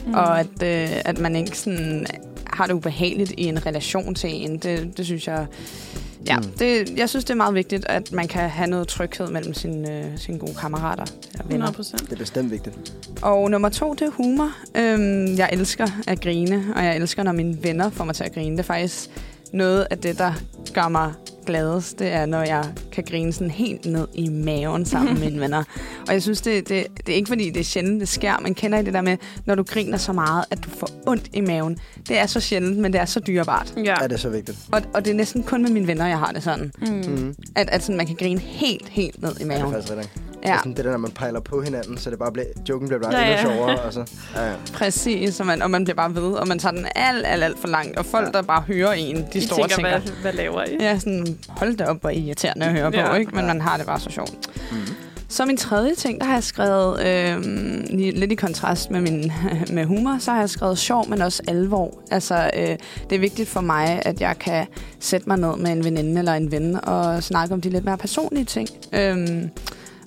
Mm. 0.06 0.14
Og 0.14 0.40
at, 0.40 0.62
øh, 0.62 0.88
at 1.04 1.18
man 1.18 1.36
ikke 1.36 1.58
sådan 1.58 2.06
har 2.46 2.66
det 2.66 2.74
ubehageligt 2.74 3.32
i 3.36 3.44
en 3.44 3.66
relation 3.66 4.14
til 4.14 4.30
en. 4.32 4.58
Det, 4.58 4.96
det 4.96 5.04
synes 5.06 5.26
jeg... 5.26 5.46
Ja, 6.26 6.36
Mm. 6.38 6.44
det, 6.58 6.98
jeg 6.98 7.08
synes, 7.08 7.24
det 7.24 7.30
er 7.30 7.36
meget 7.36 7.54
vigtigt, 7.54 7.86
at 7.88 8.12
man 8.12 8.28
kan 8.28 8.50
have 8.50 8.66
noget 8.70 8.88
tryghed 8.88 9.28
mellem 9.30 9.54
sine, 9.54 9.98
øh, 9.98 10.18
sine 10.18 10.38
gode 10.38 10.54
kammerater 10.54 11.02
eller 11.32 11.44
venner. 11.44 11.66
100 11.66 11.72
procent. 11.72 12.00
Det 12.02 12.12
er 12.12 12.16
bestemt 12.16 12.50
vigtigt. 12.50 12.92
Og 13.22 13.50
nummer 13.50 13.68
to, 13.68 13.94
det 13.94 14.02
er 14.02 14.10
humor. 14.10 14.50
Øhm, 14.76 15.36
jeg 15.36 15.48
elsker 15.52 15.86
at 16.06 16.20
grine, 16.20 16.64
og 16.76 16.84
jeg 16.84 16.96
elsker, 16.96 17.22
når 17.22 17.32
mine 17.32 17.58
venner 17.62 17.90
får 17.90 18.04
mig 18.04 18.14
til 18.14 18.24
at 18.24 18.34
grine. 18.34 18.50
Det 18.50 18.58
er 18.58 18.62
faktisk 18.62 19.10
noget 19.52 19.86
af 19.90 19.98
det, 19.98 20.18
der 20.18 20.32
gør 20.74 20.88
mig 20.88 21.12
gladest. 21.46 21.98
Det 21.98 22.12
er, 22.12 22.26
når 22.26 22.42
jeg 22.42 22.64
kan 22.92 23.04
grine 23.04 23.32
sådan 23.32 23.50
helt 23.50 23.86
ned 23.86 24.08
i 24.14 24.28
maven 24.28 24.86
sammen 24.86 25.14
med 25.14 25.20
mine 25.30 25.40
venner. 25.44 25.64
Og 26.08 26.12
jeg 26.12 26.22
synes, 26.22 26.40
det, 26.40 26.68
det, 26.68 26.86
det 27.06 27.12
er 27.12 27.16
ikke 27.16 27.28
fordi, 27.28 27.50
det 27.50 27.60
er 27.60 27.64
sjældent, 27.64 28.00
det 28.00 28.08
sker. 28.08 28.40
Man 28.42 28.54
kender 28.54 28.78
I 28.78 28.84
det 28.84 28.94
der 28.94 29.00
med, 29.00 29.16
når 29.46 29.54
du 29.54 29.62
griner 29.62 29.98
så 29.98 30.12
meget, 30.12 30.44
at 30.50 30.64
du 30.64 30.70
får 30.70 30.88
ondt 31.06 31.28
i 31.32 31.40
maven. 31.40 31.78
Det 32.08 32.18
er 32.18 32.26
så 32.26 32.40
sjældent, 32.40 32.78
men 32.78 32.92
det 32.92 33.00
er 33.00 33.04
så 33.04 33.20
dyrebart. 33.20 33.74
Ja. 33.76 33.82
Ja, 33.82 33.94
det 34.08 34.12
er 34.12 34.16
så 34.16 34.28
vigtigt. 34.30 34.58
Og, 34.72 34.82
og 34.94 35.04
det 35.04 35.10
er 35.10 35.14
næsten 35.14 35.42
kun 35.42 35.62
med 35.62 35.70
mine 35.70 35.86
venner, 35.86 36.06
jeg 36.06 36.18
har 36.18 36.32
det 36.32 36.42
sådan. 36.42 36.72
Mm. 36.80 37.34
At, 37.56 37.68
at 37.70 37.82
sådan, 37.82 37.96
man 37.96 38.06
kan 38.06 38.16
grine 38.16 38.40
helt, 38.40 38.88
helt 38.88 39.22
ned 39.22 39.30
i 39.40 39.44
Ja, 39.44 39.48
det 39.48 39.60
er 39.60 39.66
maven. 39.66 39.72
faktisk. 39.84 40.29
Ja, 40.44 40.50
Ja. 40.50 40.58
Sådan 40.58 40.74
det 40.74 40.84
der, 40.84 40.90
når 40.90 40.98
man 40.98 41.10
pejler 41.10 41.40
på 41.40 41.62
hinanden, 41.62 41.98
så 41.98 42.10
det 42.10 42.18
bare 42.18 42.32
bliver, 42.32 42.46
joken 42.68 42.88
bliver 42.88 43.02
bare 43.02 43.14
Ja, 43.16 43.28
ja, 43.30 43.40
endnu 43.40 43.54
sjovere. 43.54 43.80
Og 43.80 43.92
så, 43.92 44.00
ja, 44.36 44.48
ja. 44.48 44.54
præcis. 44.74 45.40
Og 45.40 45.46
man, 45.46 45.62
og 45.62 45.70
man 45.70 45.84
bliver 45.84 45.96
bare 45.96 46.14
ved, 46.14 46.32
og 46.32 46.48
man 46.48 46.58
tager 46.58 46.72
den 46.72 46.86
alt, 46.94 47.26
alt, 47.26 47.44
alt 47.44 47.58
for 47.58 47.68
langt. 47.68 47.96
Og 47.98 48.06
folk, 48.06 48.26
Ja. 48.26 48.30
der 48.32 48.42
bare 48.42 48.60
hører 48.60 48.92
en, 48.92 49.16
de 49.16 49.26
De 49.32 49.46
står 49.46 49.56
tænker, 49.56 49.64
og 49.64 49.70
tænker, 49.70 49.90
hvad, 49.98 50.12
hvad 50.22 50.32
laver 50.32 50.64
I? 50.64 50.76
Ja, 50.80 50.98
sådan, 50.98 51.38
hold 51.48 51.76
da 51.76 51.84
op, 51.84 52.00
hvor 52.00 52.10
irriterende 52.10 52.66
at 52.66 52.72
høre 52.72 52.90
Ja. 52.94 53.08
på, 53.10 53.14
ikke? 53.16 53.30
Men 53.34 53.40
Ja. 53.40 53.46
man 53.46 53.60
har 53.60 53.76
det 53.76 53.86
bare 53.86 54.00
så 54.00 54.10
sjovt. 54.10 54.32
Mm. 54.72 54.76
Så 55.28 55.44
min 55.46 55.56
tredje 55.56 55.94
ting, 55.94 56.20
der 56.20 56.26
har 56.26 56.34
jeg 56.34 56.44
skrevet, 56.44 57.00
øh, 57.06 57.44
lidt 57.92 58.32
i 58.32 58.34
kontrast 58.34 58.90
med 58.90 59.00
min 59.00 59.32
med 59.76 59.84
humor, 59.84 60.16
så 60.20 60.30
har 60.30 60.40
jeg 60.40 60.50
skrevet 60.50 60.78
sjov, 60.78 61.08
men 61.08 61.22
også 61.22 61.42
alvor. 61.48 61.94
Altså, 62.10 62.50
øh, 62.56 62.68
det 63.10 63.16
er 63.16 63.18
vigtigt 63.18 63.48
for 63.48 63.60
mig, 63.60 64.02
at 64.04 64.20
jeg 64.20 64.38
kan 64.40 64.66
sætte 65.00 65.28
mig 65.28 65.38
ned 65.38 65.56
med 65.56 65.70
en 65.72 65.84
veninde 65.84 66.18
eller 66.18 66.32
en 66.34 66.52
ven 66.52 66.84
og 66.84 67.22
snakke 67.22 67.54
om 67.54 67.60
de 67.60 67.70
lidt 67.70 67.84
mere 67.84 67.98
personlige 67.98 68.44
ting. 68.44 68.68
Øh, 68.92 69.28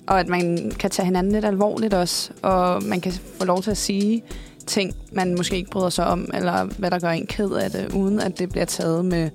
og 0.06 0.20
at 0.20 0.28
man 0.28 0.72
kan 0.78 0.90
tage 0.90 1.06
hinanden 1.06 1.32
lidt 1.32 1.44
alvorligt 1.44 1.94
også, 1.94 2.30
og 2.42 2.82
man 2.82 3.00
kan 3.00 3.12
få 3.12 3.44
lov 3.44 3.62
til 3.62 3.70
at 3.70 3.76
sige 3.76 4.22
ting, 4.66 4.94
man 5.12 5.34
måske 5.36 5.56
ikke 5.56 5.70
bryder 5.70 5.88
sig 5.88 6.06
om, 6.06 6.30
eller 6.34 6.64
hvad 6.78 6.90
der 6.90 6.98
gør 6.98 7.08
en 7.10 7.26
ked 7.26 7.50
af 7.50 7.70
det, 7.70 7.92
uden 7.94 8.20
at 8.20 8.38
det 8.38 8.48
bliver 8.48 8.64
taget 8.64 9.04
med, 9.04 9.30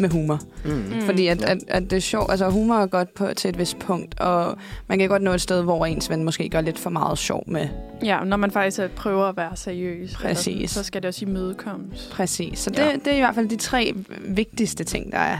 med 0.00 0.08
humor. 0.10 0.40
Mm. 0.64 0.70
Mm. 0.70 0.76
Mm. 0.76 1.00
Fordi 1.02 1.26
at, 1.26 1.40
Ja. 1.40 1.50
at, 1.52 1.58
at 1.68 1.82
det 1.82 1.92
er 1.92 2.00
sjovt. 2.00 2.30
Altså 2.30 2.50
humor 2.50 2.74
er 2.74 2.86
godt 2.86 3.14
på, 3.14 3.26
til 3.36 3.48
et 3.48 3.58
vist 3.58 3.78
punkt, 3.78 4.20
og 4.20 4.56
man 4.88 4.98
kan 4.98 5.08
godt 5.08 5.22
nå 5.22 5.32
et 5.32 5.40
sted, 5.40 5.62
hvor 5.62 5.86
ens 5.86 6.10
ven 6.10 6.24
måske 6.24 6.48
gør 6.48 6.60
lidt 6.60 6.78
for 6.78 6.90
meget 6.90 7.18
sjov 7.18 7.44
med. 7.46 7.68
Ja, 8.04 8.24
når 8.24 8.36
man 8.36 8.50
faktisk 8.50 8.80
øh, 8.80 8.90
prøver 8.90 9.24
at 9.24 9.36
være 9.36 9.56
seriøs, 9.56 10.10
eller 10.12 10.18
Præcis. 10.28 10.70
sådan, 10.70 10.84
så 10.84 10.86
skal 10.86 11.02
det 11.02 11.08
også 11.08 11.24
imødekommes. 11.24 12.10
Præcis. 12.12 12.58
Så 12.58 12.70
det, 12.70 12.78
Ja. 12.78 12.92
det 13.04 13.06
er 13.12 13.16
i 13.16 13.20
hvert 13.20 13.34
fald 13.34 13.48
de 13.48 13.56
tre 13.56 13.94
vigtigste 14.28 14.84
ting, 14.84 15.12
der 15.12 15.18
er, 15.18 15.38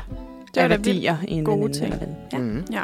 Det 0.55 0.61
er 0.61 0.65
er 0.65 0.69
værdier 0.69 1.17
i 1.29 1.33
en 1.33 1.45
gode 1.45 1.73
ting. 1.73 1.85
eller 1.95 1.99
ven. 2.33 2.65
Ja. 2.73 2.81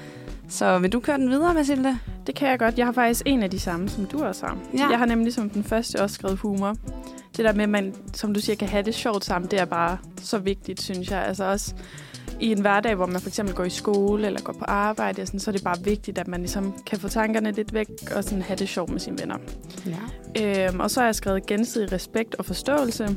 Så 0.51 0.79
vil 0.79 0.93
du 0.93 1.01
køre 1.01 1.19
den 1.19 1.31
videre, 1.31 1.55
Mathilde? 1.55 1.99
Det 2.27 2.35
kan 2.35 2.49
jeg 2.49 2.59
godt. 2.59 2.79
Jeg 2.79 2.87
har 2.87 2.93
faktisk 2.93 3.23
en 3.27 3.43
af 3.43 3.51
de 3.51 3.61
samme, 3.61 3.89
som 3.89 4.05
du 4.05 4.25
også 4.25 4.47
har. 4.47 4.59
Ja. 4.79 4.89
Jeg 4.89 4.99
har 4.99 5.07
nemlig 5.07 5.35
som 5.35 5.51
den 5.51 5.65
første 5.65 6.03
også 6.03 6.15
skrevet 6.15 6.39
humor. 6.39 6.77
Det 7.37 7.45
der 7.45 7.53
med, 7.53 7.63
at 7.63 7.69
man, 7.69 7.95
som 8.15 8.35
du 8.35 8.41
siger, 8.41 8.57
kan 8.57 8.69
have 8.69 8.83
det 8.83 8.95
sjovt 8.95 9.25
sammen, 9.25 9.51
det 9.51 9.61
er 9.61 9.65
bare 9.65 9.99
så 10.23 10.39
vigtigt, 10.39 10.83
synes 10.83 11.11
jeg. 11.11 11.25
Altså 11.25 11.45
også 11.45 11.75
i 12.41 12.53
en 12.53 12.61
hverdag, 12.61 12.95
hvor 12.95 13.07
man 13.07 13.21
for 13.21 13.29
eksempel 13.29 13.55
går 13.55 13.65
i 13.65 13.71
skole 13.71 14.27
eller 14.27 14.41
går 14.41 14.53
på 14.53 14.65
arbejde, 14.65 15.27
sådan, 15.27 15.41
så 15.41 15.51
er 15.51 15.53
det 15.53 15.65
bare 15.65 15.85
vigtigt, 15.85 16.19
at 16.19 16.29
man 16.29 16.41
ligesom 16.41 16.75
kan 16.87 16.99
få 16.99 17.09
tankerne 17.09 17.53
lidt 17.53 17.75
væk 17.75 17.89
og 18.17 18.25
sådan 18.25 18.43
have 18.43 18.57
det 18.57 18.69
sjovt 18.69 18.91
med 18.91 19.01
sine 19.01 19.19
venner. 19.21 19.37
Ja. 19.87 20.67
Øhm, 20.69 20.81
og 20.81 20.91
så 20.91 21.01
har 21.01 21.07
jeg 21.07 21.15
skrevet 21.15 21.47
gensidig 21.47 21.93
respekt 21.93 22.35
og 22.35 22.45
forståelse. 22.45 23.17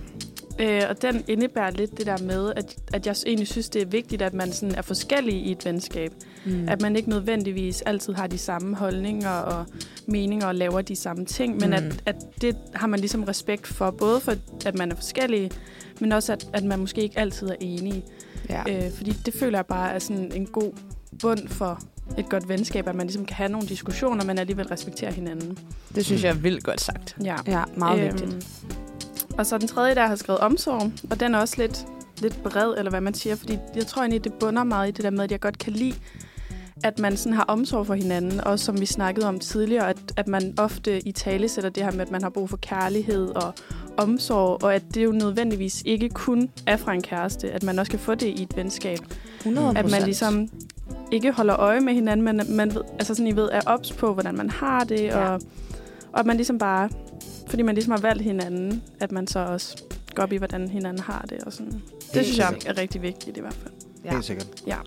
Øh, 0.59 0.81
og 0.89 1.01
den 1.01 1.23
indebærer 1.27 1.71
lidt 1.71 1.97
det 1.97 2.05
der 2.05 2.17
med, 2.17 2.53
at, 2.55 2.75
at 2.93 3.07
jeg 3.07 3.15
egentlig 3.25 3.47
synes, 3.47 3.69
det 3.69 3.81
er 3.81 3.85
vigtigt, 3.85 4.21
at 4.21 4.33
man 4.33 4.51
sådan 4.53 4.75
er 4.75 4.81
forskellig 4.81 5.33
i 5.33 5.51
et 5.51 5.65
venskab. 5.65 6.11
Mm. 6.45 6.69
At 6.69 6.81
man 6.81 6.95
ikke 6.95 7.09
nødvendigvis 7.09 7.81
altid 7.81 8.13
har 8.13 8.27
de 8.27 8.37
samme 8.37 8.75
holdninger 8.75 9.29
og 9.29 9.65
meninger 10.07 10.47
og 10.47 10.55
laver 10.55 10.81
de 10.81 10.95
samme 10.95 11.25
ting, 11.25 11.51
men 11.59 11.69
Mm. 11.69 11.75
at, 11.75 12.03
at 12.05 12.15
det 12.41 12.55
har 12.73 12.87
man 12.87 12.99
ligesom 12.99 13.23
respekt 13.23 13.67
for, 13.67 13.91
både 13.91 14.19
for, 14.19 14.33
at 14.65 14.77
man 14.77 14.91
er 14.91 14.95
forskellige, 14.95 15.51
men 15.99 16.11
også, 16.11 16.33
at, 16.33 16.47
at 16.53 16.63
man 16.63 16.79
måske 16.79 17.01
ikke 17.01 17.19
altid 17.19 17.47
er 17.49 17.55
enige. 17.59 18.03
ja. 18.49 18.63
Øh, 18.85 18.91
fordi 18.91 19.11
det 19.11 19.33
føler 19.33 19.57
jeg 19.57 19.65
bare 19.65 19.93
er 19.93 19.99
sådan 19.99 20.31
en 20.35 20.45
god 20.45 20.71
bund 21.21 21.47
for 21.47 21.79
et 22.17 22.29
godt 22.29 22.49
venskab, 22.49 22.87
at 22.87 22.95
man 22.95 23.05
ligesom 23.07 23.25
kan 23.25 23.35
have 23.35 23.49
nogle 23.49 23.67
diskussioner, 23.67 24.25
men 24.25 24.37
alligevel 24.37 24.67
respektere 24.67 25.11
hinanden. 25.11 25.57
Det 25.95 26.05
synes 26.05 26.23
jeg 26.23 26.29
er 26.29 26.33
vildt 26.35 26.63
godt 26.63 26.81
sagt. 26.81 27.17
Ja. 27.23 27.35
Ja, 27.47 27.63
meget 27.77 27.99
Øhm, 27.99 28.19
vigtigt. 28.21 28.47
Og 29.37 29.45
så 29.45 29.57
den 29.57 29.67
tredje, 29.67 29.95
der 29.95 30.07
har 30.07 30.15
skrevet 30.15 30.39
omsorg, 30.41 30.91
og 31.11 31.19
den 31.19 31.35
er 31.35 31.39
også 31.39 31.55
lidt, 31.57 31.85
lidt 32.21 32.43
bred, 32.43 32.73
eller 32.77 32.89
hvad 32.89 33.01
man 33.01 33.13
siger, 33.13 33.35
fordi 33.35 33.57
jeg 33.75 33.87
tror 33.87 34.01
egentlig, 34.01 34.23
det 34.23 34.33
bunder 34.33 34.63
meget 34.63 34.87
i 34.87 34.91
det 34.91 35.03
der 35.03 35.09
med, 35.09 35.23
at 35.23 35.31
jeg 35.31 35.39
godt 35.39 35.57
kan 35.57 35.73
lide, 35.73 35.95
at 36.83 36.99
man 36.99 37.17
sådan 37.17 37.33
har 37.33 37.43
omsorg 37.43 37.87
for 37.87 37.93
hinanden, 37.93 38.41
og 38.41 38.59
som 38.59 38.79
vi 38.79 38.85
snakkede 38.85 39.27
om 39.27 39.39
tidligere, 39.39 39.89
at, 39.89 39.97
at 40.17 40.27
man 40.27 40.53
ofte 40.57 41.07
i 41.07 41.11
tale 41.11 41.49
sætter 41.49 41.69
det 41.69 41.83
her 41.83 41.91
med, 41.91 42.01
at 42.01 42.11
man 42.11 42.21
har 42.23 42.29
brug 42.29 42.49
for 42.49 42.57
kærlighed 42.57 43.27
og 43.29 43.53
omsorg, 43.97 44.63
og 44.63 44.75
at 44.75 44.83
det 44.93 45.05
jo 45.05 45.11
nødvendigvis 45.11 45.83
ikke 45.85 46.09
kun 46.09 46.49
er 46.67 46.77
fra 46.77 46.93
en 46.93 47.01
kæreste, 47.01 47.51
at 47.51 47.63
man 47.63 47.79
også 47.79 47.89
kan 47.89 47.99
få 47.99 48.15
det 48.15 48.27
i 48.27 48.43
et 48.43 48.57
venskab. 48.57 48.99
100 49.37 49.77
At 49.77 49.91
man 49.91 50.01
ligesom 50.03 50.49
ikke 51.11 51.31
holder 51.31 51.55
øje 51.59 51.79
med 51.79 51.93
hinanden, 51.93 52.25
men 52.25 52.41
man 52.49 52.75
ved, 52.75 52.81
altså 52.99 53.13
sådan, 53.15 53.27
I 53.27 53.35
ved, 53.35 53.49
er 53.51 53.61
ops 53.65 53.91
på, 53.91 54.13
hvordan 54.13 54.35
man 54.37 54.49
har 54.49 54.83
det, 54.83 55.01
Ja. 55.03 55.29
og, 55.29 55.41
og 56.13 56.19
at 56.19 56.25
man 56.25 56.35
ligesom 56.35 56.57
bare, 56.57 56.89
fordi 57.47 57.63
man 57.63 57.75
ligesom 57.75 57.91
har 57.91 57.99
valgt 57.99 58.23
hinanden, 58.23 58.83
at 58.99 59.11
man 59.11 59.27
så 59.27 59.39
også 59.39 59.83
går 60.15 60.23
op 60.23 60.31
i, 60.31 60.37
hvordan 60.37 60.67
hinanden 60.67 61.03
har 61.03 61.25
det. 61.29 61.43
Og 61.43 61.53
sådan. 61.53 61.71
Det 61.71 61.81
Helt 62.13 62.25
synes 62.25 62.37
jeg 62.37 62.55
er 62.65 62.77
rigtig 62.77 63.01
vigtigt 63.01 63.37
i 63.37 63.39
hvert 63.39 63.53
fald. 63.53 63.73
Ja. 64.05 64.11
Helt 64.11 64.25
sikkert. 64.25 64.47
Ja. 64.67 64.77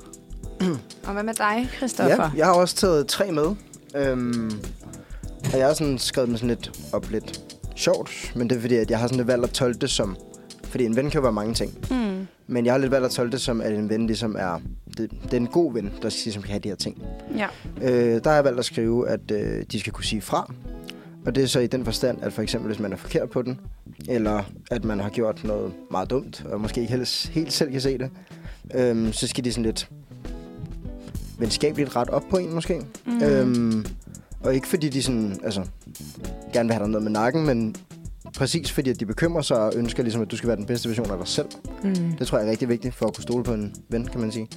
Og 1.06 1.12
hvad 1.12 1.22
med 1.22 1.34
dig, 1.34 1.68
Christoffer? 1.76 2.22
Ja, 2.22 2.30
jeg 2.36 2.46
har 2.46 2.54
også 2.54 2.76
taget 2.76 3.06
tre 3.06 3.32
med. 3.32 3.54
Øhm, 3.96 4.50
og 5.52 5.58
jeg 5.58 5.66
har 5.66 5.74
sådan 5.74 5.98
skrevet 5.98 6.28
dem 6.28 6.36
sådan 6.36 6.48
lidt 6.48 6.80
op 6.92 7.10
lidt 7.10 7.40
sjovt, 7.76 8.32
men 8.36 8.50
det 8.50 8.56
er 8.56 8.60
fordi, 8.60 8.74
at 8.74 8.90
jeg 8.90 8.98
har 8.98 9.06
sådan 9.06 9.16
lidt 9.16 9.28
valgt 9.28 9.44
at 9.44 9.50
tolke 9.50 9.78
det 9.78 9.90
som... 9.90 10.16
Fordi 10.64 10.84
en 10.84 10.96
ven 10.96 11.10
kan 11.10 11.18
jo 11.18 11.22
være 11.22 11.32
mange 11.32 11.54
ting. 11.54 11.78
Mm. 11.90 12.26
Men 12.46 12.64
jeg 12.66 12.74
har 12.74 12.78
lidt 12.78 12.90
valgt 12.90 13.06
at 13.06 13.10
tolke 13.10 13.32
det 13.32 13.40
som, 13.40 13.60
at 13.60 13.72
en 13.72 13.88
ven 13.88 14.06
ligesom 14.06 14.36
er... 14.38 14.60
Det, 14.98 15.10
det 15.22 15.32
er 15.32 15.36
en 15.36 15.46
god 15.46 15.72
ven, 15.72 15.92
der 16.02 16.22
ligesom 16.24 16.42
kan 16.42 16.50
have 16.50 16.60
de 16.60 16.68
her 16.68 16.76
ting. 16.76 17.02
Ja. 17.36 17.46
Øh, 17.82 18.24
der 18.24 18.30
har 18.30 18.34
jeg 18.34 18.44
valgt 18.44 18.58
at 18.58 18.64
skrive, 18.64 19.08
at 19.08 19.30
øh, 19.30 19.64
de 19.72 19.80
skal 19.80 19.92
kunne 19.92 20.04
sige 20.04 20.22
fra. 20.22 20.52
Og 21.26 21.34
det 21.34 21.42
er 21.42 21.46
så 21.46 21.60
i 21.60 21.66
den 21.66 21.84
forstand, 21.84 22.22
at 22.22 22.32
for 22.32 22.42
eksempel 22.42 22.66
hvis 22.66 22.78
man 22.78 22.92
er 22.92 22.96
forkert 22.96 23.30
på 23.30 23.42
den, 23.42 23.60
eller 24.08 24.42
at 24.70 24.84
man 24.84 25.00
har 25.00 25.10
gjort 25.10 25.44
noget 25.44 25.72
meget 25.90 26.10
dumt, 26.10 26.44
og 26.44 26.60
måske 26.60 26.80
ikke 26.80 26.92
helt, 26.92 27.30
helt 27.32 27.52
selv 27.52 27.70
kan 27.70 27.80
se 27.80 27.98
det, 27.98 28.10
øhm, 28.74 29.12
så 29.12 29.26
skal 29.26 29.44
de 29.44 29.52
sådan 29.52 29.64
lidt 29.64 29.90
venskabeligt 31.38 31.96
ret 31.96 32.10
op 32.10 32.22
på 32.30 32.36
en 32.36 32.54
måske. 32.54 32.82
Mm. 33.06 33.22
Øhm, 33.22 33.86
og 34.40 34.54
ikke 34.54 34.68
fordi 34.68 34.88
de 34.88 35.02
sådan, 35.02 35.40
altså, 35.44 35.64
gerne 36.52 36.68
vil 36.68 36.74
have 36.74 36.82
dig 36.82 36.90
noget 36.90 37.02
med 37.02 37.12
nakken, 37.12 37.46
men 37.46 37.76
præcis 38.36 38.72
fordi 38.72 38.90
at 38.90 39.00
de 39.00 39.06
bekymrer 39.06 39.42
sig 39.42 39.58
og 39.58 39.72
ønsker 39.76 40.02
ligesom, 40.02 40.22
at 40.22 40.30
du 40.30 40.36
skal 40.36 40.48
være 40.48 40.56
den 40.56 40.66
bedste 40.66 40.88
version 40.88 41.10
af 41.10 41.18
dig 41.18 41.28
selv. 41.28 41.48
Mm. 41.82 42.12
Det 42.18 42.26
tror 42.26 42.38
jeg 42.38 42.46
er 42.46 42.50
rigtig 42.50 42.68
vigtigt 42.68 42.94
for 42.94 43.06
at 43.06 43.14
kunne 43.14 43.22
stole 43.22 43.44
på 43.44 43.52
en 43.52 43.74
ven, 43.88 44.06
kan 44.06 44.20
man 44.20 44.32
sige. 44.32 44.48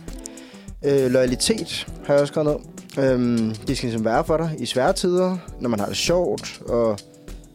Øh, 0.85 1.11
loyalitet 1.11 1.87
har 2.05 2.13
jeg 2.13 2.21
også 2.21 2.31
skrevet 2.31 2.47
ned. 2.47 2.78
Øhm, 3.03 3.55
de 3.67 3.75
skal 3.75 3.87
ligesom 3.89 4.05
være 4.05 4.23
for 4.23 4.37
dig 4.37 4.55
i 4.59 4.65
svære 4.65 4.93
tider, 4.93 5.37
når 5.59 5.69
man 5.69 5.79
har 5.79 5.87
det 5.87 5.97
sjovt, 5.97 6.61
og 6.67 6.99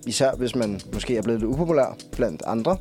især 0.06 0.32
hvis 0.34 0.54
man 0.54 0.80
måske 0.92 1.16
er 1.16 1.22
blevet 1.22 1.40
lidt 1.40 1.50
upopulær 1.52 1.96
blandt 2.16 2.42
andre, 2.46 2.76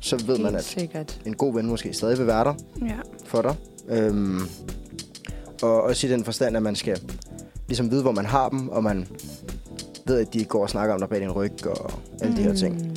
så 0.00 0.16
ved 0.26 0.36
man, 0.38 0.46
Helt 0.46 0.56
at 0.56 0.64
sikkert. 0.64 1.20
en 1.26 1.34
god 1.34 1.54
ven 1.54 1.66
måske 1.66 1.92
stadig 1.92 2.18
vil 2.18 2.26
være 2.26 2.44
der 2.44 2.54
Ja. 2.86 2.94
for 3.26 3.42
dig. 3.42 3.54
Øhm, 3.88 4.40
og 5.62 5.82
også 5.82 6.06
i 6.06 6.10
den 6.10 6.24
forstand, 6.24 6.56
at 6.56 6.62
man 6.62 6.76
skal 6.76 7.00
ligesom 7.68 7.90
vide, 7.90 8.02
hvor 8.02 8.12
man 8.12 8.26
har 8.26 8.48
dem, 8.48 8.68
og 8.68 8.84
man 8.84 9.06
ved, 10.06 10.18
at 10.18 10.32
de 10.32 10.38
ikke 10.38 10.48
går 10.48 10.62
og 10.62 10.70
snakker 10.70 10.94
om 10.94 11.00
dig 11.00 11.08
bag 11.08 11.20
din 11.20 11.30
ryg, 11.32 11.66
og 11.66 11.92
alle 12.22 12.36
de 12.36 12.42
her 12.42 12.54
ting. 12.54 12.74
Mm. 12.88 12.96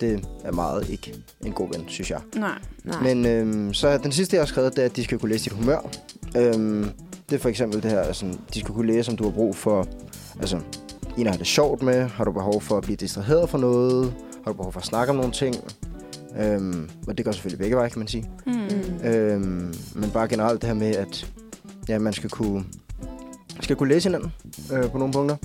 Det 0.00 0.26
er 0.44 0.52
meget 0.52 0.88
ikke 0.90 1.14
en 1.46 1.52
god 1.52 1.68
ven, 1.72 1.84
synes 1.88 2.10
jeg. 2.10 2.20
Nej. 2.36 2.58
Nej. 2.84 3.02
Men 3.02 3.26
øhm, 3.26 3.74
så 3.74 3.98
den 3.98 4.12
sidste, 4.12 4.36
jeg 4.36 4.40
har 4.42 4.46
skrevet, 4.46 4.76
det 4.76 4.82
er, 4.82 4.86
at 4.86 4.96
de 4.96 5.04
skal 5.04 5.18
kunne 5.18 5.30
læse 5.32 5.44
dit 5.44 5.52
humør. 5.52 5.90
Øhm, 6.36 6.90
det 7.34 7.40
er 7.40 7.42
for 7.42 7.48
eksempel 7.48 7.82
det 7.82 7.90
her, 7.90 8.00
altså, 8.00 8.26
de 8.54 8.60
skulle 8.60 8.74
kunne 8.76 8.86
læse, 8.92 9.10
om 9.10 9.16
du 9.16 9.24
har 9.24 9.30
brug 9.30 9.56
for, 9.56 9.86
altså, 10.40 10.60
en 11.18 11.26
have 11.26 11.38
det 11.38 11.46
sjovt 11.46 11.82
med, 11.82 12.04
har 12.08 12.24
du 12.24 12.32
behov 12.32 12.60
for 12.60 12.76
at 12.76 12.82
blive 12.82 12.96
distraheret 12.96 13.50
for 13.50 13.58
noget, 13.58 14.14
har 14.44 14.50
du 14.52 14.56
behov 14.56 14.72
for 14.72 14.80
at 14.80 14.86
snakke 14.86 15.10
om 15.10 15.16
nogle 15.16 15.32
ting, 15.32 15.56
øhm, 16.38 16.90
og 17.06 17.16
det 17.18 17.24
går 17.24 17.32
selvfølgelig 17.32 17.58
begge 17.58 17.76
veje, 17.76 17.88
kan 17.88 17.98
man 17.98 18.08
sige. 18.08 18.30
Mm. 18.46 19.08
Øhm, 19.08 19.74
men 19.94 20.10
bare 20.10 20.28
generelt 20.28 20.60
det 20.62 20.68
her 20.68 20.74
med, 20.74 20.96
at 20.96 21.32
ja, 21.88 21.98
man 21.98 22.12
skal 22.12 22.30
kunne, 22.30 22.64
skal 23.60 23.76
kunne 23.76 23.88
læse 23.88 24.08
hinanden 24.08 24.32
øh, 24.72 24.90
på 24.90 24.98
nogle 24.98 25.12
punkter, 25.12 25.36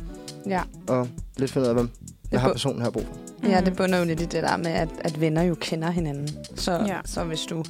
Ja. 0.47 0.61
og 0.87 1.07
lidt 1.37 1.51
finde 1.51 1.65
ud 1.65 1.69
af, 1.69 1.75
hvem 1.75 1.89
hvad 2.29 2.39
har 2.39 2.51
personen 2.51 2.81
her 2.81 2.89
brug 2.89 3.03
for. 3.03 3.47
Ja, 3.49 3.61
det 3.61 3.75
bunder 3.75 3.99
jo 3.99 4.05
lidt 4.05 4.21
i 4.21 4.25
det 4.25 4.43
der 4.43 4.57
med, 4.57 4.71
at, 4.71 4.89
at 5.01 5.21
venner 5.21 5.41
jo 5.41 5.55
kender 5.55 5.89
hinanden. 5.91 6.29
Så, 6.55 6.71
ja. 6.71 6.97
så 7.05 7.23
hvis 7.23 7.41
du 7.41 7.63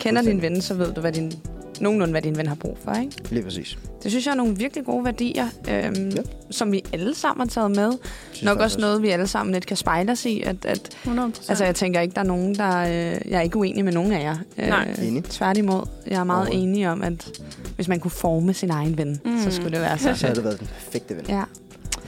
kender 0.00 0.22
din 0.22 0.42
ven, 0.42 0.60
så 0.60 0.74
ved 0.74 0.92
du, 0.92 1.00
hvad 1.00 1.12
din, 1.12 1.32
nogenlunde, 1.80 2.10
hvad 2.12 2.22
din 2.22 2.36
ven 2.36 2.46
har 2.46 2.54
brug 2.54 2.78
for. 2.84 2.92
Ikke? 2.94 3.12
Lige 3.30 3.42
præcis. 3.42 3.78
Det 4.02 4.10
synes 4.10 4.26
jeg 4.26 4.32
er 4.32 4.36
nogle 4.36 4.56
virkelig 4.56 4.84
gode 4.84 5.04
værdier, 5.04 5.48
øhm, 5.70 6.08
Ja. 6.08 6.22
som 6.50 6.72
vi 6.72 6.82
alle 6.92 7.14
sammen 7.14 7.40
har 7.40 7.50
taget 7.50 7.70
med. 7.70 7.92
Synes 8.32 8.44
Nok 8.44 8.58
også 8.60 8.80
noget, 8.80 9.02
vi 9.02 9.08
alle 9.08 9.26
sammen 9.26 9.52
lidt 9.52 9.66
kan 9.66 9.76
spejle 9.76 10.12
os 10.12 10.24
i. 10.26 10.40
At, 10.42 10.64
at, 10.64 10.88
100 11.02 11.32
altså, 11.48 11.64
jeg 11.64 11.74
tænker 11.74 12.00
ikke, 12.00 12.14
der 12.14 12.20
er 12.20 12.24
nogen, 12.24 12.54
der... 12.54 12.78
Øh, 12.78 12.90
jeg 13.30 13.38
er 13.38 13.40
ikke 13.40 13.56
uenig 13.56 13.84
med 13.84 13.92
nogen 13.92 14.12
af 14.12 14.20
jer. 14.22 14.36
Nej. 14.68 14.94
Enig. 15.02 15.24
Tværtimod. 15.24 15.86
Jeg 16.06 16.20
er 16.20 16.24
meget 16.24 16.48
enig 16.52 16.88
om, 16.88 17.02
at 17.02 17.30
hvis 17.76 17.88
man 17.88 18.00
kunne 18.00 18.10
forme 18.10 18.52
sin 18.54 18.70
egen 18.70 18.98
ven, 18.98 19.20
Mm. 19.24 19.38
så 19.44 19.50
skulle 19.50 19.70
det 19.72 19.80
være 19.80 19.98
så. 19.98 20.14
Så 20.14 20.26
har 20.26 20.34
det 20.34 20.44
været 20.44 20.58
den 20.60 20.66
perfekte 20.66 21.16
ven. 21.16 21.24
Ja. 21.28 21.42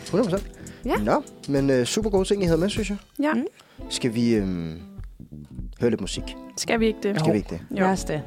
100%. 0.07 0.43
Ja. 0.85 0.97
Nå, 0.97 1.23
men 1.49 1.71
øh, 1.71 1.85
super 1.87 2.11
gode 2.11 2.25
ting, 2.29 2.43
I 2.43 2.47
havde 2.47 2.59
med, 2.59 2.69
synes 2.69 2.91
jeg. 2.91 2.97
Ja, 3.23 3.33
Mm. 3.35 3.45
Skal 3.91 4.15
vi 4.15 4.35
øhm, 4.35 4.75
høre 5.81 5.91
lidt 5.91 6.01
musik? 6.01 6.23
skal 6.57 6.81
vi 6.81 6.87
ikke 6.87 6.99
det? 7.03 7.17
Skal 7.19 7.27
Jo. 7.27 7.33
vi 7.33 7.39
ikke 7.39 7.51
det? 7.51 7.61
Jo. 7.71 7.77
Lad 7.77 7.87
os 7.93 8.05
det. 8.05 8.23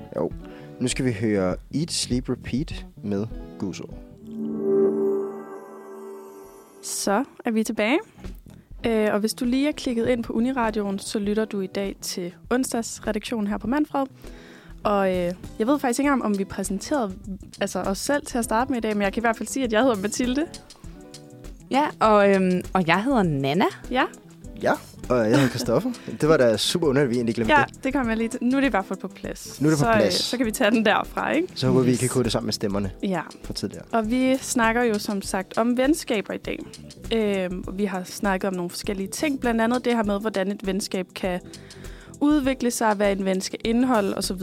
Nu 0.81 0.87
skal 0.87 1.05
vi 1.05 1.11
høre 1.11 1.55
Eat, 1.73 1.91
Sleep, 1.91 2.29
Repeat 2.29 2.85
med 3.03 3.27
Guzo. 3.59 3.93
Så 6.83 7.23
er 7.45 7.51
vi 7.51 7.63
tilbage. 7.63 7.99
Øh, 8.85 9.13
og 9.13 9.19
hvis 9.19 9.33
du 9.33 9.45
lige 9.45 9.67
er 9.67 9.71
klikket 9.71 10.07
ind 10.07 10.23
på 10.23 10.33
Uniradioen, 10.33 10.99
så 10.99 11.19
lytter 11.19 11.45
du 11.45 11.61
i 11.61 11.67
dag 11.67 11.95
til 12.01 12.33
onsdagsredaktionen 12.49 13.47
her 13.47 13.57
på 13.57 13.67
Manfred. 13.67 14.05
Og 14.83 15.09
øh, 15.09 15.33
jeg 15.59 15.67
ved 15.67 15.79
faktisk 15.79 15.99
ikke 15.99 16.07
engang, 16.07 16.25
om 16.25 16.37
vi 16.37 16.45
præsenterede 16.45 17.13
altså, 17.61 17.79
os 17.79 17.97
selv 17.97 18.25
til 18.25 18.37
at 18.37 18.43
starte 18.43 18.71
med 18.71 18.77
i 18.77 18.81
dag, 18.81 18.95
men 18.95 19.01
jeg 19.01 19.13
kan 19.13 19.21
i 19.21 19.23
hvert 19.23 19.37
fald 19.37 19.47
sige, 19.47 19.63
at 19.63 19.73
jeg 19.73 19.81
hedder 19.81 20.01
Mathilde. 20.01 20.45
Ja, 21.71 21.87
og, 21.99 22.29
øhm, 22.29 22.61
og 22.73 22.87
jeg 22.87 23.03
hedder 23.03 23.23
Nana. 23.23 23.65
Ja, 23.91 24.03
Ja, 24.63 24.71
og 25.09 25.17
jeg 25.17 25.25
hedder 25.25 25.47
Christoffer. 25.49 25.91
det 26.21 26.29
var 26.29 26.37
da 26.37 26.57
super 26.57 26.87
underligt, 26.87 27.09
vi 27.09 27.15
egentlig 27.15 27.35
glemte 27.35 27.53
ja 27.53 27.63
det. 27.73 27.83
det 27.83 27.93
kommer 27.93 28.11
jeg 28.11 28.17
lige 28.17 28.29
til. 28.29 28.39
Nu 28.43 28.57
er 28.57 28.61
det 28.61 28.67
i 28.67 28.69
hvert 28.69 28.85
fald 28.85 28.99
på 28.99 29.07
plads. 29.07 29.61
Nu 29.61 29.67
er 29.67 29.71
det 29.71 29.79
på 29.79 29.85
så, 29.85 29.93
plads. 29.95 30.15
Øh, 30.15 30.19
så 30.23 30.37
kan 30.37 30.45
vi 30.45 30.51
tage 30.51 30.71
den 30.71 30.85
derfra, 30.85 31.31
ikke? 31.31 31.47
Så 31.55 31.67
håber 31.67 31.81
vi, 31.81 31.91
Yes. 31.91 31.99
kan 31.99 32.09
kode 32.09 32.23
det 32.23 32.31
sammen 32.31 32.47
med 32.47 32.53
stemmerne 32.53 32.91
Ja. 33.03 33.21
fra 33.43 33.53
tidligere. 33.53 33.83
Og 33.91 34.11
vi 34.11 34.37
snakker 34.41 34.83
jo 34.83 34.99
som 34.99 35.21
sagt 35.21 35.57
om 35.57 35.77
venskaber 35.77 36.33
i 36.33 36.37
dag. 36.37 36.59
Og 37.67 37.77
vi 37.77 37.85
har 37.85 38.03
snakket 38.05 38.47
om 38.47 38.53
nogle 38.53 38.69
forskellige 38.69 39.07
ting. 39.07 39.39
Blandt 39.39 39.61
andet 39.61 39.85
det 39.85 39.95
her 39.95 40.03
med, 40.03 40.19
hvordan 40.19 40.51
et 40.51 40.65
venskab 40.67 41.07
kan 41.15 41.39
udvikle 42.21 42.71
sig, 42.71 42.93
hvad 42.93 43.11
en 43.11 43.25
ven 43.25 43.41
skal 43.41 43.59
indeholde 43.65 44.17
osv. 44.17 44.41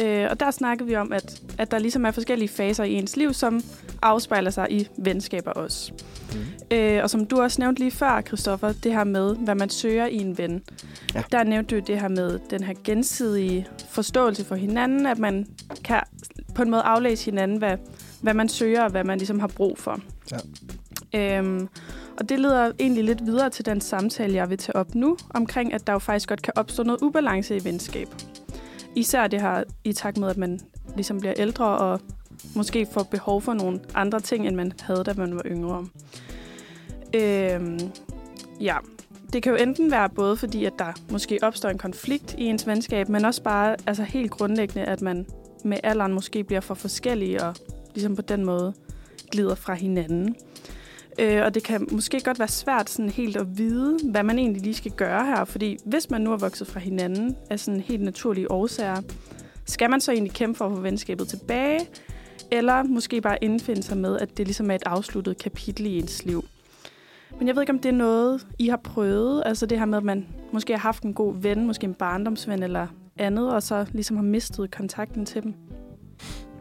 Øh, 0.00 0.26
og 0.30 0.40
der 0.40 0.50
snakkede 0.50 0.88
vi 0.88 0.96
om, 0.96 1.12
at, 1.12 1.42
at 1.58 1.70
der 1.70 1.78
ligesom 1.78 2.04
er 2.06 2.10
forskellige 2.10 2.48
faser 2.48 2.84
i 2.84 2.92
ens 2.92 3.16
liv, 3.16 3.34
som 3.34 3.62
afspejler 4.02 4.50
sig 4.50 4.66
i 4.70 4.88
venskaber 4.96 5.50
også. 5.50 5.92
Mm. 6.32 6.76
Øh, 6.76 7.02
og 7.02 7.10
som 7.10 7.26
du 7.26 7.40
også 7.40 7.60
nævnte 7.60 7.80
lige 7.80 7.90
før, 7.90 8.20
Christoffer, 8.20 8.72
det 8.72 8.92
her 8.92 9.04
med, 9.04 9.36
hvad 9.36 9.54
man 9.54 9.70
søger 9.70 10.06
i 10.06 10.16
en 10.16 10.38
ven. 10.38 10.62
Ja. 11.14 11.22
Der 11.32 11.44
nævnte 11.44 11.76
du 11.76 11.80
det 11.86 12.00
her 12.00 12.08
med 12.08 12.38
den 12.50 12.62
her 12.62 12.74
gensidige 12.84 13.66
forståelse 13.90 14.44
for 14.44 14.54
hinanden, 14.54 15.06
at 15.06 15.18
man 15.18 15.46
kan 15.84 16.00
på 16.54 16.62
en 16.62 16.70
måde 16.70 16.82
aflæse 16.82 17.24
hinanden, 17.24 17.58
hvad, 17.58 17.76
hvad 18.20 18.34
man 18.34 18.48
søger 18.48 18.82
og 18.82 18.90
hvad 18.90 19.04
man 19.04 19.18
ligesom 19.18 19.40
har 19.40 19.46
brug 19.46 19.78
for. 19.78 20.00
Ja. 20.32 21.38
Øhm, 21.38 21.68
og 22.18 22.28
det 22.28 22.40
leder 22.40 22.72
egentlig 22.78 23.04
lidt 23.04 23.26
videre 23.26 23.50
til 23.50 23.66
den 23.66 23.80
samtale, 23.80 24.34
jeg 24.34 24.50
vil 24.50 24.58
tage 24.58 24.76
op 24.76 24.94
nu, 24.94 25.16
omkring, 25.30 25.74
at 25.74 25.86
der 25.86 25.92
jo 25.92 25.98
faktisk 25.98 26.28
godt 26.28 26.42
kan 26.42 26.52
opstå 26.56 26.82
noget 26.82 27.02
ubalance 27.02 27.56
i 27.56 27.64
venskab. 27.64 28.08
Især 28.96 29.26
det 29.26 29.40
her 29.40 29.64
i 29.84 29.92
takt 29.92 30.18
med, 30.18 30.28
at 30.28 30.36
man 30.36 30.60
ligesom 30.94 31.20
bliver 31.20 31.34
ældre 31.36 31.66
og 31.66 32.00
måske 32.54 32.86
får 32.92 33.02
behov 33.02 33.42
for 33.42 33.54
nogle 33.54 33.80
andre 33.94 34.20
ting, 34.20 34.46
end 34.46 34.56
man 34.56 34.72
havde, 34.80 35.04
da 35.04 35.14
man 35.16 35.36
var 35.36 35.42
yngre. 35.46 35.86
Øhm, 37.14 37.80
ja, 38.60 38.76
det 39.32 39.42
kan 39.42 39.52
jo 39.52 39.58
enten 39.58 39.90
være 39.90 40.08
både 40.08 40.36
fordi, 40.36 40.64
at 40.64 40.72
der 40.78 40.92
måske 41.10 41.38
opstår 41.42 41.68
en 41.68 41.78
konflikt 41.78 42.34
i 42.38 42.44
ens 42.44 42.66
venskab, 42.66 43.08
men 43.08 43.24
også 43.24 43.42
bare 43.42 43.76
altså 43.86 44.02
helt 44.02 44.30
grundlæggende, 44.30 44.84
at 44.84 45.02
man 45.02 45.26
med 45.64 45.78
alderen 45.84 46.12
måske 46.12 46.44
bliver 46.44 46.60
for 46.60 46.74
forskellige 46.74 47.42
og 47.42 47.54
ligesom 47.94 48.16
på 48.16 48.22
den 48.22 48.44
måde 48.44 48.74
glider 49.30 49.54
fra 49.54 49.74
hinanden. 49.74 50.36
Øh, 51.18 51.42
og 51.44 51.54
det 51.54 51.62
kan 51.62 51.88
måske 51.92 52.20
godt 52.24 52.38
være 52.38 52.48
svært 52.48 52.90
sådan 52.90 53.10
helt 53.10 53.36
at 53.36 53.58
vide, 53.58 53.98
hvad 54.10 54.22
man 54.22 54.38
egentlig 54.38 54.62
lige 54.62 54.74
skal 54.74 54.92
gøre 54.92 55.26
her, 55.26 55.44
fordi 55.44 55.76
hvis 55.84 56.10
man 56.10 56.20
nu 56.20 56.32
er 56.32 56.36
vokset 56.36 56.66
fra 56.66 56.80
hinanden 56.80 57.36
af 57.50 57.60
sådan 57.60 57.80
helt 57.80 58.02
naturlige 58.02 58.50
årsager, 58.50 59.02
skal 59.64 59.90
man 59.90 60.00
så 60.00 60.12
egentlig 60.12 60.32
kæmpe 60.32 60.58
for 60.58 60.66
at 60.66 60.72
få 60.72 60.80
venskabet 60.80 61.28
tilbage, 61.28 61.80
eller 62.50 62.82
måske 62.82 63.20
bare 63.20 63.44
indfinde 63.44 63.82
sig 63.82 63.96
med, 63.96 64.18
at 64.18 64.36
det 64.36 64.46
ligesom 64.46 64.70
er 64.70 64.74
et 64.74 64.82
afsluttet 64.86 65.38
kapitel 65.38 65.86
i 65.86 65.98
ens 65.98 66.24
liv. 66.24 66.44
Men 67.38 67.48
jeg 67.48 67.56
ved 67.56 67.62
ikke, 67.62 67.72
om 67.72 67.78
det 67.78 67.88
er 67.88 67.92
noget, 67.92 68.46
I 68.58 68.68
har 68.68 68.76
prøvet. 68.76 69.42
Altså 69.46 69.66
det 69.66 69.78
her 69.78 69.84
med, 69.86 69.98
at 69.98 70.04
man 70.04 70.26
måske 70.52 70.72
har 70.72 70.80
haft 70.80 71.02
en 71.02 71.14
god 71.14 71.34
ven, 71.34 71.66
måske 71.66 71.84
en 71.84 71.94
barndomsven 71.94 72.62
eller 72.62 72.86
andet, 73.18 73.52
og 73.52 73.62
så 73.62 73.86
ligesom 73.92 74.16
har 74.16 74.24
mistet 74.24 74.70
kontakten 74.70 75.26
til 75.26 75.42
dem. 75.42 75.54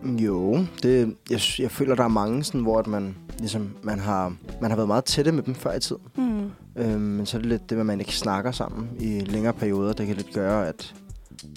Jo, 0.05 0.65
det, 0.83 1.15
jeg, 1.29 1.39
jeg 1.59 1.71
føler, 1.71 1.95
der 1.95 2.03
er 2.03 2.07
mange, 2.07 2.43
sådan, 2.43 2.61
hvor 2.61 2.79
at 2.79 2.87
man, 2.87 3.15
ligesom, 3.39 3.69
man, 3.83 3.99
har, 3.99 4.35
man 4.61 4.69
har 4.71 4.75
været 4.75 4.87
meget 4.87 5.05
tætte 5.05 5.31
med 5.31 5.43
dem 5.43 5.55
før 5.55 5.73
i 5.73 5.79
tiden. 5.79 6.01
Mm. 6.17 6.49
Øhm, 6.81 7.01
men 7.01 7.25
så 7.25 7.37
er 7.37 7.41
det 7.41 7.49
lidt 7.49 7.69
det, 7.69 7.79
at 7.79 7.85
man 7.85 7.99
ikke 7.99 8.15
snakker 8.15 8.51
sammen 8.51 8.89
i 8.99 9.19
længere 9.19 9.53
perioder. 9.53 9.93
Det 9.93 10.07
kan 10.07 10.15
lidt 10.15 10.33
gøre, 10.33 10.67
at 10.67 10.93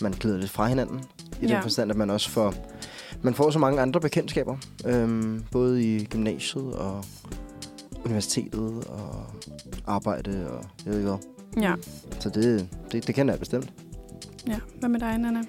man 0.00 0.12
glider 0.12 0.38
lidt 0.38 0.50
fra 0.50 0.66
hinanden. 0.66 1.00
I 1.42 1.46
Ja. 1.46 1.54
den 1.54 1.62
forstand, 1.62 1.90
at 1.90 1.96
man 1.96 2.10
også 2.10 2.30
får, 2.30 2.54
man 3.22 3.34
får 3.34 3.50
så 3.50 3.58
mange 3.58 3.80
andre 3.80 4.00
bekendtskaber. 4.00 4.56
Øhm, 4.86 5.42
både 5.50 5.84
i 5.84 6.04
gymnasiet 6.04 6.72
og 6.72 7.04
universitetet 8.04 8.84
og 8.88 9.26
arbejde 9.86 10.50
og 10.50 10.64
jeg 10.84 10.92
ved 10.92 11.00
ikke 11.00 11.10
hvad. 11.10 11.62
Ja. 11.62 11.74
Så 12.20 12.28
det, 12.30 12.68
det, 12.92 13.06
det 13.06 13.14
kender 13.14 13.32
jeg 13.34 13.38
bestemt. 13.38 13.72
ja. 14.48 14.56
Hvad 14.80 14.88
med 14.88 15.00
dig, 15.00 15.18
Nana? 15.18 15.42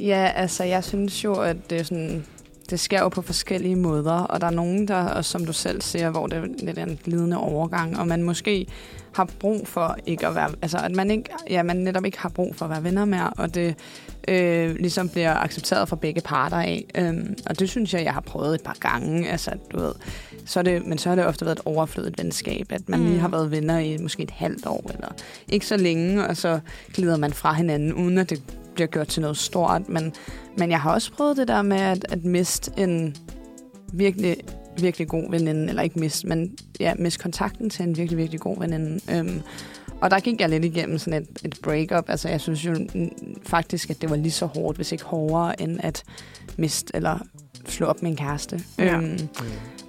Ja, 0.00 0.32
altså 0.34 0.64
jeg 0.64 0.84
synes 0.84 1.24
jo, 1.24 1.34
at 1.34 1.70
det 1.70 1.80
er 1.80 1.82
sådan... 1.82 2.24
Det 2.70 2.80
sker 2.80 3.00
jo 3.00 3.08
på 3.08 3.22
forskellige 3.22 3.76
måder, 3.76 4.12
og 4.12 4.40
der 4.40 4.46
er 4.46 4.50
nogen, 4.50 4.88
der, 4.88 5.04
og 5.04 5.24
som 5.24 5.44
du 5.44 5.52
selv 5.52 5.82
siger, 5.82 6.10
hvor 6.10 6.26
det 6.26 6.38
er 6.38 6.46
lidt 6.64 6.78
en 6.78 6.98
glidende 7.04 7.38
overgang, 7.38 7.98
og 7.98 8.06
man 8.08 8.22
måske 8.22 8.66
har 9.14 9.28
brug 9.40 9.68
for 9.68 9.96
ikke 10.06 10.26
at 10.26 10.34
være, 10.34 10.50
altså 10.62 10.78
at 10.78 10.92
man 10.96 11.10
ikke, 11.10 11.30
ja, 11.50 11.62
man 11.62 11.76
netop 11.76 12.04
ikke 12.04 12.18
har 12.18 12.28
brug 12.28 12.56
for 12.56 12.64
at 12.64 12.70
være 12.70 12.84
venner 12.84 13.04
mere, 13.04 13.30
og 13.30 13.54
det 13.54 13.74
øh, 14.28 14.74
ligesom 14.74 15.08
bliver 15.08 15.34
accepteret 15.34 15.88
fra 15.88 15.96
begge 15.96 16.20
parter 16.20 16.56
af. 16.56 16.84
Øhm, 16.94 17.36
og 17.46 17.58
det 17.58 17.68
synes 17.70 17.94
jeg, 17.94 18.04
jeg 18.04 18.12
har 18.14 18.20
prøvet 18.20 18.54
et 18.54 18.60
par 18.62 18.76
gange, 18.80 19.28
altså 19.30 19.50
du 19.72 19.80
ved, 19.80 19.92
så 20.46 20.58
er 20.58 20.62
det, 20.62 20.86
men 20.86 20.98
så 20.98 21.08
har 21.08 21.16
det 21.16 21.26
ofte 21.26 21.44
været 21.44 21.58
et 21.58 21.62
overflødigt 21.64 22.18
venskab, 22.18 22.66
at 22.70 22.88
man 22.88 23.00
Mm. 23.00 23.06
lige 23.06 23.18
har 23.18 23.28
været 23.28 23.50
venner 23.50 23.78
i 23.78 23.98
måske 23.98 24.22
et 24.22 24.30
halvt 24.30 24.66
år, 24.66 24.90
eller 24.94 25.08
ikke 25.48 25.66
så 25.66 25.76
længe, 25.76 26.26
og 26.26 26.36
så 26.36 26.60
glider 26.92 27.16
man 27.16 27.32
fra 27.32 27.52
hinanden, 27.52 27.94
uden 27.94 28.18
at 28.18 28.30
det 28.30 28.42
bliver 28.74 28.86
gjort 28.86 29.08
til 29.08 29.22
noget 29.22 29.36
stort, 29.36 29.88
men, 29.88 30.12
men 30.56 30.70
jeg 30.70 30.80
har 30.80 30.92
også 30.92 31.12
prøvet 31.12 31.36
det 31.36 31.48
der 31.48 31.62
med 31.62 31.76
at, 31.76 32.06
at 32.08 32.24
miste 32.24 32.72
en 32.76 33.16
virkelig, 33.92 34.36
virkelig 34.78 35.08
god 35.08 35.30
veninde, 35.30 35.68
eller 35.68 35.82
ikke 35.82 35.98
miste, 35.98 36.26
men 36.26 36.56
ja, 36.80 36.94
miste 36.98 37.22
kontakten 37.22 37.70
til 37.70 37.82
en 37.82 37.96
virkelig, 37.96 38.18
virkelig 38.18 38.40
god 38.40 38.58
veninde. 38.58 39.00
Øhm, 39.12 39.42
og 40.00 40.10
der 40.10 40.20
gik 40.20 40.40
jeg 40.40 40.48
lidt 40.48 40.64
igennem 40.64 40.98
sådan 40.98 41.22
et, 41.22 41.28
et 41.44 41.58
breakup. 41.62 42.04
Altså, 42.08 42.28
jeg 42.28 42.40
synes 42.40 42.64
jo 42.64 42.74
mm, 42.94 43.10
faktisk, 43.42 43.90
at 43.90 44.00
det 44.00 44.10
var 44.10 44.16
lige 44.16 44.32
så 44.32 44.46
hårdt, 44.46 44.76
hvis 44.76 44.92
ikke 44.92 45.04
hårdere, 45.04 45.62
end 45.62 45.80
at 45.82 46.02
miste 46.56 46.96
eller 46.96 47.18
slå 47.68 47.86
op 47.86 48.02
med 48.02 48.10
en 48.10 48.16
kæreste. 48.16 48.60
Ja. 48.78 48.96
Øhm, 48.96 49.18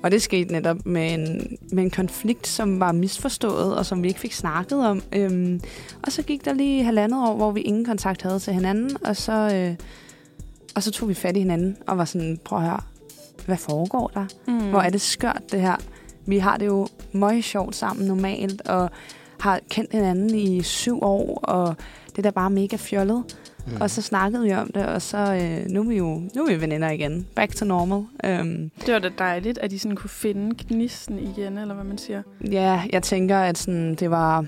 og 0.06 0.12
det 0.12 0.22
skete 0.22 0.52
netop 0.52 0.86
med 0.86 1.14
en, 1.14 1.58
med 1.72 1.84
en 1.84 1.90
konflikt, 1.90 2.48
som 2.48 2.80
var 2.80 2.92
misforstået, 2.92 3.78
og 3.78 3.86
som 3.86 4.04
vi 4.04 4.08
ikke 4.08 4.20
fik 4.20 4.34
snakket 4.34 4.86
om. 4.86 5.02
Øhm, 5.14 5.62
og 6.04 6.12
så 6.12 6.22
gik 6.24 6.46
der 6.46 6.54
lige 6.54 6.84
halvandet 6.84 7.20
år, 7.20 7.36
hvor 7.36 7.52
vi 7.52 7.62
ingen 7.62 7.86
kontakt 7.86 8.22
havde 8.22 8.40
til 8.40 8.54
hinanden, 8.54 8.98
og 9.06 9.16
så, 9.16 9.52
øh, 9.56 9.76
og 10.76 10.84
så 10.84 10.92
tog 10.92 11.10
vi 11.10 11.14
fat 11.14 11.38
i 11.38 11.40
hinanden 11.40 11.78
og 11.88 11.98
var 11.98 12.06
sådan, 12.06 12.40
prøv 12.44 12.60
at 12.60 12.66
høre, 12.66 12.80
hvad 13.46 13.58
foregår 13.58 14.12
der? 14.14 14.26
Mm. 14.48 14.70
Hvor 14.70 14.80
er 14.80 14.90
det 14.90 15.02
skørt, 15.02 15.42
det 15.52 15.62
her? 15.62 15.76
Vi 16.26 16.38
har 16.38 16.58
det 16.58 16.66
jo 16.66 16.88
meget 17.12 17.44
sjovt 17.44 17.76
sammen 17.76 18.08
normalt, 18.08 18.62
og 18.62 18.90
har 19.40 19.60
kendt 19.70 19.92
hinanden 19.92 20.36
i 20.36 20.64
syv 20.64 21.04
år, 21.04 21.40
og 21.44 21.76
det 22.10 22.18
er 22.18 22.22
da 22.22 22.30
bare 22.30 22.50
mega 22.50 22.76
fjollet. 22.76 23.24
Mm. 23.68 23.82
Og 23.82 23.90
så 23.90 24.02
snakkede 24.02 24.44
vi 24.44 24.54
om 24.54 24.72
det, 24.76 24.86
og 24.86 25.02
så 25.02 25.18
øh, 25.18 25.70
nu 25.70 25.80
er 25.82 25.88
vi 25.88 25.98
jo 25.98 26.22
nu 26.36 26.44
er 26.44 26.48
vi 26.48 26.62
veninder 26.62 26.90
igen. 26.90 27.28
Back 27.36 27.56
to 27.56 27.66
normal. 27.66 28.04
Øhm, 28.26 28.72
Det 28.86 28.94
var 28.94 29.00
da 29.00 29.10
dejligt, 29.20 29.58
at 29.58 29.72
de 29.72 29.80
sådan 29.80 29.96
kunne 29.96 30.10
finde 30.10 30.56
gnisten 30.68 31.20
igen, 31.20 31.58
eller 31.58 31.74
hvad 31.76 31.84
man 31.84 31.98
siger. 31.98 32.22
Ja, 32.52 32.82
jeg 32.94 33.04
tænker, 33.04 33.38
at 33.38 33.58
sådan, 33.58 33.96
det 33.96 34.12
var... 34.12 34.46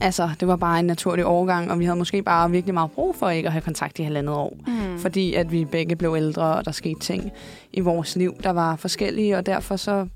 Altså, 0.00 0.30
det 0.40 0.48
var 0.48 0.56
bare 0.56 0.78
en 0.78 0.84
naturlig 0.84 1.24
overgang, 1.26 1.70
og 1.70 1.78
vi 1.78 1.84
havde 1.84 1.98
måske 1.98 2.22
bare 2.22 2.50
virkelig 2.50 2.74
meget 2.74 2.90
brug 2.90 3.16
for 3.16 3.28
ikke 3.30 3.46
at 3.46 3.52
have 3.52 3.62
kontakt 3.62 3.98
i 3.98 4.02
halvandet 4.02 4.34
år. 4.34 4.56
Mm. 4.66 4.98
Fordi 4.98 5.34
at 5.34 5.52
vi 5.52 5.64
begge 5.64 5.96
blev 5.96 6.14
ældre, 6.16 6.42
og 6.42 6.64
der 6.64 6.70
skete 6.70 7.00
ting 7.00 7.30
i 7.72 7.80
vores 7.80 8.16
liv, 8.16 8.34
der 8.42 8.50
var 8.50 8.76
forskellige, 8.76 9.36
og 9.36 9.46
derfor 9.46 9.76
så 9.76 10.06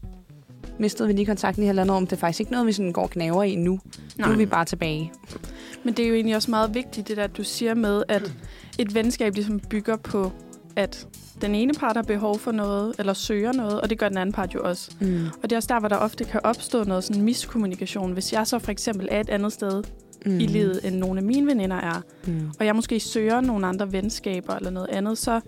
mistede 0.78 1.08
vi 1.08 1.14
lige 1.14 1.26
kontakten 1.26 1.62
i 1.64 1.66
halvandet 1.66 1.94
år. 1.94 2.00
Men 2.00 2.06
det 2.06 2.12
er 2.12 2.16
faktisk 2.16 2.40
ikke 2.40 2.52
noget, 2.52 2.66
vi 2.66 2.72
sådan 2.72 2.92
går 2.92 3.02
og 3.02 3.10
knaver 3.10 3.42
i 3.42 3.54
nu. 3.54 3.80
Nu 4.16 4.24
er 4.24 4.36
vi 4.36 4.46
bare 4.46 4.64
tilbage. 4.64 5.12
Men 5.84 5.94
det 5.94 6.04
er 6.04 6.08
jo 6.08 6.14
egentlig 6.14 6.36
også 6.36 6.50
meget 6.50 6.74
vigtigt, 6.74 7.08
det 7.08 7.16
der, 7.16 7.26
du 7.26 7.44
siger 7.44 7.74
med, 7.74 8.02
at 8.08 8.32
et 8.78 8.94
venskab 8.94 9.34
ligesom 9.34 9.60
bygger 9.60 9.96
på, 9.96 10.32
at 10.76 11.06
den 11.40 11.54
ene 11.54 11.72
part 11.72 11.96
har 11.96 12.02
behov 12.02 12.38
for 12.38 12.52
noget, 12.52 12.94
eller 12.98 13.12
søger 13.12 13.52
noget, 13.52 13.80
og 13.80 13.90
det 13.90 13.98
gør 13.98 14.08
den 14.08 14.18
anden 14.18 14.32
part 14.32 14.54
jo 14.54 14.60
også. 14.64 14.90
Mm. 15.00 15.26
Og 15.26 15.42
det 15.42 15.52
er 15.52 15.56
også 15.56 15.74
der, 15.74 15.78
hvor 15.80 15.88
der 15.88 15.96
ofte 15.96 16.24
kan 16.24 16.40
opstå 16.44 16.84
noget 16.84 17.04
sådan 17.04 17.22
miskommunikation. 17.22 18.12
Hvis 18.12 18.32
jeg 18.32 18.46
så 18.46 18.58
for 18.58 18.70
eksempel 18.70 19.08
er 19.10 19.20
et 19.20 19.28
andet 19.28 19.52
sted 19.52 19.82
mm. 20.26 20.40
i 20.40 20.46
livet, 20.46 20.80
end 20.84 20.96
nogle 20.96 21.18
af 21.20 21.24
mine 21.24 21.46
veninder 21.46 21.76
er, 21.76 22.00
Mm. 22.26 22.50
og 22.60 22.66
jeg 22.66 22.76
måske 22.76 23.00
søger 23.00 23.40
nogle 23.40 23.66
andre 23.66 23.92
venskaber 23.92 24.54
eller 24.54 24.70
noget 24.70 24.88
andet, 24.88 25.18
så 25.18 25.40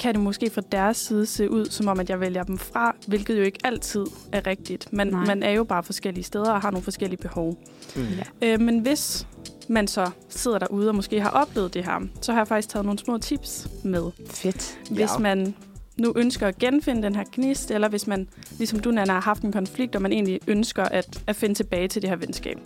kan 0.00 0.14
det 0.14 0.22
måske 0.22 0.50
fra 0.50 0.62
deres 0.72 0.96
side 0.96 1.26
se 1.26 1.50
ud, 1.50 1.66
som 1.66 1.88
om 1.88 2.00
at 2.00 2.10
jeg 2.10 2.20
vælger 2.20 2.42
dem 2.42 2.58
fra, 2.58 2.96
hvilket 3.06 3.38
jo 3.38 3.42
ikke 3.42 3.58
altid 3.64 4.06
er 4.32 4.46
rigtigt. 4.46 4.92
Man, 4.92 5.06
Nej. 5.06 5.24
man 5.24 5.42
er 5.42 5.50
jo 5.50 5.64
bare 5.64 5.82
forskellige 5.82 6.24
steder 6.24 6.50
og 6.52 6.60
har 6.60 6.70
nogle 6.70 6.84
forskellige 6.84 7.20
behov. 7.20 7.56
Mm. 7.96 8.02
Ja. 8.42 8.52
Øh, 8.52 8.60
men 8.60 8.78
hvis 8.78 9.26
man 9.68 9.88
så 9.88 10.10
sidder 10.28 10.58
derude 10.58 10.88
og 10.88 10.94
måske 10.94 11.20
har 11.20 11.30
oplevet 11.30 11.74
det 11.74 11.84
her, 11.84 12.00
så 12.20 12.32
har 12.32 12.40
jeg 12.40 12.48
faktisk 12.48 12.68
taget 12.68 12.84
nogle 12.84 12.98
små 12.98 13.18
tips 13.18 13.68
med. 13.84 14.10
Fedt. 14.30 14.78
Hvis 14.90 14.98
Ja. 15.00 15.18
man 15.18 15.54
nu 15.96 16.12
ønsker 16.16 16.46
at 16.46 16.58
genfinde 16.58 17.02
den 17.02 17.14
her 17.14 17.24
gnist, 17.32 17.70
eller 17.70 17.88
hvis 17.88 18.06
man, 18.06 18.28
ligesom 18.58 18.80
du, 18.80 18.90
Nana, 18.90 19.12
har 19.12 19.20
haft 19.20 19.42
en 19.42 19.52
konflikt, 19.52 19.96
og 19.96 20.02
man 20.02 20.12
egentlig 20.12 20.40
ønsker 20.46 20.84
at, 20.84 21.22
at 21.26 21.36
finde 21.36 21.54
tilbage 21.54 21.88
til 21.88 22.02
det 22.02 22.10
her 22.10 22.16
venskab. 22.16 22.58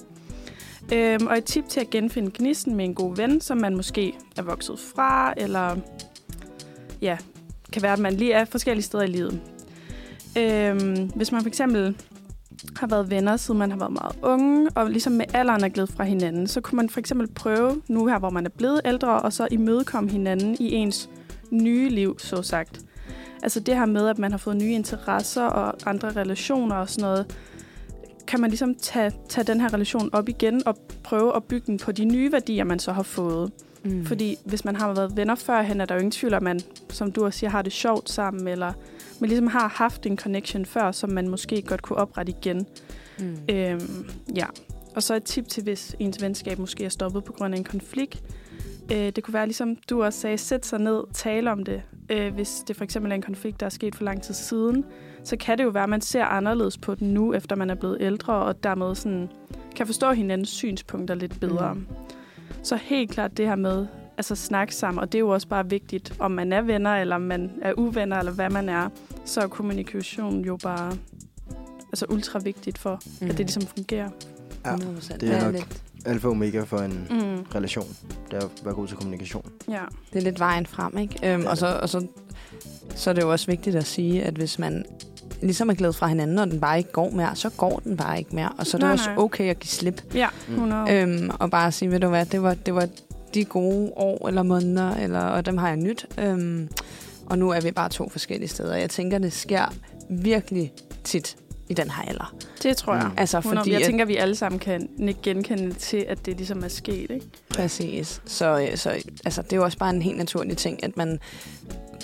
Øhm, 0.93 1.27
og 1.27 1.39
et 1.39 1.45
tip 1.45 1.69
til 1.69 1.81
at 1.81 1.91
genfinde 1.91 2.31
gnisten 2.35 2.75
med 2.75 2.85
en 2.85 2.95
god 2.95 3.17
ven, 3.17 3.41
som 3.41 3.59
man 3.59 3.77
måske 3.77 4.13
er 4.37 4.43
vokset 4.43 4.79
fra, 4.95 5.35
eller 5.37 5.77
ja, 7.05 7.17
kan 7.73 7.83
være, 7.83 7.93
at 7.93 7.99
man 7.99 8.15
lige 8.15 8.33
er 8.33 8.45
forskellige 8.45 8.85
steder 8.85 9.05
i 9.05 9.07
livet. 9.07 9.41
Øhm, 10.39 11.11
hvis 11.15 11.33
man 11.33 11.41
for 11.41 11.49
eksempel 11.49 11.97
har 12.77 12.87
været 12.87 13.11
venner, 13.11 13.37
siden 13.37 13.59
man 13.59 13.71
har 13.71 13.79
været 13.79 13.93
meget 13.93 14.17
unge, 14.23 14.71
og 14.75 14.91
ligesom 14.91 15.13
med 15.13 15.25
alderen 15.35 15.65
er 15.65 15.69
glædet 15.69 15.93
fra 15.93 16.05
hinanden, 16.05 16.47
så 16.47 16.61
kunne 16.61 16.77
man 16.77 16.89
for 16.89 17.01
eksempel 17.01 17.29
prøve, 17.35 17.83
nu 17.89 18.07
her, 18.07 18.19
hvor 18.19 18.31
man 18.31 18.47
er 18.47 18.51
blevet 18.51 18.81
ældre, 18.85 19.23
og 19.23 19.33
så 19.33 19.49
imødekomme 19.51 20.11
hinanden 20.11 20.57
i 20.61 20.73
ens 20.73 21.11
nye 21.51 21.89
liv, 21.89 22.19
så 22.19 22.43
sagt. 22.43 22.81
Altså 23.43 23.61
det 23.61 23.77
her 23.77 23.87
med, 23.87 24.09
at 24.09 24.19
man 24.19 24.31
har 24.31 24.39
fået 24.39 24.57
nye 24.57 24.73
interesser 24.73 25.45
og 25.45 25.75
andre 25.87 26.11
relationer 26.11 26.77
og 26.77 26.91
sådan 26.91 27.03
noget, 27.03 27.37
kan 28.27 28.41
man 28.41 28.51
ligesom 28.51 28.75
tage, 28.75 29.13
tage 29.29 29.45
den 29.45 29.61
her 29.61 29.75
relation 29.75 30.11
op 30.13 30.29
igen 30.29 30.67
og 30.67 30.77
prøve 31.03 31.37
at 31.37 31.45
bygge 31.45 31.67
den 31.67 31.79
på 31.79 31.93
de 31.93 32.05
nye 32.05 32.33
værdier, 32.33 32.65
man 32.65 32.79
så 32.79 32.93
har 32.93 33.03
fået. 33.03 33.53
Mm. 33.85 34.07
Fordi 34.07 34.37
hvis 34.45 34.65
man 34.65 34.77
har 34.77 34.95
været 34.95 35.17
venner 35.17 35.35
førhen, 35.35 35.81
er 35.81 35.85
der 35.85 35.95
jo 35.95 35.99
ingen 35.99 36.11
tvivl 36.11 36.35
at 36.35 36.43
man, 36.43 36.61
som 36.91 37.13
du 37.13 37.25
også 37.25 37.39
siger, 37.39 37.51
har 37.51 37.63
det 37.63 37.73
sjovt 37.73 38.11
sammen, 38.11 38.49
eller 38.49 38.73
man 39.21 39.29
ligesom 39.29 39.47
har 39.47 39.69
haft 39.69 40.07
en 40.07 40.19
connection 40.19 40.67
før, 40.67 40.93
som 40.93 41.11
man 41.11 41.29
måske 41.29 41.63
godt 41.63 41.83
kunne 41.83 41.99
oprette 41.99 42.33
igen. 42.41 42.67
Mm. 43.19 43.39
Øhm, 43.51 44.09
ja. 44.37 44.47
Og 44.97 45.03
så 45.03 45.15
et 45.15 45.25
tip 45.25 45.49
til, 45.49 45.63
hvis 45.63 45.97
ens 45.99 46.23
venskab 46.23 46.59
måske 46.59 46.85
er 46.85 46.89
stoppet 46.89 47.25
på 47.25 47.33
grund 47.33 47.55
af 47.55 47.59
en 47.59 47.65
konflikt. 47.65 48.23
Øh, 48.93 48.99
det 48.99 49.25
kunne 49.25 49.35
være, 49.35 49.47
ligesom 49.47 49.77
du 49.91 50.05
også 50.05 50.21
sagde, 50.21 50.39
sæt 50.39 50.67
sig 50.67 50.79
ned, 50.79 51.03
tale 51.13 51.53
om 51.53 51.65
det. 51.65 51.83
Øh, 52.11 52.35
hvis 52.35 52.63
det 52.69 52.77
for 52.77 52.85
eksempel 52.85 53.13
er 53.13 53.17
en 53.17 53.23
konflikt, 53.23 53.61
der 53.61 53.67
er 53.67 53.71
sket 53.71 53.95
for 53.95 54.05
lang 54.05 54.23
tid 54.23 54.35
siden, 54.35 54.85
så 55.25 55.37
kan 55.37 55.59
det 55.59 55.65
jo 55.65 55.69
være, 55.69 55.83
at 55.83 55.89
man 55.89 56.01
ser 56.01 56.25
anderledes 56.25 56.79
på 56.79 56.95
den 56.95 57.15
nu, 57.15 57.35
efter 57.35 57.57
man 57.57 57.71
er 57.71 57.75
blevet 57.75 57.97
ældre, 58.01 58.35
og 58.35 58.63
dermed 58.63 58.95
sådan, 58.95 59.29
kan 59.77 59.87
forstå 59.87 60.13
hinandens 60.13 60.49
synspunkter 60.49 61.15
lidt 61.15 61.41
bedre. 61.41 61.75
Mm. 61.75 61.87
Mm. 62.59 62.65
Så 62.65 62.77
helt 62.77 63.11
klart 63.11 63.37
det 63.37 63.47
her 63.47 63.57
med 63.57 63.87
altså 64.17 64.35
snakke 64.35 64.75
sammen, 64.75 65.01
og 65.01 65.13
det 65.13 65.19
er 65.19 65.21
jo 65.21 65.29
også 65.29 65.49
bare 65.49 65.71
vigtigt, 65.71 66.15
om 66.19 66.31
man 66.31 66.53
er 66.53 66.63
venner, 66.63 66.97
eller 66.97 67.17
om 67.17 67.23
man 67.23 67.51
er 67.63 67.73
uvenner, 67.77 68.19
eller 68.19 68.33
hvad 68.33 68.51
man 68.51 68.69
er, 68.69 68.89
så 69.25 69.41
er 69.41 69.47
kommunikation 69.47 70.45
jo 70.45 70.57
bare 70.63 70.93
altså 71.93 72.07
ultra 72.09 72.39
vigtigt 72.39 72.79
for, 72.79 73.01
mm. 73.21 73.27
at 73.27 73.31
det 73.31 73.39
ligesom 73.47 73.63
fungerer. 73.63 74.11
Ja, 74.65 74.77
100%. 74.77 75.17
det 75.21 75.31
er 75.31 75.51
nok- 75.53 75.77
Alfa 76.07 76.27
og 76.27 76.31
omega 76.33 76.63
for 76.63 76.79
en 76.79 77.07
Mm. 77.11 77.43
relation. 77.55 77.87
Det 78.31 78.37
er 78.43 78.45
at 78.45 78.51
være 78.65 78.75
god 78.75 78.87
til 78.89 78.97
kommunikation. 78.97 79.51
Ja. 79.69 79.81
det 80.13 80.19
er 80.19 80.23
lidt 80.23 80.39
vejen 80.41 80.67
frem, 80.67 80.99
ikke? 80.99 81.33
Øhm, 81.35 81.43
Ja. 81.43 81.51
og 81.51 81.59
så, 81.59 81.67
og 81.83 81.89
så, 81.89 82.07
så 82.95 83.11
er 83.11 83.15
det 83.15 83.23
jo 83.23 83.31
også 83.33 83.47
vigtigt 83.47 83.77
at 83.77 83.87
sige, 83.87 84.23
at 84.23 84.35
hvis 84.35 84.59
man 84.59 84.85
ligesom 85.43 85.71
er 85.71 85.75
glædet 85.75 85.97
fra 85.97 86.07
hinanden, 86.07 86.39
og 86.39 86.51
den 86.51 86.61
bare 86.61 86.79
ikke 86.79 86.93
går 86.93 87.11
mere, 87.11 87.37
så 87.37 87.49
går 87.51 87.81
den 87.85 87.97
bare 87.97 88.19
ikke 88.19 88.35
mere. 88.35 88.53
Og 88.59 88.67
så 88.67 88.77
er 88.77 88.79
det 88.79 88.85
Nej, 88.87 88.93
også 88.93 89.09
nej. 89.11 89.19
okay 89.19 89.51
at 89.51 89.59
give 89.61 89.71
slip. 89.71 90.03
Ja, 90.15 90.29
Mm. 90.49 90.55
100. 90.55 90.93
Øhm, 90.93 91.31
og 91.39 91.51
bare 91.51 91.73
sige, 91.73 91.91
ved 91.91 92.01
du 92.01 92.09
hvad, 92.09 92.27
det 92.27 92.43
var, 92.43 92.55
det 92.55 92.75
var 92.75 92.89
de 93.35 93.45
gode 93.45 93.93
år 93.97 94.29
eller 94.29 94.43
måneder, 94.43 94.91
eller, 94.97 95.21
og 95.21 95.47
dem 95.47 95.59
har 95.59 95.69
jeg 95.69 95.77
nyt. 95.77 96.07
Øhm, 96.19 96.69
og 97.27 97.39
nu 97.39 97.51
er 97.51 97.61
vi 97.61 97.71
bare 97.71 97.89
to 97.89 98.09
forskellige 98.09 98.49
steder. 98.49 98.77
Jeg 98.77 98.91
tænker, 98.91 99.19
det 99.19 99.33
sker 99.33 99.75
virkelig 100.11 100.73
tit 101.05 101.37
i 101.69 101.75
den 101.75 101.91
her 101.91 102.03
alder. 102.03 102.35
Det 102.63 102.77
tror 102.77 102.95
jeg. 102.95 103.05
Mm. 103.05 103.11
Altså, 103.17 103.39
100. 103.39 103.61
fordi 103.61 103.73
jeg 103.73 103.81
at- 103.81 103.87
tænker, 103.87 104.05
vi 104.05 104.17
alle 104.17 104.35
sammen 104.35 104.59
kan 104.59 104.89
genkende 105.23 105.73
til, 105.75 106.05
at 106.09 106.27
det 106.27 106.37
ligesom 106.37 106.65
er 106.65 106.69
sket. 106.69 107.11
Ikke? 107.11 107.27
Præcis. 107.49 108.23
Så, 108.27 108.61
øh, 108.71 108.77
så 108.77 108.91
altså, 109.25 109.43
det 109.43 109.53
er 109.53 109.57
jo 109.57 109.65
også 109.65 109.79
bare 109.79 109.91
en 109.95 110.03
helt 110.03 110.17
naturlig 110.19 110.57
ting, 110.57 110.85
at 110.85 110.97
man 110.97 111.19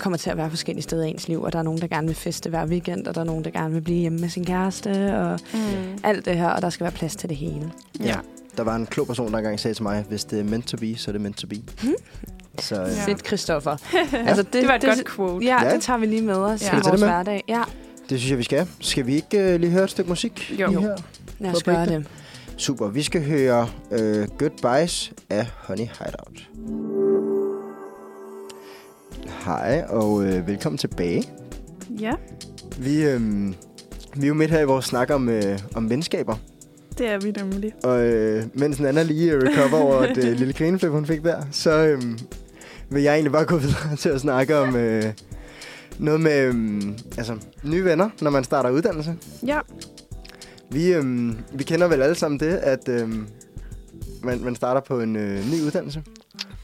kommer 0.01 0.17
til 0.17 0.29
at 0.29 0.37
være 0.37 0.49
forskellige 0.49 0.83
steder 0.83 1.05
i 1.05 1.09
ens 1.09 1.27
liv, 1.27 1.41
og 1.41 1.53
der 1.53 1.59
er 1.59 1.63
nogen, 1.63 1.81
der 1.81 1.87
gerne 1.87 2.07
vil 2.07 2.15
feste 2.15 2.49
hver 2.49 2.65
weekend, 2.65 3.07
og 3.07 3.15
der 3.15 3.21
er 3.21 3.25
nogen, 3.25 3.43
der 3.43 3.49
gerne 3.51 3.73
vil 3.73 3.81
blive 3.81 3.97
hjemme 3.99 4.19
med 4.19 4.29
sin 4.29 4.45
kæreste, 4.45 5.17
og 5.17 5.39
Mm. 5.53 5.59
alt 6.03 6.25
det 6.25 6.37
her, 6.37 6.47
og 6.49 6.61
der 6.61 6.69
skal 6.69 6.83
være 6.83 6.91
plads 6.93 7.15
til 7.15 7.29
det 7.29 7.37
hele. 7.37 7.71
Ja. 8.03 8.15
Der 8.57 8.63
var 8.63 8.75
en 8.75 8.85
klog 8.85 9.07
person, 9.07 9.31
der 9.31 9.37
engang 9.37 9.59
sagde 9.59 9.73
til 9.75 9.83
mig, 9.83 10.05
hvis 10.09 10.23
det 10.23 10.39
er 10.39 10.43
meant 10.43 10.67
to 10.67 10.77
be, 10.77 10.95
så 10.97 11.11
er 11.11 11.13
det 11.13 11.21
meant 11.21 11.37
to 11.37 11.47
be. 11.47 11.55
Hmm? 11.81 11.93
Så 12.59 12.75
øh, 12.75 12.81
Ja. 12.87 12.93
Ja. 12.95 13.05
Fedt, 13.05 13.27
Christoffer. 13.27 13.71
altså, 14.27 14.43
det, 14.43 14.53
det 14.53 14.67
var 14.67 14.73
et 14.75 14.81
det, 14.81 14.89
godt 14.95 15.07
quote. 15.15 15.45
Ja, 15.45 15.63
Ja. 15.65 15.73
det 15.73 15.81
tager 15.81 15.99
vi 15.99 16.05
lige 16.05 16.21
med 16.21 16.33
os 16.35 16.61
Ja. 16.61 16.67
ja. 16.67 16.71
I 16.73 16.75
vores 16.75 16.85
det 16.91 16.99
med? 16.99 17.07
hverdag. 17.07 17.43
Ja, 17.47 17.61
det 18.09 18.19
synes 18.19 18.29
jeg, 18.29 18.37
vi 18.37 18.43
skal. 18.43 18.67
Skal 18.79 19.05
vi 19.07 19.15
ikke 19.15 19.53
uh, 19.53 19.59
lige 19.59 19.71
høre 19.71 19.83
et 19.83 19.89
stykke 19.89 20.09
musik? 20.09 20.55
Jo. 20.59 20.67
lige. 20.69 20.81
Her? 20.81 20.95
lad 21.39 21.55
os 21.55 21.63
gøre 21.63 21.85
det. 21.85 22.05
Super. 22.57 22.87
Vi 22.87 23.03
skal 23.03 23.25
høre 23.25 23.67
uh, 23.91 23.97
Goodbyes 24.37 25.13
af 25.29 25.47
Honey 25.57 25.87
Hideout. 25.99 27.00
Hej, 29.45 29.85
og 29.89 30.23
øh, 30.25 30.47
velkommen 30.47 30.77
tilbage. 30.77 31.23
Ja, 31.99 32.13
Vi, 32.77 33.03
øh, 33.05 33.21
vi 34.15 34.23
er 34.23 34.27
jo 34.27 34.33
midt 34.33 34.51
her 34.51 34.59
i 34.59 34.65
vores 34.65 34.85
snak 34.85 35.09
om, 35.09 35.29
øh, 35.29 35.59
om 35.75 35.89
venskaber. 35.89 36.35
det 36.97 37.07
er 37.07 37.19
vi 37.19 37.31
nemlig. 37.31 37.73
Og 37.83 38.01
øh, 38.03 38.43
mens 38.53 38.79
anden 38.79 39.07
lige 39.07 39.31
øh, 39.31 39.41
recover 39.41 39.77
over 39.83 40.03
et 40.03 40.17
øh, 40.17 40.37
lille 40.37 40.53
grineflip, 40.53 40.91
hun 40.91 41.05
fik 41.05 41.23
der, 41.23 41.41
så 41.51 41.71
øh, 41.71 42.01
vil 42.89 43.03
jeg 43.03 43.13
egentlig 43.13 43.31
bare 43.31 43.45
gå 43.45 43.57
videre 43.57 43.95
til 43.95 44.09
at 44.09 44.21
snakke 44.21 44.57
om 44.57 44.75
øh, 44.75 45.03
noget 45.99 46.21
med 46.21 46.41
øh, 46.41 46.81
altså, 47.17 47.37
nye 47.63 47.85
venner, 47.85 48.09
når 48.21 48.31
man 48.31 48.43
starter 48.43 48.69
uddannelse. 48.69 49.15
Ja, 49.45 49.59
Vi, 50.69 50.93
øh, 50.93 51.31
vi 51.53 51.63
kender 51.63 51.87
vel 51.87 52.01
alle 52.01 52.15
sammen 52.15 52.39
det, 52.39 52.53
at 52.53 52.89
øh, 52.89 53.09
man, 54.23 54.39
man 54.43 54.55
starter 54.55 54.81
på 54.81 54.99
en 54.99 55.15
øh, 55.15 55.51
ny 55.51 55.61
uddannelse. 55.65 56.03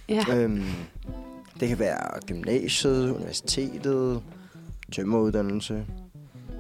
Ja. 0.10 0.24
Øhm, 0.36 0.64
det 1.60 1.68
kan 1.68 1.80
være 1.80 2.20
gymnasiet, 2.28 3.12
universitetet, 3.12 4.22
tømmeruddannelse. 4.92 5.86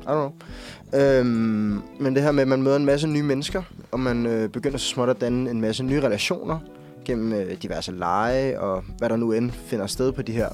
I 0.01 0.09
don't 0.09 0.13
know. 0.13 0.31
Øhm, 0.93 1.81
men 1.99 2.15
det 2.15 2.23
her 2.23 2.31
med, 2.31 2.41
at 2.41 2.47
man 2.47 2.63
møder 2.63 2.75
en 2.75 2.85
masse 2.85 3.07
nye 3.07 3.23
mennesker, 3.23 3.63
og 3.91 3.99
man 3.99 4.25
øh, 4.25 4.49
begynder 4.49 4.77
så 4.77 4.85
småt 4.85 5.09
at 5.09 5.21
danne 5.21 5.51
en 5.51 5.61
masse 5.61 5.83
nye 5.83 6.01
relationer 6.01 6.59
gennem 7.05 7.33
øh, 7.33 7.61
diverse 7.61 7.91
lege 7.91 8.59
og 8.59 8.83
hvad 8.97 9.09
der 9.09 9.15
nu 9.15 9.31
end 9.31 9.51
finder 9.51 9.87
sted 9.87 10.11
på 10.11 10.21
de 10.21 10.31
her 10.31 10.49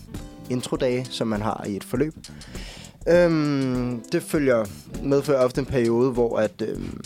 introdage, 0.50 1.06
som 1.06 1.28
man 1.28 1.41
har 1.41 1.66
i 1.68 1.76
et 1.76 1.84
forløb. 1.84 2.14
Øhm, 3.08 4.04
det 4.12 4.24
følger 4.24 4.66
medfører 5.04 5.44
ofte 5.44 5.60
en 5.60 5.66
periode, 5.66 6.12
hvor 6.12 6.38
at, 6.38 6.62
øhm, 6.62 7.02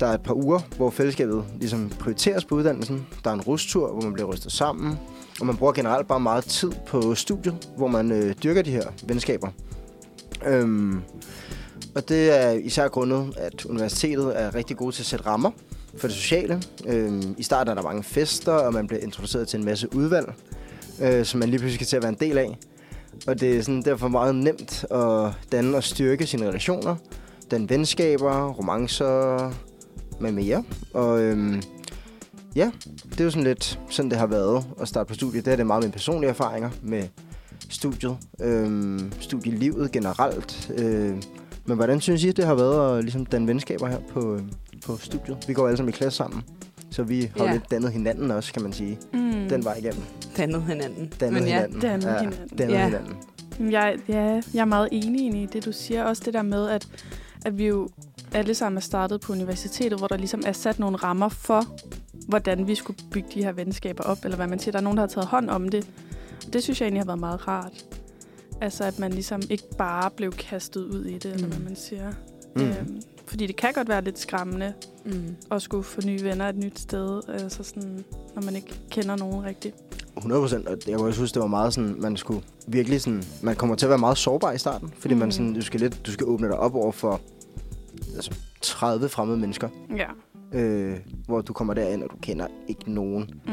der 0.00 0.06
er 0.06 0.14
et 0.14 0.22
par 0.22 0.34
uger, 0.34 0.60
hvor 0.76 0.90
fællesskabet 0.90 1.44
ligesom 1.60 1.88
prioriteres 1.88 2.44
på 2.44 2.54
uddannelsen. 2.54 3.06
Der 3.24 3.30
er 3.30 3.34
en 3.34 3.40
rustur, 3.40 3.92
hvor 3.92 4.02
man 4.02 4.12
bliver 4.12 4.28
rystet 4.28 4.52
sammen. 4.52 4.98
Og 5.40 5.46
man 5.46 5.56
bruger 5.56 5.72
generelt 5.72 6.08
bare 6.08 6.20
meget 6.20 6.44
tid 6.44 6.72
på 6.86 7.14
studiet, 7.14 7.68
hvor 7.76 7.88
man 7.88 8.12
øh, 8.12 8.34
dyrker 8.42 8.62
de 8.62 8.70
her 8.70 8.84
venskaber. 9.04 9.48
Øhm, 10.46 11.02
og 11.94 12.08
det 12.08 12.40
er 12.40 12.50
især 12.50 12.88
grundet, 12.88 13.34
at 13.36 13.64
universitetet 13.64 14.40
er 14.40 14.54
rigtig 14.54 14.76
gode 14.76 14.94
til 14.94 15.02
at 15.02 15.06
sætte 15.06 15.26
rammer 15.26 15.50
for 15.96 16.06
det 16.06 16.16
sociale. 16.16 16.62
Øhm, 16.86 17.34
I 17.38 17.42
starten 17.42 17.70
er 17.70 17.74
der 17.74 17.82
mange 17.82 18.02
fester, 18.02 18.52
og 18.52 18.72
man 18.72 18.86
bliver 18.86 19.02
introduceret 19.02 19.48
til 19.48 19.58
en 19.58 19.64
masse 19.64 19.94
udvalg, 19.94 20.32
øh, 21.02 21.24
som 21.24 21.40
man 21.40 21.48
lige 21.48 21.58
pludselig 21.58 21.74
skal 21.74 21.86
til 21.86 21.96
at 21.96 22.02
være 22.02 22.12
en 22.12 22.18
del 22.20 22.38
af. 22.38 22.58
Og 23.26 23.40
det 23.40 23.56
er 23.56 23.62
sådan 23.62 23.82
derfor 23.82 24.08
meget 24.08 24.34
nemt 24.34 24.84
at 24.90 25.32
danne 25.52 25.76
og 25.76 25.84
styrke 25.84 26.26
sine 26.26 26.48
relationer. 26.48 26.96
Den 27.50 27.70
venskaber, 27.70 28.48
romancer 28.48 29.52
med 30.20 30.32
mere. 30.32 30.64
Og 30.94 31.20
øhm, 31.20 31.62
ja, 32.56 32.70
det 33.10 33.20
er 33.20 33.24
jo 33.24 33.30
sådan 33.30 33.44
lidt 33.44 33.80
sådan, 33.90 34.10
det 34.10 34.18
har 34.18 34.26
været 34.26 34.64
at 34.80 34.88
starte 34.88 35.08
på 35.08 35.14
studiet. 35.14 35.44
Det 35.44 35.52
er 35.52 35.56
det 35.56 35.66
meget 35.66 35.82
mine 35.82 35.92
personlige 35.92 36.30
erfaringer 36.30 36.70
med 36.82 37.02
studiet, 37.68 38.16
øhm, 38.40 39.12
studielivet 39.20 39.92
generelt. 39.92 40.70
Øh, 40.78 41.14
men 41.66 41.76
hvordan 41.76 42.00
synes 42.00 42.24
I, 42.24 42.32
det 42.32 42.44
har 42.46 42.54
været 42.54 42.98
at 42.98 43.04
ligesom 43.04 43.26
danne 43.26 43.46
venskaber 43.48 43.86
her 43.88 43.98
på, 44.12 44.34
øh, 44.34 44.42
på 44.86 44.96
studiet? 44.96 45.38
Vi 45.48 45.52
går 45.54 45.66
alle 45.66 45.76
sammen 45.76 45.88
i 45.94 45.96
klasse 45.96 46.16
sammen. 46.16 46.42
Så 46.90 47.02
vi 47.02 47.30
har 47.36 47.44
Ja. 47.44 47.52
lidt 47.52 47.70
dannet 47.70 47.92
hinanden 47.92 48.30
også, 48.30 48.52
kan 48.52 48.62
man 48.62 48.72
sige. 48.72 48.98
Mm. 49.12 49.48
Den 49.48 49.64
vej 49.64 49.74
igennem. 49.74 50.02
Dannet 50.36 50.62
hinanden. 50.62 51.12
Dannet 51.20 51.40
Men 51.42 51.48
ja, 51.48 51.54
hinanden. 51.56 51.80
dannet 51.80 52.04
ja, 52.06 52.18
hinanden. 52.18 52.48
Dannet 52.58 52.74
Ja. 52.74 52.84
hinanden. 52.84 53.16
Jeg, 53.72 53.96
ja, 54.08 54.42
jeg 54.54 54.60
er 54.60 54.64
meget 54.64 54.88
enig 54.92 55.42
i 55.42 55.46
det, 55.52 55.64
du 55.64 55.72
siger. 55.72 56.04
Også 56.04 56.22
det 56.24 56.34
der 56.34 56.42
med, 56.42 56.68
at, 56.68 56.88
at 57.46 57.58
vi 57.58 57.66
jo 57.66 57.88
alle 58.32 58.54
sammen 58.54 58.76
er 58.76 58.80
startet 58.80 59.20
på 59.20 59.32
universitetet, 59.32 59.98
hvor 59.98 60.08
der 60.08 60.16
ligesom 60.16 60.42
er 60.46 60.52
sat 60.52 60.78
nogle 60.78 60.96
rammer 60.96 61.28
for, 61.28 61.64
hvordan 62.28 62.66
vi 62.66 62.74
skulle 62.74 62.98
bygge 63.10 63.28
de 63.34 63.44
her 63.44 63.52
venskaber 63.52 64.04
op, 64.04 64.18
eller 64.24 64.36
hvad 64.36 64.46
man 64.46 64.58
siger. 64.58 64.72
Der 64.72 64.78
er 64.78 64.82
nogen, 64.82 64.96
der 64.96 65.02
har 65.02 65.08
taget 65.08 65.26
hånd 65.26 65.50
om 65.50 65.68
det. 65.68 65.90
Det 66.52 66.62
synes 66.62 66.80
jeg 66.80 66.86
egentlig 66.86 67.00
har 67.00 67.06
været 67.06 67.20
meget 67.20 67.48
rart. 67.48 67.84
Altså, 68.60 68.84
at 68.84 68.98
man 68.98 69.12
ligesom 69.12 69.42
ikke 69.50 69.64
bare 69.78 70.10
blev 70.10 70.32
kastet 70.32 70.84
ud 70.84 71.04
i 71.04 71.14
det, 71.18 71.24
eller 71.32 71.46
Mm. 71.46 71.52
hvad 71.52 71.60
man 71.64 71.76
siger. 71.76 72.12
Mm. 72.56 72.62
Øhm, 72.62 73.00
fordi 73.30 73.46
det 73.46 73.56
kan 73.56 73.72
godt 73.74 73.88
være 73.88 74.04
lidt 74.04 74.18
skræmmende 74.18 74.72
Mm. 75.04 75.36
at 75.50 75.62
skulle 75.62 75.84
få 75.84 76.00
nye 76.06 76.22
venner 76.22 76.48
et 76.48 76.56
nyt 76.56 76.78
sted, 76.78 77.20
altså 77.28 77.62
sådan, 77.62 78.04
når 78.34 78.42
man 78.42 78.56
ikke 78.56 78.80
kender 78.90 79.16
nogen 79.16 79.44
rigtigt. 79.44 79.74
100 80.16 80.40
procent, 80.42 80.68
og 80.68 80.76
jeg 80.88 80.96
kunne 80.96 81.08
også 81.08 81.20
huske, 81.20 81.34
det 81.34 81.40
var 81.42 81.46
meget 81.48 81.74
sådan, 81.74 81.94
man 82.00 82.16
skulle 82.16 82.42
virkelig 82.66 83.00
sådan, 83.00 83.22
man 83.42 83.56
kommer 83.56 83.76
til 83.76 83.86
at 83.86 83.90
være 83.90 83.98
meget 83.98 84.18
sårbar 84.18 84.52
i 84.52 84.58
starten, 84.58 84.92
fordi 84.98 85.14
mm. 85.14 85.20
man 85.20 85.32
sådan, 85.32 85.54
du 85.54 85.60
skal 85.62 85.80
lidt, 85.80 86.06
du 86.06 86.12
skal 86.12 86.26
åbne 86.26 86.48
dig 86.48 86.58
op 86.58 86.74
over 86.74 86.92
for 86.92 87.20
altså, 88.16 88.34
30 88.60 89.08
fremmede 89.08 89.38
mennesker, 89.38 89.68
Ja. 89.96 90.06
øh, 90.58 90.98
hvor 91.26 91.40
du 91.40 91.52
kommer 91.52 91.74
derind, 91.74 92.02
og 92.02 92.10
du 92.10 92.16
kender 92.22 92.46
ikke 92.68 92.92
nogen. 92.92 93.30
Mm. 93.46 93.52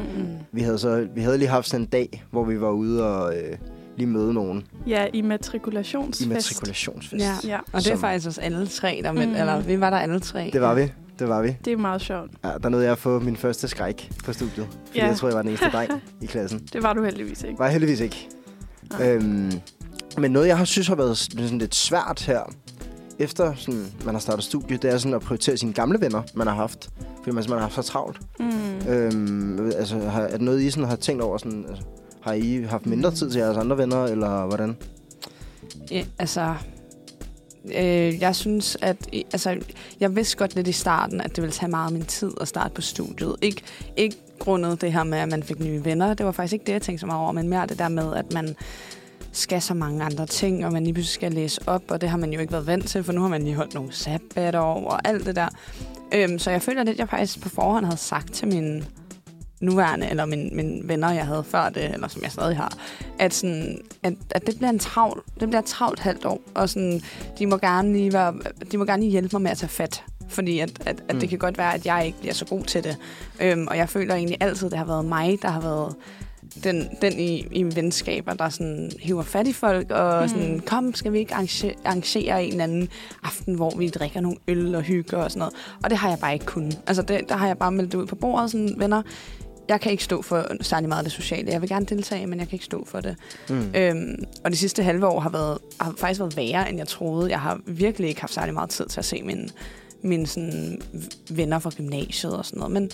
Vi 0.52 0.60
havde, 0.60 0.78
så, 0.78 1.08
vi 1.14 1.20
havde 1.20 1.38
lige 1.38 1.48
haft 1.48 1.68
sådan 1.68 1.84
en 1.84 1.90
dag, 1.90 2.24
hvor 2.30 2.44
vi 2.44 2.60
var 2.60 2.70
ude 2.70 3.06
og 3.16 3.36
øh, 3.36 3.58
lige 3.98 4.06
møde 4.06 4.34
nogen 4.34 4.64
Ja, 4.86 5.04
i 5.04 5.18
i 5.18 5.22
matrikulationsfest. 5.22 6.28
matrikulationsfest. 6.30 7.24
Ja. 7.24 7.34
Ja, 7.48 7.58
Og 7.58 7.64
det 7.72 7.86
er 7.86 7.90
Som- 7.90 7.98
faktisk 8.00 8.26
også 8.26 8.40
alle 8.40 8.66
tre, 8.66 9.00
der 9.04 9.12
med, 9.12 9.26
Mm. 9.26 9.34
eller 9.34 9.60
vi 9.60 9.80
var 9.80 9.90
der 9.90 9.96
alle 9.98 10.20
tre. 10.20 10.50
Det 10.52 10.60
var 10.60 10.74
vi, 10.74 10.92
det 11.18 11.28
var 11.28 11.42
vi. 11.42 11.56
det 11.64 11.72
er 11.72 11.76
meget 11.76 12.00
sjovt. 12.00 12.30
Ja, 12.44 12.50
der 12.62 12.68
nåede 12.68 12.84
jeg 12.84 12.92
at 12.92 12.98
få 12.98 13.18
min 13.18 13.36
første 13.36 13.68
skræk 13.68 14.10
på 14.24 14.32
studiet, 14.32 14.66
fordi 14.86 14.98
Ja. 14.98 15.06
jeg 15.06 15.16
troede, 15.16 15.32
jeg 15.32 15.36
var 15.36 15.42
den 15.42 15.48
eneste 15.50 15.70
dreng 15.72 15.90
i 16.22 16.26
klassen. 16.26 16.68
Det 16.72 16.82
var 16.82 16.92
du 16.92 17.04
heldigvis 17.04 17.42
ikke. 17.42 17.58
Var 17.58 17.64
jeg 17.64 17.72
heldigvis 17.72 18.00
ikke. 18.00 18.28
Nej. 18.98 19.12
Øhm, 19.12 19.52
men 20.18 20.30
noget, 20.30 20.46
jeg 20.48 20.58
har 20.58 20.64
synes 20.64 20.88
har 20.88 20.94
været 20.94 21.18
sådan 21.18 21.58
lidt 21.58 21.74
svært 21.74 22.22
her, 22.26 22.40
efter 23.18 23.54
sådan, 23.54 23.84
man 24.04 24.14
har 24.14 24.20
startet 24.20 24.44
studie, 24.44 24.76
det 24.76 24.92
er 24.92 24.98
sådan 24.98 25.14
at 25.14 25.20
prioritere 25.20 25.56
sine 25.56 25.72
gamle 25.72 26.00
venner, 26.00 26.22
man 26.34 26.46
har 26.46 26.54
haft. 26.54 26.88
Fordi 27.16 27.30
man 27.30 27.42
simpelthen 27.44 27.52
har 27.52 27.60
haft 27.60 27.74
så 27.74 27.82
travlt. 27.82 28.20
Mm. 28.40 28.88
Øhm, 28.88 29.66
altså, 29.76 29.98
har, 29.98 30.22
er 30.22 30.30
det 30.30 30.40
noget, 30.40 30.60
I 30.62 30.70
sådan 30.70 30.88
har 30.88 30.96
tænkt 30.96 31.22
over? 31.22 31.38
Sådan, 31.38 31.64
altså, 31.68 31.84
har 32.20 32.32
I 32.32 32.62
haft 32.62 32.86
mindre 32.86 33.10
tid 33.10 33.30
til 33.30 33.38
jeres 33.38 33.56
andre 33.56 33.78
venner, 33.78 34.04
eller 34.04 34.46
hvordan? 34.46 34.76
Ja, 35.90 36.04
altså, 36.18 36.54
øh, 37.64 38.20
jeg 38.20 38.36
synes, 38.36 38.76
at 38.82 38.96
altså, 39.12 39.56
jeg 40.00 40.16
vidste 40.16 40.36
godt 40.36 40.54
lidt 40.54 40.68
i 40.68 40.72
starten, 40.72 41.20
at 41.20 41.36
det 41.36 41.42
ville 41.42 41.52
tage 41.52 41.70
meget 41.70 41.86
af 41.86 41.92
min 41.92 42.04
tid 42.04 42.30
at 42.40 42.48
starte 42.48 42.74
på 42.74 42.80
studiet. 42.80 43.36
Ikke, 43.42 43.62
ikke 43.96 44.16
grundet 44.38 44.80
det 44.80 44.92
her 44.92 45.04
med, 45.04 45.18
at 45.18 45.28
man 45.28 45.42
fik 45.42 45.60
nye 45.60 45.84
venner. 45.84 46.14
Det 46.14 46.26
var 46.26 46.32
faktisk 46.32 46.52
ikke 46.52 46.64
det, 46.64 46.72
jeg 46.72 46.82
tænkte 46.82 47.00
så 47.00 47.06
meget 47.06 47.22
over, 47.22 47.32
men 47.32 47.48
mere 47.48 47.66
det 47.66 47.78
der 47.78 47.88
med, 47.88 48.14
at 48.14 48.32
man 48.32 48.56
skal 49.32 49.62
så 49.62 49.74
mange 49.74 50.04
andre 50.04 50.26
ting, 50.26 50.66
og 50.66 50.72
man 50.72 50.84
lige 50.84 50.94
pludselig 50.94 51.14
skal 51.14 51.32
læse 51.32 51.60
op, 51.66 51.82
og 51.88 52.00
det 52.00 52.08
har 52.08 52.18
man 52.18 52.32
jo 52.32 52.40
ikke 52.40 52.52
været 52.52 52.66
vant 52.66 52.88
til, 52.88 53.04
for 53.04 53.12
nu 53.12 53.20
har 53.20 53.28
man 53.28 53.42
lige 53.42 53.54
holdt 53.54 53.74
nogle 53.74 53.92
sabbatår 53.92 54.90
og 54.90 55.08
alt 55.08 55.26
det 55.26 55.36
der. 55.36 55.48
Øhm, 56.14 56.38
så 56.38 56.50
jeg 56.50 56.62
føler 56.62 56.82
lidt, 56.82 56.94
at 56.94 56.98
jeg 56.98 57.08
faktisk 57.08 57.42
på 57.42 57.48
forhånd 57.48 57.84
havde 57.84 57.96
sagt 57.96 58.32
til 58.32 58.48
mine 58.48 58.84
nuværende, 59.60 60.10
eller 60.10 60.24
mine, 60.24 60.50
mine 60.52 60.80
venner, 60.88 61.10
jeg 61.12 61.26
havde 61.26 61.44
før 61.44 61.68
det, 61.68 61.84
eller 61.94 62.08
som 62.08 62.22
jeg 62.22 62.32
stadig 62.32 62.56
har, 62.56 62.72
at, 63.18 63.34
sådan, 63.34 63.78
at, 64.02 64.14
at 64.30 64.46
det 64.46 64.56
bliver 64.56 64.70
en 64.70 64.78
travl, 64.78 65.22
det 65.40 65.48
bliver 65.48 65.60
et 65.60 65.64
travlt 65.66 66.00
halvt 66.00 66.24
år, 66.24 66.40
og 66.54 66.68
sådan, 66.68 67.00
de 67.38 67.46
må 67.46 67.56
gerne 67.56 67.92
lige 67.92 68.12
være, 68.12 68.34
de 68.72 68.78
må 68.78 68.84
gerne 68.84 69.02
lige 69.02 69.10
hjælpe 69.10 69.28
mig 69.32 69.42
med 69.42 69.50
at 69.50 69.58
tage 69.58 69.70
fat. 69.70 70.04
Fordi 70.28 70.58
at, 70.58 70.70
at, 70.86 71.02
at 71.08 71.14
Mm. 71.14 71.20
det 71.20 71.28
kan 71.28 71.38
godt 71.38 71.58
være, 71.58 71.74
at 71.74 71.86
jeg 71.86 72.06
ikke 72.06 72.18
bliver 72.20 72.34
så 72.34 72.44
god 72.44 72.62
til 72.64 72.84
det. 72.84 72.96
Øhm, 73.40 73.66
og 73.66 73.76
jeg 73.76 73.88
føler 73.88 74.14
egentlig 74.14 74.36
altid, 74.40 74.70
det 74.70 74.78
har 74.78 74.84
været 74.84 75.04
mig, 75.04 75.38
der 75.42 75.48
har 75.48 75.60
været 75.60 75.94
den, 76.64 76.88
den 77.02 77.18
i, 77.18 77.46
i 77.50 77.76
venskaber, 77.76 78.34
der 78.34 78.48
sådan 78.48 78.90
hiver 79.00 79.22
fat 79.22 79.46
i 79.46 79.52
folk, 79.52 79.90
og 79.90 80.22
Mm. 80.22 80.28
sådan, 80.28 80.60
kom, 80.66 80.94
skal 80.94 81.12
vi 81.12 81.18
ikke 81.18 81.34
arrangere, 81.34 81.74
arrangere 81.84 82.44
en 82.44 82.50
eller 82.50 82.64
anden 82.64 82.88
aften, 83.24 83.54
hvor 83.54 83.76
vi 83.76 83.88
drikker 83.88 84.20
nogle 84.20 84.36
øl 84.48 84.74
og 84.74 84.82
hygger 84.82 85.16
og 85.18 85.30
sådan 85.30 85.38
noget. 85.38 85.54
Og 85.84 85.90
det 85.90 85.98
har 85.98 86.08
jeg 86.08 86.18
bare 86.18 86.32
ikke 86.32 86.46
kunnet. 86.46 86.78
Altså, 86.86 87.02
det, 87.02 87.28
der 87.28 87.36
har 87.36 87.46
jeg 87.46 87.58
bare 87.58 87.72
meldt 87.72 87.94
ud 87.94 88.06
på 88.06 88.14
bordet, 88.14 88.50
sådan, 88.50 88.74
venner, 88.76 89.02
jeg 89.68 89.80
kan 89.80 89.92
ikke 89.92 90.04
stå 90.04 90.22
for 90.22 90.46
særlig 90.60 90.88
meget 90.88 90.98
af 90.98 91.04
det 91.04 91.12
sociale. 91.12 91.52
Jeg 91.52 91.60
vil 91.60 91.68
gerne 91.68 91.86
deltage, 91.86 92.26
men 92.26 92.38
jeg 92.38 92.48
kan 92.48 92.56
ikke 92.56 92.64
stå 92.64 92.84
for 92.84 93.00
det. 93.00 93.16
Mm. 93.48 93.70
Øhm, 93.74 94.24
og 94.44 94.50
de 94.50 94.56
sidste 94.56 94.82
halve 94.82 95.06
år 95.06 95.20
har, 95.20 95.30
været, 95.30 95.58
har 95.80 95.94
faktisk 95.98 96.20
været 96.20 96.36
værre, 96.36 96.68
end 96.68 96.78
jeg 96.78 96.88
troede. 96.88 97.30
Jeg 97.30 97.40
har 97.40 97.60
virkelig 97.66 98.08
ikke 98.08 98.20
haft 98.20 98.32
særlig 98.32 98.54
meget 98.54 98.70
tid 98.70 98.86
til 98.86 99.00
at 99.00 99.04
se 99.04 99.22
mine, 99.22 99.48
mine 100.02 100.26
sådan, 100.26 100.80
venner 101.30 101.58
fra 101.58 101.70
gymnasiet 101.76 102.36
og 102.36 102.44
sådan 102.44 102.58
noget. 102.58 102.72
Men, 102.72 102.90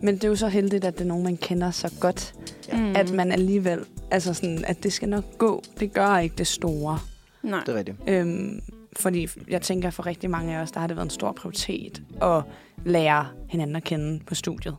men 0.00 0.14
det 0.14 0.24
er 0.24 0.28
jo 0.28 0.36
så 0.36 0.48
heldigt, 0.48 0.84
at 0.84 0.94
det 0.94 1.00
er 1.00 1.08
nogen, 1.08 1.24
man 1.24 1.36
kender 1.36 1.70
så 1.70 1.92
godt, 2.00 2.34
mm. 2.72 2.96
at 2.96 3.12
man 3.12 3.32
alligevel, 3.32 3.80
altså 4.10 4.34
sådan, 4.34 4.64
at 4.66 4.82
det 4.82 4.92
skal 4.92 5.08
nok 5.08 5.38
gå. 5.38 5.62
Det 5.80 5.92
gør 5.92 6.18
ikke 6.18 6.34
det 6.38 6.46
store. 6.46 6.98
Nej. 7.42 7.60
Det 7.66 7.74
er 7.74 7.78
rigtigt. 7.78 7.96
Øhm, 8.06 8.60
fordi 8.96 9.28
jeg 9.48 9.62
tænker, 9.62 9.90
for 9.90 10.06
rigtig 10.06 10.30
mange 10.30 10.56
af 10.56 10.62
os, 10.62 10.72
der 10.72 10.80
har 10.80 10.86
det 10.86 10.96
været 10.96 11.06
en 11.06 11.10
stor 11.10 11.32
prioritet 11.32 12.02
at 12.22 12.42
lære 12.84 13.26
hinanden 13.48 13.76
at 13.76 13.84
kende 13.84 14.20
på 14.26 14.34
studiet. 14.34 14.76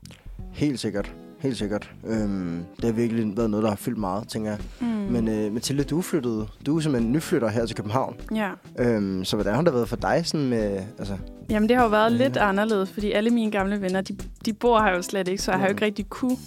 Helt 0.53 0.79
sikkert. 0.79 1.15
Helt 1.45 1.57
sikkert. 1.57 1.91
Øhm, 2.07 2.63
det 2.75 2.85
har 2.85 2.91
virkelig 2.91 3.37
været 3.37 3.49
noget, 3.49 3.63
der 3.63 3.69
har 3.69 3.75
fyldt 3.75 3.97
meget, 3.97 4.27
tænker 4.27 4.49
jeg. 4.49 4.59
Mm. 4.79 4.87
Men 4.87 5.27
øh, 5.27 5.53
Mathilde, 5.53 5.83
du 5.83 5.97
er 5.97 6.01
flyttet. 6.01 6.47
Du 6.65 6.77
er 6.77 6.81
simpelthen 6.81 7.11
nyflytter 7.11 7.47
her 7.49 7.65
til 7.65 7.75
København. 7.75 8.15
Ja. 8.35 8.49
Øhm, 8.79 9.25
så 9.25 9.35
hvordan 9.35 9.55
har 9.55 9.61
det 9.61 9.73
været 9.73 9.89
for 9.89 9.95
dig 9.95 10.21
sådan 10.25 10.47
med... 10.49 10.81
Altså, 10.99 11.17
Jamen, 11.49 11.69
det 11.69 11.77
har 11.77 11.83
jo 11.83 11.89
været 11.89 12.11
Ja. 12.11 12.17
lidt 12.17 12.37
anderledes, 12.37 12.89
fordi 12.91 13.11
alle 13.11 13.29
mine 13.29 13.51
gamle 13.51 13.81
venner, 13.81 14.01
de, 14.01 14.17
de 14.45 14.53
bor 14.53 14.79
her 14.81 14.95
jo 14.95 15.01
slet 15.01 15.27
ikke, 15.27 15.43
så 15.43 15.51
jeg 15.51 15.59
har 15.59 15.67
jo 15.67 15.71
ikke 15.71 15.85
rigtig 15.85 16.09
kunne 16.09 16.37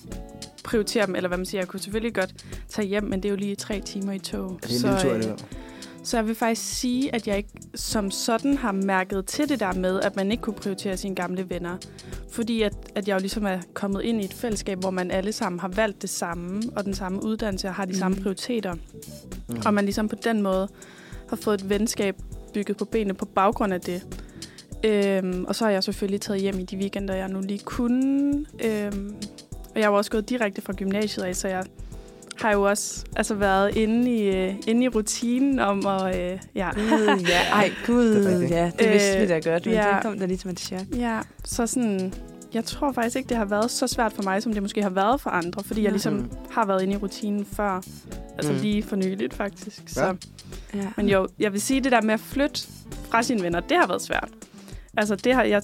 prioritere 0.64 1.06
dem, 1.06 1.14
eller 1.16 1.28
hvad 1.28 1.38
man 1.38 1.46
siger. 1.46 1.60
Jeg 1.60 1.68
kunne 1.68 1.80
selvfølgelig 1.80 2.14
godt 2.14 2.34
tage 2.68 2.88
hjem, 2.88 3.04
men 3.04 3.12
det 3.22 3.24
er 3.24 3.30
jo 3.30 3.36
lige 3.36 3.56
tre 3.56 3.80
timer 3.80 4.12
i 4.12 4.18
tog. 4.18 4.58
det 4.62 4.70
er 4.70 4.74
en 4.74 4.98
så, 4.98 5.08
lille 5.12 5.22
tur 5.24 5.32
øh. 5.32 5.38
Så 6.08 6.16
jeg 6.16 6.26
vil 6.26 6.34
faktisk 6.34 6.74
sige, 6.80 7.14
at 7.14 7.28
jeg 7.28 7.36
ikke 7.36 7.48
som 7.74 8.10
sådan 8.10 8.56
har 8.56 8.72
mærket 8.72 9.26
til 9.26 9.48
det 9.48 9.60
der 9.60 9.72
med, 9.72 10.00
at 10.00 10.16
man 10.16 10.30
ikke 10.30 10.40
kunne 10.42 10.54
prioritere 10.54 10.96
sine 10.96 11.14
gamle 11.14 11.50
venner. 11.50 11.76
Fordi 12.30 12.62
at, 12.62 12.72
at 12.94 13.08
jeg 13.08 13.14
jo 13.14 13.18
ligesom 13.20 13.46
er 13.46 13.58
kommet 13.74 14.02
ind 14.02 14.20
i 14.20 14.24
et 14.24 14.34
fællesskab, 14.34 14.78
hvor 14.78 14.90
man 14.90 15.10
alle 15.10 15.32
sammen 15.32 15.60
har 15.60 15.68
valgt 15.68 16.02
det 16.02 16.10
samme, 16.10 16.62
og 16.76 16.84
den 16.84 16.94
samme 16.94 17.22
uddannelse, 17.24 17.68
og 17.68 17.74
har 17.74 17.84
de 17.84 17.90
Mhm. 17.90 17.98
samme 17.98 18.16
prioriteter. 18.16 18.74
Mm. 19.48 19.56
Og 19.66 19.74
man 19.74 19.84
ligesom 19.84 20.08
på 20.08 20.16
den 20.24 20.42
måde 20.42 20.68
har 21.28 21.36
fået 21.36 21.60
et 21.60 21.68
venskab 21.70 22.16
bygget 22.54 22.76
på 22.76 22.84
benene 22.84 23.14
på 23.14 23.24
baggrund 23.24 23.72
af 23.74 23.80
det. 23.80 24.06
Øhm, 24.84 25.44
og 25.48 25.54
så 25.54 25.64
har 25.64 25.70
jeg 25.72 25.84
selvfølgelig 25.84 26.20
taget 26.20 26.40
hjem 26.40 26.58
i 26.58 26.62
de 26.62 26.76
weekender, 26.76 27.14
jeg 27.14 27.28
nu 27.28 27.40
lige 27.40 27.58
kunne. 27.64 28.46
Øhm, 28.64 29.14
og 29.74 29.80
jeg 29.80 29.86
jo 29.86 29.94
også 29.94 30.10
gået 30.10 30.28
direkte 30.28 30.62
fra 30.62 30.72
gymnasiet 30.72 31.24
af, 31.24 31.36
så 31.36 31.48
jeg 31.48 31.64
har 32.40 32.52
jo 32.52 32.62
også 32.62 33.04
altså, 33.16 33.34
været 33.34 33.76
inde 33.76 34.10
i, 34.16 34.28
øh, 34.36 34.54
inde 34.66 34.84
i 34.84 34.88
rutinen 34.88 35.58
om 35.58 35.86
at... 35.86 36.16
Øh, 36.32 36.38
ja. 36.54 36.70
Gud, 36.74 37.24
ja. 37.28 37.40
Ej, 37.52 37.70
gud, 37.86 38.04
Det 38.14 38.52
er 38.52 38.64
ja. 38.64 38.70
Det 38.78 38.92
vidste 38.92 39.14
Øh, 39.16 39.22
vi 39.22 39.26
da 39.26 39.50
godt, 39.50 39.66
men 39.66 39.74
ja. 39.74 39.92
det 39.94 40.02
kom 40.02 40.18
da 40.18 40.26
lige 40.26 40.38
som 40.38 40.50
et 40.50 40.60
chok. 40.60 40.80
ja, 40.96 41.20
så 41.44 41.66
sådan... 41.66 42.14
Jeg 42.54 42.64
tror 42.64 42.92
faktisk 42.92 43.16
ikke, 43.16 43.28
det 43.28 43.36
har 43.36 43.44
været 43.44 43.70
så 43.70 43.86
svært 43.86 44.12
for 44.12 44.22
mig, 44.22 44.42
som 44.42 44.52
det 44.52 44.62
måske 44.62 44.82
har 44.82 44.90
været 44.90 45.20
for 45.20 45.30
andre, 45.30 45.62
fordi 45.64 45.82
jeg 45.82 45.90
ligesom 45.90 46.12
Mm. 46.14 46.30
har 46.50 46.66
været 46.66 46.82
inde 46.82 46.92
i 46.94 46.96
rutinen 46.96 47.44
før. 47.44 47.80
Altså 48.36 48.52
Mm. 48.52 48.58
lige 48.58 48.82
for 48.82 48.96
nyligt, 48.96 49.34
faktisk. 49.34 49.82
Ja. 49.82 49.86
Så. 49.88 50.16
Ja. 50.74 50.86
Men 50.96 51.08
jo, 51.08 51.28
jeg 51.38 51.52
vil 51.52 51.60
sige, 51.60 51.80
det 51.80 51.92
der 51.92 52.00
med 52.02 52.14
at 52.14 52.20
flytte 52.20 52.60
fra 53.10 53.22
sine 53.22 53.42
venner, 53.42 53.60
det 53.60 53.76
har 53.76 53.86
været 53.86 54.02
svært. 54.02 54.28
Altså, 54.96 55.16
det 55.16 55.34
har 55.34 55.42
jeg 55.42 55.62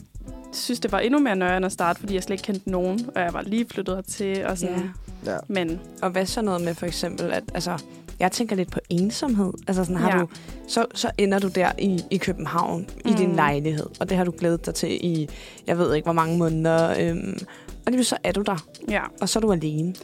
synes, 0.53 0.81
det 0.81 0.93
var 0.93 0.99
endnu 0.99 1.19
mere 1.21 1.37
nøjere 1.37 1.65
at 1.65 1.73
starte, 1.73 2.01
fordi 2.01 2.15
jeg 2.15 2.23
slet 2.23 2.35
ikke 2.35 2.43
kendte 2.53 2.71
nogen, 2.71 3.07
og 3.15 3.21
jeg 3.23 3.33
var 3.33 3.43
lige 3.43 3.67
flyttet 3.71 3.95
hertil. 3.95 4.47
Og 4.47 4.59
sådan. 4.59 4.75
ja. 4.77 4.83
Ja. 5.27 5.37
Men 5.49 5.81
Og 6.03 6.11
hvad 6.11 6.27
så 6.27 6.43
noget 6.43 6.61
med 6.61 6.75
for 6.75 6.87
eksempel, 6.87 7.33
at 7.33 7.43
altså, 7.55 7.79
jeg 8.21 8.33
tænker 8.33 8.57
lidt 8.57 8.71
på 8.71 8.81
ensomhed. 8.91 9.53
Altså 9.69 9.85
sådan, 9.85 9.97
har 9.97 10.17
Ja. 10.17 10.23
du, 10.23 10.29
så, 10.69 10.87
så 10.95 11.11
ender 11.19 11.39
du 11.39 11.49
der 11.49 11.73
i, 11.79 12.01
i 12.11 12.17
København, 12.17 12.81
mm. 13.05 13.11
i 13.11 13.15
din 13.15 13.29
Mm. 13.31 13.35
lejlighed, 13.37 13.87
og 14.01 14.09
det 14.09 14.17
har 14.17 14.25
du 14.25 14.33
glædet 14.39 14.67
dig 14.67 14.75
til 14.75 15.05
i, 15.07 15.29
jeg 15.67 15.79
ved 15.79 15.95
ikke, 15.95 16.07
hvor 16.07 16.13
mange 16.13 16.39
måneder. 16.39 16.95
Øhm, 17.01 17.39
og 17.87 17.93
lige 17.93 18.05
så 18.05 18.17
er 18.25 18.33
du 18.33 18.43
der, 18.43 18.67
ja. 18.89 19.03
og 19.21 19.29
så 19.29 19.39
er 19.39 19.41
du 19.41 19.53
alene. 19.53 19.95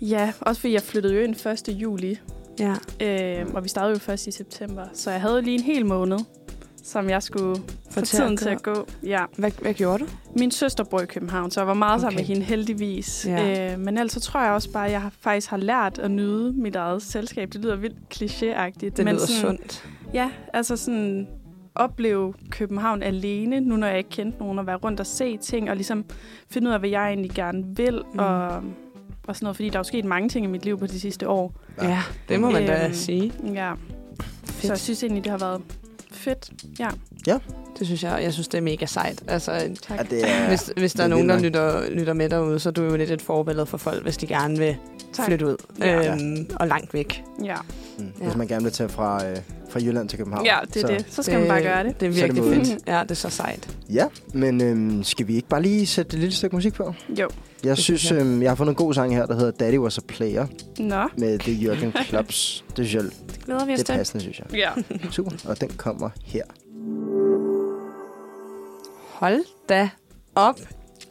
ja, 0.00 0.32
også 0.40 0.60
fordi 0.60 0.72
jeg 0.72 0.82
flyttede 0.82 1.14
jo 1.14 1.20
ind 1.20 1.46
1. 1.68 1.68
juli, 1.68 2.18
Ja. 2.58 2.74
øh, 3.00 3.46
og 3.54 3.64
vi 3.64 3.68
startede 3.68 3.92
jo 3.92 3.98
først 3.98 4.26
i 4.26 4.30
september. 4.30 4.82
Så 4.92 5.10
jeg 5.10 5.20
havde 5.20 5.42
lige 5.42 5.54
en 5.54 5.62
hel 5.64 5.86
måned, 5.86 6.18
som 6.84 7.10
jeg 7.10 7.22
skulle 7.22 7.62
få 7.90 8.00
tiden 8.00 8.36
til 8.36 8.48
at 8.48 8.62
gå. 8.62 8.86
Ja. 9.02 9.24
Hvad, 9.38 9.50
hvad 9.62 9.74
gjorde 9.74 9.98
du? 10.04 10.08
Min 10.38 10.50
søster 10.50 10.84
bor 10.84 11.00
i 11.00 11.06
København, 11.06 11.50
så 11.50 11.60
jeg 11.60 11.66
var 11.66 11.74
meget 11.74 12.00
sammen 12.00 12.16
Okay. 12.18 12.20
med 12.22 12.26
hende 12.34 12.42
heldigvis. 12.42 13.26
Ja. 13.28 13.72
Øh, 13.72 13.78
men 13.78 13.98
ellers 13.98 14.12
så 14.12 14.20
tror 14.20 14.40
jeg 14.42 14.52
også 14.52 14.70
bare, 14.72 14.86
at 14.86 14.92
jeg 14.92 15.02
har, 15.02 15.12
faktisk 15.20 15.50
har 15.50 15.56
lært 15.56 15.98
at 15.98 16.10
nyde 16.10 16.52
mit 16.52 16.76
eget 16.76 17.02
selskab. 17.02 17.52
Det 17.52 17.60
lyder 17.60 17.76
vildt 17.76 17.96
klichéagtigt. 18.14 18.96
Det 18.96 19.04
men 19.04 19.14
lyder 19.14 19.26
sådan, 19.26 19.40
sundt. 19.58 19.84
Ja, 20.14 20.30
altså 20.52 20.76
sådan 20.76 21.28
opleve 21.74 22.34
København 22.50 23.02
alene, 23.02 23.60
nu 23.60 23.76
når 23.76 23.86
jeg 23.86 23.98
ikke 23.98 24.10
kendte 24.10 24.38
nogen, 24.38 24.58
og 24.58 24.66
være 24.66 24.76
rundt 24.76 25.00
og 25.00 25.06
se 25.06 25.36
ting, 25.36 25.70
og 25.70 25.76
ligesom 25.76 26.04
finde 26.50 26.68
ud 26.68 26.72
af, 26.72 26.78
hvad 26.80 26.90
jeg 26.90 27.08
egentlig 27.08 27.30
gerne 27.30 27.64
vil, 27.76 28.02
Mm. 28.12 28.18
og, 28.18 28.46
og 29.26 29.36
sådan 29.36 29.44
noget, 29.44 29.56
fordi 29.56 29.68
der 29.68 29.74
er 29.74 29.78
jo 29.80 29.84
sket 29.84 30.04
mange 30.04 30.28
ting 30.28 30.46
i 30.46 30.48
mit 30.48 30.64
liv 30.64 30.78
på 30.78 30.86
de 30.86 31.00
sidste 31.00 31.28
år. 31.28 31.54
Ja, 31.82 32.02
det 32.28 32.40
må 32.40 32.50
man 32.50 32.66
da 32.66 32.84
Øhm, 32.84 32.94
sige. 32.94 33.32
Ja, 33.54 33.72
så 34.46 34.68
jeg 34.68 34.78
synes 34.78 35.02
egentlig, 35.02 35.24
det 35.24 35.30
har 35.30 35.38
været 35.38 35.62
fedt. 36.24 36.50
Ja, 36.78 36.88
Det 37.78 37.86
synes 37.86 38.02
jeg, 38.02 38.22
jeg 38.22 38.32
synes, 38.32 38.48
det 38.48 38.58
er 38.58 38.62
mega 38.62 38.86
sejt. 38.86 39.22
Altså, 39.28 39.50
tak. 39.82 39.98
Ja, 39.98 40.02
det 40.16 40.30
er, 40.30 40.48
hvis, 40.48 40.72
hvis 40.76 40.92
der 40.92 40.96
det 40.96 41.04
er 41.04 41.08
nogen, 41.08 41.28
der 41.28 41.38
lytter, 41.38 41.90
lytter 41.90 42.12
med 42.12 42.28
derude, 42.28 42.58
så 42.58 42.68
er 42.68 42.72
du 42.72 42.82
jo 42.82 42.96
lidt 42.96 43.10
et 43.10 43.22
forbillede 43.22 43.66
for 43.66 43.78
folk, 43.78 44.02
hvis 44.02 44.16
de 44.16 44.26
gerne 44.26 44.58
vil 44.58 44.76
tak. 45.14 45.26
flytte 45.26 45.46
ud. 45.46 45.56
Ja. 45.78 46.12
Øhm, 46.12 46.46
og 46.60 46.68
langt 46.68 46.94
væk. 46.94 47.24
Ja. 47.44 47.56
mm, 47.98 48.04
Ja. 48.20 48.24
hvis 48.24 48.36
man 48.36 48.46
gerne 48.48 48.62
vil 48.62 48.72
tage 48.72 48.88
fra, 48.88 49.26
øh, 49.26 49.36
fra 49.70 49.80
Jylland 49.80 50.08
til 50.08 50.18
København. 50.18 50.46
ja, 50.46 50.58
det 50.74 50.76
er 50.76 50.80
så, 50.80 50.86
det. 50.86 51.06
Så 51.08 51.22
skal 51.22 51.38
man 51.38 51.48
bare 51.48 51.62
gøre 51.62 51.84
det. 51.84 52.00
Det 52.00 52.06
er 52.06 52.10
det 52.10 52.20
virkelig 52.20 52.42
modigt. 52.44 52.66
fedt. 52.68 52.82
Ja, 52.86 53.00
det 53.02 53.10
er 53.10 53.14
så 53.14 53.30
sejt. 53.30 53.76
Ja, 53.90 54.06
men 54.34 54.60
øhm, 54.60 55.04
skal 55.04 55.26
vi 55.28 55.34
ikke 55.36 55.48
bare 55.48 55.62
lige 55.62 55.86
sætte 55.86 56.14
et 56.14 56.20
lille 56.20 56.34
stykke 56.34 56.56
musik 56.56 56.74
på? 56.74 56.94
Jo. 57.08 57.28
Jeg 57.64 57.78
synes 57.78 58.00
synes, 58.00 58.10
jeg. 58.10 58.20
øhm, 58.20 58.42
jeg 58.42 58.50
har 58.50 58.54
fundet 58.56 58.70
en 58.72 58.76
god 58.76 58.94
sang 58.94 59.14
her, 59.16 59.26
der 59.26 59.34
hedder 59.34 59.50
Daddy 59.50 59.78
Was 59.78 59.98
a 59.98 60.00
Player, 60.08 60.46
Nå. 60.78 61.02
med 61.18 61.38
The 61.38 61.52
Jürgen 61.72 62.04
Klops. 62.04 62.64
Det 62.76 62.86
synes 62.88 62.94
jeg, 62.94 63.02
Det 63.30 63.44
glæder 63.44 63.64
vi 63.64 63.72
os 63.72 63.78
det 63.78 63.88
er 63.88 63.92
til. 63.92 63.98
passende, 63.98 64.22
synes 64.22 64.38
jeg. 64.38 64.46
Ja. 64.54 64.70
Super, 65.10 65.30
og 65.48 65.60
den 65.60 65.68
kommer 65.76 66.10
her. 66.24 66.42
Hold 69.12 69.44
da 69.68 69.88
op. 70.34 70.58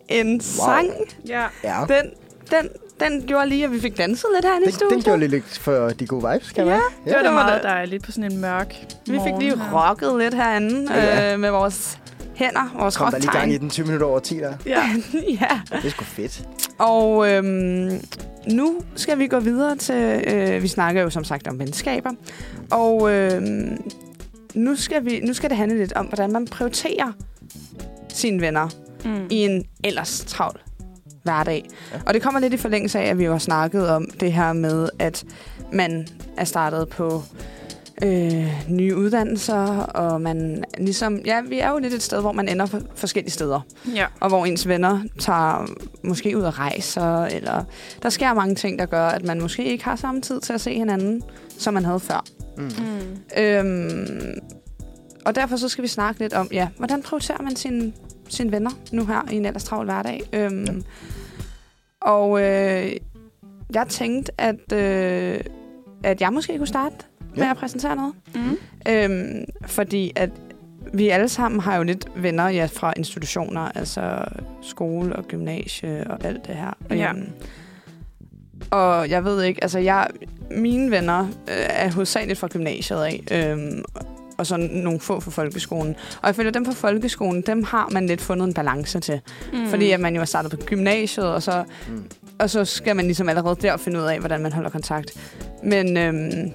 En 0.10 0.28
wow. 0.32 0.40
sang. 0.40 0.90
Ja, 1.28 1.48
Den, 1.64 2.12
den, 2.52 2.70
den 3.00 3.24
gjorde 3.28 3.50
lige, 3.50 3.64
at 3.66 3.72
vi 3.72 3.80
fik 3.80 3.98
danset 3.98 4.26
lidt 4.36 4.46
herinde 4.46 4.64
i 4.64 4.66
den, 4.66 4.74
studiet. 4.74 4.92
den 4.96 5.04
gjorde 5.04 5.28
lidt 5.28 5.58
for 5.60 5.88
de 5.90 6.08
gode 6.08 6.28
vibes, 6.34 6.52
kan 6.52 6.66
Ja, 6.66 6.70
man? 6.72 6.80
Det 7.06 7.14
var 7.16 7.22
da 7.24 7.32
meget 7.32 7.64
dejligt 7.64 8.04
på 8.04 8.12
sådan 8.12 8.32
en 8.32 8.42
mørk 8.42 8.76
Vi 9.08 9.20
fik 9.26 9.34
lige 9.40 9.54
rocket 9.74 10.20
lidt 10.20 10.34
herinde 10.34 10.94
Ja. 10.94 11.34
øh, 11.34 11.40
med 11.40 11.50
vores 11.50 12.00
hænder, 12.36 12.76
vores 12.80 12.98
Kom 12.98 13.12
der 13.12 13.18
lige 13.20 13.32
gang 13.32 13.54
i 13.54 13.58
den 13.58 13.70
20 13.70 13.86
minutter 13.86 14.08
over 14.08 14.20
10 14.20 14.38
der. 14.38 14.54
Ja. 14.66 14.84
ja. 15.42 15.62
Det 15.72 15.86
er 15.86 15.90
sgu 15.90 16.04
fedt. 16.04 16.48
Og 16.80 17.30
øhm, 17.32 18.02
nu 18.48 18.80
skal 18.96 19.20
vi 19.20 19.28
gå 19.28 19.40
videre 19.40 19.76
til, 19.76 20.24
øh, 20.28 20.64
vi 20.64 20.68
snakker 20.68 21.02
jo 21.02 21.10
som 21.10 21.24
sagt 21.24 21.48
om 21.48 21.60
venskaber, 21.60 22.12
og 22.72 23.12
øhm, 23.12 23.78
nu, 24.56 24.76
skal 24.76 25.06
vi, 25.06 25.20
nu 25.20 25.34
skal 25.34 25.50
det 25.50 25.58
handle 25.58 25.78
lidt 25.78 25.94
om, 25.94 26.06
hvordan 26.06 26.32
man 26.32 26.46
prioriterer 26.46 27.12
sine 28.10 28.42
venner 28.42 28.70
Mm. 29.06 29.28
i 29.30 29.36
en 29.36 29.66
ellers 29.84 30.24
travl 30.28 30.60
hverdag. 31.24 31.66
Ja. 31.94 32.00
Og 32.06 32.14
det 32.14 32.22
kommer 32.22 32.40
lidt 32.40 32.54
i 32.54 32.58
forlængelse 32.58 33.00
af, 33.00 33.10
at 33.10 33.18
vi 33.18 33.26
jo 33.26 33.32
har 33.32 33.40
snakket 33.40 33.90
om 33.90 34.06
det 34.20 34.34
her 34.34 34.54
med, 34.54 34.90
at 35.00 35.24
man 35.74 36.08
er 36.38 36.44
startet 36.44 36.90
på 36.90 37.24
øh, 38.04 38.64
nye 38.70 38.96
uddannelser, 38.96 39.78
og 39.80 40.22
man 40.22 40.64
ligesom, 40.78 41.20
ja, 41.26 41.42
vi 41.42 41.60
er 41.60 41.70
jo 41.72 41.78
lidt 41.78 41.94
et 41.94 42.04
sted, 42.04 42.22
hvor 42.22 42.32
man 42.32 42.50
ender 42.50 42.66
for 42.66 42.82
forskellige 42.96 43.32
steder 43.32 43.60
Ja. 43.96 44.06
og 44.20 44.30
hvor 44.30 44.46
ens 44.46 44.68
venner 44.68 45.00
tager 45.20 45.68
måske 46.04 46.38
ud 46.38 46.42
og 46.42 46.60
rejser, 46.60 47.26
eller 47.26 47.64
der 48.04 48.10
sker 48.10 48.34
mange 48.34 48.56
ting, 48.56 48.80
der 48.80 48.86
gør, 48.86 49.08
at 49.08 49.26
man 49.26 49.42
måske 49.42 49.66
ikke 49.66 49.84
har 49.84 49.96
samme 49.96 50.22
tid 50.22 50.42
til 50.42 50.54
at 50.54 50.62
se 50.62 50.74
hinanden, 50.74 51.22
som 51.58 51.74
man 51.74 51.86
havde 51.86 52.00
før. 52.00 52.24
Mm. 52.58 52.64
Mm. 52.64 53.44
Øhm, 53.44 54.34
og 55.26 55.36
derfor 55.36 55.56
så 55.58 55.70
skal 55.70 55.82
vi 55.82 55.88
snakke 55.88 56.22
lidt 56.22 56.34
om, 56.34 56.48
ja, 56.52 56.68
hvordan 56.78 57.02
prioriterer 57.04 57.42
man 57.42 57.56
sine, 57.56 57.94
sine 58.30 58.52
venner 58.52 58.72
nu 58.92 59.06
her 59.06 59.22
i 59.32 59.36
en 59.36 59.46
ellers 59.46 59.64
travl 59.64 59.86
hverdag? 59.86 60.22
Øhm, 60.34 60.66
Ja. 60.66 60.72
Og 62.02 62.42
øh, 62.42 62.92
jeg 63.74 63.88
tænkte, 63.90 64.32
at, 64.38 64.72
øh, 64.74 65.40
at 66.04 66.22
jeg 66.22 66.34
måske 66.34 66.58
kunne 66.58 66.68
starte 66.68 66.96
med 67.36 67.44
Ja. 67.44 67.52
at 67.52 67.58
præsentere 67.58 67.96
noget. 67.96 68.14
Mm. 68.36 68.58
Øhm, 68.90 69.46
fordi 69.66 70.12
at 70.16 70.30
vi 70.94 71.10
alle 71.10 71.30
sammen 71.30 71.60
har 71.60 71.78
jo 71.78 71.84
lidt 71.84 72.08
venner 72.16 72.48
ja, 72.50 72.66
fra 72.74 72.94
institutioner, 72.98 73.62
altså 73.62 74.26
skole 74.62 75.16
og 75.16 75.24
gymnasie 75.24 76.06
og 76.12 76.26
alt 76.26 76.48
det 76.48 76.56
her. 76.56 76.74
Ja. 76.90 77.10
Øhm, 77.12 77.30
og 78.72 79.10
jeg 79.10 79.24
ved 79.26 79.44
ikke, 79.44 79.64
altså 79.64 79.80
jeg, 79.80 80.08
mine 80.52 80.92
venner 80.92 81.20
øh, 81.22 81.66
er 81.70 81.92
hovedsageligt 81.92 82.40
fra 82.40 82.48
gymnasiet 82.48 82.98
af, 83.00 83.22
øhm, 83.32 83.84
og 84.38 84.48
så 84.48 84.58
nogle 84.58 85.00
få 85.00 85.20
fra 85.20 85.32
folkeskolen. 85.32 85.96
Og 86.22 86.28
jeg 86.28 86.36
føler, 86.36 86.50
at 86.50 86.54
dem 86.54 86.66
fra 86.66 86.72
folkeskolen, 86.74 87.42
dem 87.42 87.64
har 87.64 87.90
man 87.92 88.08
lidt 88.08 88.22
fundet 88.22 88.48
en 88.48 88.54
balance 88.54 89.00
til. 89.00 89.20
Mm. 89.54 89.68
Fordi 89.70 89.92
at 89.92 90.00
man 90.00 90.16
jo 90.16 90.22
er 90.22 90.26
startet 90.26 90.52
på 90.52 90.58
gymnasiet, 90.66 91.28
og 91.28 91.44
så 91.44 91.64
Mm. 91.88 92.04
og 92.40 92.50
så 92.50 92.66
skal 92.66 92.96
man 92.96 93.06
ligesom 93.06 93.30
allerede 93.30 93.56
der 93.62 93.78
finde 93.78 94.00
ud 94.00 94.04
af, 94.06 94.20
hvordan 94.20 94.42
man 94.42 94.52
holder 94.54 94.70
kontakt. 94.70 95.12
Men, 95.64 95.98
øhm, 95.98 96.52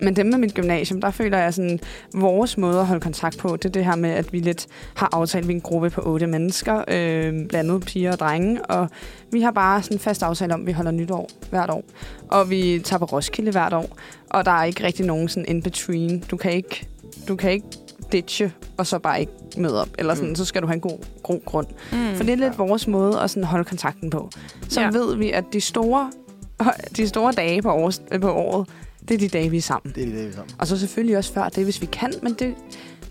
men 0.00 0.16
dem 0.16 0.26
med 0.26 0.38
mit 0.38 0.54
gymnasium, 0.54 1.00
der 1.00 1.10
føler 1.10 1.38
jeg 1.38 1.54
sådan, 1.54 1.80
vores 2.14 2.58
måde 2.58 2.80
at 2.80 2.86
holde 2.86 3.00
kontakt 3.00 3.38
på, 3.38 3.56
det 3.56 3.64
er 3.64 3.68
det 3.68 3.84
her 3.84 3.96
med, 3.96 4.10
at 4.10 4.32
vi 4.32 4.38
lidt 4.38 4.66
har 4.94 5.08
aftalt, 5.12 5.48
vi 5.48 5.52
er 5.52 5.56
en 5.56 5.60
gruppe 5.60 5.90
på 5.90 6.00
otte 6.00 6.26
mennesker, 6.26 6.84
øh, 6.88 7.46
blandet 7.48 7.84
piger 7.84 8.12
og 8.12 8.18
drenge, 8.18 8.64
og 8.64 8.88
vi 9.32 9.40
har 9.40 9.50
bare 9.50 9.82
sådan 9.82 9.96
en 9.96 10.00
fast 10.00 10.22
aftale 10.22 10.54
om, 10.54 10.60
at 10.60 10.66
vi 10.66 10.72
holder 10.72 10.90
nytår 10.90 11.28
hvert 11.50 11.70
år. 11.70 11.84
Og 12.28 12.50
vi 12.50 12.80
tager 12.84 12.98
på 12.98 13.04
Roskilde 13.04 13.50
hvert 13.50 13.72
år, 13.72 13.96
og 14.30 14.44
der 14.44 14.50
er 14.50 14.64
ikke 14.64 14.84
rigtig 14.84 15.06
nogen 15.06 15.28
sådan 15.28 15.46
in-between. 15.48 16.24
Du 16.30 16.36
kan 16.36 16.52
ikke, 16.52 16.86
du 17.28 17.36
kan 17.36 17.50
ikke 17.50 17.66
ditche, 18.12 18.52
og 18.76 18.86
så 18.86 18.98
bare 18.98 19.20
ikke 19.20 19.32
møde 19.56 19.80
op. 19.80 19.88
Eller 19.98 20.14
sådan, 20.14 20.28
Mm. 20.28 20.34
så 20.36 20.44
skal 20.44 20.62
du 20.62 20.66
have 20.66 20.74
en 20.74 20.80
god, 20.80 20.98
god 21.22 21.40
grund. 21.44 21.66
Mm. 21.92 22.16
For 22.16 22.24
det 22.24 22.32
er 22.32 22.36
lidt 22.36 22.58
vores 22.58 22.86
måde 22.88 23.20
at 23.20 23.30
sådan 23.30 23.44
holde 23.44 23.64
kontakten 23.64 24.10
på. 24.10 24.30
Så 24.68 24.80
Ja. 24.80 24.86
ja. 24.86 24.98
ved 24.98 25.16
vi, 25.16 25.30
at 25.30 25.44
de 25.52 25.60
store, 25.60 26.12
de 26.96 27.08
store 27.08 27.32
dage 27.32 27.62
på, 27.62 27.70
års, 27.70 28.02
på 28.20 28.32
året, 28.32 28.68
det 29.08 29.14
er 29.14 29.18
de 29.18 29.28
dage, 29.28 29.50
vi 29.50 29.56
er 29.56 29.62
sammen. 29.62 29.94
Det 29.94 30.02
er 30.02 30.06
det, 30.06 30.14
vi 30.14 30.20
er 30.28 30.32
sammen. 30.32 30.54
Og 30.58 30.66
så 30.66 30.78
selvfølgelig 30.78 31.16
også 31.18 31.32
før 31.32 31.48
det, 31.48 31.64
hvis 31.64 31.80
vi 31.80 31.86
kan, 31.86 32.12
men 32.22 32.32
det, 32.34 32.54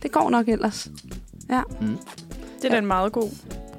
det 0.03 0.11
går 0.11 0.29
nok 0.29 0.47
ellers. 0.49 0.87
Mm. 1.81 1.97
Det 2.61 2.65
er 2.65 2.69
da 2.69 2.77
en 2.77 2.85
meget 2.85 3.11
god 3.11 3.29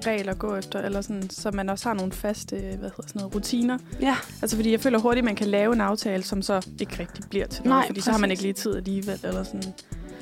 regel 0.07 0.28
at 0.28 0.39
gå 0.39 0.57
efter, 0.57 0.82
eller 0.82 1.01
sådan, 1.01 1.30
så 1.30 1.51
man 1.51 1.68
også 1.68 1.89
har 1.89 1.95
nogle 1.95 2.12
faste 2.12 2.57
hvad 2.57 2.66
hedder 2.68 2.89
sådan 3.07 3.12
noget, 3.14 3.35
rutiner. 3.35 3.78
Ja, 4.01 4.16
Altså 4.43 4.57
fordi 4.57 4.70
jeg 4.72 4.80
føler 4.80 4.99
hurtigt, 4.99 5.24
man 5.24 5.37
kan 5.37 5.47
lave 5.47 5.72
en 5.74 5.80
aftale, 5.80 6.22
som 6.22 6.43
så 6.43 6.66
ikke 6.80 6.97
rigtig 6.99 7.24
bliver 7.30 7.47
til 7.47 7.64
noget, 7.64 7.78
Nej, 7.80 7.87
fordi 7.87 8.01
så 8.01 8.11
har 8.11 8.18
man 8.18 8.30
præcis. 8.30 8.45
ikke 8.45 8.61
lige 8.61 8.62
tid 8.62 8.76
alligevel. 8.76 9.20
Eller 9.22 9.43
sådan. 9.43 9.62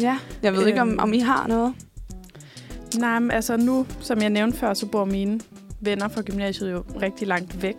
Ja. 0.01 0.18
Jeg 0.43 0.53
ved 0.53 0.59
øhm. 0.61 0.68
ikke, 0.68 0.80
om, 0.80 0.88
Øhm. 0.90 0.99
om 0.99 1.12
I 1.12 1.18
har 1.18 1.47
noget. 1.47 1.74
Nej, 2.99 3.18
men 3.18 3.30
altså 3.30 3.57
nu, 3.57 3.86
som 4.01 4.20
jeg 4.22 4.30
nævnte 4.30 4.59
før, 4.59 4.74
så 4.74 4.86
bor 4.86 5.05
mine 5.05 5.40
venner 5.80 6.09
fra 6.09 6.22
gymnasiet 6.22 6.72
jo 6.72 6.84
rigtig 7.03 7.28
langt 7.28 7.62
væk. 7.62 7.76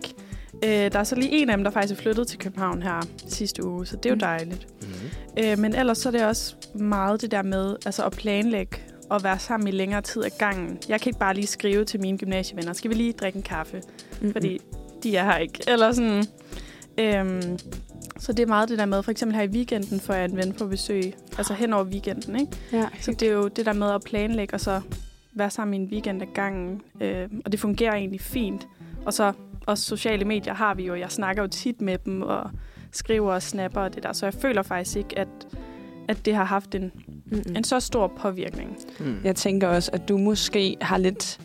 Øh, 0.64 0.70
der 0.70 0.98
er 0.98 1.04
så 1.04 1.14
lige 1.14 1.30
en 1.42 1.50
af 1.50 1.56
dem, 1.56 1.64
der 1.64 1.70
faktisk 1.70 1.98
er 1.98 2.02
flyttet 2.02 2.26
til 2.28 2.38
København 2.38 2.82
her 2.82 3.00
sidste 3.28 3.64
uge, 3.66 3.86
så 3.86 3.96
det 3.96 4.06
er 4.06 4.10
jo 4.10 4.14
Mm. 4.14 4.20
dejligt. 4.20 4.66
Mm. 4.82 5.44
Øh, 5.44 5.58
men 5.58 5.74
ellers 5.74 5.98
så 5.98 6.08
er 6.08 6.10
det 6.10 6.24
også 6.24 6.54
meget 6.74 7.20
det 7.20 7.30
der 7.30 7.42
med 7.42 7.76
altså 7.86 8.04
at 8.04 8.12
planlægge 8.12 8.76
og 9.10 9.24
være 9.24 9.38
sammen 9.38 9.68
i 9.68 9.70
længere 9.70 10.00
tid 10.02 10.24
ad 10.24 10.30
gangen. 10.38 10.78
Jeg 10.88 11.00
kan 11.00 11.10
ikke 11.10 11.18
bare 11.18 11.34
lige 11.34 11.46
skrive 11.46 11.84
til 11.84 12.00
mine 12.00 12.18
gymnasievenner, 12.18 12.72
skal 12.72 12.90
vi 12.90 12.94
lige 12.94 13.12
drikke 13.12 13.36
en 13.36 13.42
kaffe? 13.42 13.82
Mm-mm. 14.20 14.32
Fordi 14.32 14.58
de 15.02 15.16
er 15.16 15.24
her 15.24 15.36
ikke. 15.38 15.58
Eller 15.68 15.92
sådan. 15.92 16.24
Øhm, 16.98 17.58
så 18.24 18.32
det 18.32 18.42
er 18.42 18.46
meget 18.46 18.68
det 18.68 18.78
der 18.78 18.86
med, 18.86 19.02
for 19.02 19.10
eksempel 19.10 19.36
her 19.36 19.42
i 19.42 19.48
weekenden 19.48 20.00
får 20.00 20.14
jeg 20.14 20.24
en 20.24 20.36
ven 20.36 20.52
på 20.52 20.66
besøg, 20.66 21.14
altså 21.38 21.54
hen 21.54 21.72
over 21.72 21.84
weekenden, 21.84 22.40
ikke? 22.40 22.52
Ja, 22.72 22.88
Så 23.00 23.12
det 23.12 23.28
er 23.28 23.32
jo 23.32 23.48
det 23.48 23.66
der 23.66 23.72
med 23.72 23.90
at 23.90 24.02
planlægge, 24.04 24.54
og 24.54 24.60
så 24.60 24.80
være 25.32 25.50
sammen 25.50 25.74
i 25.74 25.84
en 25.84 25.88
weekend 25.92 26.22
ad 26.22 26.26
gangen. 26.34 26.82
Øh, 27.00 27.28
og 27.44 27.52
det 27.52 27.60
fungerer 27.60 27.94
egentlig 27.94 28.20
fint. 28.20 28.66
Og 29.06 29.14
så 29.14 29.32
også 29.66 29.84
sociale 29.84 30.24
medier 30.24 30.54
har 30.54 30.74
vi 30.74 30.86
jo. 30.86 30.94
Jeg 30.94 31.10
snakker 31.10 31.42
jo 31.42 31.48
tit 31.48 31.80
med 31.80 31.98
dem, 31.98 32.22
og 32.22 32.50
skriver 32.92 33.32
og 33.32 33.42
snapper 33.42 33.80
og 33.80 33.94
det 33.94 34.02
der. 34.02 34.12
Så 34.12 34.26
jeg 34.26 34.34
føler 34.34 34.62
faktisk 34.62 34.96
ikke, 34.96 35.18
at, 35.18 35.28
at 36.08 36.26
det 36.26 36.34
har 36.34 36.44
haft 36.44 36.74
en, 36.74 36.92
Mm-mm. 37.26 37.56
en 37.56 37.64
så 37.64 37.80
stor 37.80 38.06
påvirkning. 38.06 38.76
Mm. 39.00 39.16
Jeg 39.24 39.36
tænker 39.36 39.68
også, 39.68 39.90
at 39.92 40.08
du 40.08 40.18
måske 40.18 40.76
har 40.80 40.98
lidt... 40.98 41.40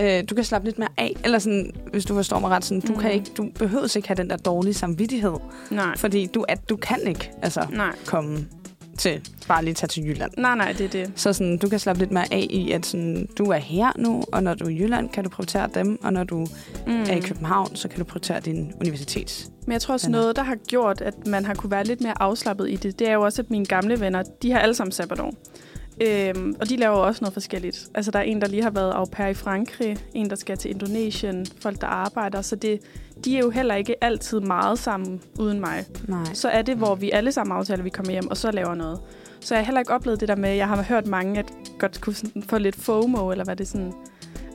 Øh, 0.00 0.24
du 0.30 0.34
kan 0.34 0.44
slappe 0.44 0.68
lidt 0.68 0.78
mere 0.78 0.88
af, 0.98 1.12
eller 1.24 1.38
sådan, 1.38 1.72
hvis 1.92 2.04
du 2.04 2.14
forstår 2.14 2.38
mig 2.38 2.50
ret, 2.50 2.64
sådan, 2.64 2.80
du, 2.80 2.92
Mm. 2.92 2.98
kan 2.98 3.12
ikke, 3.12 3.26
du 3.36 3.48
behøver 3.58 3.96
ikke 3.96 4.08
have 4.08 4.16
den 4.16 4.30
der 4.30 4.36
dårlige 4.36 4.74
samvittighed, 4.74 5.34
Nej, 5.70 5.96
fordi 5.96 6.26
du, 6.26 6.44
at 6.48 6.68
du 6.68 6.76
kan 6.76 6.98
ikke 7.06 7.30
altså, 7.42 7.66
nej, 7.72 7.96
komme 8.06 8.46
til 8.98 9.28
bare 9.48 9.64
lige 9.64 9.74
tage 9.74 9.88
til 9.88 10.04
Jylland. 10.06 10.30
nej, 10.38 10.56
nej, 10.56 10.72
det 10.72 10.84
er 10.84 10.88
det. 10.88 11.12
Så 11.16 11.32
sådan, 11.32 11.58
du 11.58 11.68
kan 11.68 11.78
slappe 11.78 12.00
lidt 12.02 12.10
mere 12.10 12.32
af 12.32 12.46
i, 12.50 12.70
at 12.72 12.86
sådan, 12.86 13.28
du 13.38 13.44
er 13.44 13.56
her 13.56 13.92
nu, 13.98 14.24
og 14.32 14.42
når 14.42 14.54
du 14.54 14.64
er 14.64 14.68
i 14.68 14.78
Jylland, 14.82 15.08
kan 15.10 15.24
du 15.24 15.30
prioritere 15.30 15.68
dem, 15.74 15.98
og 16.04 16.12
når 16.12 16.24
du 16.24 16.36
Mm. 16.86 16.92
mm. 16.92 17.00
er 17.00 17.10
i 17.16 17.20
København, 17.20 17.76
så 17.76 17.88
kan 17.88 17.98
du 17.98 18.04
prioritere 18.04 18.40
din 18.40 18.72
universitets. 18.80 19.50
Men 19.66 19.72
jeg 19.72 19.80
tror 19.80 19.92
også 19.94 20.06
venner. 20.06 20.18
noget, 20.20 20.36
der 20.36 20.42
har 20.42 20.56
gjort, 20.68 21.00
at 21.00 21.26
man 21.26 21.44
har 21.44 21.54
kunne 21.54 21.70
være 21.70 21.84
lidt 21.84 22.00
mere 22.00 22.22
afslappet 22.22 22.70
i 22.70 22.76
det, 22.76 22.98
det 22.98 23.08
er 23.08 23.12
jo 23.14 23.22
også, 23.22 23.42
at 23.42 23.50
mine 23.50 23.64
gamle 23.66 24.00
venner, 24.00 24.22
de 24.42 24.50
har 24.52 24.58
alle 24.58 24.74
sammen 24.74 24.92
sabbatår. 24.92 25.34
Øhm, 26.00 26.56
og 26.60 26.68
de 26.68 26.76
laver 26.76 26.96
også 26.96 27.24
noget 27.24 27.32
forskelligt. 27.32 27.88
Altså, 27.94 28.10
der 28.10 28.18
er 28.18 28.22
en, 28.22 28.40
der 28.40 28.48
lige 28.48 28.62
har 28.62 28.70
været 28.70 28.92
au 28.92 29.04
pair 29.04 29.28
i 29.28 29.34
Frankrig, 29.34 29.96
en, 30.14 30.30
der 30.30 30.36
skal 30.36 30.58
til 30.58 30.70
Indonesien, 30.70 31.46
folk, 31.60 31.80
der 31.80 31.86
arbejder. 31.86 32.42
Så 32.42 32.56
det, 32.56 32.80
de 33.24 33.36
er 33.36 33.40
jo 33.40 33.50
heller 33.50 33.74
ikke 33.74 34.04
altid 34.04 34.40
meget 34.40 34.78
sammen 34.78 35.20
uden 35.38 35.60
mig. 35.60 35.84
Nej. 36.08 36.24
Så 36.34 36.48
er 36.48 36.62
det, 36.62 36.76
hvor 36.76 36.94
vi 36.94 37.10
alle 37.10 37.32
sammen 37.32 37.56
aftaler, 37.56 37.78
at 37.78 37.84
vi 37.84 37.90
kommer 37.90 38.12
hjem, 38.12 38.28
og 38.30 38.36
så 38.36 38.50
laver 38.50 38.74
noget. 38.74 39.00
Så 39.40 39.54
jeg 39.54 39.60
har 39.60 39.66
heller 39.66 39.80
ikke 39.80 39.92
oplevet 39.92 40.20
det 40.20 40.28
der 40.28 40.36
med, 40.36 40.50
jeg 40.50 40.68
har 40.68 40.82
hørt 40.82 41.06
mange, 41.06 41.38
at 41.38 41.52
godt 41.78 42.00
kunne 42.00 42.14
sådan 42.14 42.42
få 42.42 42.58
lidt 42.58 42.76
FOMO, 42.76 43.30
eller 43.30 43.44
hvad 43.44 43.56
det 43.56 43.68
sådan... 43.68 43.92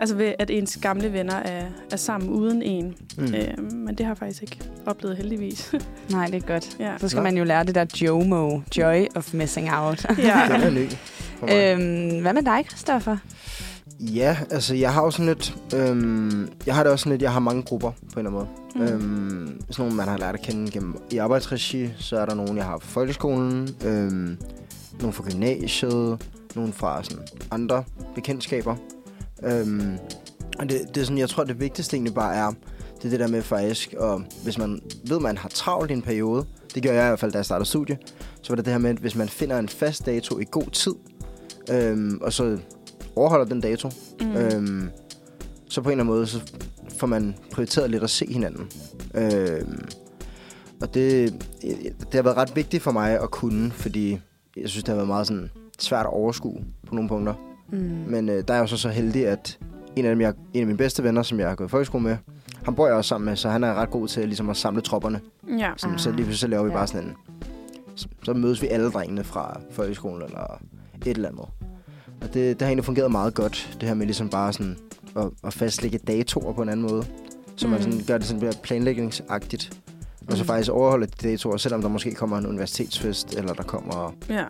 Altså 0.01 0.15
ved, 0.15 0.33
at 0.39 0.49
ens 0.49 0.79
gamle 0.81 1.13
venner 1.13 1.35
er, 1.35 1.65
er 1.91 1.95
sammen 1.95 2.29
uden 2.29 2.61
en. 2.61 2.95
Mm. 3.17 3.23
Øhm, 3.23 3.73
men 3.73 3.95
det 3.95 4.05
har 4.05 4.11
jeg 4.11 4.17
faktisk 4.17 4.41
ikke 4.41 4.59
oplevet 4.85 5.17
heldigvis. 5.17 5.73
Nej, 6.11 6.25
det 6.25 6.35
er 6.35 6.47
godt. 6.47 6.75
ja. 6.79 6.97
Så 6.97 7.09
skal 7.09 7.17
Nå. 7.17 7.23
man 7.23 7.37
jo 7.37 7.43
lære 7.43 7.63
det 7.63 7.75
der 7.75 7.85
JOMO, 8.01 8.61
Joy 8.77 9.05
of 9.15 9.33
Missing 9.33 9.73
Out. 9.73 10.05
ja. 10.17 10.41
Den 10.51 10.61
er 10.61 10.71
mig. 11.41 12.11
øhm, 12.11 12.21
hvad 12.21 12.33
med 12.33 12.43
dig, 12.43 12.65
Christoffer? 12.67 13.17
Ja, 13.99 14.37
altså 14.51 14.75
jeg 14.75 14.93
har 14.93 15.03
jo 15.03 15.11
sådan 15.11 15.25
lidt... 15.25 15.55
Øhm, 15.75 16.49
jeg 16.65 16.75
har 16.75 16.83
det 16.83 16.91
også 16.91 17.03
sådan 17.03 17.11
lidt, 17.13 17.21
jeg 17.21 17.33
har 17.33 17.39
mange 17.39 17.63
grupper 17.63 17.91
på 18.13 18.19
en 18.19 18.27
eller 18.27 18.39
anden 18.39 18.49
måde. 18.75 18.91
Mm. 18.91 18.93
Øhm, 18.93 19.61
sådan 19.69 19.83
nogle, 19.85 19.95
man 19.95 20.07
har 20.07 20.17
lært 20.17 20.35
at 20.35 20.41
kende 20.41 20.71
gennem 20.71 20.97
i 21.11 21.17
arbejdsregi. 21.17 21.89
Så 21.97 22.17
er 22.17 22.25
der 22.25 22.35
nogen, 22.35 22.57
jeg 22.57 22.65
har 22.65 22.77
på 22.77 22.87
folkeskolen. 22.87 23.69
Øhm, 23.85 24.37
nogle 24.99 25.13
fra 25.13 25.23
gymnasiet, 25.31 26.21
nogle 26.55 26.73
fra 26.73 27.03
sådan 27.03 27.23
andre 27.51 27.83
bekendtskaber. 28.15 28.75
Øhm, 29.43 29.97
og 30.59 30.69
det, 30.69 30.81
det 30.95 31.01
er 31.01 31.05
sådan, 31.05 31.17
jeg 31.17 31.29
tror, 31.29 31.43
det 31.43 31.59
vigtigste 31.59 31.95
egentlig 31.95 32.13
bare 32.13 32.35
er, 32.35 32.51
det 32.97 33.05
er 33.05 33.09
det 33.09 33.19
der 33.19 33.27
med 33.27 33.41
faktisk, 33.41 33.93
og 33.97 34.23
hvis 34.43 34.57
man 34.57 34.81
ved, 35.07 35.19
man 35.19 35.37
har 35.37 35.49
travlt 35.49 35.91
i 35.91 35.93
en 35.93 36.01
periode, 36.01 36.45
det 36.75 36.83
gør 36.83 36.91
jeg 36.91 37.05
i 37.05 37.07
hvert 37.07 37.19
fald, 37.19 37.31
da 37.31 37.37
jeg 37.37 37.45
startede 37.45 37.69
studie, 37.69 37.97
så 38.41 38.49
var 38.49 38.55
det 38.55 38.65
det 38.65 38.73
her 38.73 38.79
med, 38.79 38.89
at 38.89 38.97
hvis 38.97 39.15
man 39.15 39.29
finder 39.29 39.59
en 39.59 39.69
fast 39.69 40.05
dato 40.05 40.39
i 40.39 40.45
god 40.51 40.71
tid, 40.71 40.93
øhm, 41.71 42.19
og 42.21 42.33
så 42.33 42.57
overholder 43.15 43.45
den 43.45 43.61
dato, 43.61 43.89
mm. 44.21 44.35
øhm, 44.35 44.89
så 45.69 45.81
på 45.81 45.89
en 45.89 45.91
eller 45.91 46.03
anden 46.03 46.15
måde, 46.15 46.27
så 46.27 46.41
får 46.97 47.07
man 47.07 47.35
prioriteret 47.51 47.89
lidt 47.89 48.03
at 48.03 48.09
se 48.09 48.33
hinanden. 48.33 48.71
Øhm, 49.13 49.85
og 50.81 50.93
det, 50.93 51.33
det 51.61 52.13
har 52.13 52.21
været 52.21 52.37
ret 52.37 52.55
vigtigt 52.55 52.83
for 52.83 52.91
mig 52.91 53.21
at 53.21 53.31
kunne, 53.31 53.71
fordi 53.71 54.19
jeg 54.57 54.69
synes, 54.69 54.83
det 54.83 54.89
har 54.89 54.95
været 54.95 55.07
meget 55.07 55.27
sådan 55.27 55.51
svært 55.79 56.05
at 56.05 56.13
overskue 56.13 56.63
på 56.87 56.95
nogle 56.95 57.09
punkter. 57.09 57.50
Mm. 57.71 57.77
Men 58.07 58.29
øh, 58.29 58.43
der 58.47 58.53
er 58.53 58.57
jeg 58.57 58.61
jo 58.61 58.67
så 58.67 58.77
så 58.77 58.89
heldig, 58.89 59.27
at 59.27 59.59
en 59.95 60.05
af, 60.05 60.09
dem, 60.11 60.21
jeg, 60.21 60.33
en 60.53 60.61
af 60.61 60.65
mine 60.67 60.77
bedste 60.77 61.03
venner, 61.03 61.23
som 61.23 61.39
jeg 61.39 61.47
har 61.47 61.55
gået 61.55 61.67
i 61.67 61.69
folkeskole 61.69 62.03
med, 62.03 62.17
han 62.65 62.75
bor 62.75 62.87
jeg 62.87 62.95
også 62.95 63.07
sammen 63.09 63.25
med, 63.25 63.35
så 63.35 63.49
han 63.49 63.63
er 63.63 63.73
ret 63.73 63.89
god 63.89 64.07
til 64.07 64.25
ligesom 64.25 64.49
at 64.49 64.57
samle 64.57 64.81
tropperne. 64.81 65.19
Ja. 65.59 65.71
Ah, 65.83 65.99
så 65.99 66.09
lige 66.09 66.15
pludselig 66.15 66.37
så 66.39 66.47
laver 66.47 66.63
vi 66.63 66.69
ja. 66.69 66.75
bare 66.75 66.87
sådan 66.87 67.07
en... 67.07 67.13
Så, 67.95 68.07
så 68.23 68.33
mødes 68.33 68.61
vi 68.61 68.67
alle 68.67 68.91
drengene 68.91 69.23
fra 69.23 69.59
folkeskolen 69.71 70.21
eller 70.21 70.61
et 71.05 71.15
eller 71.15 71.29
andet. 71.29 71.45
Og 72.21 72.27
det, 72.33 72.33
det 72.33 72.61
har 72.61 72.67
egentlig 72.67 72.85
fungeret 72.85 73.11
meget 73.11 73.33
godt, 73.33 73.77
det 73.81 73.87
her 73.87 73.95
med 73.95 74.05
ligesom 74.05 74.29
bare 74.29 74.53
sådan 74.53 74.77
at, 75.17 75.29
at 75.43 75.53
fastlægge 75.53 75.97
datoer 75.97 76.53
på 76.53 76.61
en 76.61 76.69
anden 76.69 76.87
måde. 76.89 77.05
Så 77.55 77.67
man 77.67 77.77
Mm. 77.77 77.83
sådan 77.83 78.01
gør 78.07 78.17
det 78.17 78.27
sådan 78.27 78.41
mere 78.43 78.53
planlægningsagtigt. 78.63 79.81
Og 80.27 80.37
så 80.37 80.43
Mm. 80.43 80.47
faktisk 80.47 80.71
overholde 80.71 81.05
de 81.05 81.29
datoer, 81.29 81.57
selvom 81.57 81.81
der 81.81 81.89
måske 81.89 82.13
kommer 82.13 82.37
en 82.37 82.45
universitetsfest, 82.47 83.33
eller 83.37 83.53
der 83.53 83.63
kommer... 83.63 84.13
ja. 84.29 84.43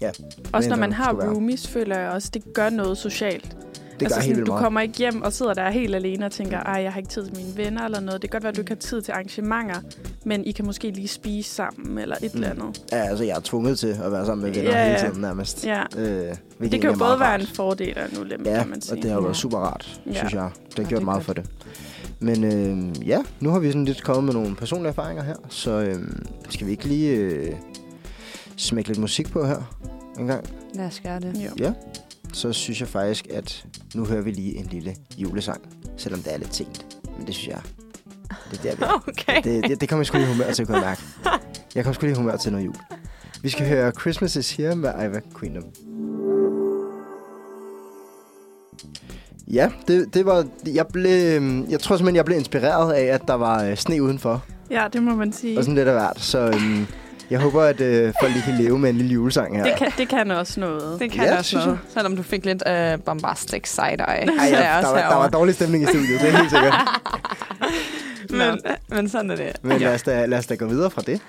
Ja. 0.00 0.10
Også 0.52 0.68
når 0.68 0.76
man 0.76 0.92
har 0.92 1.12
roomies, 1.12 1.68
føler 1.68 1.98
jeg 1.98 2.10
også, 2.10 2.30
det 2.34 2.42
gør 2.54 2.70
noget 2.70 2.98
socialt. 2.98 3.56
Det 4.00 4.08
gør 4.08 4.14
altså, 4.16 4.20
helt 4.30 4.38
du 4.40 4.44
meget. 4.46 4.62
kommer 4.62 4.80
ikke 4.80 4.98
hjem 4.98 5.22
og 5.22 5.32
sidder 5.32 5.54
der 5.54 5.70
helt 5.70 5.94
alene 5.94 6.26
og 6.26 6.32
tænker, 6.32 6.58
ej, 6.60 6.82
jeg 6.82 6.92
har 6.92 6.98
ikke 6.98 7.10
tid 7.10 7.26
til 7.26 7.36
mine 7.36 7.56
venner 7.56 7.84
eller 7.84 8.00
noget. 8.00 8.22
Det 8.22 8.30
kan 8.30 8.34
godt 8.36 8.42
være, 8.42 8.50
at 8.50 8.56
du 8.56 8.60
ikke 8.60 8.70
har 8.70 8.76
tid 8.80 9.02
til 9.02 9.12
arrangementer, 9.12 9.80
men 10.24 10.44
I 10.44 10.52
kan 10.52 10.66
måske 10.66 10.90
lige 10.90 11.08
spise 11.08 11.50
sammen 11.50 11.98
eller 11.98 12.16
et 12.22 12.34
Mm. 12.34 12.40
eller 12.42 12.50
andet. 12.50 12.82
Ja, 12.92 12.96
altså 12.96 13.24
jeg 13.24 13.36
er 13.36 13.40
tvunget 13.44 13.78
til 13.78 13.86
at 14.04 14.12
være 14.12 14.26
sammen 14.26 14.44
med 14.46 14.54
venner 14.54 14.70
Ja, 14.78 14.84
hele 14.84 14.98
ja. 15.00 15.06
tiden 15.08 15.20
nærmest. 15.20 15.66
Ja. 15.66 15.82
Øh, 15.98 16.34
Det 16.60 16.80
kan 16.80 16.90
jo 16.90 16.96
både 16.98 17.20
være 17.20 17.28
rart. 17.32 17.40
en 17.40 17.46
fordel 17.46 17.98
og 17.98 18.12
en 18.12 18.18
ulempe, 18.20 18.50
Ja, 18.50 18.58
kan 18.58 18.68
man 18.70 18.80
sige. 18.80 18.92
og 18.98 19.02
det 19.02 19.10
har 19.10 19.16
jo 19.16 19.20
Ja. 19.20 19.24
været 19.26 19.36
super 19.36 19.58
rart, 19.58 20.00
Ja. 20.06 20.12
synes 20.14 20.32
jeg. 20.32 20.50
Det 20.66 20.74
har 20.76 20.82
det 20.82 20.88
gjort 20.88 21.00
er 21.00 21.04
meget 21.04 21.16
godt. 21.16 21.24
for 21.26 21.32
det. 21.32 21.44
Men 22.20 22.44
øh, 22.44 23.08
ja, 23.08 23.18
nu 23.40 23.50
har 23.50 23.58
vi 23.58 23.66
sådan 23.68 23.84
lidt 23.84 24.02
kommet 24.02 24.24
med 24.24 24.42
nogle 24.42 24.56
personlige 24.56 24.88
erfaringer 24.88 25.22
her, 25.24 25.34
så 25.48 25.70
øh, 25.70 25.94
skal 26.50 26.66
vi 26.66 26.70
ikke 26.72 26.84
lige 26.86 27.10
øh, 27.16 27.52
smække 28.56 28.88
lidt 28.88 28.98
musik 28.98 29.30
på 29.30 29.46
her 29.46 29.76
en 30.18 30.26
gang? 30.26 30.44
Lad 30.74 30.86
os 30.86 31.00
gøre 31.00 31.20
det. 31.20 31.44
Jo. 31.44 31.50
Ja. 31.58 31.72
Så 32.32 32.52
synes 32.52 32.80
jeg 32.80 32.88
faktisk, 32.88 33.26
at 33.30 33.66
nu 33.94 34.04
hører 34.04 34.22
vi 34.22 34.30
lige 34.30 34.56
en 34.56 34.66
lille 34.66 34.96
julesang, 35.18 35.60
selvom 35.96 36.22
det 36.22 36.34
er 36.34 36.38
lidt 36.38 36.54
sent. 36.54 36.86
Men 37.18 37.26
det 37.26 37.34
synes 37.34 37.48
jeg, 37.48 37.62
det 38.50 38.58
er 38.58 38.62
der, 38.62 38.76
vi 38.76 38.82
er. 38.82 39.04
Okay. 39.08 39.42
Det, 39.44 39.68
det, 39.68 39.80
det 39.80 39.88
kommer 39.88 40.00
jeg 40.00 40.06
sgu 40.06 40.18
lige 40.18 40.28
humør 40.32 40.52
til, 40.52 40.66
kunne 40.66 40.78
jeg 40.78 40.86
mærke. 40.86 41.02
Jeg 41.74 41.84
kommer 41.84 41.94
sgu 41.94 42.06
lige 42.06 42.16
humør 42.16 42.36
til 42.36 42.52
noget 42.52 42.64
jul. 42.66 42.74
Vi 43.42 43.48
skal 43.48 43.68
høre 43.68 43.92
Christmas 44.00 44.36
is 44.36 44.52
Here 44.52 44.76
med 44.76 44.90
Iva 44.90 45.20
Queenum. 45.38 45.64
Ja, 49.48 49.70
det, 49.88 50.14
det 50.14 50.26
var... 50.26 50.46
Jeg, 50.74 50.86
blev, 50.86 51.42
jeg 51.70 51.80
tror 51.80 51.96
simpelthen, 51.96 52.16
jeg 52.16 52.24
blev 52.24 52.38
inspireret 52.38 52.92
af, 52.92 53.04
at 53.04 53.22
der 53.28 53.34
var 53.34 53.64
øh, 53.64 53.76
sne 53.76 54.02
udenfor. 54.02 54.44
Ja, 54.70 54.86
det 54.92 55.02
må 55.02 55.14
man 55.14 55.32
sige. 55.32 55.58
Og 55.58 55.64
sådan 55.64 55.74
lidt 55.74 55.88
af 55.88 55.94
hvert. 55.94 56.20
Så 56.20 56.38
øhm, 56.38 56.86
jeg 57.34 57.42
håber, 57.42 57.62
at 57.62 57.80
øh, 57.80 58.14
folk 58.20 58.32
lige 58.32 58.42
kan 58.42 58.54
leve 58.54 58.78
med 58.78 58.90
en 58.90 58.96
lille 58.96 59.12
julesang 59.12 59.56
her. 59.56 59.64
Det 59.64 59.76
kan, 59.78 59.92
det 59.98 60.08
kan 60.08 60.30
også 60.30 60.60
noget. 60.60 61.00
Det 61.00 61.10
kan 61.10 61.24
Ja, 61.24 61.38
også 61.38 61.56
noget. 61.56 61.78
Selvom 61.94 62.16
du 62.16 62.22
fik 62.22 62.44
lidt 62.44 62.62
uh, 62.68 63.04
bombastic 63.04 63.68
side-eye. 63.68 64.40
Ej, 64.40 64.48
ja, 64.50 64.80
der, 64.82 64.88
var, 64.88 65.08
der 65.08 65.16
var 65.16 65.28
dårlig 65.28 65.54
stemning 65.54 65.84
i 65.84 65.86
studiet, 65.86 66.20
det 66.20 66.28
er 66.28 66.36
helt 66.36 66.50
sikkert. 66.50 66.74
men, 68.38 68.60
men 68.88 69.08
sådan 69.08 69.30
er 69.30 69.36
det. 69.36 69.52
Men 69.62 69.80
lad 69.80 69.94
os, 69.94 70.02
da, 70.02 70.26
lad 70.26 70.38
os 70.38 70.46
da 70.46 70.54
gå 70.54 70.66
videre 70.66 70.90
fra 70.90 71.02
det. 71.02 71.20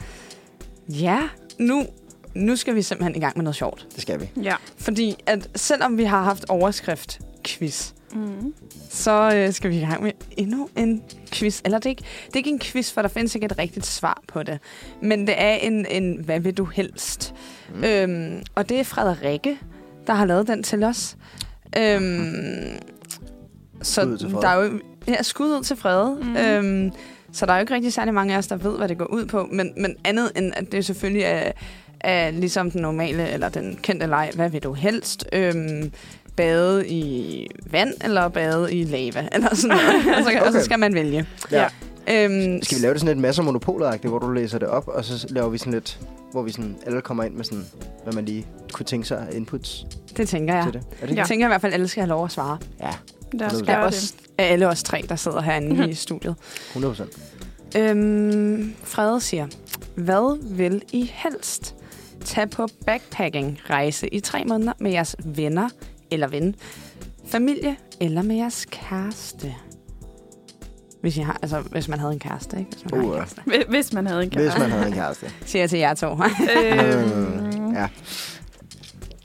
Ja, 0.90 1.20
nu, 1.60 1.86
nu 2.34 2.56
skal 2.56 2.76
vi 2.76 2.82
simpelthen 2.82 3.16
i 3.16 3.20
gang 3.20 3.38
med 3.38 3.44
noget 3.44 3.56
sjovt. 3.56 3.88
Det 3.94 4.02
skal 4.02 4.22
vi. 4.22 4.30
Ja. 4.44 4.56
Fordi 4.78 5.16
at 5.26 5.48
selvom 5.56 5.98
vi 5.98 6.04
har 6.04 6.24
haft 6.24 6.46
overskrift 6.50 7.20
quiz, 7.48 7.92
Mm. 8.16 8.54
så 8.90 9.32
øh, 9.36 9.54
skal 9.54 9.70
vi 9.70 9.78
i 9.78 9.80
gang 9.80 10.04
med 10.04 10.12
endnu 10.38 10.70
en 10.78 11.04
quiz. 11.32 11.62
Eller 11.66 11.78
det 11.78 11.86
er, 11.86 11.90
ikke, 11.90 12.04
det 12.26 12.34
er 12.34 12.38
ikke 12.38 12.50
en 12.50 12.60
quiz, 12.60 12.92
for 12.92 13.02
der 13.02 13.10
findes 13.10 13.36
ikke 13.36 13.46
et 13.46 13.58
rigtigt 13.58 13.86
svar 13.86 14.22
på 14.28 14.44
det. 14.44 14.60
Men 15.02 15.28
det 15.28 15.36
er 15.38 15.54
en, 15.54 15.86
en 15.86 16.20
hvad 16.26 16.40
vil 16.40 16.54
du 16.54 16.66
helst? 16.66 17.34
Mm. 17.76 17.84
Øhm, 17.84 18.44
og 18.56 18.70
det 18.70 18.80
er 18.80 18.84
Frederikke, 18.84 19.58
der 20.08 20.14
har 20.14 20.26
lavet 20.26 20.48
den 20.48 20.64
til 20.64 20.84
os. 20.84 21.18
Øhm, 21.78 22.80
så 23.82 24.18
til 24.18 24.30
der 24.30 24.48
er 24.48 24.64
jo 24.64 24.80
ja, 25.08 25.24
skud 25.24 25.58
ud 25.58 25.64
til 25.64 25.76
Frede. 25.76 26.16
Mhm. 26.16 26.30
Mm. 26.30 26.38
Øhm, 26.38 26.92
så 27.32 27.46
der 27.46 27.54
er 27.54 27.58
jo 27.58 27.62
ikke 27.62 27.74
rigtig 27.74 27.94
særlig 27.94 28.14
mange 28.14 28.34
af 28.34 28.38
os, 28.38 28.48
der 28.48 28.56
ved, 28.56 28.78
hvad 28.78 28.88
det 28.88 28.98
går 28.98 29.06
ud 29.06 29.26
på. 29.26 29.48
Men, 29.52 29.74
men 29.78 29.96
andet 30.04 30.32
end, 30.36 30.54
at 30.56 30.72
det 30.72 30.86
selvfølgelig 30.86 31.24
er, 31.24 31.52
er 32.00 32.32
ligesom 32.32 32.72
den 32.72 32.82
normale, 32.82 33.30
eller 33.30 33.50
den 33.50 33.80
kendte 33.82 34.08
leg, 34.08 34.32
hvad 34.36 34.50
vil 34.50 34.64
du 34.64 34.74
helst? 34.74 35.26
Øhm, 35.34 35.92
bade 36.36 36.88
i 36.88 37.48
vand, 37.72 37.94
eller 38.04 38.28
bade 38.28 38.74
i 38.76 38.84
lava, 38.84 39.28
eller 39.36 39.56
sådan 39.56 39.78
noget. 39.78 40.18
og, 40.18 40.24
så, 40.24 40.40
og 40.40 40.52
så 40.52 40.58
Okay. 40.58 40.66
skal 40.66 40.80
man 40.80 40.94
vælge. 40.94 41.26
Ja. 41.52 41.66
Øhm, 42.10 42.60
Skal 42.64 42.78
vi 42.78 42.82
lave 42.84 42.94
det 42.94 43.02
sådan 43.02 43.18
et 43.18 43.22
masse 43.22 43.42
monopoler 43.42 43.98
hvor 44.08 44.20
du 44.20 44.32
læser 44.32 44.60
det 44.60 44.68
op, 44.68 44.88
og 44.88 45.06
så 45.06 45.28
laver 45.30 45.50
vi 45.50 45.58
sådan 45.58 45.74
lidt, 45.74 46.00
hvor 46.32 46.42
vi 46.42 46.52
sådan 46.52 46.76
alle 46.86 47.02
kommer 47.02 47.24
ind 47.24 47.34
med 47.34 47.44
sådan, 47.44 47.66
hvad 48.04 48.14
man 48.14 48.26
lige 48.26 48.48
kunne 48.74 48.86
tænke 48.86 49.08
sig 49.08 49.18
af 49.18 49.36
inputs 49.36 49.86
Det 50.18 50.30
tænker 50.30 50.54
jeg. 50.56 50.64
til 50.64 50.74
det. 50.74 50.82
Er 51.02 51.08
det 51.08 51.16
Jeg 51.16 51.28
tænker 51.28 51.46
i 51.46 51.50
hvert 51.50 51.62
fald, 51.62 51.74
at 51.74 51.78
alle 51.78 51.88
skal 51.88 52.02
have 52.02 52.10
lov 52.10 52.26
at 52.26 52.32
svare. 52.32 52.58
Ja, 52.82 52.88
Af, 53.46 53.52
gøre 53.66 53.84
os, 53.84 54.12
det. 54.12 54.16
af 54.38 54.52
alle 54.54 54.68
os 54.68 54.84
tre, 54.84 55.06
der 55.10 55.16
sidder 55.16 55.42
herinde 55.42 55.90
i 55.90 55.94
studiet. 55.94 56.36
100 56.70 56.94
procent. 56.96 57.18
Øhm, 57.78 58.76
Frede 58.84 59.22
siger, 59.22 59.48
hvad 59.96 60.56
vil 60.56 60.82
I 60.94 61.12
helst? 61.14 61.76
Tag 62.26 62.50
på 62.50 62.68
backpacking-rejse 62.86 64.08
i 64.08 64.20
tre 64.20 64.44
måneder 64.46 64.74
med 64.80 64.92
jeres 64.92 65.16
venner 65.26 65.70
eller 66.12 66.28
ven, 66.28 66.56
familie 67.28 67.76
eller 68.00 68.22
med 68.22 68.36
jeres 68.36 68.66
kæreste. 68.72 69.56
Hvis, 71.02 71.18
I 71.18 71.20
har, 71.22 71.40
altså, 71.42 71.60
hvis 71.62 71.88
man 71.88 72.00
havde 72.00 72.14
en 72.14 72.20
kæreste, 72.20 72.60
ikke? 72.60 72.72
Hvis 72.72 72.92
man 72.92 73.00
Uh, 73.02 73.06
en 73.08 73.14
kæreste. 73.14 73.42
Hvis- 73.46 73.66
Hvis 73.70 73.94
man 73.94 74.08
havde 74.08 74.24
en 74.24 74.30
Hvis 74.30 74.38
kæreste. 74.38 74.60
man 74.60 74.72
havde 74.72 74.88
en 74.88 74.94
kæreste. 74.94 75.32
Siger 75.46 75.62
jeg 75.62 75.70
til 75.70 75.80
jer 75.80 75.94
to. 75.94 76.08
Øhm, 76.12 76.20
Ja. 77.76 77.88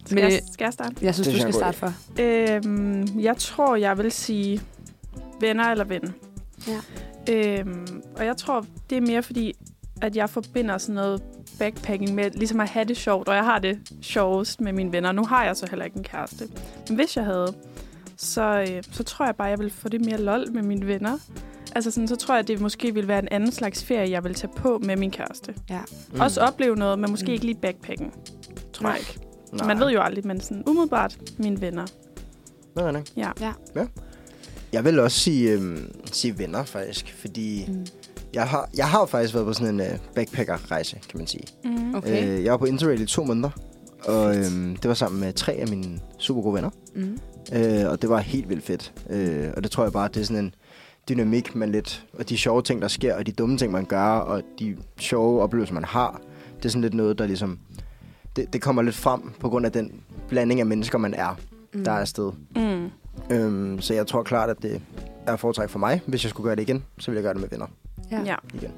skal, 0.07 0.19
jeg, 0.19 0.31
Men- 0.31 0.53
skal 0.53 0.65
jeg 0.65 0.73
starte? 0.73 0.95
Jeg 1.03 1.15
synes, 1.15 1.27
Det 1.29 1.35
du 1.35 1.41
skal 1.41 1.47
jeg 1.49 1.55
starte 1.55 1.79
for. 1.79 1.93
Øhm, 2.21 3.21
jeg 3.21 3.37
tror, 3.37 3.77
jeg 3.77 3.99
vil 3.99 4.13
sige 4.13 4.61
venner 5.41 5.65
eller 5.65 5.85
ven. 5.85 6.15
Ja. 6.69 6.81
Øhm, 7.35 8.03
og 8.17 8.25
jeg 8.27 8.37
tror, 8.37 8.67
det 8.91 8.99
er 8.99 9.03
mere 9.03 9.23
fordi, 9.23 9.53
at 10.03 10.17
jeg 10.17 10.31
forbinder 10.31 10.79
sådan 10.79 10.95
noget 10.95 11.23
backpacking 11.61 12.15
med 12.15 12.31
ligesom 12.31 12.61
at 12.61 12.69
have 12.69 12.85
det 12.85 12.97
sjovt, 12.97 13.29
og 13.29 13.35
jeg 13.35 13.45
har 13.45 13.59
det 13.59 13.79
sjovest 14.03 14.61
med 14.61 14.73
mine 14.73 14.93
venner. 14.93 15.13
Nu 15.13 15.25
har 15.25 15.45
jeg 15.45 15.57
så 15.57 15.67
heller 15.71 15.85
ikke 15.85 15.97
en 15.97 16.03
kæreste. 16.05 16.49
Men 16.89 16.97
hvis 16.97 17.17
jeg 17.17 17.25
havde, 17.25 17.55
så, 18.17 18.67
øh, 18.71 18.83
så 18.93 19.03
tror 19.03 19.25
jeg 19.25 19.37
bare, 19.37 19.49
jeg 19.49 19.59
vil 19.59 19.71
få 19.71 19.89
det 19.89 20.05
mere 20.05 20.19
lol 20.21 20.53
med 20.53 20.63
mine 20.63 20.87
venner. 20.87 21.19
Altså 21.75 21.91
sådan, 21.91 22.09
så 22.09 22.17
tror 22.17 22.35
jeg, 22.35 22.39
at 22.41 22.49
det 22.49 22.61
måske 22.61 22.95
ville 22.95 23.09
være 23.09 23.19
en 23.19 23.29
anden 23.31 23.53
slags 23.53 23.85
ferie, 23.85 24.11
jeg 24.11 24.25
vil 24.25 24.35
tage 24.35 24.53
på 24.57 24.79
med 24.85 24.97
min 24.97 25.11
kæreste. 25.11 25.55
Ja. 25.71 25.81
Mm. 26.13 26.21
Også 26.21 26.41
opleve 26.41 26.77
noget, 26.77 26.99
men 26.99 27.11
måske 27.11 27.27
Mm. 27.27 27.33
ikke 27.33 27.45
lige 27.45 27.59
backpacking. 27.63 28.15
Tror 28.73 28.83
Nej. 28.83 28.93
jeg 28.93 29.01
ikke. 29.01 29.21
Nej. 29.53 29.67
Man 29.67 29.81
ved 29.81 29.91
jo 29.91 30.01
aldrig, 30.01 30.27
men 30.27 30.41
sådan 30.41 30.63
umiddelbart 30.67 31.19
mine 31.39 31.61
venner. 31.61 31.87
Nej, 32.77 32.93
nej. 32.93 33.03
Ja. 33.17 33.31
Ja. 33.41 33.53
ja. 33.77 33.87
Jeg 34.73 34.85
vil 34.85 34.99
også 35.01 35.19
sige, 35.21 35.53
øhm, 35.53 35.93
sige 36.13 36.39
venner, 36.39 36.65
faktisk. 36.65 37.15
Fordi 37.19 37.65
Mm. 37.69 37.87
Jeg 38.35 38.49
har, 38.49 38.69
jeg 38.77 38.89
har 38.89 39.07
faktisk 39.07 39.35
været 39.35 39.47
på 39.47 39.53
sådan 39.53 39.75
en 39.75 39.81
øh, 39.81 39.99
backpacker-rejse, 40.15 40.97
kan 41.09 41.19
man 41.19 41.27
sige. 41.27 41.45
Mm. 41.65 41.95
Okay. 41.95 42.29
Øh, 42.39 42.45
jeg 42.45 42.51
var 42.53 42.57
på 42.59 42.65
Interrail 42.65 43.01
i 43.01 43.07
to 43.07 43.25
måneder. 43.25 43.51
Og 44.05 44.37
øhm, 44.37 44.77
det 44.77 44.89
var 44.89 44.95
sammen 44.95 45.21
med 45.21 45.33
tre 45.33 45.53
af 45.53 45.69
mine 45.69 46.01
super 46.19 46.43
gode 46.43 46.55
venner. 46.55 46.71
Mm. 46.95 47.19
Øh, 47.53 47.91
og 47.91 48.03
det 48.03 48.11
var 48.11 48.19
helt 48.19 48.49
vildt 48.49 48.65
fedt. 48.65 48.93
Øh, 49.11 49.49
og 49.57 49.63
det 49.63 49.71
tror 49.71 49.83
jeg 49.83 49.93
bare, 49.93 50.09
det 50.09 50.21
er 50.21 50.25
sådan 50.25 50.45
en 50.45 50.55
dynamik, 51.09 51.55
man 51.55 51.73
lidt... 51.73 52.05
Og 52.19 52.29
de 52.29 52.39
sjove 52.39 52.63
ting, 52.63 52.83
der 52.83 52.89
sker, 52.89 53.15
og 53.15 53.27
de 53.27 53.33
dumme 53.33 53.59
ting, 53.59 53.73
man 53.73 53.85
gør, 53.85 54.07
og 54.07 54.43
de 54.59 54.77
sjove 54.99 55.43
oplevelser, 55.43 55.75
man 55.75 55.85
har. 55.85 56.21
Det 56.57 56.65
er 56.65 56.69
sådan 56.69 56.83
lidt 56.83 56.95
noget, 56.95 57.19
der 57.19 57.27
ligesom... 57.27 57.59
Det, 58.37 58.53
det 58.53 58.63
kommer 58.63 58.83
lidt 58.83 58.97
frem 58.97 59.21
på 59.41 59.49
grund 59.49 59.67
af 59.67 59.73
den 59.73 59.93
blanding 60.29 60.61
af 60.61 60.67
mennesker, 60.67 60.99
man 60.99 61.15
er, 61.15 61.37
Mm. 61.75 61.85
der 61.85 61.93
er 61.93 61.99
afsted. 61.99 62.33
Mm. 62.57 62.91
Øhm, 63.37 63.81
så 63.81 63.95
jeg 63.95 64.07
tror 64.07 64.23
klart, 64.23 64.51
at 64.51 64.57
det 64.63 64.81
er 65.27 65.37
foretræk 65.37 65.69
for 65.69 65.79
mig. 65.79 66.01
Hvis 66.07 66.25
jeg 66.25 66.31
skulle 66.31 66.45
gøre 66.45 66.57
det 66.57 66.63
igen, 66.63 66.85
så 66.99 67.11
ville 67.11 67.17
jeg 67.19 67.23
gøre 67.23 67.35
det 67.35 67.41
med 67.41 67.49
venner 67.49 67.67
Ja. 68.11 68.23
Ja. 68.27 68.35
igen. 68.55 68.71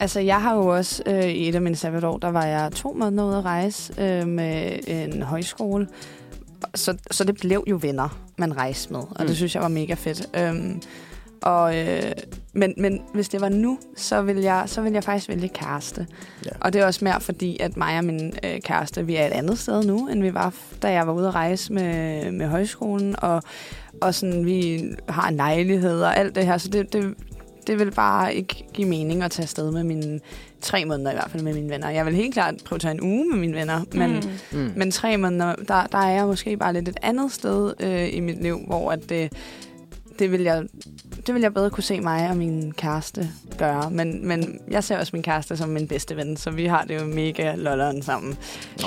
Altså, 0.00 0.20
jeg 0.20 0.42
har 0.42 0.54
jo 0.54 0.66
også 0.66 1.02
øh, 1.06 1.24
i 1.24 1.48
et 1.48 1.54
af 1.54 1.62
mine 1.62 1.76
sabbatår, 1.76 2.18
der 2.18 2.28
var 2.28 2.44
jeg 2.44 2.72
to 2.72 2.92
måneder 2.92 3.24
ude 3.24 3.36
at 3.36 3.44
rejse 3.44 4.02
øh, 4.02 4.26
med 4.26 4.78
en 4.86 5.22
højskole. 5.22 5.88
Så, 6.74 6.96
så 7.10 7.24
det 7.24 7.36
blev 7.36 7.64
jo 7.66 7.78
venner, 7.82 8.18
man 8.38 8.56
rejste 8.56 8.92
med, 8.92 9.00
og 9.00 9.16
mm. 9.20 9.26
Det 9.26 9.36
synes 9.36 9.54
jeg 9.54 9.62
var 9.62 9.68
mega 9.68 9.94
fedt. 9.94 10.28
Øhm, 10.36 10.82
og 11.42 11.78
øh, 11.78 12.12
men, 12.52 12.74
men 12.76 13.00
hvis 13.14 13.28
det 13.28 13.40
var 13.40 13.48
nu, 13.48 13.78
så 13.96 14.22
vil 14.22 14.36
jeg, 14.36 14.62
så 14.66 14.80
vil 14.80 14.92
jeg 14.92 15.04
faktisk 15.04 15.28
vælge 15.28 15.48
kæreste. 15.48 16.06
Ja. 16.44 16.50
Og 16.60 16.72
det 16.72 16.80
er 16.80 16.86
også 16.86 17.04
mere 17.04 17.20
fordi, 17.20 17.58
at 17.60 17.76
mig 17.76 17.98
og 17.98 18.04
min 18.04 18.32
øh, 18.44 18.60
kæreste, 18.60 19.06
vi 19.06 19.16
er 19.16 19.26
et 19.26 19.32
andet 19.32 19.58
sted 19.58 19.84
nu, 19.84 20.08
end 20.08 20.22
vi 20.22 20.34
var, 20.34 20.54
da 20.82 20.92
jeg 20.92 21.06
var 21.06 21.12
ude 21.12 21.28
at 21.28 21.34
rejse 21.34 21.72
med, 21.72 22.30
med 22.32 22.48
højskolen. 22.48 23.16
Og, 23.18 23.42
og 24.00 24.14
sådan, 24.14 24.46
vi 24.46 24.84
har 25.08 25.28
en 25.28 25.36
lejlighed 25.36 26.02
og 26.02 26.16
alt 26.16 26.34
det 26.34 26.46
her, 26.46 26.58
så 26.58 26.68
det, 26.68 26.92
det, 26.92 27.14
det 27.66 27.78
vil 27.78 27.90
bare 27.90 28.34
ikke 28.34 28.64
give 28.72 28.88
mening 28.88 29.22
at 29.22 29.30
tage 29.30 29.44
afsted 29.44 29.70
med 29.72 29.84
mine 29.84 30.20
tre 30.60 30.84
måneder 30.84 31.10
i 31.10 31.14
hvert 31.14 31.30
fald 31.30 31.42
med 31.42 31.54
mine 31.54 31.70
venner. 31.70 31.90
Jeg 31.90 32.06
vil 32.06 32.14
helt 32.14 32.34
klart 32.34 32.54
prøve 32.64 32.76
at 32.76 32.80
tage 32.80 32.94
en 32.94 33.00
uge 33.00 33.30
med 33.30 33.38
mine 33.38 33.54
venner, 33.56 33.80
men, 33.92 34.10
Mm. 34.52 34.58
Mm. 34.58 34.72
men 34.76 34.90
tre 34.90 35.16
måneder, 35.16 35.54
der, 35.54 35.86
der 35.86 35.98
er 35.98 36.10
jeg 36.10 36.26
måske 36.26 36.56
bare 36.56 36.72
lidt 36.72 36.88
et 36.88 36.96
andet 37.02 37.32
sted 37.32 37.72
øh, 37.80 38.14
i 38.14 38.20
mit 38.20 38.42
liv, 38.42 38.58
hvor 38.66 38.90
at 38.92 39.08
det, 39.08 39.32
det, 40.18 40.32
vil 40.32 40.40
jeg, 40.40 40.64
det 41.26 41.34
vil 41.34 41.42
jeg 41.42 41.54
bedre 41.54 41.70
kunne 41.70 41.84
se 41.84 42.00
mig 42.00 42.30
og 42.30 42.36
min 42.36 42.72
kæreste 42.72 43.30
gøre. 43.58 43.90
Men, 43.90 44.28
men 44.28 44.60
jeg 44.70 44.84
ser 44.84 44.98
også 44.98 45.10
min 45.14 45.22
kæreste 45.22 45.56
som 45.56 45.68
min 45.68 45.88
bedste 45.88 46.16
ven, 46.16 46.36
så 46.36 46.50
vi 46.50 46.66
har 46.66 46.84
det 46.84 47.00
jo 47.00 47.04
mega 47.04 47.54
lolleren 47.54 48.02
sammen. 48.02 48.36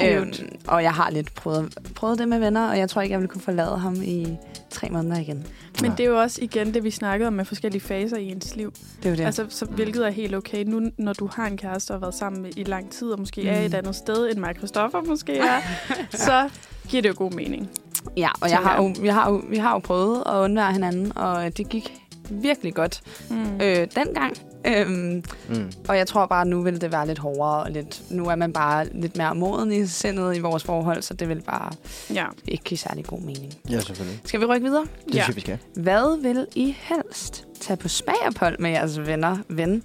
Øhm, 0.03 0.34
og 0.67 0.84
jeg 0.84 0.93
har 0.93 1.09
lidt 1.11 1.34
prøvet, 1.36 1.78
prøvet 1.95 2.19
det 2.19 2.28
med 2.28 2.39
venner, 2.39 2.69
og 2.69 2.78
jeg 2.78 2.89
tror 2.89 3.01
ikke, 3.01 3.13
jeg 3.13 3.19
vil 3.21 3.28
kunne 3.28 3.41
forlade 3.41 3.78
ham 3.78 3.95
i 4.03 4.38
tre 4.69 4.89
måneder 4.89 5.19
igen. 5.21 5.45
Men 5.82 5.91
det 5.91 5.99
er 5.99 6.05
jo 6.05 6.21
også 6.21 6.39
igen 6.41 6.73
det, 6.73 6.84
vi 6.84 6.91
snakkede 6.91 7.28
om 7.28 7.34
med 7.34 7.45
forskellige 7.45 7.82
faser 7.82 8.17
i 8.17 8.25
ens 8.32 8.55
liv. 8.55 8.73
Det 8.97 9.05
er 9.05 9.09
jo 9.09 9.15
det. 9.15 9.23
Altså, 9.25 9.45
så, 9.49 9.65
hvilket 9.65 10.05
er 10.05 10.09
helt 10.09 10.36
okay. 10.36 10.63
Nu, 10.63 10.82
når 10.97 11.13
du 11.13 11.30
har 11.34 11.47
en 11.47 11.57
kæreste 11.57 11.91
og 11.91 11.95
har 11.95 11.99
været 11.99 12.15
sammen 12.15 12.41
med 12.41 12.49
i 12.55 12.63
lang 12.63 12.91
tid, 12.91 13.07
og 13.07 13.19
måske 13.19 13.41
mm. 13.41 13.47
er 13.47 13.59
Mm. 13.59 13.65
et 13.65 13.73
andet 13.73 13.95
sted, 13.95 14.30
end 14.32 14.39
mig 14.39 14.55
Christoffer 14.57 15.01
måske 15.01 15.38
er, 15.38 15.61
så 16.28 16.49
giver 16.89 17.01
det 17.01 17.09
jo 17.09 17.13
god 17.17 17.32
mening. 17.32 17.69
Ja, 18.17 18.29
og 18.41 18.49
jeg 18.49 18.57
har 18.57 18.83
jo, 18.83 18.93
vi, 19.01 19.07
har 19.07 19.29
jo, 19.31 19.41
vi 19.49 19.57
har 19.57 19.71
jo 19.73 19.79
prøvet 19.79 20.23
at 20.25 20.33
undvære 20.35 20.71
hinanden, 20.73 21.17
og 21.17 21.57
det 21.57 21.69
gik 21.69 21.93
virkelig 22.29 22.73
godt 22.73 23.01
Mm. 23.29 23.61
øh, 23.61 23.87
dengang. 23.95 24.33
Øhm, 24.67 25.23
Mm. 25.49 25.71
Og 25.87 25.97
jeg 25.97 26.07
tror 26.07 26.25
bare, 26.25 26.41
at 26.41 26.47
nu 26.47 26.61
vil 26.61 26.81
det 26.81 26.91
være 26.91 27.07
lidt 27.07 27.19
hårdere, 27.19 27.63
og 27.63 27.71
lidt, 27.71 28.01
nu 28.11 28.25
er 28.25 28.35
man 28.35 28.53
bare 28.53 28.87
lidt 28.93 29.17
mere 29.17 29.35
moden 29.35 29.71
i 29.71 29.85
sindet 29.87 30.35
i 30.35 30.39
vores 30.39 30.63
forhold, 30.63 31.01
så 31.01 31.13
det 31.13 31.29
vil 31.29 31.41
bare 31.41 31.71
Ja. 32.13 32.25
ikke 32.47 32.63
give 32.63 32.77
særlig 32.77 33.05
god 33.05 33.19
mening. 33.19 33.53
Ja, 33.69 33.79
selvfølgelig. 33.79 34.19
Skal 34.25 34.39
vi 34.39 34.45
rykke 34.45 34.67
videre? 34.67 34.85
Det 35.07 35.15
Ja. 35.15 35.23
synes 35.23 35.27
jeg, 35.27 35.35
vi 35.35 35.41
skal. 35.41 35.57
Hvad 35.83 36.21
vil 36.21 36.47
I 36.55 36.75
helst? 36.79 37.45
Tage 37.61 37.77
på 37.77 37.87
spagophold 37.87 38.59
med 38.59 38.69
jeres 38.69 38.99
venner, 38.99 39.37
ven, 39.49 39.83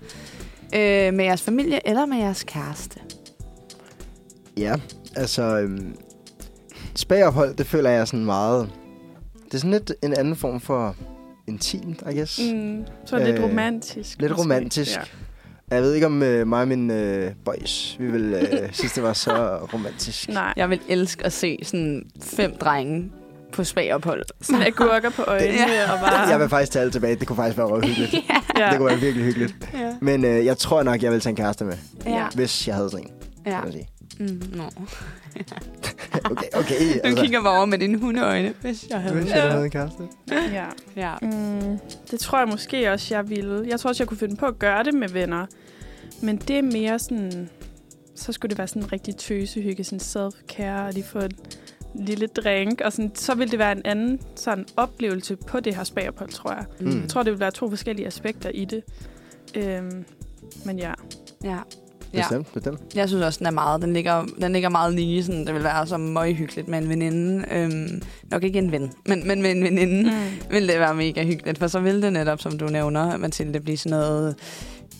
øh, 0.75 1.15
med 1.15 1.25
jeres 1.25 1.43
familie 1.43 1.89
eller 1.89 2.07
med 2.07 2.17
jeres 2.19 2.45
kæreste? 2.45 3.01
Ja, 4.57 4.75
altså... 5.17 5.43
Øhm, 5.43 5.97
spagophold, 7.03 7.55
det 7.55 7.67
føler 7.67 7.91
jeg 7.91 8.01
er 8.01 8.05
sådan 8.05 8.25
meget... 8.25 8.71
Det 9.45 9.55
er 9.55 9.59
sådan 9.59 9.71
lidt 9.71 9.93
en 10.03 10.15
anden 10.15 10.37
form 10.37 10.61
for 10.61 10.97
intimt, 11.49 12.03
I 12.13 12.15
guess. 12.17 12.41
Mm. 12.55 12.85
Så 13.07 13.19
lidt 13.19 13.39
Øh, 13.39 13.45
romantisk. 13.45 14.21
Lidt 14.21 14.31
måske. 14.31 14.43
romantisk. 14.43 14.97
Ja. 14.97 15.01
Jeg 15.71 15.83
ved 15.83 15.95
ikke, 15.95 16.07
om 16.07 16.23
øh, 16.23 16.47
mig 16.47 16.61
og 16.61 16.69
mine 16.69 16.95
øh, 17.01 17.31
boys, 17.45 17.97
vi 17.99 18.07
vil 18.11 18.35
øh, 18.35 18.69
synes, 18.73 18.93
det 18.93 19.03
var 19.03 19.13
så 19.13 19.57
romantisk. 19.73 20.29
Nej. 20.29 20.53
Jeg 20.57 20.71
vil 20.71 20.81
elske 20.89 21.25
at 21.27 21.33
se 21.33 21.59
sådan 21.63 22.03
fem 22.23 22.57
drenge 22.61 23.11
på 23.53 23.65
spagophold. 23.65 24.23
Sådan 24.41 24.63
agurker 24.63 25.11
på 25.11 25.23
øjnene 25.23 25.53
Ja. 25.53 25.93
og 25.93 25.99
bare... 26.01 26.29
Jeg 26.29 26.41
vil 26.41 26.49
faktisk 26.49 26.73
tage 26.73 26.83
alt 26.83 26.93
tilbage. 26.93 27.17
Det 27.17 27.27
kunne 27.27 27.37
faktisk 27.37 27.59
være 27.59 27.67
røvhyggeligt. 27.67 28.15
ja. 28.59 28.69
Det 28.71 28.77
kunne 28.79 28.89
være 28.89 28.99
virkelig 29.01 29.25
hyggeligt. 29.25 29.55
ja. 29.75 29.95
Men 30.01 30.25
øh, 30.25 30.45
jeg 30.45 30.59
tror 30.59 30.83
nok, 30.83 31.03
jeg 31.03 31.13
vil 31.13 31.21
tage 31.21 31.31
en 31.31 31.37
kæreste 31.37 31.65
med, 31.65 31.75
Ja. 32.07 32.27
hvis 32.35 32.69
jeg 32.69 32.75
havde 32.77 32.91
sådan 32.91 33.07
en. 33.07 33.13
ja. 33.47 33.51
kan 33.51 33.61
man 33.65 33.73
sige. 33.73 33.89
Mm, 34.21 34.43
no. 34.55 34.65
Okay, 36.25 36.47
okay. 36.55 37.01
Du 37.11 37.21
kigger 37.23 37.43
bare 37.43 37.57
over 37.57 37.67
med 37.67 37.79
dine 37.79 37.99
hundeøjne, 37.99 38.55
hvis 38.61 38.87
jeg 38.91 39.01
havde 39.01 39.15
Hvis 39.15 39.31
jeg 39.31 39.43
havde 39.51 39.65
en 39.65 39.71
kæreste. 39.71 40.03
ja. 40.31 40.67
Ja. 40.97 41.15
Mm, 41.23 41.79
det 42.11 42.21
tror 42.21 42.39
jeg 42.39 42.49
måske 42.49 42.93
også, 42.93 43.15
jeg 43.15 43.29
ville. 43.31 43.65
Jeg 43.69 43.81
tror 43.81 43.89
også, 43.91 44.03
jeg 44.03 44.09
kunne 44.09 44.19
finde 44.19 44.37
på 44.37 44.47
at 44.47 44.59
gøre 44.59 44.85
det 44.85 44.95
med 44.95 45.09
venner. 45.09 45.47
Men 46.23 46.37
det 46.37 46.59
er 46.59 46.63
mere 46.63 46.99
sådan... 46.99 47.49
Så 48.15 48.33
skulle 48.33 48.51
det 48.51 48.59
være 48.59 48.67
sådan 48.69 48.83
en 48.83 48.93
rigtig 48.93 49.17
tøsehygge, 49.17 49.85
sådan 49.85 50.01
self-care, 50.01 50.87
og 50.87 50.93
lige 50.93 51.05
få 51.05 51.19
en 51.19 51.31
lille 51.95 52.27
drink. 52.27 52.81
Og 52.81 52.93
sådan, 52.93 53.15
så 53.15 53.35
vil 53.35 53.51
det 53.51 53.59
være 53.59 53.73
en 53.73 53.83
anden 53.85 54.21
sådan 54.37 54.67
oplevelse 54.77 55.37
på 55.37 55.61
det 55.61 55.75
her 55.77 55.85
spagophold, 55.85 56.31
tror 56.31 56.53
jeg. 56.53 56.65
Mm. 56.81 57.01
Jeg 57.01 57.09
tror, 57.09 57.23
det 57.23 57.33
vil 57.33 57.41
være 57.41 57.51
to 57.51 57.69
forskellige 57.71 58.07
aspekter 58.07 58.51
i 58.51 58.65
det. 58.65 58.83
Øhm, 59.55 60.05
men 60.65 60.79
ja. 60.79 60.93
ja. 61.45 61.59
Ja. 62.15 62.21
Bestemt, 62.21 62.55
bestemt. 62.55 62.81
Jeg 62.95 63.09
synes 63.09 63.25
også, 63.25 63.39
den 63.39 63.47
er 63.47 63.51
meget, 63.51 63.83
den 63.83 63.93
ligger, 63.93 64.25
den 64.41 64.53
ligger 64.53 64.69
meget 64.69 64.95
lige. 64.95 65.25
Sådan, 65.25 65.47
det 65.47 65.55
vil 65.55 65.65
være 65.65 65.87
så 65.87 65.97
møghyggeligt 65.97 66.69
med 66.69 66.79
en 66.79 66.89
veninde. 66.89 67.45
Øhm, 67.51 68.03
nok 68.31 68.45
ikke 68.45 68.59
en 68.59 68.73
ven, 68.73 68.93
men, 69.07 69.27
men 69.29 69.43
med 69.43 69.51
en 69.51 69.65
veninde 69.65 70.11
mm. 70.11 70.51
vil 70.51 70.69
det 70.69 70.79
være 70.81 70.95
mega 70.95 71.25
hyggeligt. 71.25 71.59
For 71.59 71.67
så 71.67 71.81
vil 71.81 72.03
det 72.03 72.13
netop, 72.13 72.41
som 72.41 72.59
du 72.59 72.67
nævner, 72.67 73.17
Mathilde, 73.17 73.61
blive 73.61 73.77
sådan 73.77 73.99
noget 73.99 74.37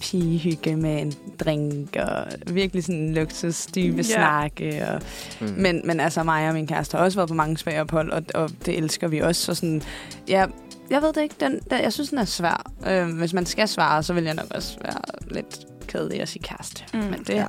pigehygge 0.01 0.77
med 0.77 1.03
en 1.03 1.13
drink 1.41 1.97
og 1.97 2.25
virkelig 2.47 2.85
sådan 2.85 3.15
luksus, 3.15 3.67
dybe 3.67 3.97
Ja. 3.97 4.03
snakke. 4.03 4.87
Og, 4.89 5.03
Mm. 5.41 5.47
men, 5.59 5.81
men 5.85 6.01
altså 6.01 6.23
mig 6.23 6.49
og 6.49 6.55
min 6.55 6.67
kæreste 6.67 6.97
har 6.97 7.05
også 7.05 7.19
været 7.19 7.29
på 7.29 7.35
mange 7.35 7.59
spagophold, 7.59 8.13
og, 8.13 8.23
og 8.35 8.51
det 8.67 8.79
elsker 8.79 9.09
vi 9.09 9.19
også. 9.19 9.43
Så 9.43 9.55
sådan, 9.55 9.83
ja, 10.29 10.47
jeg 10.91 11.03
ved 11.03 11.13
det 11.13 11.23
ikke. 11.23 11.35
Den, 11.41 11.53
den, 11.71 11.81
jeg 11.83 11.93
synes, 11.93 12.09
den 12.11 12.19
er 12.19 12.25
svær. 12.25 12.71
Øhm, 12.87 13.11
hvis 13.11 13.33
man 13.33 13.47
skal 13.47 13.69
svare, 13.69 14.03
så 14.03 14.13
vil 14.13 14.25
jeg 14.25 14.35
nok 14.35 14.47
også 14.55 14.79
være 14.85 15.01
lidt 15.31 15.61
kedelig 15.93 16.21
at 16.21 16.29
sige 16.29 16.43
kæreste. 16.43 16.85
Mm. 16.95 16.99
Men 17.01 17.19
det, 17.19 17.29
Ja. 17.29 17.37
ja. 17.37 17.47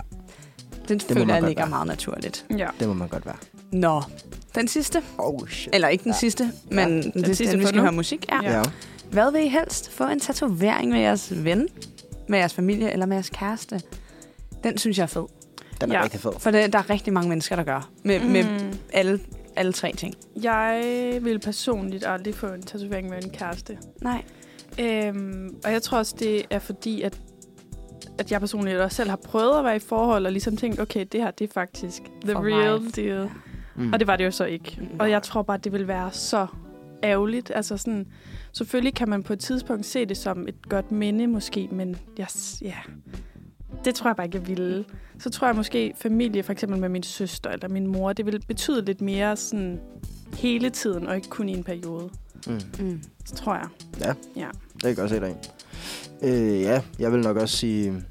det, 0.87 1.01
føler 1.03 1.33
jeg 1.33 1.43
ligger 1.43 1.61
være. 1.63 1.69
meget 1.69 1.87
naturligt. 1.87 2.45
Ja. 2.57 2.67
Det 2.79 2.87
må 2.87 2.93
man 2.93 3.07
godt 3.07 3.25
være. 3.25 3.35
Nå, 3.71 4.01
den 4.55 4.67
sidste. 4.67 5.01
Oh, 5.17 5.47
shit. 5.47 5.75
Eller 5.75 5.87
ikke 5.87 6.03
den 6.03 6.11
Ja. 6.11 6.17
sidste, 6.17 6.51
men 6.71 6.77
Ja. 6.97 7.01
den, 7.01 7.11
den 7.13 7.25
sidste, 7.25 7.43
inden 7.43 7.59
vi 7.59 7.63
for 7.63 7.67
skal 7.67 7.77
nu. 7.77 7.81
høre 7.83 7.91
musik. 7.91 8.25
Ja. 8.31 8.51
Ja. 8.57 8.61
Hvad 9.11 9.31
vil 9.31 9.43
I 9.43 9.47
helst? 9.47 9.91
Få 9.91 10.03
en 10.07 10.19
tatovering 10.19 10.91
med 10.91 10.99
jeres 10.99 11.33
ven, 11.43 11.67
med 12.29 12.39
jeres 12.39 12.53
familie 12.53 12.91
eller 12.91 13.05
med 13.05 13.15
jeres 13.15 13.29
kæreste? 13.29 13.81
Den 14.63 14.77
synes 14.77 14.97
jeg 14.97 15.03
er 15.03 15.07
fed. 15.07 15.25
Den 15.81 15.91
er 15.91 15.95
Ja. 15.97 16.03
rigtig 16.03 16.19
fed. 16.19 16.31
For 16.39 16.51
det, 16.51 16.73
der 16.73 16.79
er 16.79 16.89
rigtig 16.89 17.13
mange 17.13 17.29
mennesker, 17.29 17.55
der 17.55 17.63
gør. 17.63 17.89
Med, 18.03 18.19
mm. 18.19 18.25
med 18.25 18.45
alle, 18.93 19.19
alle 19.55 19.73
tre 19.73 19.93
ting. 19.97 20.13
Jeg 20.41 20.83
vil 21.21 21.39
personligt 21.39 22.05
aldrig 22.07 22.35
få 22.35 22.47
en 22.47 22.61
tatovering 22.63 23.09
med 23.09 23.23
en 23.23 23.29
kæreste. 23.29 23.77
Nej. 24.01 24.21
Øhm, 24.79 25.55
og 25.65 25.71
jeg 25.71 25.81
tror 25.81 25.97
også, 25.97 26.15
det 26.19 26.45
er 26.49 26.59
fordi, 26.59 27.01
at, 27.01 27.13
at 28.17 28.31
jeg 28.31 28.39
personligt 28.39 28.77
også 28.77 28.95
selv 28.95 29.09
har 29.09 29.19
prøvet 29.25 29.57
at 29.59 29.63
være 29.65 29.75
i 29.75 29.79
forhold, 29.79 30.25
og 30.25 30.31
ligesom 30.31 30.57
tænkt, 30.57 30.79
okay, 30.79 31.05
det 31.11 31.21
her, 31.21 31.31
det 31.31 31.49
er 31.49 31.53
faktisk 31.53 32.01
the 32.23 32.31
For 32.33 32.39
real 32.41 32.81
mig. 32.81 32.95
deal. 32.95 33.29
Mm. 33.75 33.93
Og 33.93 33.99
det 33.99 34.07
var 34.07 34.15
det 34.15 34.25
jo 34.25 34.31
så 34.31 34.45
ikke. 34.45 34.77
Mm. 34.81 34.99
Og 34.99 35.09
jeg 35.09 35.23
tror 35.23 35.41
bare, 35.41 35.57
det 35.57 35.71
vil 35.71 35.87
være 35.87 36.11
så 36.11 36.47
ærgerligt. 37.03 37.51
Altså 37.55 37.77
sådan, 37.77 38.07
selvfølgelig 38.51 38.93
kan 38.93 39.09
man 39.09 39.23
på 39.23 39.33
et 39.33 39.39
tidspunkt 39.39 39.85
se 39.85 40.05
det 40.05 40.17
som 40.17 40.47
et 40.47 40.69
godt 40.69 40.91
minde 40.91 41.27
måske, 41.27 41.69
men 41.71 41.97
yes, 42.19 42.57
ja, 42.61 42.75
det 43.85 43.95
tror 43.95 44.09
jeg 44.09 44.15
bare 44.15 44.25
ikke, 44.25 44.37
jeg 44.37 44.47
ville. 44.47 44.85
Så 45.19 45.29
tror 45.29 45.47
jeg 45.47 45.55
måske 45.55 45.93
familie, 45.97 46.43
for 46.43 46.51
eksempel 46.51 46.79
med 46.79 46.89
min 46.89 47.03
søster 47.03 47.49
eller 47.49 47.69
min 47.69 47.87
mor, 47.87 48.13
det 48.13 48.25
vil 48.25 48.43
betyde 48.47 48.85
lidt 48.85 49.01
mere 49.01 49.37
sådan 49.37 49.79
hele 50.33 50.69
tiden, 50.69 51.07
og 51.07 51.15
ikke 51.15 51.29
kun 51.29 51.49
i 51.49 51.53
en 51.53 51.63
periode. 51.63 52.09
Mm. 52.47 52.59
Mm. 52.79 53.01
Så 53.25 53.35
tror 53.35 53.53
jeg. 53.55 53.67
Ja. 53.99 54.13
Ja. 54.35 54.47
Det 54.73 54.81
kan 54.81 54.89
jeg 54.89 54.95
godt 54.95 55.09
se 55.09 55.19
dig 55.19 55.29
i. 55.29 55.33
Øh, 56.23 56.61
ja, 56.61 56.81
jeg 56.99 57.11
vil 57.11 57.21
nok 57.21 57.37
også 57.37 57.57
sige... 57.57 58.03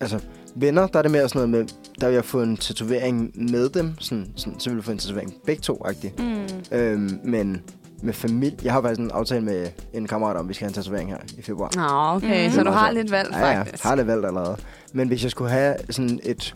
Altså, 0.00 0.20
venner, 0.54 0.86
der 0.86 0.98
er 0.98 1.02
det 1.02 1.10
mere 1.10 1.28
sådan 1.28 1.48
noget 1.48 1.66
med... 1.66 1.74
Der 2.00 2.06
vil 2.06 2.14
jeg 2.14 2.24
få 2.24 2.42
en 2.42 2.56
tatovering 2.56 3.30
med 3.52 3.68
dem. 3.68 3.92
Sådan, 4.00 4.26
sådan, 4.36 4.60
så 4.60 4.70
vil 4.70 4.76
jeg 4.76 4.84
få 4.84 4.90
en 4.92 4.98
tatovering 4.98 5.34
begge 5.46 5.62
to 5.62 5.82
agtigt 5.84 6.18
Mm. 6.18 6.46
øhm, 6.72 7.20
Men 7.24 7.62
med 8.02 8.12
familie... 8.12 8.58
Jeg 8.64 8.72
har 8.72 8.82
faktisk 8.82 9.00
en 9.00 9.10
aftale 9.10 9.44
med 9.44 9.66
en 9.92 10.06
kammerat 10.06 10.36
om, 10.36 10.44
at 10.46 10.48
vi 10.48 10.54
skal 10.54 10.64
have 10.64 10.70
en 10.70 10.74
tatovering 10.74 11.10
her 11.10 11.18
i 11.38 11.42
februar. 11.42 11.70
Nå, 11.76 12.16
okay. 12.16 12.46
Mm. 12.46 12.52
Så 12.54 12.62
du 12.62 12.70
har 12.70 12.78
Altså, 12.86 13.02
lidt 13.02 13.10
valgt, 13.10 13.32
Ja, 13.32 13.46
ja, 13.50 13.60
faktisk. 13.62 13.84
har 13.84 13.94
det 13.94 14.06
valgt 14.06 14.26
allerede. 14.26 14.56
Men 14.92 15.08
hvis 15.08 15.22
jeg 15.22 15.30
skulle 15.30 15.50
have 15.50 15.74
sådan 15.90 16.20
et... 16.22 16.54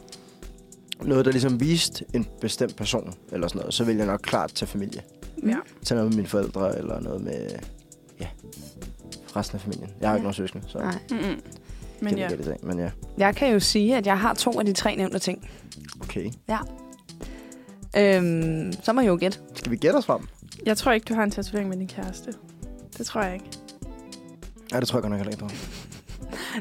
Noget, 1.05 1.25
der 1.25 1.31
ligesom 1.31 1.61
viste 1.61 2.05
en 2.15 2.27
bestemt 2.41 2.77
person, 2.77 3.15
eller 3.33 3.49
sådan 3.49 3.59
noget, 3.59 3.75
så 3.75 3.85
vil 3.85 3.97
jeg 3.97 4.07
nok 4.07 4.21
klart 4.23 4.53
tage 4.55 4.67
familie. 4.69 5.01
Ja. 5.47 5.57
Tage 5.85 5.97
noget 5.97 6.11
med 6.11 6.17
mine 6.17 6.29
forældre, 6.29 6.79
eller 6.79 7.01
noget 7.01 7.23
med... 7.23 7.49
Ja, 8.21 8.27
resten 9.37 9.57
af 9.57 9.61
familien. 9.61 9.91
Jeg 10.01 10.09
har 10.09 10.17
ikke 10.17 10.21
Ja. 10.21 10.23
nogen 10.23 10.35
søskende, 10.35 10.65
så 10.69 10.79
Nej. 10.79 10.95
Men 12.01 12.19
ja. 12.19 12.29
det. 12.29 12.57
Men 12.63 12.79
ja, 12.79 12.91
Jeg 13.19 13.37
kan 13.37 13.53
jo 13.53 13.61
sige, 13.61 13.97
at 13.97 14.07
jeg 14.07 14.19
har 14.21 14.35
to 14.35 14.59
af 14.59 14.65
de 14.65 14.73
tre 14.73 14.97
nævnte 14.97 15.19
ting. 15.19 15.51
okay. 16.01 16.31
Øhm, 17.97 18.73
så 18.83 18.93
må 18.93 19.01
jeg 19.01 19.09
jo 19.09 19.17
gætte. 19.21 19.39
Skal 19.55 19.71
vi 19.73 19.77
gætte 19.77 19.97
os 19.97 20.07
frem? 20.07 20.29
Jeg 20.67 20.77
tror 20.77 20.93
ikke, 20.93 21.05
du 21.05 21.15
har 21.15 21.23
en 21.25 21.31
tatovering 21.31 21.69
med 21.69 21.77
din 21.77 21.87
kæreste. 21.89 22.33
Det 22.99 23.07
tror 23.07 23.23
jeg 23.23 23.35
ikke. 23.35 23.47
Ja, 24.73 24.81
det 24.81 24.89
tror 24.89 24.97
jeg 24.99 25.03
godt 25.03 25.11
nok 25.11 25.19
heller 25.19 25.33
ikke, 25.33 25.41
du. 25.45 25.49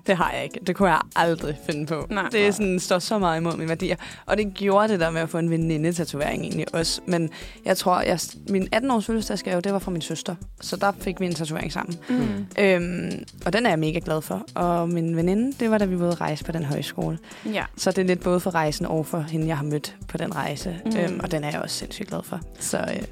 Det 0.08 0.18
har 0.18 0.32
jeg 0.32 0.44
ikke. 0.44 0.60
Det 0.68 0.76
kunne 0.76 0.90
jeg 0.90 1.02
aldrig 1.16 1.58
finde 1.66 1.86
på. 1.86 2.08
Nej. 2.10 2.30
det 2.32 2.48
er 2.48 2.52
sådan, 2.52 2.80
står 2.80 3.00
så 3.00 3.20
meget 3.20 3.40
imod 3.40 3.58
mine 3.58 3.70
værdier. 3.70 3.96
Og 4.26 4.38
det 4.38 4.54
gjorde 4.54 4.88
det 4.88 5.00
der 5.00 5.10
med 5.10 5.22
at 5.22 5.30
få 5.30 5.38
en 5.38 5.50
veninde-tatovering 5.50 6.44
egentlig 6.44 6.66
også. 6.74 7.02
Men 7.08 7.30
jeg 7.66 7.78
tror, 7.78 8.02
jeg, 8.02 8.20
min 8.50 8.68
18-års 8.76 9.06
fødselsdagsgave, 9.06 9.62
det 9.62 9.74
var 9.74 9.80
fra 9.80 9.92
min 9.92 10.02
søster. 10.02 10.36
Så 10.62 10.76
der 10.76 10.92
fik 11.02 11.20
vi 11.20 11.26
en 11.26 11.34
tatovering 11.34 11.72
sammen. 11.72 12.00
Mm. 12.10 12.46
Øhm, 12.60 13.24
og 13.46 13.54
den 13.54 13.66
er 13.66 13.70
jeg 13.70 13.80
mega 13.80 14.00
glad 14.06 14.22
for. 14.22 14.46
Og 14.56 14.90
min 14.90 15.16
veninde, 15.16 15.54
det 15.60 15.72
var 15.72 15.78
da 15.78 15.86
vi 15.86 16.00
var 16.00 16.06
ude 16.06 16.12
at 16.12 16.22
rejse 16.22 16.44
på 16.44 16.52
den 16.52 16.64
højskole. 16.64 17.18
Ja. 17.46 17.64
Så 17.78 17.92
det 17.92 17.98
er 17.98 18.06
lidt 18.06 18.24
både 18.24 18.40
for 18.40 18.56
rejsen 18.56 18.86
og 18.86 19.06
for 19.06 19.20
hende, 19.20 19.48
jeg 19.48 19.58
har 19.58 19.64
mødt 19.66 19.96
på 20.08 20.18
den 20.18 20.36
rejse. 20.36 20.80
Mm. 20.86 20.98
Øhm, 20.98 21.20
og 21.24 21.32
den 21.32 21.44
er 21.44 21.52
jeg 21.52 21.62
også 21.62 21.76
sindssygt 21.76 22.10
glad 22.10 22.24
for. 22.24 22.40
Så 22.60 22.78
øh, 22.78 23.04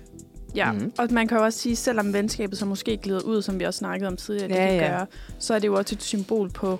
Ja, 0.55 0.71
mm-hmm. 0.71 0.93
og 0.97 1.07
man 1.11 1.27
kan 1.27 1.37
jo 1.37 1.43
også 1.43 1.59
sige, 1.59 1.75
selvom 1.75 2.13
venskabet 2.13 2.57
så 2.57 2.65
måske 2.65 2.97
glider 2.97 3.21
ud, 3.21 3.41
som 3.41 3.59
vi 3.59 3.65
også 3.65 3.77
snakkede 3.77 4.07
om 4.07 4.17
tidligere, 4.17 4.51
Ja, 4.51 4.61
det 4.71 4.79
kan 4.79 4.89
ja. 4.89 4.97
gøre, 4.97 5.05
så 5.39 5.53
er 5.53 5.59
det 5.59 5.67
jo 5.67 5.75
også 5.75 5.95
et 5.95 6.03
symbol 6.03 6.49
på 6.49 6.79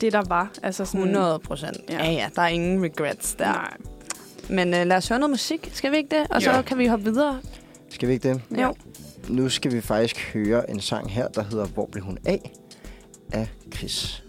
det, 0.00 0.12
der 0.12 0.22
var. 0.28 0.50
Altså 0.62 0.84
sådan, 0.84 1.00
100 1.00 1.38
procent. 1.38 1.76
Ja. 1.88 2.04
Ja. 2.04 2.10
ja. 2.12 2.28
Der 2.36 2.42
er 2.42 2.48
ingen 2.48 2.82
regrets 2.82 3.34
der. 3.34 3.44
Nej. 3.44 3.76
Men 4.48 4.68
uh, 4.68 4.86
lad 4.86 4.96
os 4.96 5.08
høre 5.08 5.18
noget 5.18 5.30
musik. 5.30 5.70
Skal 5.72 5.92
vi 5.92 5.96
ikke 5.96 6.16
det? 6.18 6.26
Og 6.30 6.42
så 6.42 6.62
kan 6.66 6.78
vi 6.78 6.86
hoppe 6.86 7.04
videre. 7.04 7.40
Skal 7.90 8.08
vi 8.08 8.12
ikke 8.12 8.28
det? 8.28 8.42
Ja. 8.56 8.62
Jo. 8.62 8.74
Nu 9.28 9.48
skal 9.48 9.72
vi 9.72 9.80
faktisk 9.80 10.32
høre 10.34 10.70
en 10.70 10.80
sang 10.80 11.10
her, 11.10 11.28
der 11.28 11.42
hedder 11.42 11.66
Hvor 11.66 11.88
blev 11.92 12.04
hun 12.04 12.18
af? 12.26 12.52
af 13.32 13.48
Chris. 13.74 14.22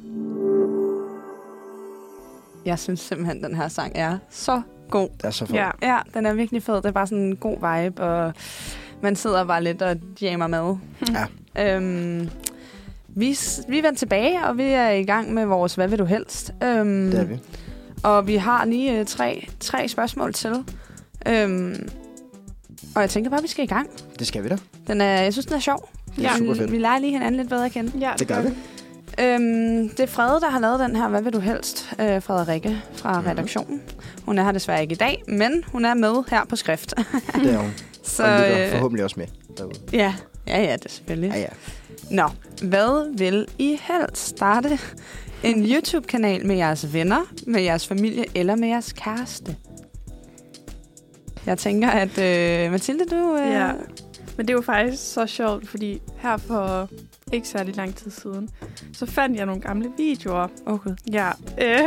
Jeg 2.66 2.80
synes 2.80 3.00
simpelthen, 3.00 3.44
den 3.44 3.56
her 3.56 3.68
sang 3.68 3.92
er 3.96 4.18
så 4.30 4.62
god. 4.90 5.10
Det 5.18 5.26
er 5.26 5.32
så 5.32 5.46
fedt. 5.46 5.58
Ja. 5.58 5.70
Ja, 5.82 5.98
den 6.14 6.26
er 6.26 6.34
virkelig 6.34 6.64
fed. 6.64 6.76
Det 6.76 6.86
er 6.86 6.92
bare 6.92 7.08
sådan 7.08 7.24
en 7.24 7.36
god 7.36 7.56
vibe, 7.84 8.04
og 8.04 8.34
man 9.02 9.16
sidder 9.16 9.44
bare 9.44 9.64
lidt 9.64 9.82
og 9.82 9.96
jammer 10.22 10.48
med. 10.48 10.76
Ja. 11.56 11.76
Øhm, 11.76 12.30
vi, 13.08 13.38
vi 13.70 13.78
er 13.78 13.82
vendt 13.82 14.00
tilbage, 14.00 14.46
og 14.46 14.58
vi 14.58 14.64
er 14.64 14.90
i 14.90 15.04
gang 15.04 15.34
med 15.34 15.46
vores 15.46 15.76
Hvad 15.76 15.88
vil 15.88 16.00
du 16.00 16.06
helst? 16.06 16.54
Øhm, 16.64 17.12
Det 17.12 17.20
er 17.20 17.24
vi. 17.24 17.40
Og 18.04 18.28
vi 18.28 18.36
har 18.36 18.66
lige 18.66 19.00
øh, 19.00 19.06
tre, 19.06 19.48
tre 19.60 19.88
spørgsmål 19.88 20.34
til. 20.34 20.54
Øhm, 21.28 21.90
og 22.96 23.02
jeg 23.02 23.10
tænker 23.10 23.30
bare, 23.30 23.38
at 23.40 23.44
vi 23.44 23.48
skal 23.48 23.64
i 23.64 23.68
gang. 23.68 23.90
Det 24.20 24.28
skal 24.28 24.44
vi 24.44 24.50
da. 24.50 24.58
Den 24.88 25.02
er, 25.02 25.22
jeg 25.22 25.34
synes, 25.34 25.46
den 25.46 25.56
er 25.56 25.60
sjov. 25.60 25.90
Det 26.16 26.26
er 26.26 26.32
vi, 26.34 26.38
super 26.40 26.54
fedt. 26.56 26.72
vi 26.72 26.78
leger 26.78 27.00
lige 27.00 27.12
hinanden 27.12 27.36
lidt 27.38 27.50
bedre 27.50 27.66
at 27.66 27.72
kende. 27.72 27.92
Ja, 28.00 28.12
Det 28.20 28.28
gør 28.28 28.42
vi. 28.42 28.50
Øhm, 29.20 29.90
det 29.90 30.00
er 30.00 30.06
Frede, 30.08 30.42
der 30.42 30.50
har 30.50 30.60
lavet 30.60 30.80
den 30.80 30.96
her. 30.96 31.08
Hvad 31.10 31.22
vil 31.22 31.34
du 31.34 31.40
helst? 31.40 31.90
Øh, 32.00 32.22
Frederikke 32.22 32.82
fra 32.94 33.20
Mhm. 33.22 33.30
redaktionen. 33.30 33.82
Hun 34.26 34.38
er 34.38 34.44
her 34.44 34.52
desværre 34.52 34.82
ikke 34.82 34.92
i 34.92 34.96
dag, 34.96 35.24
men 35.28 35.64
hun 35.68 35.86
er 35.86 35.94
med 35.94 36.24
her 36.30 36.46
på 36.46 36.56
skrift. 36.56 36.94
Det 37.44 37.54
er 37.54 37.58
hun. 37.58 37.74
Så, 38.04 38.24
og 38.24 38.30
lytter 38.40 38.66
øh, 38.66 38.72
forhåbentlig 38.72 39.04
også 39.04 39.16
med 39.20 39.28
derude. 39.58 39.74
ja. 39.94 40.14
ja, 40.48 40.62
ja, 40.64 40.74
det 40.74 40.86
er 40.86 40.90
selvfølgelig. 40.90 41.30
Ja, 41.36 41.40
ja. 41.40 41.48
Nå, 42.12 42.30
hvad 42.64 43.18
vil 43.18 43.46
I 43.58 43.80
helst 43.82 44.28
starte? 44.28 44.80
En 45.44 45.64
YouTube-kanal 45.66 46.46
med 46.46 46.56
jeres 46.56 46.94
venner, 46.94 47.22
med 47.48 47.62
jeres 47.62 47.88
familie 47.88 48.26
eller 48.36 48.56
med 48.56 48.68
jeres 48.68 48.94
kæreste? 48.94 49.56
Jeg 51.46 51.58
tænker, 51.58 51.90
at 51.90 52.18
øh, 52.18 52.72
Mathilde, 52.72 53.06
du... 53.06 53.38
Øh, 53.38 53.52
Ja. 53.52 53.72
Men 54.38 54.48
det 54.48 54.54
er 54.54 54.58
jo 54.58 54.62
faktisk 54.62 55.14
så 55.14 55.26
sjovt, 55.28 55.70
fordi 55.70 56.02
her 56.18 56.38
for 56.38 56.90
ikke 57.34 57.48
særlig 57.48 57.76
lang 57.76 57.96
tid 57.96 58.12
siden, 58.12 58.50
så 58.94 59.06
fandt 59.06 59.38
jeg 59.38 59.46
nogle 59.46 59.62
gamle 59.62 59.92
videoer. 59.98 60.48
Okay. 60.66 60.90
Ja. 61.12 61.30
Øh, 61.62 61.80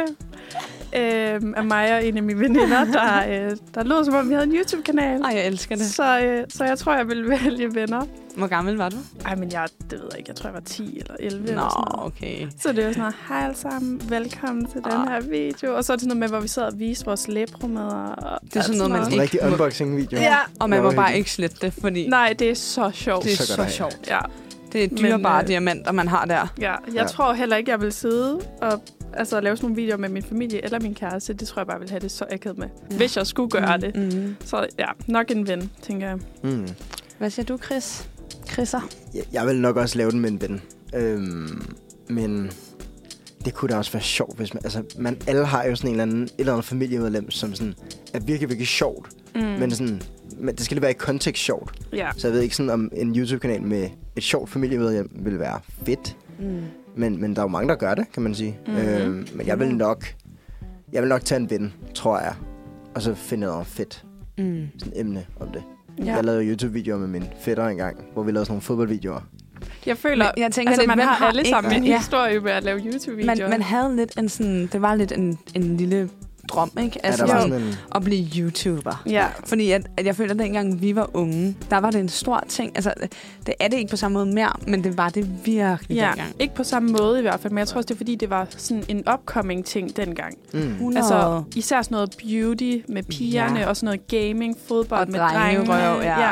øh, 0.97 1.53
af 1.57 1.64
mig 1.64 1.95
og 1.97 2.05
en 2.07 2.16
af 2.16 2.22
mine 2.22 2.41
veninder, 2.41 2.84
der, 2.84 3.18
øh, 3.51 3.57
der 3.74 3.82
lød 3.84 4.05
som 4.05 4.14
om, 4.14 4.28
vi 4.28 4.34
havde 4.34 4.47
en 4.47 4.53
YouTube-kanal. 4.57 5.20
Ej, 5.22 5.30
jeg 5.34 5.47
elsker 5.47 5.76
det. 5.76 5.86
Så, 5.86 6.20
øh, 6.20 6.45
så 6.49 6.64
jeg 6.64 6.78
tror, 6.78 6.95
jeg 6.97 7.09
ville 7.09 7.28
vælge 7.45 7.74
venner. 7.74 8.07
Hvor 8.36 8.47
gammel 8.47 8.76
var 8.76 8.89
du? 8.89 8.97
Ej, 9.24 9.34
men 9.34 9.53
jeg, 9.53 9.66
det 9.91 9.93
ved 9.93 10.07
jeg 10.11 10.18
ikke. 10.18 10.28
Jeg 10.28 10.36
tror, 10.36 10.49
jeg 10.49 10.55
var 10.55 10.61
10 10.61 10.99
eller 11.01 11.14
11 11.20 11.45
Nå, 11.45 11.51
eller 11.51 11.68
sådan 11.70 11.84
noget. 11.97 12.07
okay. 12.07 12.47
Så 12.61 12.72
det 12.72 12.84
var 12.84 12.91
sådan 12.91 13.01
noget, 13.01 13.14
hej 13.28 13.43
alle 13.45 13.57
sammen, 13.57 14.03
velkommen 14.11 14.66
til 14.66 14.74
den 14.84 14.93
Ah. 14.93 15.09
her 15.09 15.20
video. 15.20 15.76
Og 15.76 15.84
så 15.84 15.93
er 15.93 15.97
det 15.97 16.01
sådan 16.01 16.09
noget 16.09 16.18
med, 16.18 16.28
hvor 16.28 16.41
vi 16.41 16.49
sad 16.49 16.62
og 16.62 16.78
viste 16.78 17.05
vores 17.05 17.28
læbromader. 17.28 17.86
Og 18.14 18.39
Det 18.45 18.57
er 18.57 18.61
sådan 18.62 18.78
noget, 18.78 18.93
man 18.93 19.01
En 19.07 19.12
ikke 19.12 19.22
rigtig 19.22 19.41
må- 19.43 19.51
unboxing-video. 19.51 20.20
Ja. 20.20 20.36
Og 20.61 20.70
man 20.70 20.82
må 20.82 20.91
bare 20.91 21.16
ikke 21.16 21.30
slette 21.30 21.57
det, 21.61 21.72
fordi 21.72 22.09
Nej, 22.09 22.34
det 22.39 22.51
er 22.51 22.55
så 22.55 22.91
sjovt. 22.95 23.24
det 23.24 23.32
er 23.32 23.36
Så 23.36 23.47
så, 23.47 23.66
sjovt. 23.68 23.99
Ja, 24.09 24.18
Det 24.72 24.84
er 24.84 24.88
dyrebare 24.88 25.36
Men, 25.36 25.44
øh, 25.44 25.48
diamanter, 25.48 25.92
man 25.92 26.08
har 26.08 26.24
der. 26.24 26.46
ja. 26.60 26.70
Jeg 26.70 26.78
Ja. 26.94 27.04
tror 27.04 27.32
heller 27.32 27.56
ikke, 27.56 27.70
jeg 27.70 27.80
vil 27.80 27.92
sidde 27.92 28.40
og 28.62 28.82
altså, 29.12 29.40
lave 29.40 29.56
sådan 29.56 29.64
nogle 29.66 29.76
videoer 29.82 29.96
med 29.98 30.08
min 30.08 30.22
familie 30.22 30.64
eller 30.64 30.80
min 30.80 30.94
kæreste. 30.94 31.32
Det 31.32 31.48
tror 31.48 31.60
jeg 31.60 31.66
bare 31.66 31.80
vil 31.80 31.90
have 31.90 32.00
det 32.00 32.10
så 32.10 32.24
akavet 32.30 32.58
med, 32.58 32.68
Ja. 32.90 32.96
hvis 32.96 33.16
jeg 33.16 33.26
skulle 33.26 33.50
gøre 33.50 33.76
Mm, 33.76 33.80
det. 33.82 34.14
Mm. 34.14 34.36
Så 34.44 34.66
ja, 34.78 34.86
nok 35.06 35.30
en 35.30 35.48
ven, 35.48 35.70
tænker 35.82 36.08
jeg. 36.08 36.18
Mm. 36.42 36.68
Hvad 37.18 37.30
siger 37.30 37.46
du, 37.46 37.58
Chris? 37.58 38.08
Chrisser? 38.52 38.80
Jeg, 39.14 39.22
jeg 39.32 39.46
vil 39.46 39.60
nok 39.60 39.76
også 39.76 39.98
lave 39.98 40.10
den 40.10 40.20
med 40.20 40.30
en 40.30 40.40
ven. 40.40 40.60
Øhm, 40.94 41.62
men 42.08 42.50
det 43.44 43.54
kunne 43.54 43.68
da 43.72 43.76
også 43.76 43.92
være 43.92 44.02
sjovt, 44.02 44.36
hvis 44.36 44.54
man... 44.54 44.60
Altså, 44.64 44.82
man 44.98 45.16
alle 45.26 45.46
har 45.46 45.64
jo 45.64 45.74
sådan 45.76 45.88
en 45.90 45.94
eller 45.94 46.02
anden, 46.02 46.22
et 46.22 46.30
eller 46.38 46.52
andet 46.52 46.64
familiemedlem, 46.66 47.30
som 47.30 47.54
sådan 47.54 47.74
er 48.14 48.20
virkelig, 48.20 48.48
virkelig 48.48 48.68
sjovt. 48.68 49.08
Mm. 49.34 49.40
Men 49.42 49.70
sådan, 49.70 50.02
men 50.41 50.55
det 50.55 50.64
skal 50.64 50.74
lige 50.74 50.82
være 50.82 50.91
i 50.91 50.95
kontekst 50.95 51.43
sjovt. 51.43 51.78
ja. 51.93 52.09
Så 52.16 52.26
jeg 52.28 52.34
ved 52.34 52.41
ikke 52.43 52.57
sådan, 52.57 52.70
om 52.70 52.91
en 52.97 53.16
YouTube-kanal 53.16 53.62
med 53.62 53.89
et 54.16 54.22
sjovt 54.22 54.51
familiemedlem 54.51 55.11
vil 55.14 55.39
være 55.39 55.61
fedt. 55.86 56.16
Mm. 56.41 56.61
Men, 56.97 57.20
men 57.20 57.34
der 57.36 57.41
er 57.41 57.45
jo 57.45 57.49
mange, 57.49 57.68
der 57.68 57.74
gør 57.74 57.95
det, 57.95 58.12
kan 58.12 58.22
man 58.22 58.34
sige. 58.34 58.59
Mhm. 58.66 58.76
Øhm, 58.76 59.26
men 59.34 59.47
jeg 59.47 59.59
vil 59.61 59.74
nok... 59.74 60.05
Jeg 60.93 61.03
vil 61.03 61.09
nok 61.09 61.24
tage 61.24 61.41
en 61.41 61.51
ven, 61.51 61.72
tror 61.95 62.18
jeg. 62.18 62.34
Og 62.95 63.03
så 63.03 63.14
finde 63.14 63.47
noget 63.47 63.66
fedt 63.66 64.05
Mm. 64.39 64.66
sådan 64.78 64.93
emne 64.97 65.26
om 65.41 65.49
det. 65.49 65.62
ja. 66.05 66.14
Jeg 66.14 66.24
lavede 66.24 66.45
YouTube-videoer 66.45 66.99
med 66.99 67.09
min 67.09 67.24
fætter 67.41 67.66
engang, 67.66 67.97
hvor 68.12 68.22
vi 68.22 68.32
lavede 68.32 68.45
sådan 68.45 68.53
nogle 68.53 68.62
fodboldvideoer. 68.62 69.20
Jeg 69.86 69.97
føler, 69.99 70.30
Men 70.36 70.43
jeg 70.43 70.53
tænker 70.53 70.70
altså, 70.70 70.82
lidt, 70.82 70.89
man 70.97 70.99
har 71.07 71.26
alle 71.26 71.41
ikke- 71.41 71.51
sammen 71.51 71.72
en 71.72 71.84
Ja. 71.84 71.97
historie 71.99 72.41
med 72.41 72.51
at 72.53 72.62
lave 72.64 72.78
YouTube-videoer. 72.78 73.36
Man, 73.41 73.51
man 73.51 73.62
havde 73.62 73.97
lidt 73.97 74.18
en 74.18 74.28
sådan... 74.28 74.66
Det 74.72 74.82
var 74.82 74.95
lidt 74.95 75.12
en, 75.12 75.39
en 75.55 75.76
lille 75.76 76.11
drøm, 76.49 76.70
ikke? 76.82 77.07
Altså, 77.07 77.26
ja, 77.26 77.40
sådan 77.40 77.53
en... 77.62 77.74
at 77.94 78.03
blive 78.05 78.28
YouTuber. 78.36 79.03
Ja, 79.07 79.26
Fordi 79.44 79.70
at, 79.70 79.86
at 79.96 80.07
jeg 80.07 80.16
føler, 80.16 80.32
at 80.34 80.38
dengang 80.38 80.82
vi 80.82 80.96
var 80.96 81.11
unge, 81.16 81.57
der 81.70 81.78
var 81.78 81.90
det 81.90 82.01
en 82.01 82.09
stor 82.09 82.44
ting. 82.49 82.72
Altså, 82.74 82.92
det 83.46 83.55
er 83.61 83.68
det 83.68 83.76
ikke 83.76 83.90
på 83.90 83.96
samme 83.96 84.14
måde 84.14 84.26
mere, 84.34 84.53
men 84.66 84.84
det 84.84 84.96
var 84.96 85.09
det 85.09 85.30
virkelig 85.44 85.94
ja. 85.96 86.07
dengang. 86.09 86.34
ikke 86.38 86.55
på 86.55 86.64
samme 86.64 86.88
måde 87.01 87.18
i 87.18 87.22
hvert 87.22 87.40
fald, 87.40 87.53
men 87.53 87.59
jeg 87.59 87.68
tror 87.68 87.76
også, 87.76 87.86
det 87.86 87.94
er 87.94 87.96
fordi, 87.96 88.14
det 88.14 88.30
var 88.30 88.46
sådan 88.51 88.84
en 88.88 89.05
upcoming 89.14 89.64
ting 89.64 89.96
dengang. 89.96 90.34
Mm. 90.53 90.59
100. 90.61 90.99
Altså, 90.99 91.42
især 91.57 91.82
sådan 91.82 91.94
noget 91.94 92.11
beauty 92.18 92.76
med 92.88 93.03
pigerne, 93.03 93.59
Ja. 93.61 93.68
og 93.68 93.76
sådan 93.76 93.84
noget 93.84 94.07
gaming, 94.28 94.57
fodbold 94.68 95.01
Og 95.07 95.12
med 95.12 95.20
drengerøv, 95.20 95.66
drengene. 95.66 96.05
ja. 96.07 96.20
ja. 96.20 96.30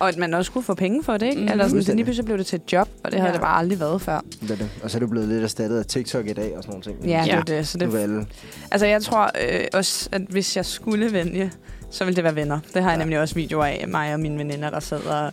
Og 0.00 0.08
at 0.08 0.16
man 0.16 0.34
også 0.34 0.52
kunne 0.52 0.64
få 0.64 0.74
penge 0.74 1.02
for 1.04 1.16
det, 1.16 1.26
ikke? 1.26 1.40
Mm, 1.42 1.48
Eller 1.48 1.68
sådan, 1.68 1.82
så 1.82 1.94
lige 1.94 2.04
pludselig 2.04 2.24
blev 2.24 2.38
det 2.38 2.46
til 2.46 2.56
et 2.56 2.72
job, 2.72 2.88
og 3.04 3.10
det 3.12 3.20
havde 3.20 3.28
Ja. 3.28 3.32
det 3.32 3.40
bare 3.40 3.58
aldrig 3.58 3.80
været 3.80 4.02
før. 4.02 4.20
Det 4.40 4.50
er 4.50 4.56
det. 4.56 4.70
Og 4.82 4.90
så 4.90 4.98
er 4.98 5.00
du 5.00 5.06
blevet 5.06 5.28
lidt 5.28 5.44
erstattet 5.44 5.78
af 5.78 5.84
TikTok 5.86 6.26
i 6.26 6.32
dag 6.32 6.56
og 6.56 6.62
sådan 6.62 6.70
nogle 6.70 6.82
ting. 6.84 7.10
Ja, 7.10 7.20
det 7.22 7.26
Ja. 7.28 7.36
er 7.36 7.42
det. 7.42 7.68
Så 7.68 7.78
det 7.78 8.26
altså, 8.70 8.86
jeg 8.86 9.02
tror 9.02 9.24
øh, 9.24 9.57
Øh, 9.58 9.64
også, 9.72 10.08
at 10.12 10.22
hvis 10.28 10.56
jeg 10.56 10.66
skulle 10.66 11.12
vælge, 11.12 11.52
så 11.90 12.04
ville 12.04 12.16
det 12.16 12.24
være 12.24 12.34
venner. 12.36 12.58
Det 12.74 12.82
har 12.82 12.90
jeg 12.90 12.98
Ja. 12.98 13.02
nemlig 13.04 13.20
også 13.20 13.34
videoer 13.34 13.64
af, 13.64 13.84
mig 13.88 14.14
og 14.14 14.20
mine 14.20 14.38
veninder, 14.38 14.70
der 14.70 14.80
sidder 14.80 15.30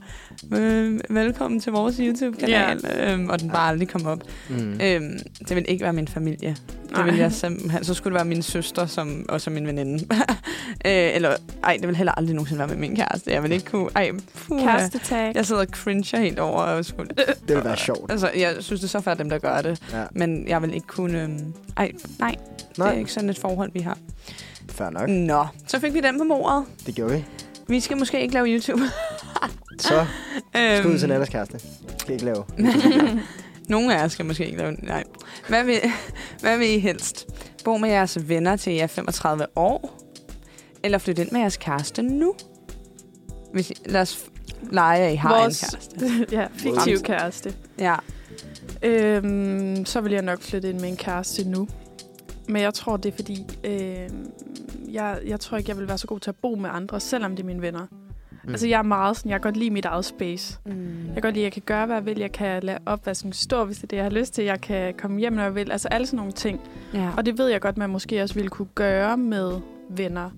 øh, 0.54 1.00
velkommen 1.10 1.60
til 1.60 1.72
vores 1.72 1.96
YouTube-kanal, 1.98 2.82
ja. 2.84 3.14
øhm, 3.14 3.30
og 3.30 3.40
den 3.42 3.50
bare 3.50 3.70
aldrig 3.70 3.90
kom 3.90 4.06
op. 4.06 4.20
Mm. 4.50 4.80
Øhm, 4.84 5.20
det 5.48 5.56
vil 5.56 5.66
ikke 5.68 5.84
være 5.84 5.94
min 5.94 6.08
familie. 6.08 6.50
Det 6.50 6.92
Nej. 6.92 7.06
vil 7.06 7.16
jeg 7.16 7.32
simpelthen. 7.32 7.84
Så 7.84 7.94
skulle 7.94 8.12
det 8.14 8.16
være 8.16 8.26
min 8.26 8.42
søster, 8.42 8.86
som 8.86 9.26
også 9.30 9.50
er 9.50 9.54
min 9.54 9.68
veninde. 9.68 9.94
øh, 10.86 11.16
eller, 11.16 11.36
ej, 11.64 11.78
det 11.80 11.88
vil 11.88 11.96
heller 11.96 12.12
aldrig 12.12 12.36
nogensinde 12.36 12.60
være 12.60 12.68
med 12.68 12.78
min 12.78 12.96
kæreste. 12.96 13.32
Jeg 13.32 13.44
vil 13.44 13.52
ikke 13.52 13.66
kunne... 13.66 13.90
Ej, 13.96 14.12
puh, 14.48 14.60
Kærestetag. 14.62 15.32
Jeg 15.36 15.46
sidder 15.46 15.62
og 15.62 15.68
cringer 15.72 16.20
helt 16.20 16.40
over 16.40 16.62
og 16.62 16.86
skulle... 16.86 17.10
Det 17.48 17.56
vil 17.56 17.64
være 17.64 17.78
sjovt. 17.78 18.12
Altså, 18.12 18.32
jeg 18.38 18.56
synes, 18.60 18.82
det 18.82 18.88
er 18.88 18.92
så 18.92 19.02
færdigt 19.02 19.20
dem, 19.20 19.30
der 19.30 19.38
gør 19.38 19.62
det. 19.62 19.82
Ja. 19.94 20.04
Men 20.12 20.48
jeg 20.48 20.62
vil 20.62 20.74
ikke 20.74 20.88
kunne... 20.88 21.22
Øhm, 21.24 21.54
ej, 21.78 21.92
nej, 22.20 22.36
det 22.60 22.80
er 22.80 22.84
Nej, 22.84 22.98
ikke 22.98 23.12
sådan 23.14 23.30
et 23.30 23.38
forhold, 23.40 23.72
vi 23.74 23.80
har. 23.80 23.98
Fair 24.76 24.90
nok. 24.90 25.10
Nå, 25.10 25.46
så 25.68 25.80
fik 25.80 25.94
vi 25.94 26.02
den 26.02 26.18
på 26.18 26.26
bordet. 26.28 26.66
Det 26.86 26.96
gjorde 26.96 27.14
vi. 27.14 27.26
Vi 27.68 27.80
skal 27.80 27.98
måske 27.98 28.22
ikke 28.22 28.34
lave 28.34 28.48
YouTube. 28.48 28.82
Så 29.80 30.00
øhm, 30.00 30.08
skal 30.78 30.86
ud 30.92 31.00
til 31.00 31.10
Nannas 31.10 31.30
kæreste. 31.30 31.60
Skal 31.98 32.14
ikke 32.14 32.26
lave. 32.26 32.44
Nogle 33.70 33.96
af 33.96 34.02
jer 34.02 34.08
skal 34.08 34.26
måske 34.26 34.46
ikke 34.46 34.58
lave... 34.58 34.72
Nej. 34.72 35.04
Hvad 35.50 35.64
vil, 35.64 35.76
hvad 36.42 36.58
vil 36.58 36.70
I 36.70 36.80
helst? 36.80 37.28
Bo 37.64 37.78
med 37.78 37.90
jeres 37.90 38.30
venner 38.30 38.56
til 38.56 38.74
I 38.74 38.78
er 38.80 38.88
35 38.88 39.46
år? 39.56 40.00
Eller 40.84 40.98
flytte 40.98 41.22
ind 41.22 41.32
med 41.32 41.40
jeres 41.40 41.58
kæreste 41.58 42.02
nu? 42.02 42.34
Hvis 43.54 43.70
I, 43.72 43.74
lad 43.86 44.02
os 44.02 44.26
lege, 44.72 45.04
at 45.04 45.14
I 45.14 45.16
har 45.16 45.40
Vores- 45.42 45.64
en 45.64 45.70
kæreste. 46.00 46.26
ja, 46.38 46.48
fiktiv 46.54 47.00
kæreste. 47.00 47.54
Ja. 47.80 47.96
Øhm, 48.84 49.86
så 49.86 50.02
vil 50.02 50.12
jeg 50.12 50.22
nok 50.22 50.42
flytte 50.42 50.70
ind 50.70 50.80
med 50.80 50.90
en 50.90 50.98
kæreste 50.98 51.50
nu. 51.50 51.68
Men 52.48 52.62
jeg 52.62 52.74
tror, 52.74 52.98
det 52.98 53.12
er 53.12 53.16
fordi, 53.16 53.46
øhm, 53.64 54.32
jeg, 54.92 55.20
jeg 55.28 55.40
tror 55.40 55.58
ikke, 55.58 55.70
jeg 55.70 55.78
vil 55.78 55.88
være 55.88 55.98
så 55.98 56.08
god 56.08 56.20
til 56.20 56.30
at 56.30 56.36
bo 56.36 56.56
med 56.56 56.70
andre, 56.74 57.00
selvom 57.00 57.32
det 57.36 57.44
er 57.44 57.48
mine 57.48 57.62
venner. 57.62 57.86
Mm. 58.44 58.50
Altså, 58.50 58.68
jeg 58.68 58.78
er 58.80 58.84
meget 58.84 59.18
sådan, 59.18 59.32
jeg 59.32 59.42
kan 59.42 59.52
godt 59.52 59.58
lide 59.58 59.70
mit 59.70 59.86
eget 59.86 60.06
space. 60.06 60.60
Mm. 60.66 61.06
Jeg 61.06 61.14
kan 61.14 61.22
godt 61.22 61.34
lide, 61.34 61.44
at 61.44 61.46
jeg 61.46 61.52
kan 61.54 61.62
gøre, 61.66 61.86
hvad 61.86 61.96
jeg 61.96 62.06
vil. 62.06 62.20
Jeg 62.20 62.32
kan 62.32 62.64
lade 62.64 62.78
opvasken 62.86 63.34
stå, 63.34 63.66
hvis 63.66 63.78
det 63.78 63.84
er 63.84 63.88
det, 63.88 63.98
jeg 63.98 64.06
har 64.06 64.10
lyst 64.12 64.34
til. 64.34 64.44
Jeg 64.44 64.62
kan 64.62 64.94
komme 64.98 65.20
hjem, 65.20 65.34
når 65.34 65.44
jeg 65.44 65.56
vil. 65.56 65.72
Altså, 65.72 65.88
alle 65.88 66.08
sådan 66.08 66.18
nogle 66.18 66.32
ting. 66.32 66.60
Ja. 66.94 67.10
Og 67.18 67.26
det 67.26 67.38
ved 67.38 67.48
jeg 67.48 67.62
godt, 67.62 67.78
man 67.78 67.90
måske 67.90 68.22
også 68.24 68.36
ville 68.36 68.50
kunne 68.50 68.68
gøre 68.76 69.18
med 69.18 69.52
venner. 69.90 70.30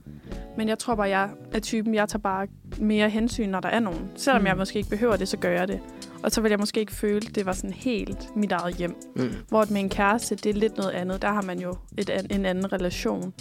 Men 0.58 0.70
jeg 0.70 0.80
tror 0.80 0.96
bare, 0.96 1.10
jeg 1.10 1.30
er 1.54 1.60
typen, 1.60 1.96
jeg 1.96 2.10
tager 2.10 2.20
bare 2.22 2.48
mere 2.80 3.10
hensyn, 3.10 3.50
når 3.50 3.60
der 3.60 3.70
er 3.70 3.80
nogen. 3.80 4.10
Selvom 4.16 4.42
Mm. 4.42 4.48
jeg 4.48 4.58
måske 4.58 4.78
ikke 4.78 4.90
behøver 4.90 5.16
det, 5.16 5.28
så 5.28 5.38
gør 5.38 5.52
jeg 5.52 5.68
det. 5.68 5.80
Og 6.24 6.32
så 6.32 6.42
vil 6.42 6.50
jeg 6.50 6.60
måske 6.60 6.80
ikke 6.80 6.92
føle, 6.92 7.28
at 7.30 7.36
det 7.36 7.46
var 7.46 7.54
sådan 7.54 7.74
helt 7.74 8.36
mit 8.36 8.52
eget 8.52 8.76
hjem. 8.76 8.96
Mm. 9.16 9.30
Hvor 9.50 9.66
med 9.70 9.82
en 9.82 9.90
kæreste, 9.90 10.36
det 10.36 10.46
er 10.46 10.54
lidt 10.54 10.78
noget 10.78 10.92
andet. 10.92 11.22
Der 11.22 11.32
har 11.32 11.42
man 11.42 11.60
jo 11.60 11.76
et, 11.98 12.10
an- 12.10 12.28
en 12.32 12.46
anden 12.46 12.74
relation. 12.74 13.34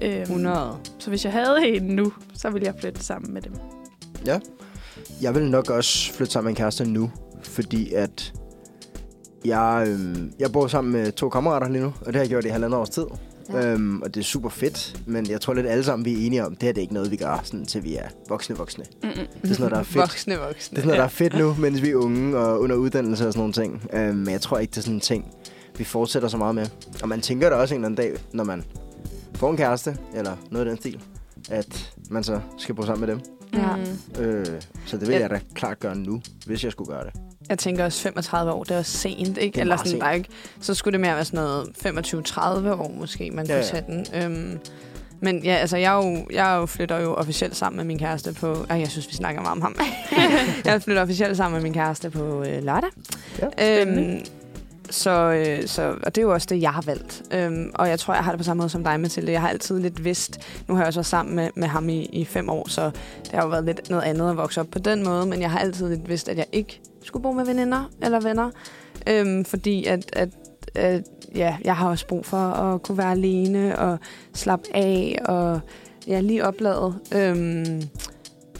Ja. 0.00 0.12
Øhm, 0.12 0.22
100. 0.22 0.76
Så 0.98 1.10
hvis 1.10 1.24
jeg 1.24 1.32
havde 1.32 1.68
en 1.68 1.82
nu, 1.82 2.12
så 2.34 2.50
ville 2.50 2.66
jeg 2.66 2.74
flytte 2.80 3.04
sammen 3.04 3.34
med 3.34 3.42
dem. 3.42 3.52
Jeg 5.22 5.34
vil 5.34 5.50
nok 5.50 5.70
også 5.70 6.12
flytte 6.12 6.32
sammen 6.32 6.46
med 6.46 6.52
en 6.52 6.56
kæreste 6.56 6.84
nu, 6.84 7.10
fordi 7.42 7.92
at 7.94 8.32
jeg, 9.44 9.84
øhm, 9.88 10.32
jeg 10.38 10.52
bor 10.52 10.66
sammen 10.66 10.92
med 10.92 11.12
to 11.12 11.28
kammerater 11.28 11.68
lige 11.68 11.82
nu, 11.82 11.92
og 12.00 12.06
det 12.06 12.14
har 12.14 12.20
jeg 12.20 12.28
gjort 12.28 12.44
i 12.44 12.48
halvandet 12.48 12.80
års 12.80 12.90
tid. 12.90 13.06
Ja. 13.52 13.58
Ja. 13.58 13.72
Øhm, 13.72 14.02
og 14.02 14.14
det 14.14 14.20
er 14.20 14.24
super 14.24 14.48
fedt, 14.48 15.00
men 15.06 15.30
jeg 15.30 15.40
tror 15.40 15.54
lidt 15.54 15.66
alle 15.66 15.84
sammen, 15.84 16.04
vi 16.04 16.12
er 16.22 16.26
enige 16.26 16.46
om, 16.46 16.54
det 16.56 16.62
her 16.62 16.72
det 16.72 16.78
er 16.78 16.82
ikke 16.82 16.94
noget, 16.94 17.10
vi 17.10 17.16
gør, 17.16 17.40
sådan, 17.44 17.66
til 17.66 17.84
vi 17.84 17.96
er 17.96 18.08
voksne 18.28 18.56
voksne. 18.56 18.84
Mm-mm. 19.02 19.14
Det 19.14 19.50
er 19.50 19.54
sådan 19.54 19.56
noget, 19.58 19.70
der 19.72 19.78
er 19.78 19.82
fedt. 19.82 19.96
Voksne, 19.96 20.36
voksne. 20.36 20.76
Det 20.76 20.82
er 20.82 20.82
sådan 20.82 20.86
noget, 20.86 20.98
der 20.98 21.04
er 21.04 21.08
fedt 21.08 21.38
nu, 21.38 21.54
mens 21.58 21.82
vi 21.82 21.90
er 21.90 21.96
unge 21.96 22.38
og 22.38 22.60
under 22.60 22.76
uddannelse 22.76 23.26
og 23.26 23.32
sådan 23.32 23.40
nogle 23.40 23.52
ting. 23.52 23.90
Øhm, 23.92 24.16
men 24.16 24.30
jeg 24.30 24.40
tror 24.40 24.58
ikke, 24.58 24.70
det 24.70 24.78
er 24.78 24.82
sådan 24.82 24.94
en 24.94 25.00
ting, 25.00 25.34
vi 25.78 25.84
fortsætter 25.84 26.28
så 26.28 26.36
meget 26.36 26.54
med. 26.54 26.66
Og 27.02 27.08
man 27.08 27.20
tænker 27.20 27.50
da 27.50 27.56
også 27.56 27.74
en 27.74 27.84
eller 27.84 27.88
anden 27.88 28.06
dag, 28.06 28.20
når 28.32 28.44
man 28.44 28.64
får 29.40 29.50
en 29.50 29.56
kæreste, 29.56 29.96
eller 30.14 30.36
noget 30.50 30.66
af 30.66 30.70
den 30.70 30.80
stil, 30.80 31.00
at 31.50 31.92
man 32.10 32.24
så 32.24 32.40
skal 32.58 32.74
bo 32.74 32.82
sammen 32.82 33.06
med 33.06 33.14
dem. 33.16 33.20
Ja. 33.54 33.76
Mm. 33.76 34.22
Øh, 34.22 34.46
så 34.86 34.96
det 34.96 35.08
vil 35.08 35.14
Ja. 35.14 35.20
jeg 35.20 35.30
da 35.30 35.40
klart 35.54 35.80
gøre 35.80 35.96
nu, 35.96 36.20
hvis 36.46 36.64
jeg 36.64 36.72
skulle 36.72 36.92
gøre 36.92 37.04
det. 37.04 37.12
Jeg 37.48 37.58
tænker 37.58 37.84
også 37.84 38.02
35 38.02 38.52
år, 38.52 38.64
det 38.64 38.74
er 38.74 38.78
også 38.78 38.98
sent, 38.98 39.38
ikke? 39.38 39.38
Det 39.54 39.56
er 39.56 39.60
Eller 39.60 39.76
sådan, 39.76 39.90
sent. 39.90 40.00
der 40.02 40.08
er 40.08 40.12
ikke, 40.12 40.28
så 40.60 40.74
skulle 40.74 40.92
det 40.92 41.00
mere 41.00 41.14
være 41.14 41.24
sådan 41.24 41.40
noget 41.40 41.68
25-30 42.28 42.40
år 42.70 42.92
måske, 42.98 43.30
man 43.30 43.46
Ja, 43.46 43.52
kunne 43.52 43.56
ja. 43.56 43.62
tage 43.62 43.84
den. 43.86 44.06
Øhm, 44.22 44.58
men 45.20 45.44
ja, 45.44 45.54
altså, 45.54 45.76
jeg, 45.76 46.00
er 46.00 46.06
jo, 46.06 46.26
jeg 46.32 46.56
jo 46.60 46.66
flytter 46.66 46.98
jo 47.00 47.14
officielt 47.14 47.56
sammen 47.56 47.76
med 47.76 47.84
min 47.84 47.98
kæreste 47.98 48.32
på... 48.32 48.66
Ej, 48.70 48.78
jeg 48.78 48.88
synes, 48.88 49.08
vi 49.08 49.12
snakker 49.14 49.42
meget 49.42 49.52
om 49.56 49.60
ham. 49.62 49.74
jeg 50.64 50.82
flytter 50.82 51.02
officielt 51.02 51.36
sammen 51.36 51.54
med 51.56 51.62
min 51.62 51.72
kæreste 51.74 52.10
på 52.10 52.42
øh, 52.42 52.62
lørdag. 52.64 52.90
Ja. 53.58 53.80
Øhm, 53.86 54.20
så, 54.90 55.10
øh, 55.10 55.66
så, 55.66 55.94
og 56.02 56.14
det 56.14 56.18
er 56.18 56.22
jo 56.22 56.32
også 56.32 56.46
det, 56.50 56.62
jeg 56.62 56.70
har 56.70 56.82
valgt. 56.82 57.22
Øhm, 57.30 57.70
og 57.74 57.88
jeg 57.88 57.98
tror, 57.98 58.14
jeg 58.14 58.24
har 58.24 58.32
det 58.32 58.38
på 58.38 58.44
samme 58.44 58.58
måde 58.60 58.68
som 58.68 58.84
dig, 58.84 59.00
Mathilde. 59.00 59.32
Jeg 59.32 59.40
har 59.40 59.48
altid 59.48 59.80
lidt 59.80 60.04
vidst, 60.04 60.38
nu 60.68 60.74
har 60.74 60.82
jeg 60.82 60.86
også 60.86 60.98
været 60.98 61.06
sammen 61.06 61.36
med, 61.36 61.50
med 61.54 61.68
ham 61.68 61.88
i, 61.88 62.04
i 62.04 62.24
fem 62.24 62.48
år, 62.48 62.68
så 62.68 62.90
det 63.24 63.32
har 63.32 63.42
jo 63.42 63.48
været 63.48 63.64
lidt 63.64 63.90
noget 63.90 64.02
andet 64.02 64.30
at 64.30 64.36
vokse 64.36 64.60
op 64.60 64.66
på 64.66 64.78
den 64.78 65.04
måde, 65.04 65.26
men 65.26 65.40
jeg 65.40 65.50
har 65.50 65.58
altid 65.58 65.88
lidt 65.88 66.08
vidst, 66.08 66.28
at 66.28 66.38
jeg 66.38 66.46
ikke 66.52 66.80
skulle 67.02 67.22
bo 67.22 67.32
med 67.32 67.44
veninder 67.44 67.90
eller 68.02 68.20
venner. 68.20 68.50
Øhm, 69.06 69.44
fordi 69.44 69.84
at, 69.84 70.10
at, 70.12 70.28
at 70.74 71.02
ja, 71.34 71.56
jeg 71.64 71.76
har 71.76 71.88
også 71.88 72.06
brug 72.06 72.26
for 72.26 72.36
at 72.36 72.82
kunne 72.82 72.98
være 72.98 73.12
alene 73.12 73.78
og 73.78 73.98
slappe 74.34 74.66
af 74.74 75.18
og 75.24 75.60
ja, 76.06 76.20
lige 76.20 76.46
oplade. 76.46 76.94
Øhm, 77.14 77.82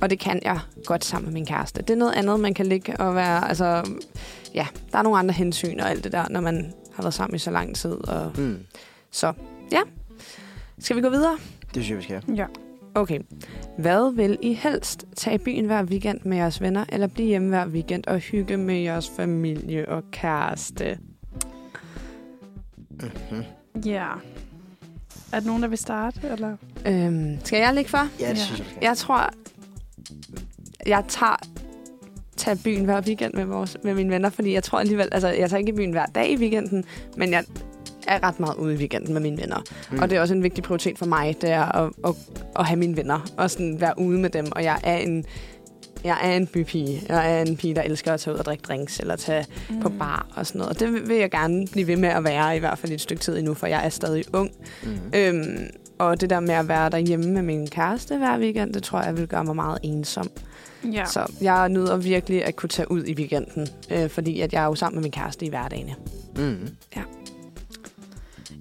og 0.01 0.11
det 0.11 0.18
kan 0.18 0.41
jeg 0.45 0.59
godt 0.85 1.05
sammen 1.05 1.26
med 1.26 1.33
min 1.33 1.47
kæreste. 1.47 1.83
Det 1.83 1.91
er 1.91 1.99
noget 1.99 2.12
andet, 2.12 2.41
man 2.41 2.55
kan 2.55 2.66
ligge 2.66 3.01
og 3.01 3.14
være... 3.14 3.49
Altså, 3.49 3.85
ja, 4.55 4.67
der 4.93 4.99
er 4.99 5.03
nogle 5.03 5.19
andre 5.19 5.33
hensyn 5.35 5.81
og 5.81 5.91
alt 5.91 6.05
det 6.05 6.13
der, 6.13 6.29
når 6.31 6.41
man 6.41 6.73
har 6.95 7.03
været 7.03 7.15
sammen 7.15 7.35
i 7.37 7.39
så 7.39 7.51
lang 7.51 7.77
tid. 7.77 8.09
Og... 8.09 8.33
Mm. 8.39 8.59
Så 9.11 9.33
ja, 9.73 9.81
skal 10.79 10.97
vi 10.97 11.01
gå 11.01 11.09
videre? 11.11 11.39
Det 11.75 11.85
synes 11.85 11.89
jeg, 11.91 11.99
vi 11.99 12.03
skal. 12.23 12.37
Ja. 12.37 12.47
Okay. 12.95 13.19
Hvad 13.79 14.15
vil 14.15 14.39
I 14.43 14.53
helst? 14.55 15.05
Tage 15.17 15.35
i 15.35 15.39
byen 15.39 15.65
hver 15.67 15.83
weekend 15.85 16.21
med 16.25 16.37
jeres 16.37 16.61
venner, 16.61 16.85
eller 16.89 17.07
blive 17.07 17.29
hjemme 17.29 17.49
hver 17.49 17.67
weekend 17.67 18.05
og 18.07 18.19
hygge 18.19 18.57
med 18.57 18.75
jeres 18.75 19.11
familie 19.17 19.89
og 19.89 20.03
kæreste? 20.11 20.99
Mm-hmm. 22.91 23.43
Ja. 23.85 24.09
Er 25.33 25.41
der 25.41 25.47
nogen, 25.47 25.63
der 25.63 25.69
vil 25.69 25.79
starte? 25.79 26.21
Eller? 26.29 26.57
Øhm, 26.87 27.39
skal 27.45 27.59
jeg 27.59 27.75
ligge 27.75 27.91
for? 27.91 27.99
Ja, 28.21 28.29
det 28.31 28.37
Ja. 28.39 28.45
synes 28.45 28.59
jeg. 28.59 28.67
Jeg 28.83 28.97
tror, 28.97 29.31
jeg 30.87 31.05
tager 31.09 31.37
tage 32.41 32.57
byen 32.64 32.84
hver 32.84 33.01
weekend 33.01 33.34
med, 33.34 33.45
vores, 33.45 33.76
med 33.84 33.95
mine 33.95 34.11
venner, 34.11 34.30
fordi 34.30 34.53
jeg 34.53 34.62
tror 34.62 34.78
alligevel, 34.78 35.09
altså 35.12 35.28
jeg 35.28 35.51
tager 35.51 35.59
ikke 35.59 35.72
i 35.72 35.76
byen 35.76 35.91
hver 35.91 36.07
dag 36.07 36.30
i 36.30 36.36
weekenden, 36.36 36.84
men 37.16 37.30
jeg 37.30 37.45
er 38.07 38.22
ret 38.22 38.41
meget 38.41 38.55
ude 38.55 38.74
i 38.74 38.76
weekenden 38.76 39.12
med 39.12 39.20
mine 39.20 39.38
venner. 39.38 39.64
Mm. 39.93 39.99
Og 39.99 40.11
det 40.11 40.16
er 40.16 40.20
også 40.20 40.34
en 40.34 40.43
vigtig 40.43 40.64
prioritet 40.64 40.99
for 40.99 41.07
mig, 41.07 41.36
det 41.41 41.51
er 41.51 41.76
at, 41.76 41.93
at, 42.05 42.14
at 42.59 42.66
have 42.66 42.78
mine 42.78 42.97
venner, 42.97 43.30
og 43.36 43.51
sådan 43.51 43.80
være 43.80 43.95
ude 43.99 44.18
med 44.18 44.30
dem. 44.30 44.47
Og 44.53 44.64
jeg 44.64 44.80
er 44.84 44.97
en, 44.97 45.24
jeg 46.05 46.16
er 46.22 46.36
en 46.36 46.47
bypige. 46.47 47.03
Jeg 47.09 47.38
er 47.38 47.43
en 47.43 47.57
pige, 47.57 47.74
der 47.74 47.82
elsker 47.82 48.12
at 48.12 48.20
tage 48.20 48.34
ud 48.34 48.38
og 48.38 48.45
drikke 48.45 48.62
drinks, 48.62 49.01
eller 49.01 49.16
tage 49.16 49.47
mm. 49.70 49.80
på 49.80 49.88
bar 49.88 50.26
og 50.36 50.47
sådan 50.47 50.59
noget. 50.59 50.74
Og 50.74 50.80
det 50.80 51.09
vil 51.09 51.16
jeg 51.16 51.30
gerne 51.30 51.66
blive 51.72 51.86
ved 51.86 51.97
med 51.97 52.09
at 52.09 52.24
være, 52.24 52.57
i 52.57 52.59
hvert 52.59 52.78
fald 52.78 52.93
et 52.93 53.01
stykke 53.01 53.22
tid 53.22 53.38
endnu, 53.38 53.55
for 53.55 53.66
jeg 53.66 53.84
er 53.84 53.88
stadig 53.88 54.24
ung. 54.34 54.51
Mm-hmm. 54.82 54.99
Øhm, 55.14 55.70
og 55.99 56.20
det 56.20 56.30
der 56.30 56.41
med 56.41 56.55
at 56.55 56.68
være 56.68 56.91
derhjemme 56.91 57.30
med 57.30 57.43
min 57.43 57.66
kæreste 57.66 58.18
hver 58.18 58.38
weekend, 58.38 58.74
det 58.74 58.82
tror 58.82 59.03
jeg 59.03 59.16
vil 59.16 59.26
gøre 59.26 59.45
mig 59.45 59.57
meget 59.57 59.78
ensom. 59.82 60.30
Ja. 60.93 61.05
Så 61.05 61.33
jeg 61.41 61.69
nyder 61.69 61.97
virkelig 61.97 62.45
at 62.45 62.57
kunne 62.57 62.69
tage 62.69 62.91
ud 62.91 63.05
i 63.05 63.15
weekenden, 63.15 63.69
øh, 63.91 64.11
fordi 64.11 64.41
at 64.41 64.53
jeg 64.53 64.63
er 64.63 64.67
jo 64.67 64.75
sammen 64.75 64.97
med 64.97 65.03
min 65.03 65.13
kæreste 65.13 65.47
i 65.47 65.49
hverdagen. 65.49 65.91
Mm-hmm. 66.37 66.69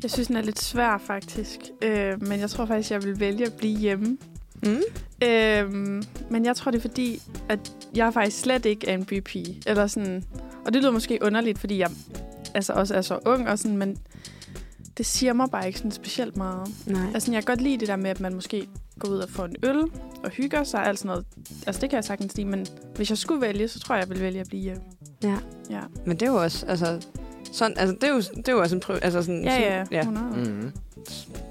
Jeg 0.04 0.12
synes, 0.12 0.28
den 0.28 0.38
er 0.38 0.42
lidt 0.42 0.60
svær, 0.60 0.98
faktisk. 0.98 1.60
Øh, 1.82 2.24
men 2.24 2.40
jeg 2.40 2.50
tror 2.50 2.66
faktisk, 2.66 2.92
jeg 2.92 3.04
vil 3.04 3.20
vælge 3.20 3.46
at 3.46 3.54
blive 3.54 3.80
hjemme. 3.80 4.18
Mm. 4.64 4.82
Øh, 5.28 5.72
men 6.30 6.46
jeg 6.46 6.56
tror, 6.56 6.72
det 6.72 6.78
er 6.78 6.82
fordi, 6.82 7.22
at 7.50 7.60
jeg 7.96 8.14
faktisk 8.14 8.40
slet 8.40 8.66
ikke 8.66 8.90
er 8.90 8.94
en 8.94 9.06
bypige. 9.06 9.62
Eller 9.68 9.88
sådan, 9.88 10.24
og 10.66 10.74
det 10.74 10.82
lyder 10.82 10.92
måske 10.92 11.20
underligt, 11.22 11.60
fordi 11.60 11.78
jeg 11.78 11.90
altså 12.54 12.74
også 12.74 12.96
er 12.96 13.02
så 13.02 13.20
ung, 13.26 13.50
og 13.50 13.60
sådan, 13.60 13.78
men 13.78 13.98
det 14.98 15.06
siger 15.06 15.34
mig 15.34 15.48
bare 15.52 15.68
ikke 15.68 15.78
sådan 15.78 15.92
specielt 15.92 16.38
meget. 16.38 16.68
Nej. 16.86 17.02
Altså, 17.14 17.32
jeg 17.32 17.46
kan 17.46 17.56
godt 17.56 17.62
lide 17.62 17.78
det 17.78 17.88
der 17.88 17.96
med, 17.96 18.10
at 18.10 18.20
man 18.20 18.34
måske 18.34 18.68
går 19.00 19.10
ud 19.10 19.18
og 19.18 19.30
får 19.30 19.46
en 19.46 19.56
øl 19.64 19.84
og 20.24 20.30
hygger 20.30 20.64
sig, 20.64 20.86
alt 20.86 21.00
sådan 21.00 21.10
noget. 21.10 21.26
Altså, 21.68 21.82
det 21.82 21.90
kan 21.90 21.98
jeg 21.98 22.04
sagtens 22.04 22.38
lide, 22.38 22.48
men 22.48 22.66
hvis 22.96 23.10
jeg 23.10 23.18
skulle 23.18 23.42
vælge, 23.42 23.68
så 23.68 23.80
tror 23.80 23.96
jeg, 23.96 24.02
jeg 24.02 24.10
vil 24.10 24.22
vælge 24.22 24.40
at 24.40 24.48
blive 24.48 24.64
hjemme. 24.64 24.82
Ja. 25.24 25.38
Ja, 25.70 25.82
Men 26.06 26.18
det 26.18 26.28
er 26.28 26.32
jo 26.32 26.42
også, 26.42 26.66
altså, 26.66 27.02
sådan, 27.52 27.78
altså 27.78 27.96
det 28.02 28.04
er 28.04 28.14
jo, 28.14 28.18
det 28.20 28.48
er 28.48 28.52
jo 28.52 28.62
også 28.62 28.76
en 28.76 28.82
prøv, 28.82 28.98
altså 29.02 29.22
sådan, 29.22 29.44
ja, 29.44 29.52
sådan, 29.52 29.88
ja. 29.92 29.98
ja. 29.98 30.00
100. 30.00 30.26
Mm-hmm. 30.36 30.72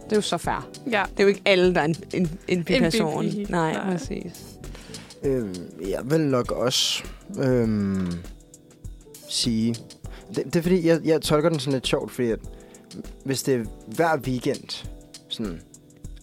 Det 0.05 0.13
er 0.13 0.17
jo 0.17 0.23
så 0.23 0.39
fair. 0.39 0.69
Ja, 0.91 1.05
Det 1.11 1.21
er 1.21 1.25
jo 1.25 1.29
ikke 1.29 1.43
alle, 1.45 1.75
der 1.75 1.81
er 1.81 1.85
en, 1.85 1.97
en, 2.15 2.39
en 2.49 2.65
person. 2.65 3.25
bibi. 3.25 3.47
Nej, 3.49 3.73
Nej. 3.73 3.91
præcis. 3.91 4.45
Øhm, 5.23 5.55
jeg 5.89 6.11
vil 6.11 6.21
nok 6.21 6.51
også 6.51 7.05
øhm, 7.39 8.13
sige... 9.29 9.75
Det, 10.35 10.45
det 10.45 10.57
er 10.57 10.63
fordi, 10.63 10.87
jeg, 10.87 11.01
jeg 11.05 11.23
tolker 11.23 11.49
den 11.49 11.59
sådan 11.59 11.73
lidt 11.73 11.87
sjovt, 11.87 12.13
fordi 12.13 12.31
at, 12.31 12.39
hvis 13.25 13.43
det 13.43 13.55
er 13.55 13.65
hver 13.87 14.17
weekend, 14.17 14.87
sådan, 15.29 15.61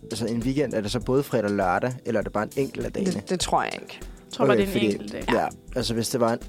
altså 0.03 0.26
en 0.28 0.39
weekend, 0.41 0.74
er 0.74 0.82
det 0.82 0.91
så 0.91 0.99
både 0.99 1.24
fredag 1.24 1.45
og 1.45 1.55
lørdag, 1.55 1.93
eller 2.05 2.20
er 2.20 2.24
det 2.24 2.34
bare 2.34 2.43
en 2.43 2.51
enkelt 2.57 2.86
af 2.86 2.91
dagene? 2.93 3.11
Det, 3.11 3.30
det 3.30 3.39
tror 3.39 3.63
jeg 3.63 3.74
ikke. 3.74 3.99
jeg 3.99 4.32
tror 4.32 4.45
bare, 4.45 4.55
det 4.57 4.63
er 4.63 4.68
en 4.68 4.72
fordi- 4.72 4.86
enkelt 4.93 5.11
dag. 5.11 5.24
Ja. 5.34 5.41
ja, 5.41 5.47
altså 5.76 5.93
hvis 5.93 6.09
det 6.09 6.20
var 6.20 6.34
en, 6.34 6.39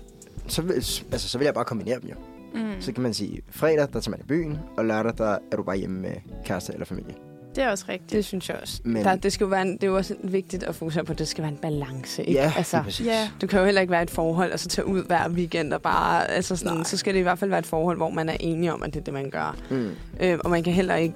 så 0.48 0.62
vil, 0.62 0.74
altså, 1.12 1.28
så 1.28 1.38
vil 1.38 1.44
jeg 1.44 1.54
bare 1.54 1.64
kombinere 1.64 2.00
dem 2.00 2.08
jo. 2.10 2.14
Mm. 2.54 2.80
Så 2.80 2.92
kan 2.92 3.02
man 3.02 3.14
sige, 3.14 3.42
fredag, 3.50 3.88
der 3.92 4.00
tager 4.00 4.10
man 4.10 4.20
i 4.20 4.26
byen, 4.28 4.58
og 4.76 4.84
lørdag, 4.84 5.12
der 5.18 5.38
er 5.52 5.56
du 5.56 5.62
bare 5.62 5.76
hjemme 5.76 6.00
med 6.00 6.12
kæreste 6.44 6.72
eller 6.72 6.86
familie. 6.86 7.14
Det 7.56 7.64
er 7.64 7.70
også 7.70 7.84
rigtigt. 7.88 8.12
Det 8.12 8.24
synes 8.24 8.48
jeg 8.48 8.56
også. 8.62 8.80
Men-. 8.84 9.04
Der, 9.04 9.16
det, 9.16 9.32
skal 9.32 9.44
jo 9.44 9.48
være 9.48 9.62
en, 9.62 9.72
det 9.72 9.82
er 9.82 9.86
jo 9.86 9.96
også 9.96 10.14
vigtigt 10.22 10.62
at 10.62 10.74
fokusere 10.74 11.04
på, 11.04 11.12
at 11.12 11.18
det 11.18 11.28
skal 11.28 11.42
være 11.42 11.52
en 11.52 11.58
balance. 11.58 12.22
Ikke? 12.24 12.40
Ja, 12.40 12.52
altså, 12.56 12.82
præcis. 12.82 13.06
Ja, 13.06 13.28
du 13.40 13.46
kan 13.46 13.58
jo 13.58 13.64
heller 13.64 13.80
ikke 13.80 13.90
være 13.90 14.00
i 14.00 14.02
et 14.02 14.10
forhold, 14.10 14.52
og 14.52 14.60
så 14.60 14.68
tage 14.68 14.86
ud 14.86 15.04
hver 15.04 15.28
weekend 15.28 15.72
og 15.72 15.82
bare... 15.82 16.30
Altså 16.30 16.56
sådan, 16.56 16.74
Nej. 16.74 16.84
så 16.84 16.96
skal 16.96 17.14
det 17.14 17.20
i 17.20 17.22
hvert 17.22 17.38
fald 17.38 17.50
være 17.50 17.58
et 17.58 17.66
forhold, 17.66 17.96
hvor 17.96 18.10
man 18.10 18.28
er 18.28 18.36
enige 18.40 18.72
om, 18.72 18.82
at 18.82 18.94
det 18.94 19.00
er 19.00 19.04
det, 19.04 19.14
man 19.14 19.30
gør. 19.30 19.56
Mm. 19.70 19.90
Øh, 20.20 20.38
og 20.44 20.50
man 20.50 20.62
kan 20.62 20.72
heller 20.72 20.94
ikke 20.94 21.14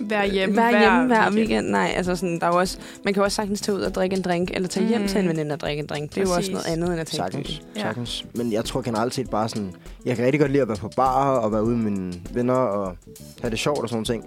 være 0.00 0.30
hjemme, 0.30 0.56
være 0.56 0.70
hver, 0.70 0.80
hjemme 0.80 1.06
hver 1.06 1.18
weekend. 1.20 1.36
weekend. 1.38 1.68
Nej, 1.68 1.92
altså 1.96 2.16
sådan, 2.16 2.40
der 2.40 2.46
er 2.46 2.50
også, 2.50 2.78
man 3.04 3.14
kan 3.14 3.20
jo 3.20 3.24
også 3.24 3.36
sagtens 3.36 3.60
tage 3.60 3.76
ud 3.76 3.80
og 3.82 3.94
drikke 3.94 4.16
en 4.16 4.22
drink, 4.22 4.50
eller 4.54 4.68
tage 4.68 4.86
hjem 4.88 5.00
Mm. 5.00 5.08
til 5.08 5.20
en 5.20 5.28
veninde 5.28 5.52
og 5.52 5.60
drikke 5.60 5.80
en 5.80 5.86
drink. 5.86 6.10
Det 6.10 6.18
er 6.18 6.22
jo 6.22 6.28
også 6.28 6.36
Præcis. 6.36 6.52
noget 6.52 6.66
andet, 6.66 6.90
end 6.90 7.00
at 7.00 7.06
tage 7.06 7.16
Sagtens. 7.16 7.62
Ja. 7.76 7.80
sagtens. 7.80 8.24
Men 8.34 8.52
jeg 8.52 8.64
tror 8.64 8.82
generelt 8.82 9.14
set 9.14 9.30
bare 9.30 9.48
sådan... 9.48 9.72
Jeg 10.04 10.16
kan 10.16 10.24
rigtig 10.24 10.40
godt 10.40 10.50
lide 10.52 10.62
at 10.62 10.68
være 10.68 10.76
på 10.76 10.90
bar 10.96 11.36
og 11.38 11.52
være 11.52 11.64
ude 11.64 11.76
med 11.76 11.90
mine 11.90 12.14
venner 12.32 12.54
og 12.54 12.96
have 13.40 13.50
det 13.50 13.58
sjovt 13.58 13.78
og 13.82 13.88
sådan 13.88 13.96
nogle 13.96 14.22
ting. 14.22 14.24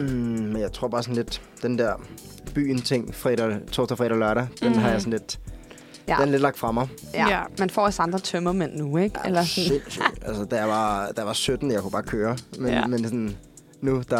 Mm, 0.00 0.06
men 0.52 0.60
jeg 0.60 0.72
tror 0.72 0.88
bare 0.88 1.02
sådan 1.02 1.14
lidt... 1.16 1.42
Den 1.62 1.78
der 1.78 1.92
byen-ting, 2.54 3.14
fredag, 3.14 3.58
torsdag, 3.72 3.98
fredag 3.98 4.12
og 4.12 4.18
lørdag, 4.18 4.46
den 4.62 4.68
Mhm. 4.72 4.78
har 4.80 4.90
jeg 4.90 5.00
sådan 5.00 5.12
lidt... 5.12 5.38
Ja. 6.08 6.14
Den 6.14 6.22
er 6.22 6.30
lidt 6.30 6.42
lagt 6.42 6.58
fra 6.58 6.72
mig. 6.72 6.88
Ja. 7.14 7.28
Ja. 7.28 7.40
Man 7.58 7.70
får 7.70 7.82
også 7.82 8.02
andre 8.02 8.18
tømmermænd 8.18 8.76
nu, 8.76 8.96
ikke? 8.96 9.18
Ja, 9.24 9.28
Eller 9.28 9.44
sådan, 9.44 9.68
sindssygt. 9.70 10.10
altså, 10.26 10.46
jeg, 10.50 10.68
var, 10.68 11.10
jeg 11.16 11.26
var 11.26 11.32
17, 11.32 11.70
jeg 11.70 11.80
kunne 11.80 11.90
bare 11.90 12.02
køre. 12.02 12.36
Men, 12.58 12.68
Ja. 12.70 12.78
ja. 12.78 12.86
men 12.86 13.04
sådan, 13.04 13.36
nu, 13.80 14.02
der 14.10 14.16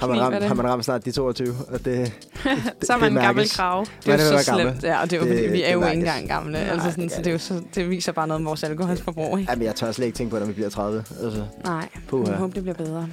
har 0.00 0.06
man, 0.06 0.20
ramt, 0.20 0.34
det. 0.36 0.44
har 0.44 0.54
man 0.54 0.66
ramt 0.66 0.84
snart 0.84 1.04
de 1.04 1.10
22, 1.12 1.54
og 1.68 1.84
det, 1.84 2.12
Så 2.82 2.92
er 2.92 2.96
man 2.96 3.10
en 3.10 3.16
det 3.16 3.22
gammel 3.24 3.36
mærkes. 3.40 3.56
krav. 3.56 3.86
det 4.04 4.08
er 4.08 4.12
jo 4.12 4.18
så 4.18 4.32
være 4.34 4.42
gammel. 4.44 4.66
slemt. 4.66 4.82
Ja, 4.84 5.00
og 5.02 5.10
det 5.10 5.16
er 5.22 5.26
jo, 5.26 5.32
Det- 5.32 5.52
vi 5.52 5.62
er 5.62 5.66
det 5.66 5.72
jo 5.74 5.84
ikke 5.84 5.92
engang 5.98 6.28
gamle. 6.28 6.52
Nej, 6.52 6.60
altså 6.60 6.86
det 6.86 6.92
sådan, 6.94 7.08
gør 7.08 7.14
så 7.16 7.18
det, 7.18 7.26
er 7.26 7.32
jo 7.32 7.38
så, 7.38 7.62
det 7.74 7.90
viser 7.90 8.12
bare 8.12 8.26
noget 8.26 8.40
om 8.40 8.44
vores 8.46 8.62
alkoholforbrug, 8.64 9.38
ikke? 9.38 9.52
Jamen, 9.52 9.64
jeg 9.66 9.74
tør 9.74 9.92
slet 9.92 10.06
ikke 10.06 10.16
tænke 10.18 10.30
på, 10.30 10.38
når 10.38 10.46
vi 10.46 10.52
bliver 10.52 10.68
30. 10.70 11.04
Altså, 11.22 11.44
Nej, 11.64 11.88
Puha. 12.08 12.30
jeg 12.30 12.38
håber, 12.38 12.54
det 12.54 12.62
bliver 12.62 12.76
bedre. 12.76 13.08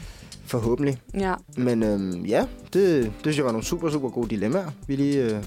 Forhåbentlig. 0.45 0.97
Ja. 1.13 1.33
Men 1.57 1.83
øhm, 1.83 2.25
ja, 2.25 2.45
det, 2.73 3.03
det 3.03 3.11
synes 3.21 3.37
jeg 3.37 3.45
var 3.45 3.51
nogle 3.51 3.65
super, 3.65 3.89
super 3.89 4.09
gode 4.09 4.29
dilemmaer, 4.29 4.71
vi 4.87 4.95
lige 4.95 5.23
øh, 5.23 5.43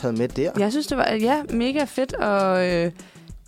havde 0.00 0.16
med 0.16 0.28
der. 0.28 0.50
Jeg 0.58 0.70
synes, 0.70 0.86
det 0.86 0.96
var 0.98 1.10
ja, 1.12 1.42
mega 1.50 1.84
fedt 1.84 2.12
og 2.14 2.68
øh, 2.70 2.92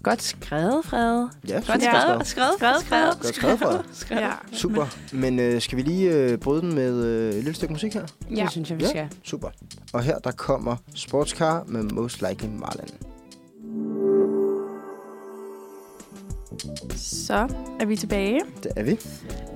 godt 0.03 0.23
skrevet, 0.23 0.85
Frede. 0.85 1.31
Ja, 1.49 1.55
Godt 1.55 1.65
skrevet, 1.65 2.27
skrevet, 2.27 2.27
Skrevet, 2.27 2.81
skrevet, 2.81 3.19
Godt 3.20 3.35
skrevet, 3.35 3.59
Frede. 3.59 3.82
skrevet. 3.93 4.23
Ja. 4.23 4.31
Super. 4.53 4.86
Men 5.12 5.39
øh, 5.39 5.61
skal 5.61 5.77
vi 5.77 5.82
lige 5.82 6.12
øh, 6.12 6.39
bryde 6.39 6.61
den 6.62 6.74
med 6.74 7.05
øh, 7.05 7.28
et 7.28 7.35
lille 7.35 7.55
stykke 7.55 7.73
musik 7.73 7.95
her? 7.95 8.07
ja. 8.36 8.43
Det 8.43 8.51
synes 8.51 8.70
jeg, 8.70 8.78
vi 8.78 8.82
Ja. 8.85 8.89
skal. 8.89 9.09
Super. 9.23 9.49
Og 9.93 10.03
her 10.03 10.19
der 10.19 10.31
kommer 10.31 10.77
Sportscar 10.95 11.65
med 11.66 11.82
Most 11.82 12.23
Likely 12.28 12.49
Marlin. 12.49 12.89
Så 16.97 17.49
er 17.81 17.85
vi 17.85 17.97
tilbage. 17.97 18.41
Det 18.62 18.73
er 18.77 18.83
vi. 18.83 18.99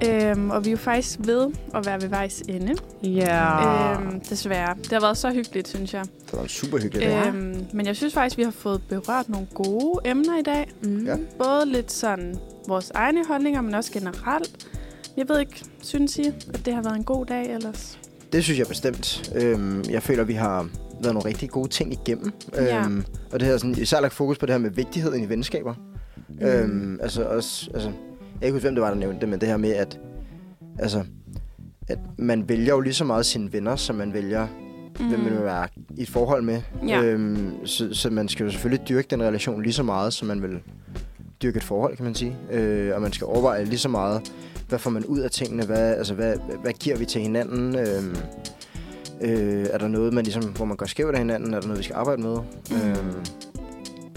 Øhm, 0.06 0.51
og 0.51 0.65
vi 0.65 0.70
er 0.70 0.73
jo 0.73 0.77
faktisk 0.77 1.19
ved 1.23 1.51
at 1.74 1.86
være 1.86 2.02
ved 2.02 2.09
vejs 2.09 2.43
ende. 2.48 2.74
Ja. 3.02 3.93
Øhm, 3.93 4.20
desværre. 4.20 4.74
Det 4.82 4.93
har 4.93 5.01
været 5.01 5.16
så 5.16 5.31
hyggeligt, 5.32 5.69
synes 5.69 5.94
jeg. 5.94 6.05
Det 6.31 6.39
var 6.40 6.47
super 6.47 6.78
hyggelig 6.78 7.02
dag. 7.02 7.09
Ja. 7.09 7.28
Øhm, 7.28 7.66
men 7.73 7.86
jeg 7.86 7.97
synes 7.97 8.15
faktisk, 8.15 8.39
vi 8.39 8.43
har 8.43 8.51
fået 8.51 8.82
berørt 8.89 9.28
nogle 9.28 9.47
gode 9.55 10.01
emner 10.05 10.39
i 10.39 10.43
dag. 10.43 10.70
Mm. 10.82 11.06
Ja. 11.06 11.16
Både 11.39 11.66
lidt 11.66 11.93
sådan 11.93 12.36
vores 12.69 12.90
egne 12.94 13.27
holdninger, 13.27 13.60
men 13.60 13.74
også 13.74 13.93
generelt. 13.93 14.69
jeg 15.16 15.28
ved 15.28 15.40
ikke, 15.40 15.65
synes 15.82 16.19
I, 16.19 16.27
at 16.27 16.62
det 16.65 16.74
har 16.74 16.82
været 16.82 16.97
en 16.97 17.05
god 17.05 17.27
dag 17.27 17.55
ellers? 17.55 17.98
Det 18.32 18.44
synes 18.44 18.59
jeg 18.59 18.66
bestemt. 18.66 19.32
Øhm, 19.35 19.85
jeg 19.90 20.02
føler, 20.02 20.24
vi 20.24 20.32
har 20.35 20.69
været 21.02 21.15
nogle 21.15 21.28
rigtig 21.28 21.51
gode 21.51 21.69
ting 21.69 21.93
igennem. 21.93 22.32
Ja. 22.55 22.85
Øhm, 22.85 23.05
og 23.32 23.40
det 23.40 23.48
her 23.48 23.56
sådan, 23.59 23.78
især 23.78 24.01
lagt 24.01 24.15
fokus 24.15 24.39
på 24.39 24.47
det 24.47 24.52
her 24.55 24.59
med 24.59 24.70
vigtigheden 24.70 25.23
i 25.24 25.28
venskaber. 25.28 25.74
Mm. 26.28 26.46
Øhm, 26.46 26.98
altså 27.02 27.24
også, 27.24 27.70
altså, 27.74 27.88
jeg 27.88 28.40
kan 28.40 28.46
ikke 28.46 28.52
huske, 28.52 28.64
hvem 28.64 28.74
det 28.74 28.82
var, 28.82 28.88
der 28.88 28.96
nævnte 28.96 29.20
det, 29.20 29.28
men 29.28 29.40
det 29.40 29.48
her 29.48 29.56
med, 29.56 29.70
at, 29.70 30.00
altså, 30.78 31.05
at 31.88 31.98
man 32.18 32.48
vælger 32.48 32.74
jo 32.74 32.80
lige 32.80 32.94
så 32.94 33.05
meget 33.05 33.26
sine 33.26 33.52
venner, 33.52 33.76
som 33.76 33.96
man 33.96 34.12
vælger, 34.12 34.46
mm. 35.00 35.09
hvem 35.09 35.20
man 35.20 35.32
vil 35.32 35.44
være 35.44 35.68
i 35.96 36.02
et 36.02 36.09
forhold 36.09 36.42
med. 36.42 36.60
Ja. 36.88 37.02
Øhm, 37.02 37.66
så, 37.66 37.94
så 37.94 38.10
man 38.10 38.28
skal 38.28 38.44
jo 38.44 38.50
selvfølgelig 38.50 38.88
dyrke 38.88 39.06
den 39.10 39.22
relation 39.22 39.62
lige 39.62 39.72
så 39.72 39.82
meget, 39.82 40.12
som 40.12 40.28
man 40.28 40.42
vil 40.42 40.60
dyrke 41.42 41.56
et 41.56 41.64
forhold, 41.64 41.96
kan 41.96 42.05
man 42.05 42.14
sige. 42.14 42.36
Øh, 42.50 42.94
og 42.94 43.02
man 43.02 43.12
skal 43.12 43.24
overveje 43.24 43.64
lige 43.64 43.78
så 43.78 43.88
meget, 43.88 44.32
hvad 44.68 44.78
får 44.78 44.90
man 44.90 45.05
ud 45.05 45.18
af 45.18 45.30
tingene, 45.30 45.66
hvad, 45.66 45.94
altså, 45.94 46.14
hvad, 46.14 46.36
hvad 46.62 46.72
giver 46.72 46.96
vi 46.96 47.05
til 47.05 47.20
hinanden, 47.20 47.76
øhm, 47.78 48.16
øh, 49.20 49.66
er 49.70 49.78
der 49.78 49.88
noget, 49.88 50.12
man 50.12 50.24
ligesom, 50.24 50.44
hvor 50.44 50.64
man 50.64 50.76
går 50.76 50.86
skævt 50.86 51.14
af 51.14 51.18
hinanden, 51.18 51.55
er 51.55 51.60
der 51.60 51.66
noget, 51.66 51.78
vi 51.78 51.84
skal 51.84 51.96
arbejde 51.96 52.22
med. 52.22 52.36
Mm. 52.70 52.76
Jeg 52.76 52.96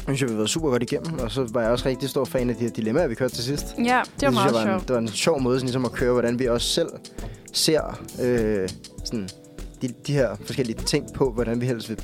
synes, 0.03 0.21
jeg, 0.21 0.29
vi 0.29 0.33
har 0.33 0.37
været 0.37 0.49
super 0.49 0.69
godt 0.69 0.83
igennem, 0.83 1.19
og 1.19 1.31
så 1.31 1.47
var 1.53 1.61
jeg 1.61 1.71
også 1.71 1.85
rigtig 1.89 2.09
stor 2.09 2.25
fan 2.25 2.49
af 2.49 2.55
de 2.55 2.63
her 2.63 2.69
dilemmaer, 2.71 3.07
vi 3.07 3.15
kørte 3.15 3.35
til 3.35 3.43
sidst. 3.43 3.65
Ja, 3.77 3.83
det 3.83 3.87
var 3.87 4.01
synes 4.19 4.33
meget 4.35 4.45
jeg 4.45 4.53
var 4.53 4.61
en, 4.61 4.67
sjovt. 4.67 4.87
det 4.87 4.93
var 4.93 4.99
en 5.01 5.07
sjov 5.07 5.41
måde 5.41 5.57
sådan, 5.59 5.65
ligesom 5.67 5.85
at 5.85 5.91
køre, 5.91 6.11
hvordan 6.13 6.39
vi 6.39 6.45
også 6.47 6.67
selv 6.67 6.89
ser 7.53 7.99
øh, 8.21 8.69
sådan, 9.03 9.29
de, 9.81 9.87
de 10.07 10.13
her 10.13 10.35
forskellige 10.45 10.79
ting 10.85 11.13
på, 11.13 11.31
hvordan 11.31 11.61
vi 11.61 11.65
helst 11.65 11.89
vil 11.89 11.99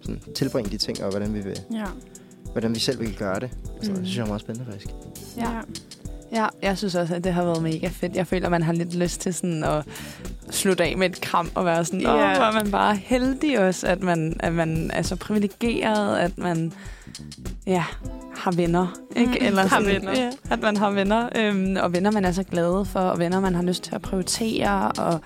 sådan, 0.00 0.20
tilbringe 0.34 0.70
de 0.70 0.76
ting, 0.78 1.02
og 1.04 1.10
hvordan 1.10 1.34
vi, 1.34 1.40
vil, 1.40 1.60
Ja. 1.72 1.84
hvordan 2.52 2.74
vi 2.74 2.80
selv 2.80 3.00
vil 3.00 3.16
gøre 3.16 3.40
det. 3.40 3.50
Så 3.82 3.90
Mm. 3.90 3.96
det 3.96 4.06
synes 4.06 4.16
jeg 4.16 4.22
er 4.22 4.26
meget 4.28 4.40
spændende, 4.40 4.70
faktisk. 4.70 4.94
Ja. 5.36 5.50
Ja, 5.52 5.60
jeg 6.62 6.78
synes 6.78 6.94
også, 6.94 7.14
at 7.14 7.24
det 7.24 7.32
har 7.32 7.44
været 7.44 7.62
mega 7.62 7.88
fedt. 7.88 8.16
Jeg 8.16 8.26
føler, 8.26 8.46
at 8.46 8.50
man 8.50 8.62
har 8.62 8.72
lidt 8.72 8.94
lyst 8.94 9.20
til 9.20 9.34
sådan 9.34 9.64
at 9.64 9.84
slutte 10.50 10.84
af 10.84 10.96
med 10.96 11.10
et 11.10 11.20
kram 11.20 11.50
og 11.54 11.64
være 11.64 11.84
sådan, 11.84 12.06
åh, 12.06 12.18
Ja. 12.18 12.36
hvor 12.36 12.44
er 12.44 12.52
man 12.52 12.70
bare 12.70 12.96
heldig 12.96 13.58
også, 13.60 13.86
at 13.86 14.02
man, 14.02 14.36
at 14.40 14.52
man 14.52 14.90
er 14.94 15.02
så 15.02 15.16
privilegeret, 15.16 16.18
at 16.18 16.38
man 16.38 16.72
ja, 17.66 17.84
har 18.36 18.50
venner. 18.50 18.86
Ikke? 19.16 19.50
Mm, 19.50 19.56
har 19.56 19.80
venner. 19.80 20.12
Ja, 20.20 20.30
at 20.50 20.60
man 20.62 20.76
har 20.76 20.90
venner, 20.90 21.28
øhm, 21.36 21.76
og 21.80 21.92
venner, 21.92 22.10
man 22.10 22.24
er 22.24 22.32
så 22.32 22.42
glad 22.42 22.84
for, 22.84 23.00
og 23.00 23.18
venner, 23.18 23.40
man 23.40 23.54
har 23.54 23.62
lyst 23.62 23.82
til 23.82 23.94
at 23.94 24.02
prioritere, 24.02 24.92
og 24.92 25.20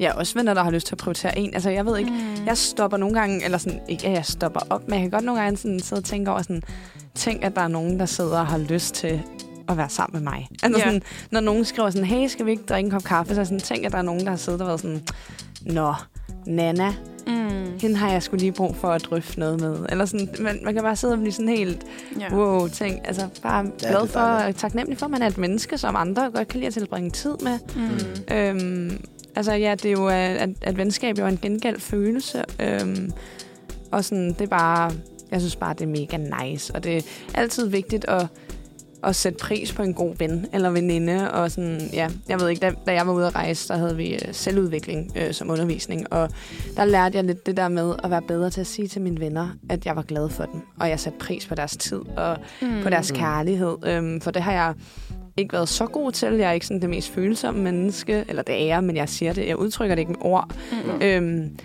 ja, 0.00 0.12
også 0.14 0.34
venner, 0.34 0.54
der 0.54 0.62
har 0.62 0.70
lyst 0.70 0.86
til 0.86 0.94
at 0.94 0.98
prioritere 0.98 1.38
en. 1.38 1.54
Altså, 1.54 1.70
jeg 1.70 1.86
ved 1.86 1.98
ikke, 1.98 2.10
Mm. 2.10 2.46
jeg 2.46 2.56
stopper 2.58 2.96
nogle 2.96 3.14
gange, 3.20 3.44
eller 3.44 3.58
sådan, 3.58 3.80
ikke 3.88 4.06
at 4.06 4.12
jeg 4.12 4.24
stopper 4.24 4.60
op, 4.70 4.82
men 4.88 4.92
jeg 4.94 5.00
kan 5.02 5.10
godt 5.10 5.24
nogle 5.24 5.40
gange 5.42 5.56
sådan 5.56 5.80
sidde 5.80 6.00
og 6.00 6.04
tænke 6.04 6.30
over 6.30 6.42
sådan, 6.42 6.62
tænk, 7.14 7.44
at 7.44 7.54
der 7.56 7.62
er 7.62 7.68
nogen, 7.68 7.98
der 7.98 8.06
sidder 8.06 8.38
og 8.38 8.46
har 8.46 8.58
lyst 8.58 8.94
til 8.94 9.22
at 9.68 9.76
være 9.76 9.88
sammen 9.88 10.22
med 10.24 10.32
mig. 10.32 10.48
Altså 10.62 10.78
Ja. 10.78 10.84
sådan, 10.84 11.02
når 11.30 11.40
nogen 11.40 11.64
skriver 11.64 11.90
sådan, 11.90 12.06
hey, 12.06 12.26
skal 12.28 12.46
vi 12.46 12.50
ikke 12.50 12.62
drikke 12.68 12.86
en 12.86 12.90
kop 12.90 13.04
kaffe? 13.04 13.34
Så 13.34 13.40
er 13.40 13.40
jeg 13.40 13.46
sådan, 13.46 13.60
tænk, 13.60 13.84
at 13.84 13.92
der 13.92 13.98
er 13.98 14.02
nogen, 14.02 14.20
der 14.24 14.30
har 14.30 14.36
siddet 14.36 14.60
og 14.60 14.66
været 14.66 14.80
sådan, 14.80 15.02
nå, 15.66 15.94
Nana, 16.46 16.94
Mm. 17.26 17.78
hende 17.80 17.96
har 17.96 18.10
jeg 18.12 18.22
skulle 18.22 18.40
lige 18.40 18.52
brug 18.52 18.76
for 18.76 18.88
at 18.88 19.02
drøfte 19.04 19.40
noget 19.40 19.60
med. 19.60 19.86
Eller 19.88 20.04
sådan, 20.04 20.28
man, 20.40 20.58
man 20.64 20.74
kan 20.74 20.82
bare 20.82 20.96
sidde 20.96 21.12
og 21.14 21.18
blive 21.18 21.32
sådan 21.32 21.48
helt, 21.48 21.82
Ja. 22.20 22.34
wow, 22.34 22.68
ting. 22.68 23.06
Altså 23.06 23.28
bare 23.42 23.64
det 23.64 23.72
glad 23.78 24.06
for, 24.06 24.20
dejligt. 24.20 24.58
taknemmelig 24.58 24.98
for, 24.98 25.06
at 25.06 25.10
man 25.12 25.22
er 25.22 25.26
et 25.26 25.38
menneske, 25.38 25.78
som 25.78 25.96
andre 25.96 26.30
godt 26.34 26.48
kan 26.48 26.60
lide 26.60 26.66
at 26.66 26.72
tilbringe 26.72 27.10
tid 27.10 27.34
med. 27.42 27.58
Mm. 27.76 28.34
Øhm, 28.34 29.04
altså 29.36 29.52
ja, 29.52 29.74
det 29.74 29.84
er 29.84 29.92
jo, 29.92 30.06
at, 30.08 30.48
at 30.62 30.76
venskab 30.76 31.18
jo 31.18 31.24
er 31.24 31.28
en 31.28 31.38
gengældt 31.42 31.82
følelse. 31.82 32.44
Øhm, 32.60 33.12
og 33.92 34.04
sådan, 34.04 34.28
det 34.28 34.40
er 34.40 34.46
bare, 34.46 34.92
jeg 35.30 35.40
synes 35.40 35.56
bare, 35.56 35.74
det 35.74 35.82
er 35.82 35.86
mega 35.86 36.42
nice. 36.42 36.74
Og 36.74 36.84
det 36.84 36.96
er 36.96 37.00
altid 37.34 37.66
vigtigt 37.66 38.04
at, 38.08 38.26
at 39.04 39.16
sætte 39.16 39.38
pris 39.38 39.72
på 39.72 39.82
en 39.82 39.94
god 39.94 40.16
ven 40.18 40.46
eller 40.52 40.70
veninde. 40.70 41.30
Og 41.32 41.50
sådan, 41.50 41.80
ja, 41.92 42.08
jeg 42.28 42.40
ved 42.40 42.48
ikke, 42.48 42.60
da, 42.60 42.72
da 42.86 42.92
jeg 42.92 43.06
var 43.06 43.12
ude 43.12 43.26
at 43.26 43.34
rejse, 43.34 43.68
der 43.68 43.76
havde 43.76 43.96
vi 43.96 44.14
øh, 44.14 44.18
selvudvikling 44.32 45.12
øh, 45.16 45.32
som 45.34 45.50
undervisning. 45.50 46.12
Og 46.12 46.28
der 46.76 46.84
lærte 46.84 47.16
jeg 47.16 47.24
lidt 47.24 47.46
det 47.46 47.56
der 47.56 47.68
med 47.68 47.94
at 48.04 48.10
være 48.10 48.22
bedre 48.22 48.50
til 48.50 48.60
at 48.60 48.66
sige 48.66 48.88
til 48.88 49.02
mine 49.02 49.20
venner, 49.20 49.48
at 49.70 49.86
jeg 49.86 49.96
var 49.96 50.02
glad 50.02 50.28
for 50.28 50.44
dem. 50.44 50.60
Og 50.80 50.88
jeg 50.88 51.00
satte 51.00 51.18
pris 51.18 51.46
på 51.46 51.54
deres 51.54 51.76
tid 51.76 52.00
og 52.16 52.36
Mm. 52.62 52.68
på 52.82 52.90
deres 52.90 53.12
Mm. 53.12 53.18
kærlighed. 53.18 53.76
Øhm, 53.86 54.20
for 54.20 54.30
det 54.30 54.42
har 54.42 54.52
jeg 54.52 54.74
ikke 55.36 55.52
været 55.52 55.68
så 55.68 55.86
god 55.86 56.12
til. 56.12 56.32
Jeg 56.32 56.48
er 56.48 56.52
ikke 56.52 56.66
sådan 56.66 56.80
det 56.82 56.90
mest 56.90 57.10
følsomme 57.10 57.62
menneske, 57.62 58.24
eller 58.28 58.42
det 58.42 58.62
er 58.62 58.66
jeg, 58.66 58.84
men 58.84 58.96
jeg 58.96 59.08
siger 59.08 59.32
det, 59.32 59.46
jeg 59.48 59.56
udtrykker 59.56 59.94
det 59.94 60.00
ikke 60.02 60.12
med 60.12 60.20
ord. 60.20 60.50
Mm. 60.72 61.02
Øhm, 61.02 61.56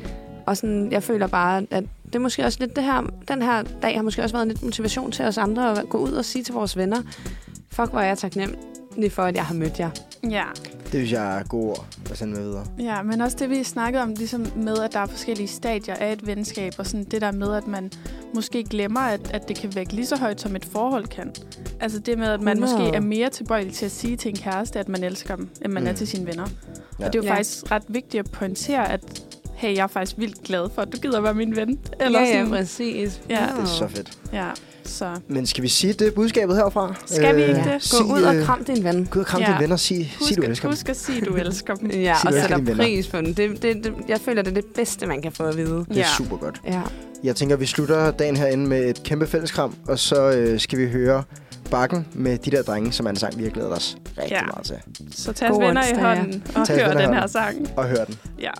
og 0.47 0.57
sådan, 0.57 0.91
jeg 0.91 1.03
føler 1.03 1.27
bare, 1.27 1.63
at 1.71 1.83
det 2.05 2.15
er 2.15 2.19
måske 2.19 2.45
også 2.45 2.57
lidt 2.61 2.75
det 2.75 2.83
her, 2.83 3.09
den 3.27 3.41
her 3.41 3.63
dag 3.81 3.95
har 3.95 4.01
måske 4.01 4.23
også 4.23 4.35
været 4.35 4.43
en 4.43 4.47
lidt 4.49 4.63
motivation 4.63 5.11
til 5.11 5.25
os 5.25 5.37
andre 5.37 5.79
at 5.79 5.89
gå 5.89 5.97
ud 5.97 6.11
og 6.11 6.25
sige 6.25 6.43
til 6.43 6.53
vores 6.53 6.77
venner, 6.77 7.01
fuck, 7.71 7.89
hvor 7.89 7.99
er 7.99 8.05
jeg 8.05 8.17
taknemmelig 8.17 9.11
for, 9.11 9.23
at 9.23 9.35
jeg 9.35 9.45
har 9.45 9.53
mødt 9.53 9.79
jer. 9.79 9.89
Ja. 10.29 10.43
Det 10.83 10.91
synes 10.93 11.11
jeg 11.11 11.39
er 11.39 11.43
gode 11.43 11.69
ord 11.69 11.85
at 12.11 12.17
sende 12.17 12.33
med 12.33 12.41
videre. 12.43 12.65
ja, 12.79 13.01
men 13.01 13.21
også 13.21 13.37
det, 13.39 13.49
vi 13.49 13.63
snakkede 13.63 14.03
om, 14.03 14.09
ligesom 14.17 14.45
med, 14.55 14.77
at 14.77 14.93
der 14.93 14.99
er 14.99 15.05
forskellige 15.05 15.47
stadier 15.47 15.95
af 15.95 16.13
et 16.13 16.27
venskab, 16.27 16.73
og 16.77 16.87
sådan 16.87 17.03
det 17.03 17.21
der 17.21 17.31
med, 17.31 17.53
at 17.53 17.67
man 17.67 17.91
måske 18.35 18.63
glemmer, 18.63 18.99
at, 18.99 19.31
at 19.33 19.47
det 19.47 19.55
kan 19.57 19.75
vække 19.75 19.93
lige 19.93 20.05
så 20.05 20.15
højt, 20.17 20.41
som 20.41 20.55
et 20.55 20.65
forhold 20.65 21.05
kan. 21.07 21.31
Altså 21.79 21.99
det 21.99 22.17
med, 22.17 22.27
at 22.27 22.41
man 22.41 22.57
100. 22.57 22.79
måske 22.83 22.95
er 22.95 22.99
mere 23.01 23.29
tilbøjelig 23.29 23.73
til 23.73 23.85
at 23.85 23.91
sige 23.91 24.17
til 24.17 24.29
en 24.29 24.37
kæreste, 24.37 24.79
at 24.79 24.89
man 24.89 25.03
elsker 25.03 25.35
dem, 25.35 25.49
end 25.65 25.73
man 25.73 25.83
Mm. 25.83 25.89
er 25.89 25.93
til 25.93 26.07
sine 26.07 26.25
venner. 26.25 26.47
Ja. 26.99 27.05
Og 27.05 27.13
det 27.13 27.19
er 27.19 27.23
jo 27.23 27.29
Ja. 27.29 27.35
faktisk 27.35 27.71
ret 27.71 27.83
vigtigt 27.87 28.25
at 28.25 28.31
pointere, 28.31 28.91
at 28.91 29.23
hey, 29.57 29.75
jeg 29.75 29.83
er 29.83 29.87
faktisk 29.87 30.17
vildt 30.19 30.43
glad 30.43 30.69
for, 30.75 30.81
at 30.81 30.87
du 30.93 30.97
gider 30.97 31.21
være 31.21 31.33
min 31.33 31.55
ven. 31.55 31.79
Eller 31.99 32.19
ja, 32.19 32.25
sådan. 32.25 32.45
ja, 32.47 32.49
præcis. 32.51 33.21
Ja. 33.29 33.35
Det 33.55 33.61
er 33.61 33.65
så 33.65 33.87
fedt. 33.87 34.17
ja, 34.33 34.47
så 34.83 35.11
Men 35.27 35.45
skal 35.45 35.63
vi 35.63 35.67
sige 35.67 35.93
det 35.93 36.13
budskabet 36.13 36.55
herfra? 36.55 36.93
Skal 37.05 37.35
vi 37.35 37.41
ikke 37.41 37.53
det? 37.53 37.93
Gå 38.07 38.13
ud 38.13 38.21
og 38.21 38.35
øh, 38.35 38.45
kram 38.45 38.63
din 38.63 38.83
ven. 38.83 39.05
Gå 39.05 39.19
ud 39.19 39.23
og 39.23 39.27
kram 39.27 39.41
Ja. 39.41 39.47
dine 39.47 39.59
venner 39.59 39.75
og 39.75 39.79
sig, 39.79 40.13
husk, 40.19 40.27
sig 40.33 40.37
du 40.37 40.41
elsker 40.41 40.67
dem. 40.67 40.71
husk 40.73 40.89
at 40.89 40.95
sige, 40.97 41.21
du 41.21 41.35
elsker 41.45 41.75
dem. 41.75 41.91
Ja, 41.91 42.15
Sig, 42.21 42.27
og 42.27 42.33
sætter 42.33 42.75
pris 42.75 43.07
på 43.07 43.17
den. 43.17 43.25
Det, 43.33 43.61
det, 43.63 43.83
det, 43.83 43.93
jeg 44.07 44.19
føler, 44.21 44.41
det 44.41 44.51
er 44.51 44.55
det 44.61 44.65
bedste, 44.75 45.07
man 45.07 45.21
kan 45.21 45.31
få 45.31 45.43
at 45.43 45.57
vide. 45.57 45.85
Det 45.89 45.97
er 45.99 46.05
super 46.17 46.37
godt. 46.37 46.61
Ja. 46.67 46.81
Jeg 47.23 47.35
tænker, 47.35 47.55
vi 47.55 47.65
slutter 47.65 48.11
dagen 48.11 48.35
herinde 48.37 48.67
med 48.67 48.89
et 48.89 49.03
kæmpe 49.03 49.27
fælleskram, 49.27 49.75
og 49.87 49.99
så 49.99 50.31
øh, 50.31 50.59
skal 50.59 50.79
vi 50.79 50.87
høre 50.87 51.23
Bakken 51.71 52.07
med 52.13 52.37
de 52.37 52.51
der 52.51 52.61
drenge, 52.61 52.91
som 52.91 53.05
er 53.05 53.09
en 53.09 53.15
sang, 53.15 53.37
vi 53.37 53.43
har 53.43 53.49
glædet 53.49 53.71
os 53.73 53.97
rigtig 54.17 54.31
Ja. 54.31 54.41
meget 54.45 54.65
til. 54.65 54.75
Så 55.11 55.33
tag 55.33 55.49
venner 55.51 55.83
i 55.83 55.87
ja. 55.89 56.15
hånden 56.15 56.43
og 56.55 56.67
hør 56.69 56.93
den 56.93 57.13
her 57.13 57.27
sang. 57.27 57.67
Og 57.77 57.85
hør 57.87 58.03
den. 58.05 58.15
Ja. 58.41 58.51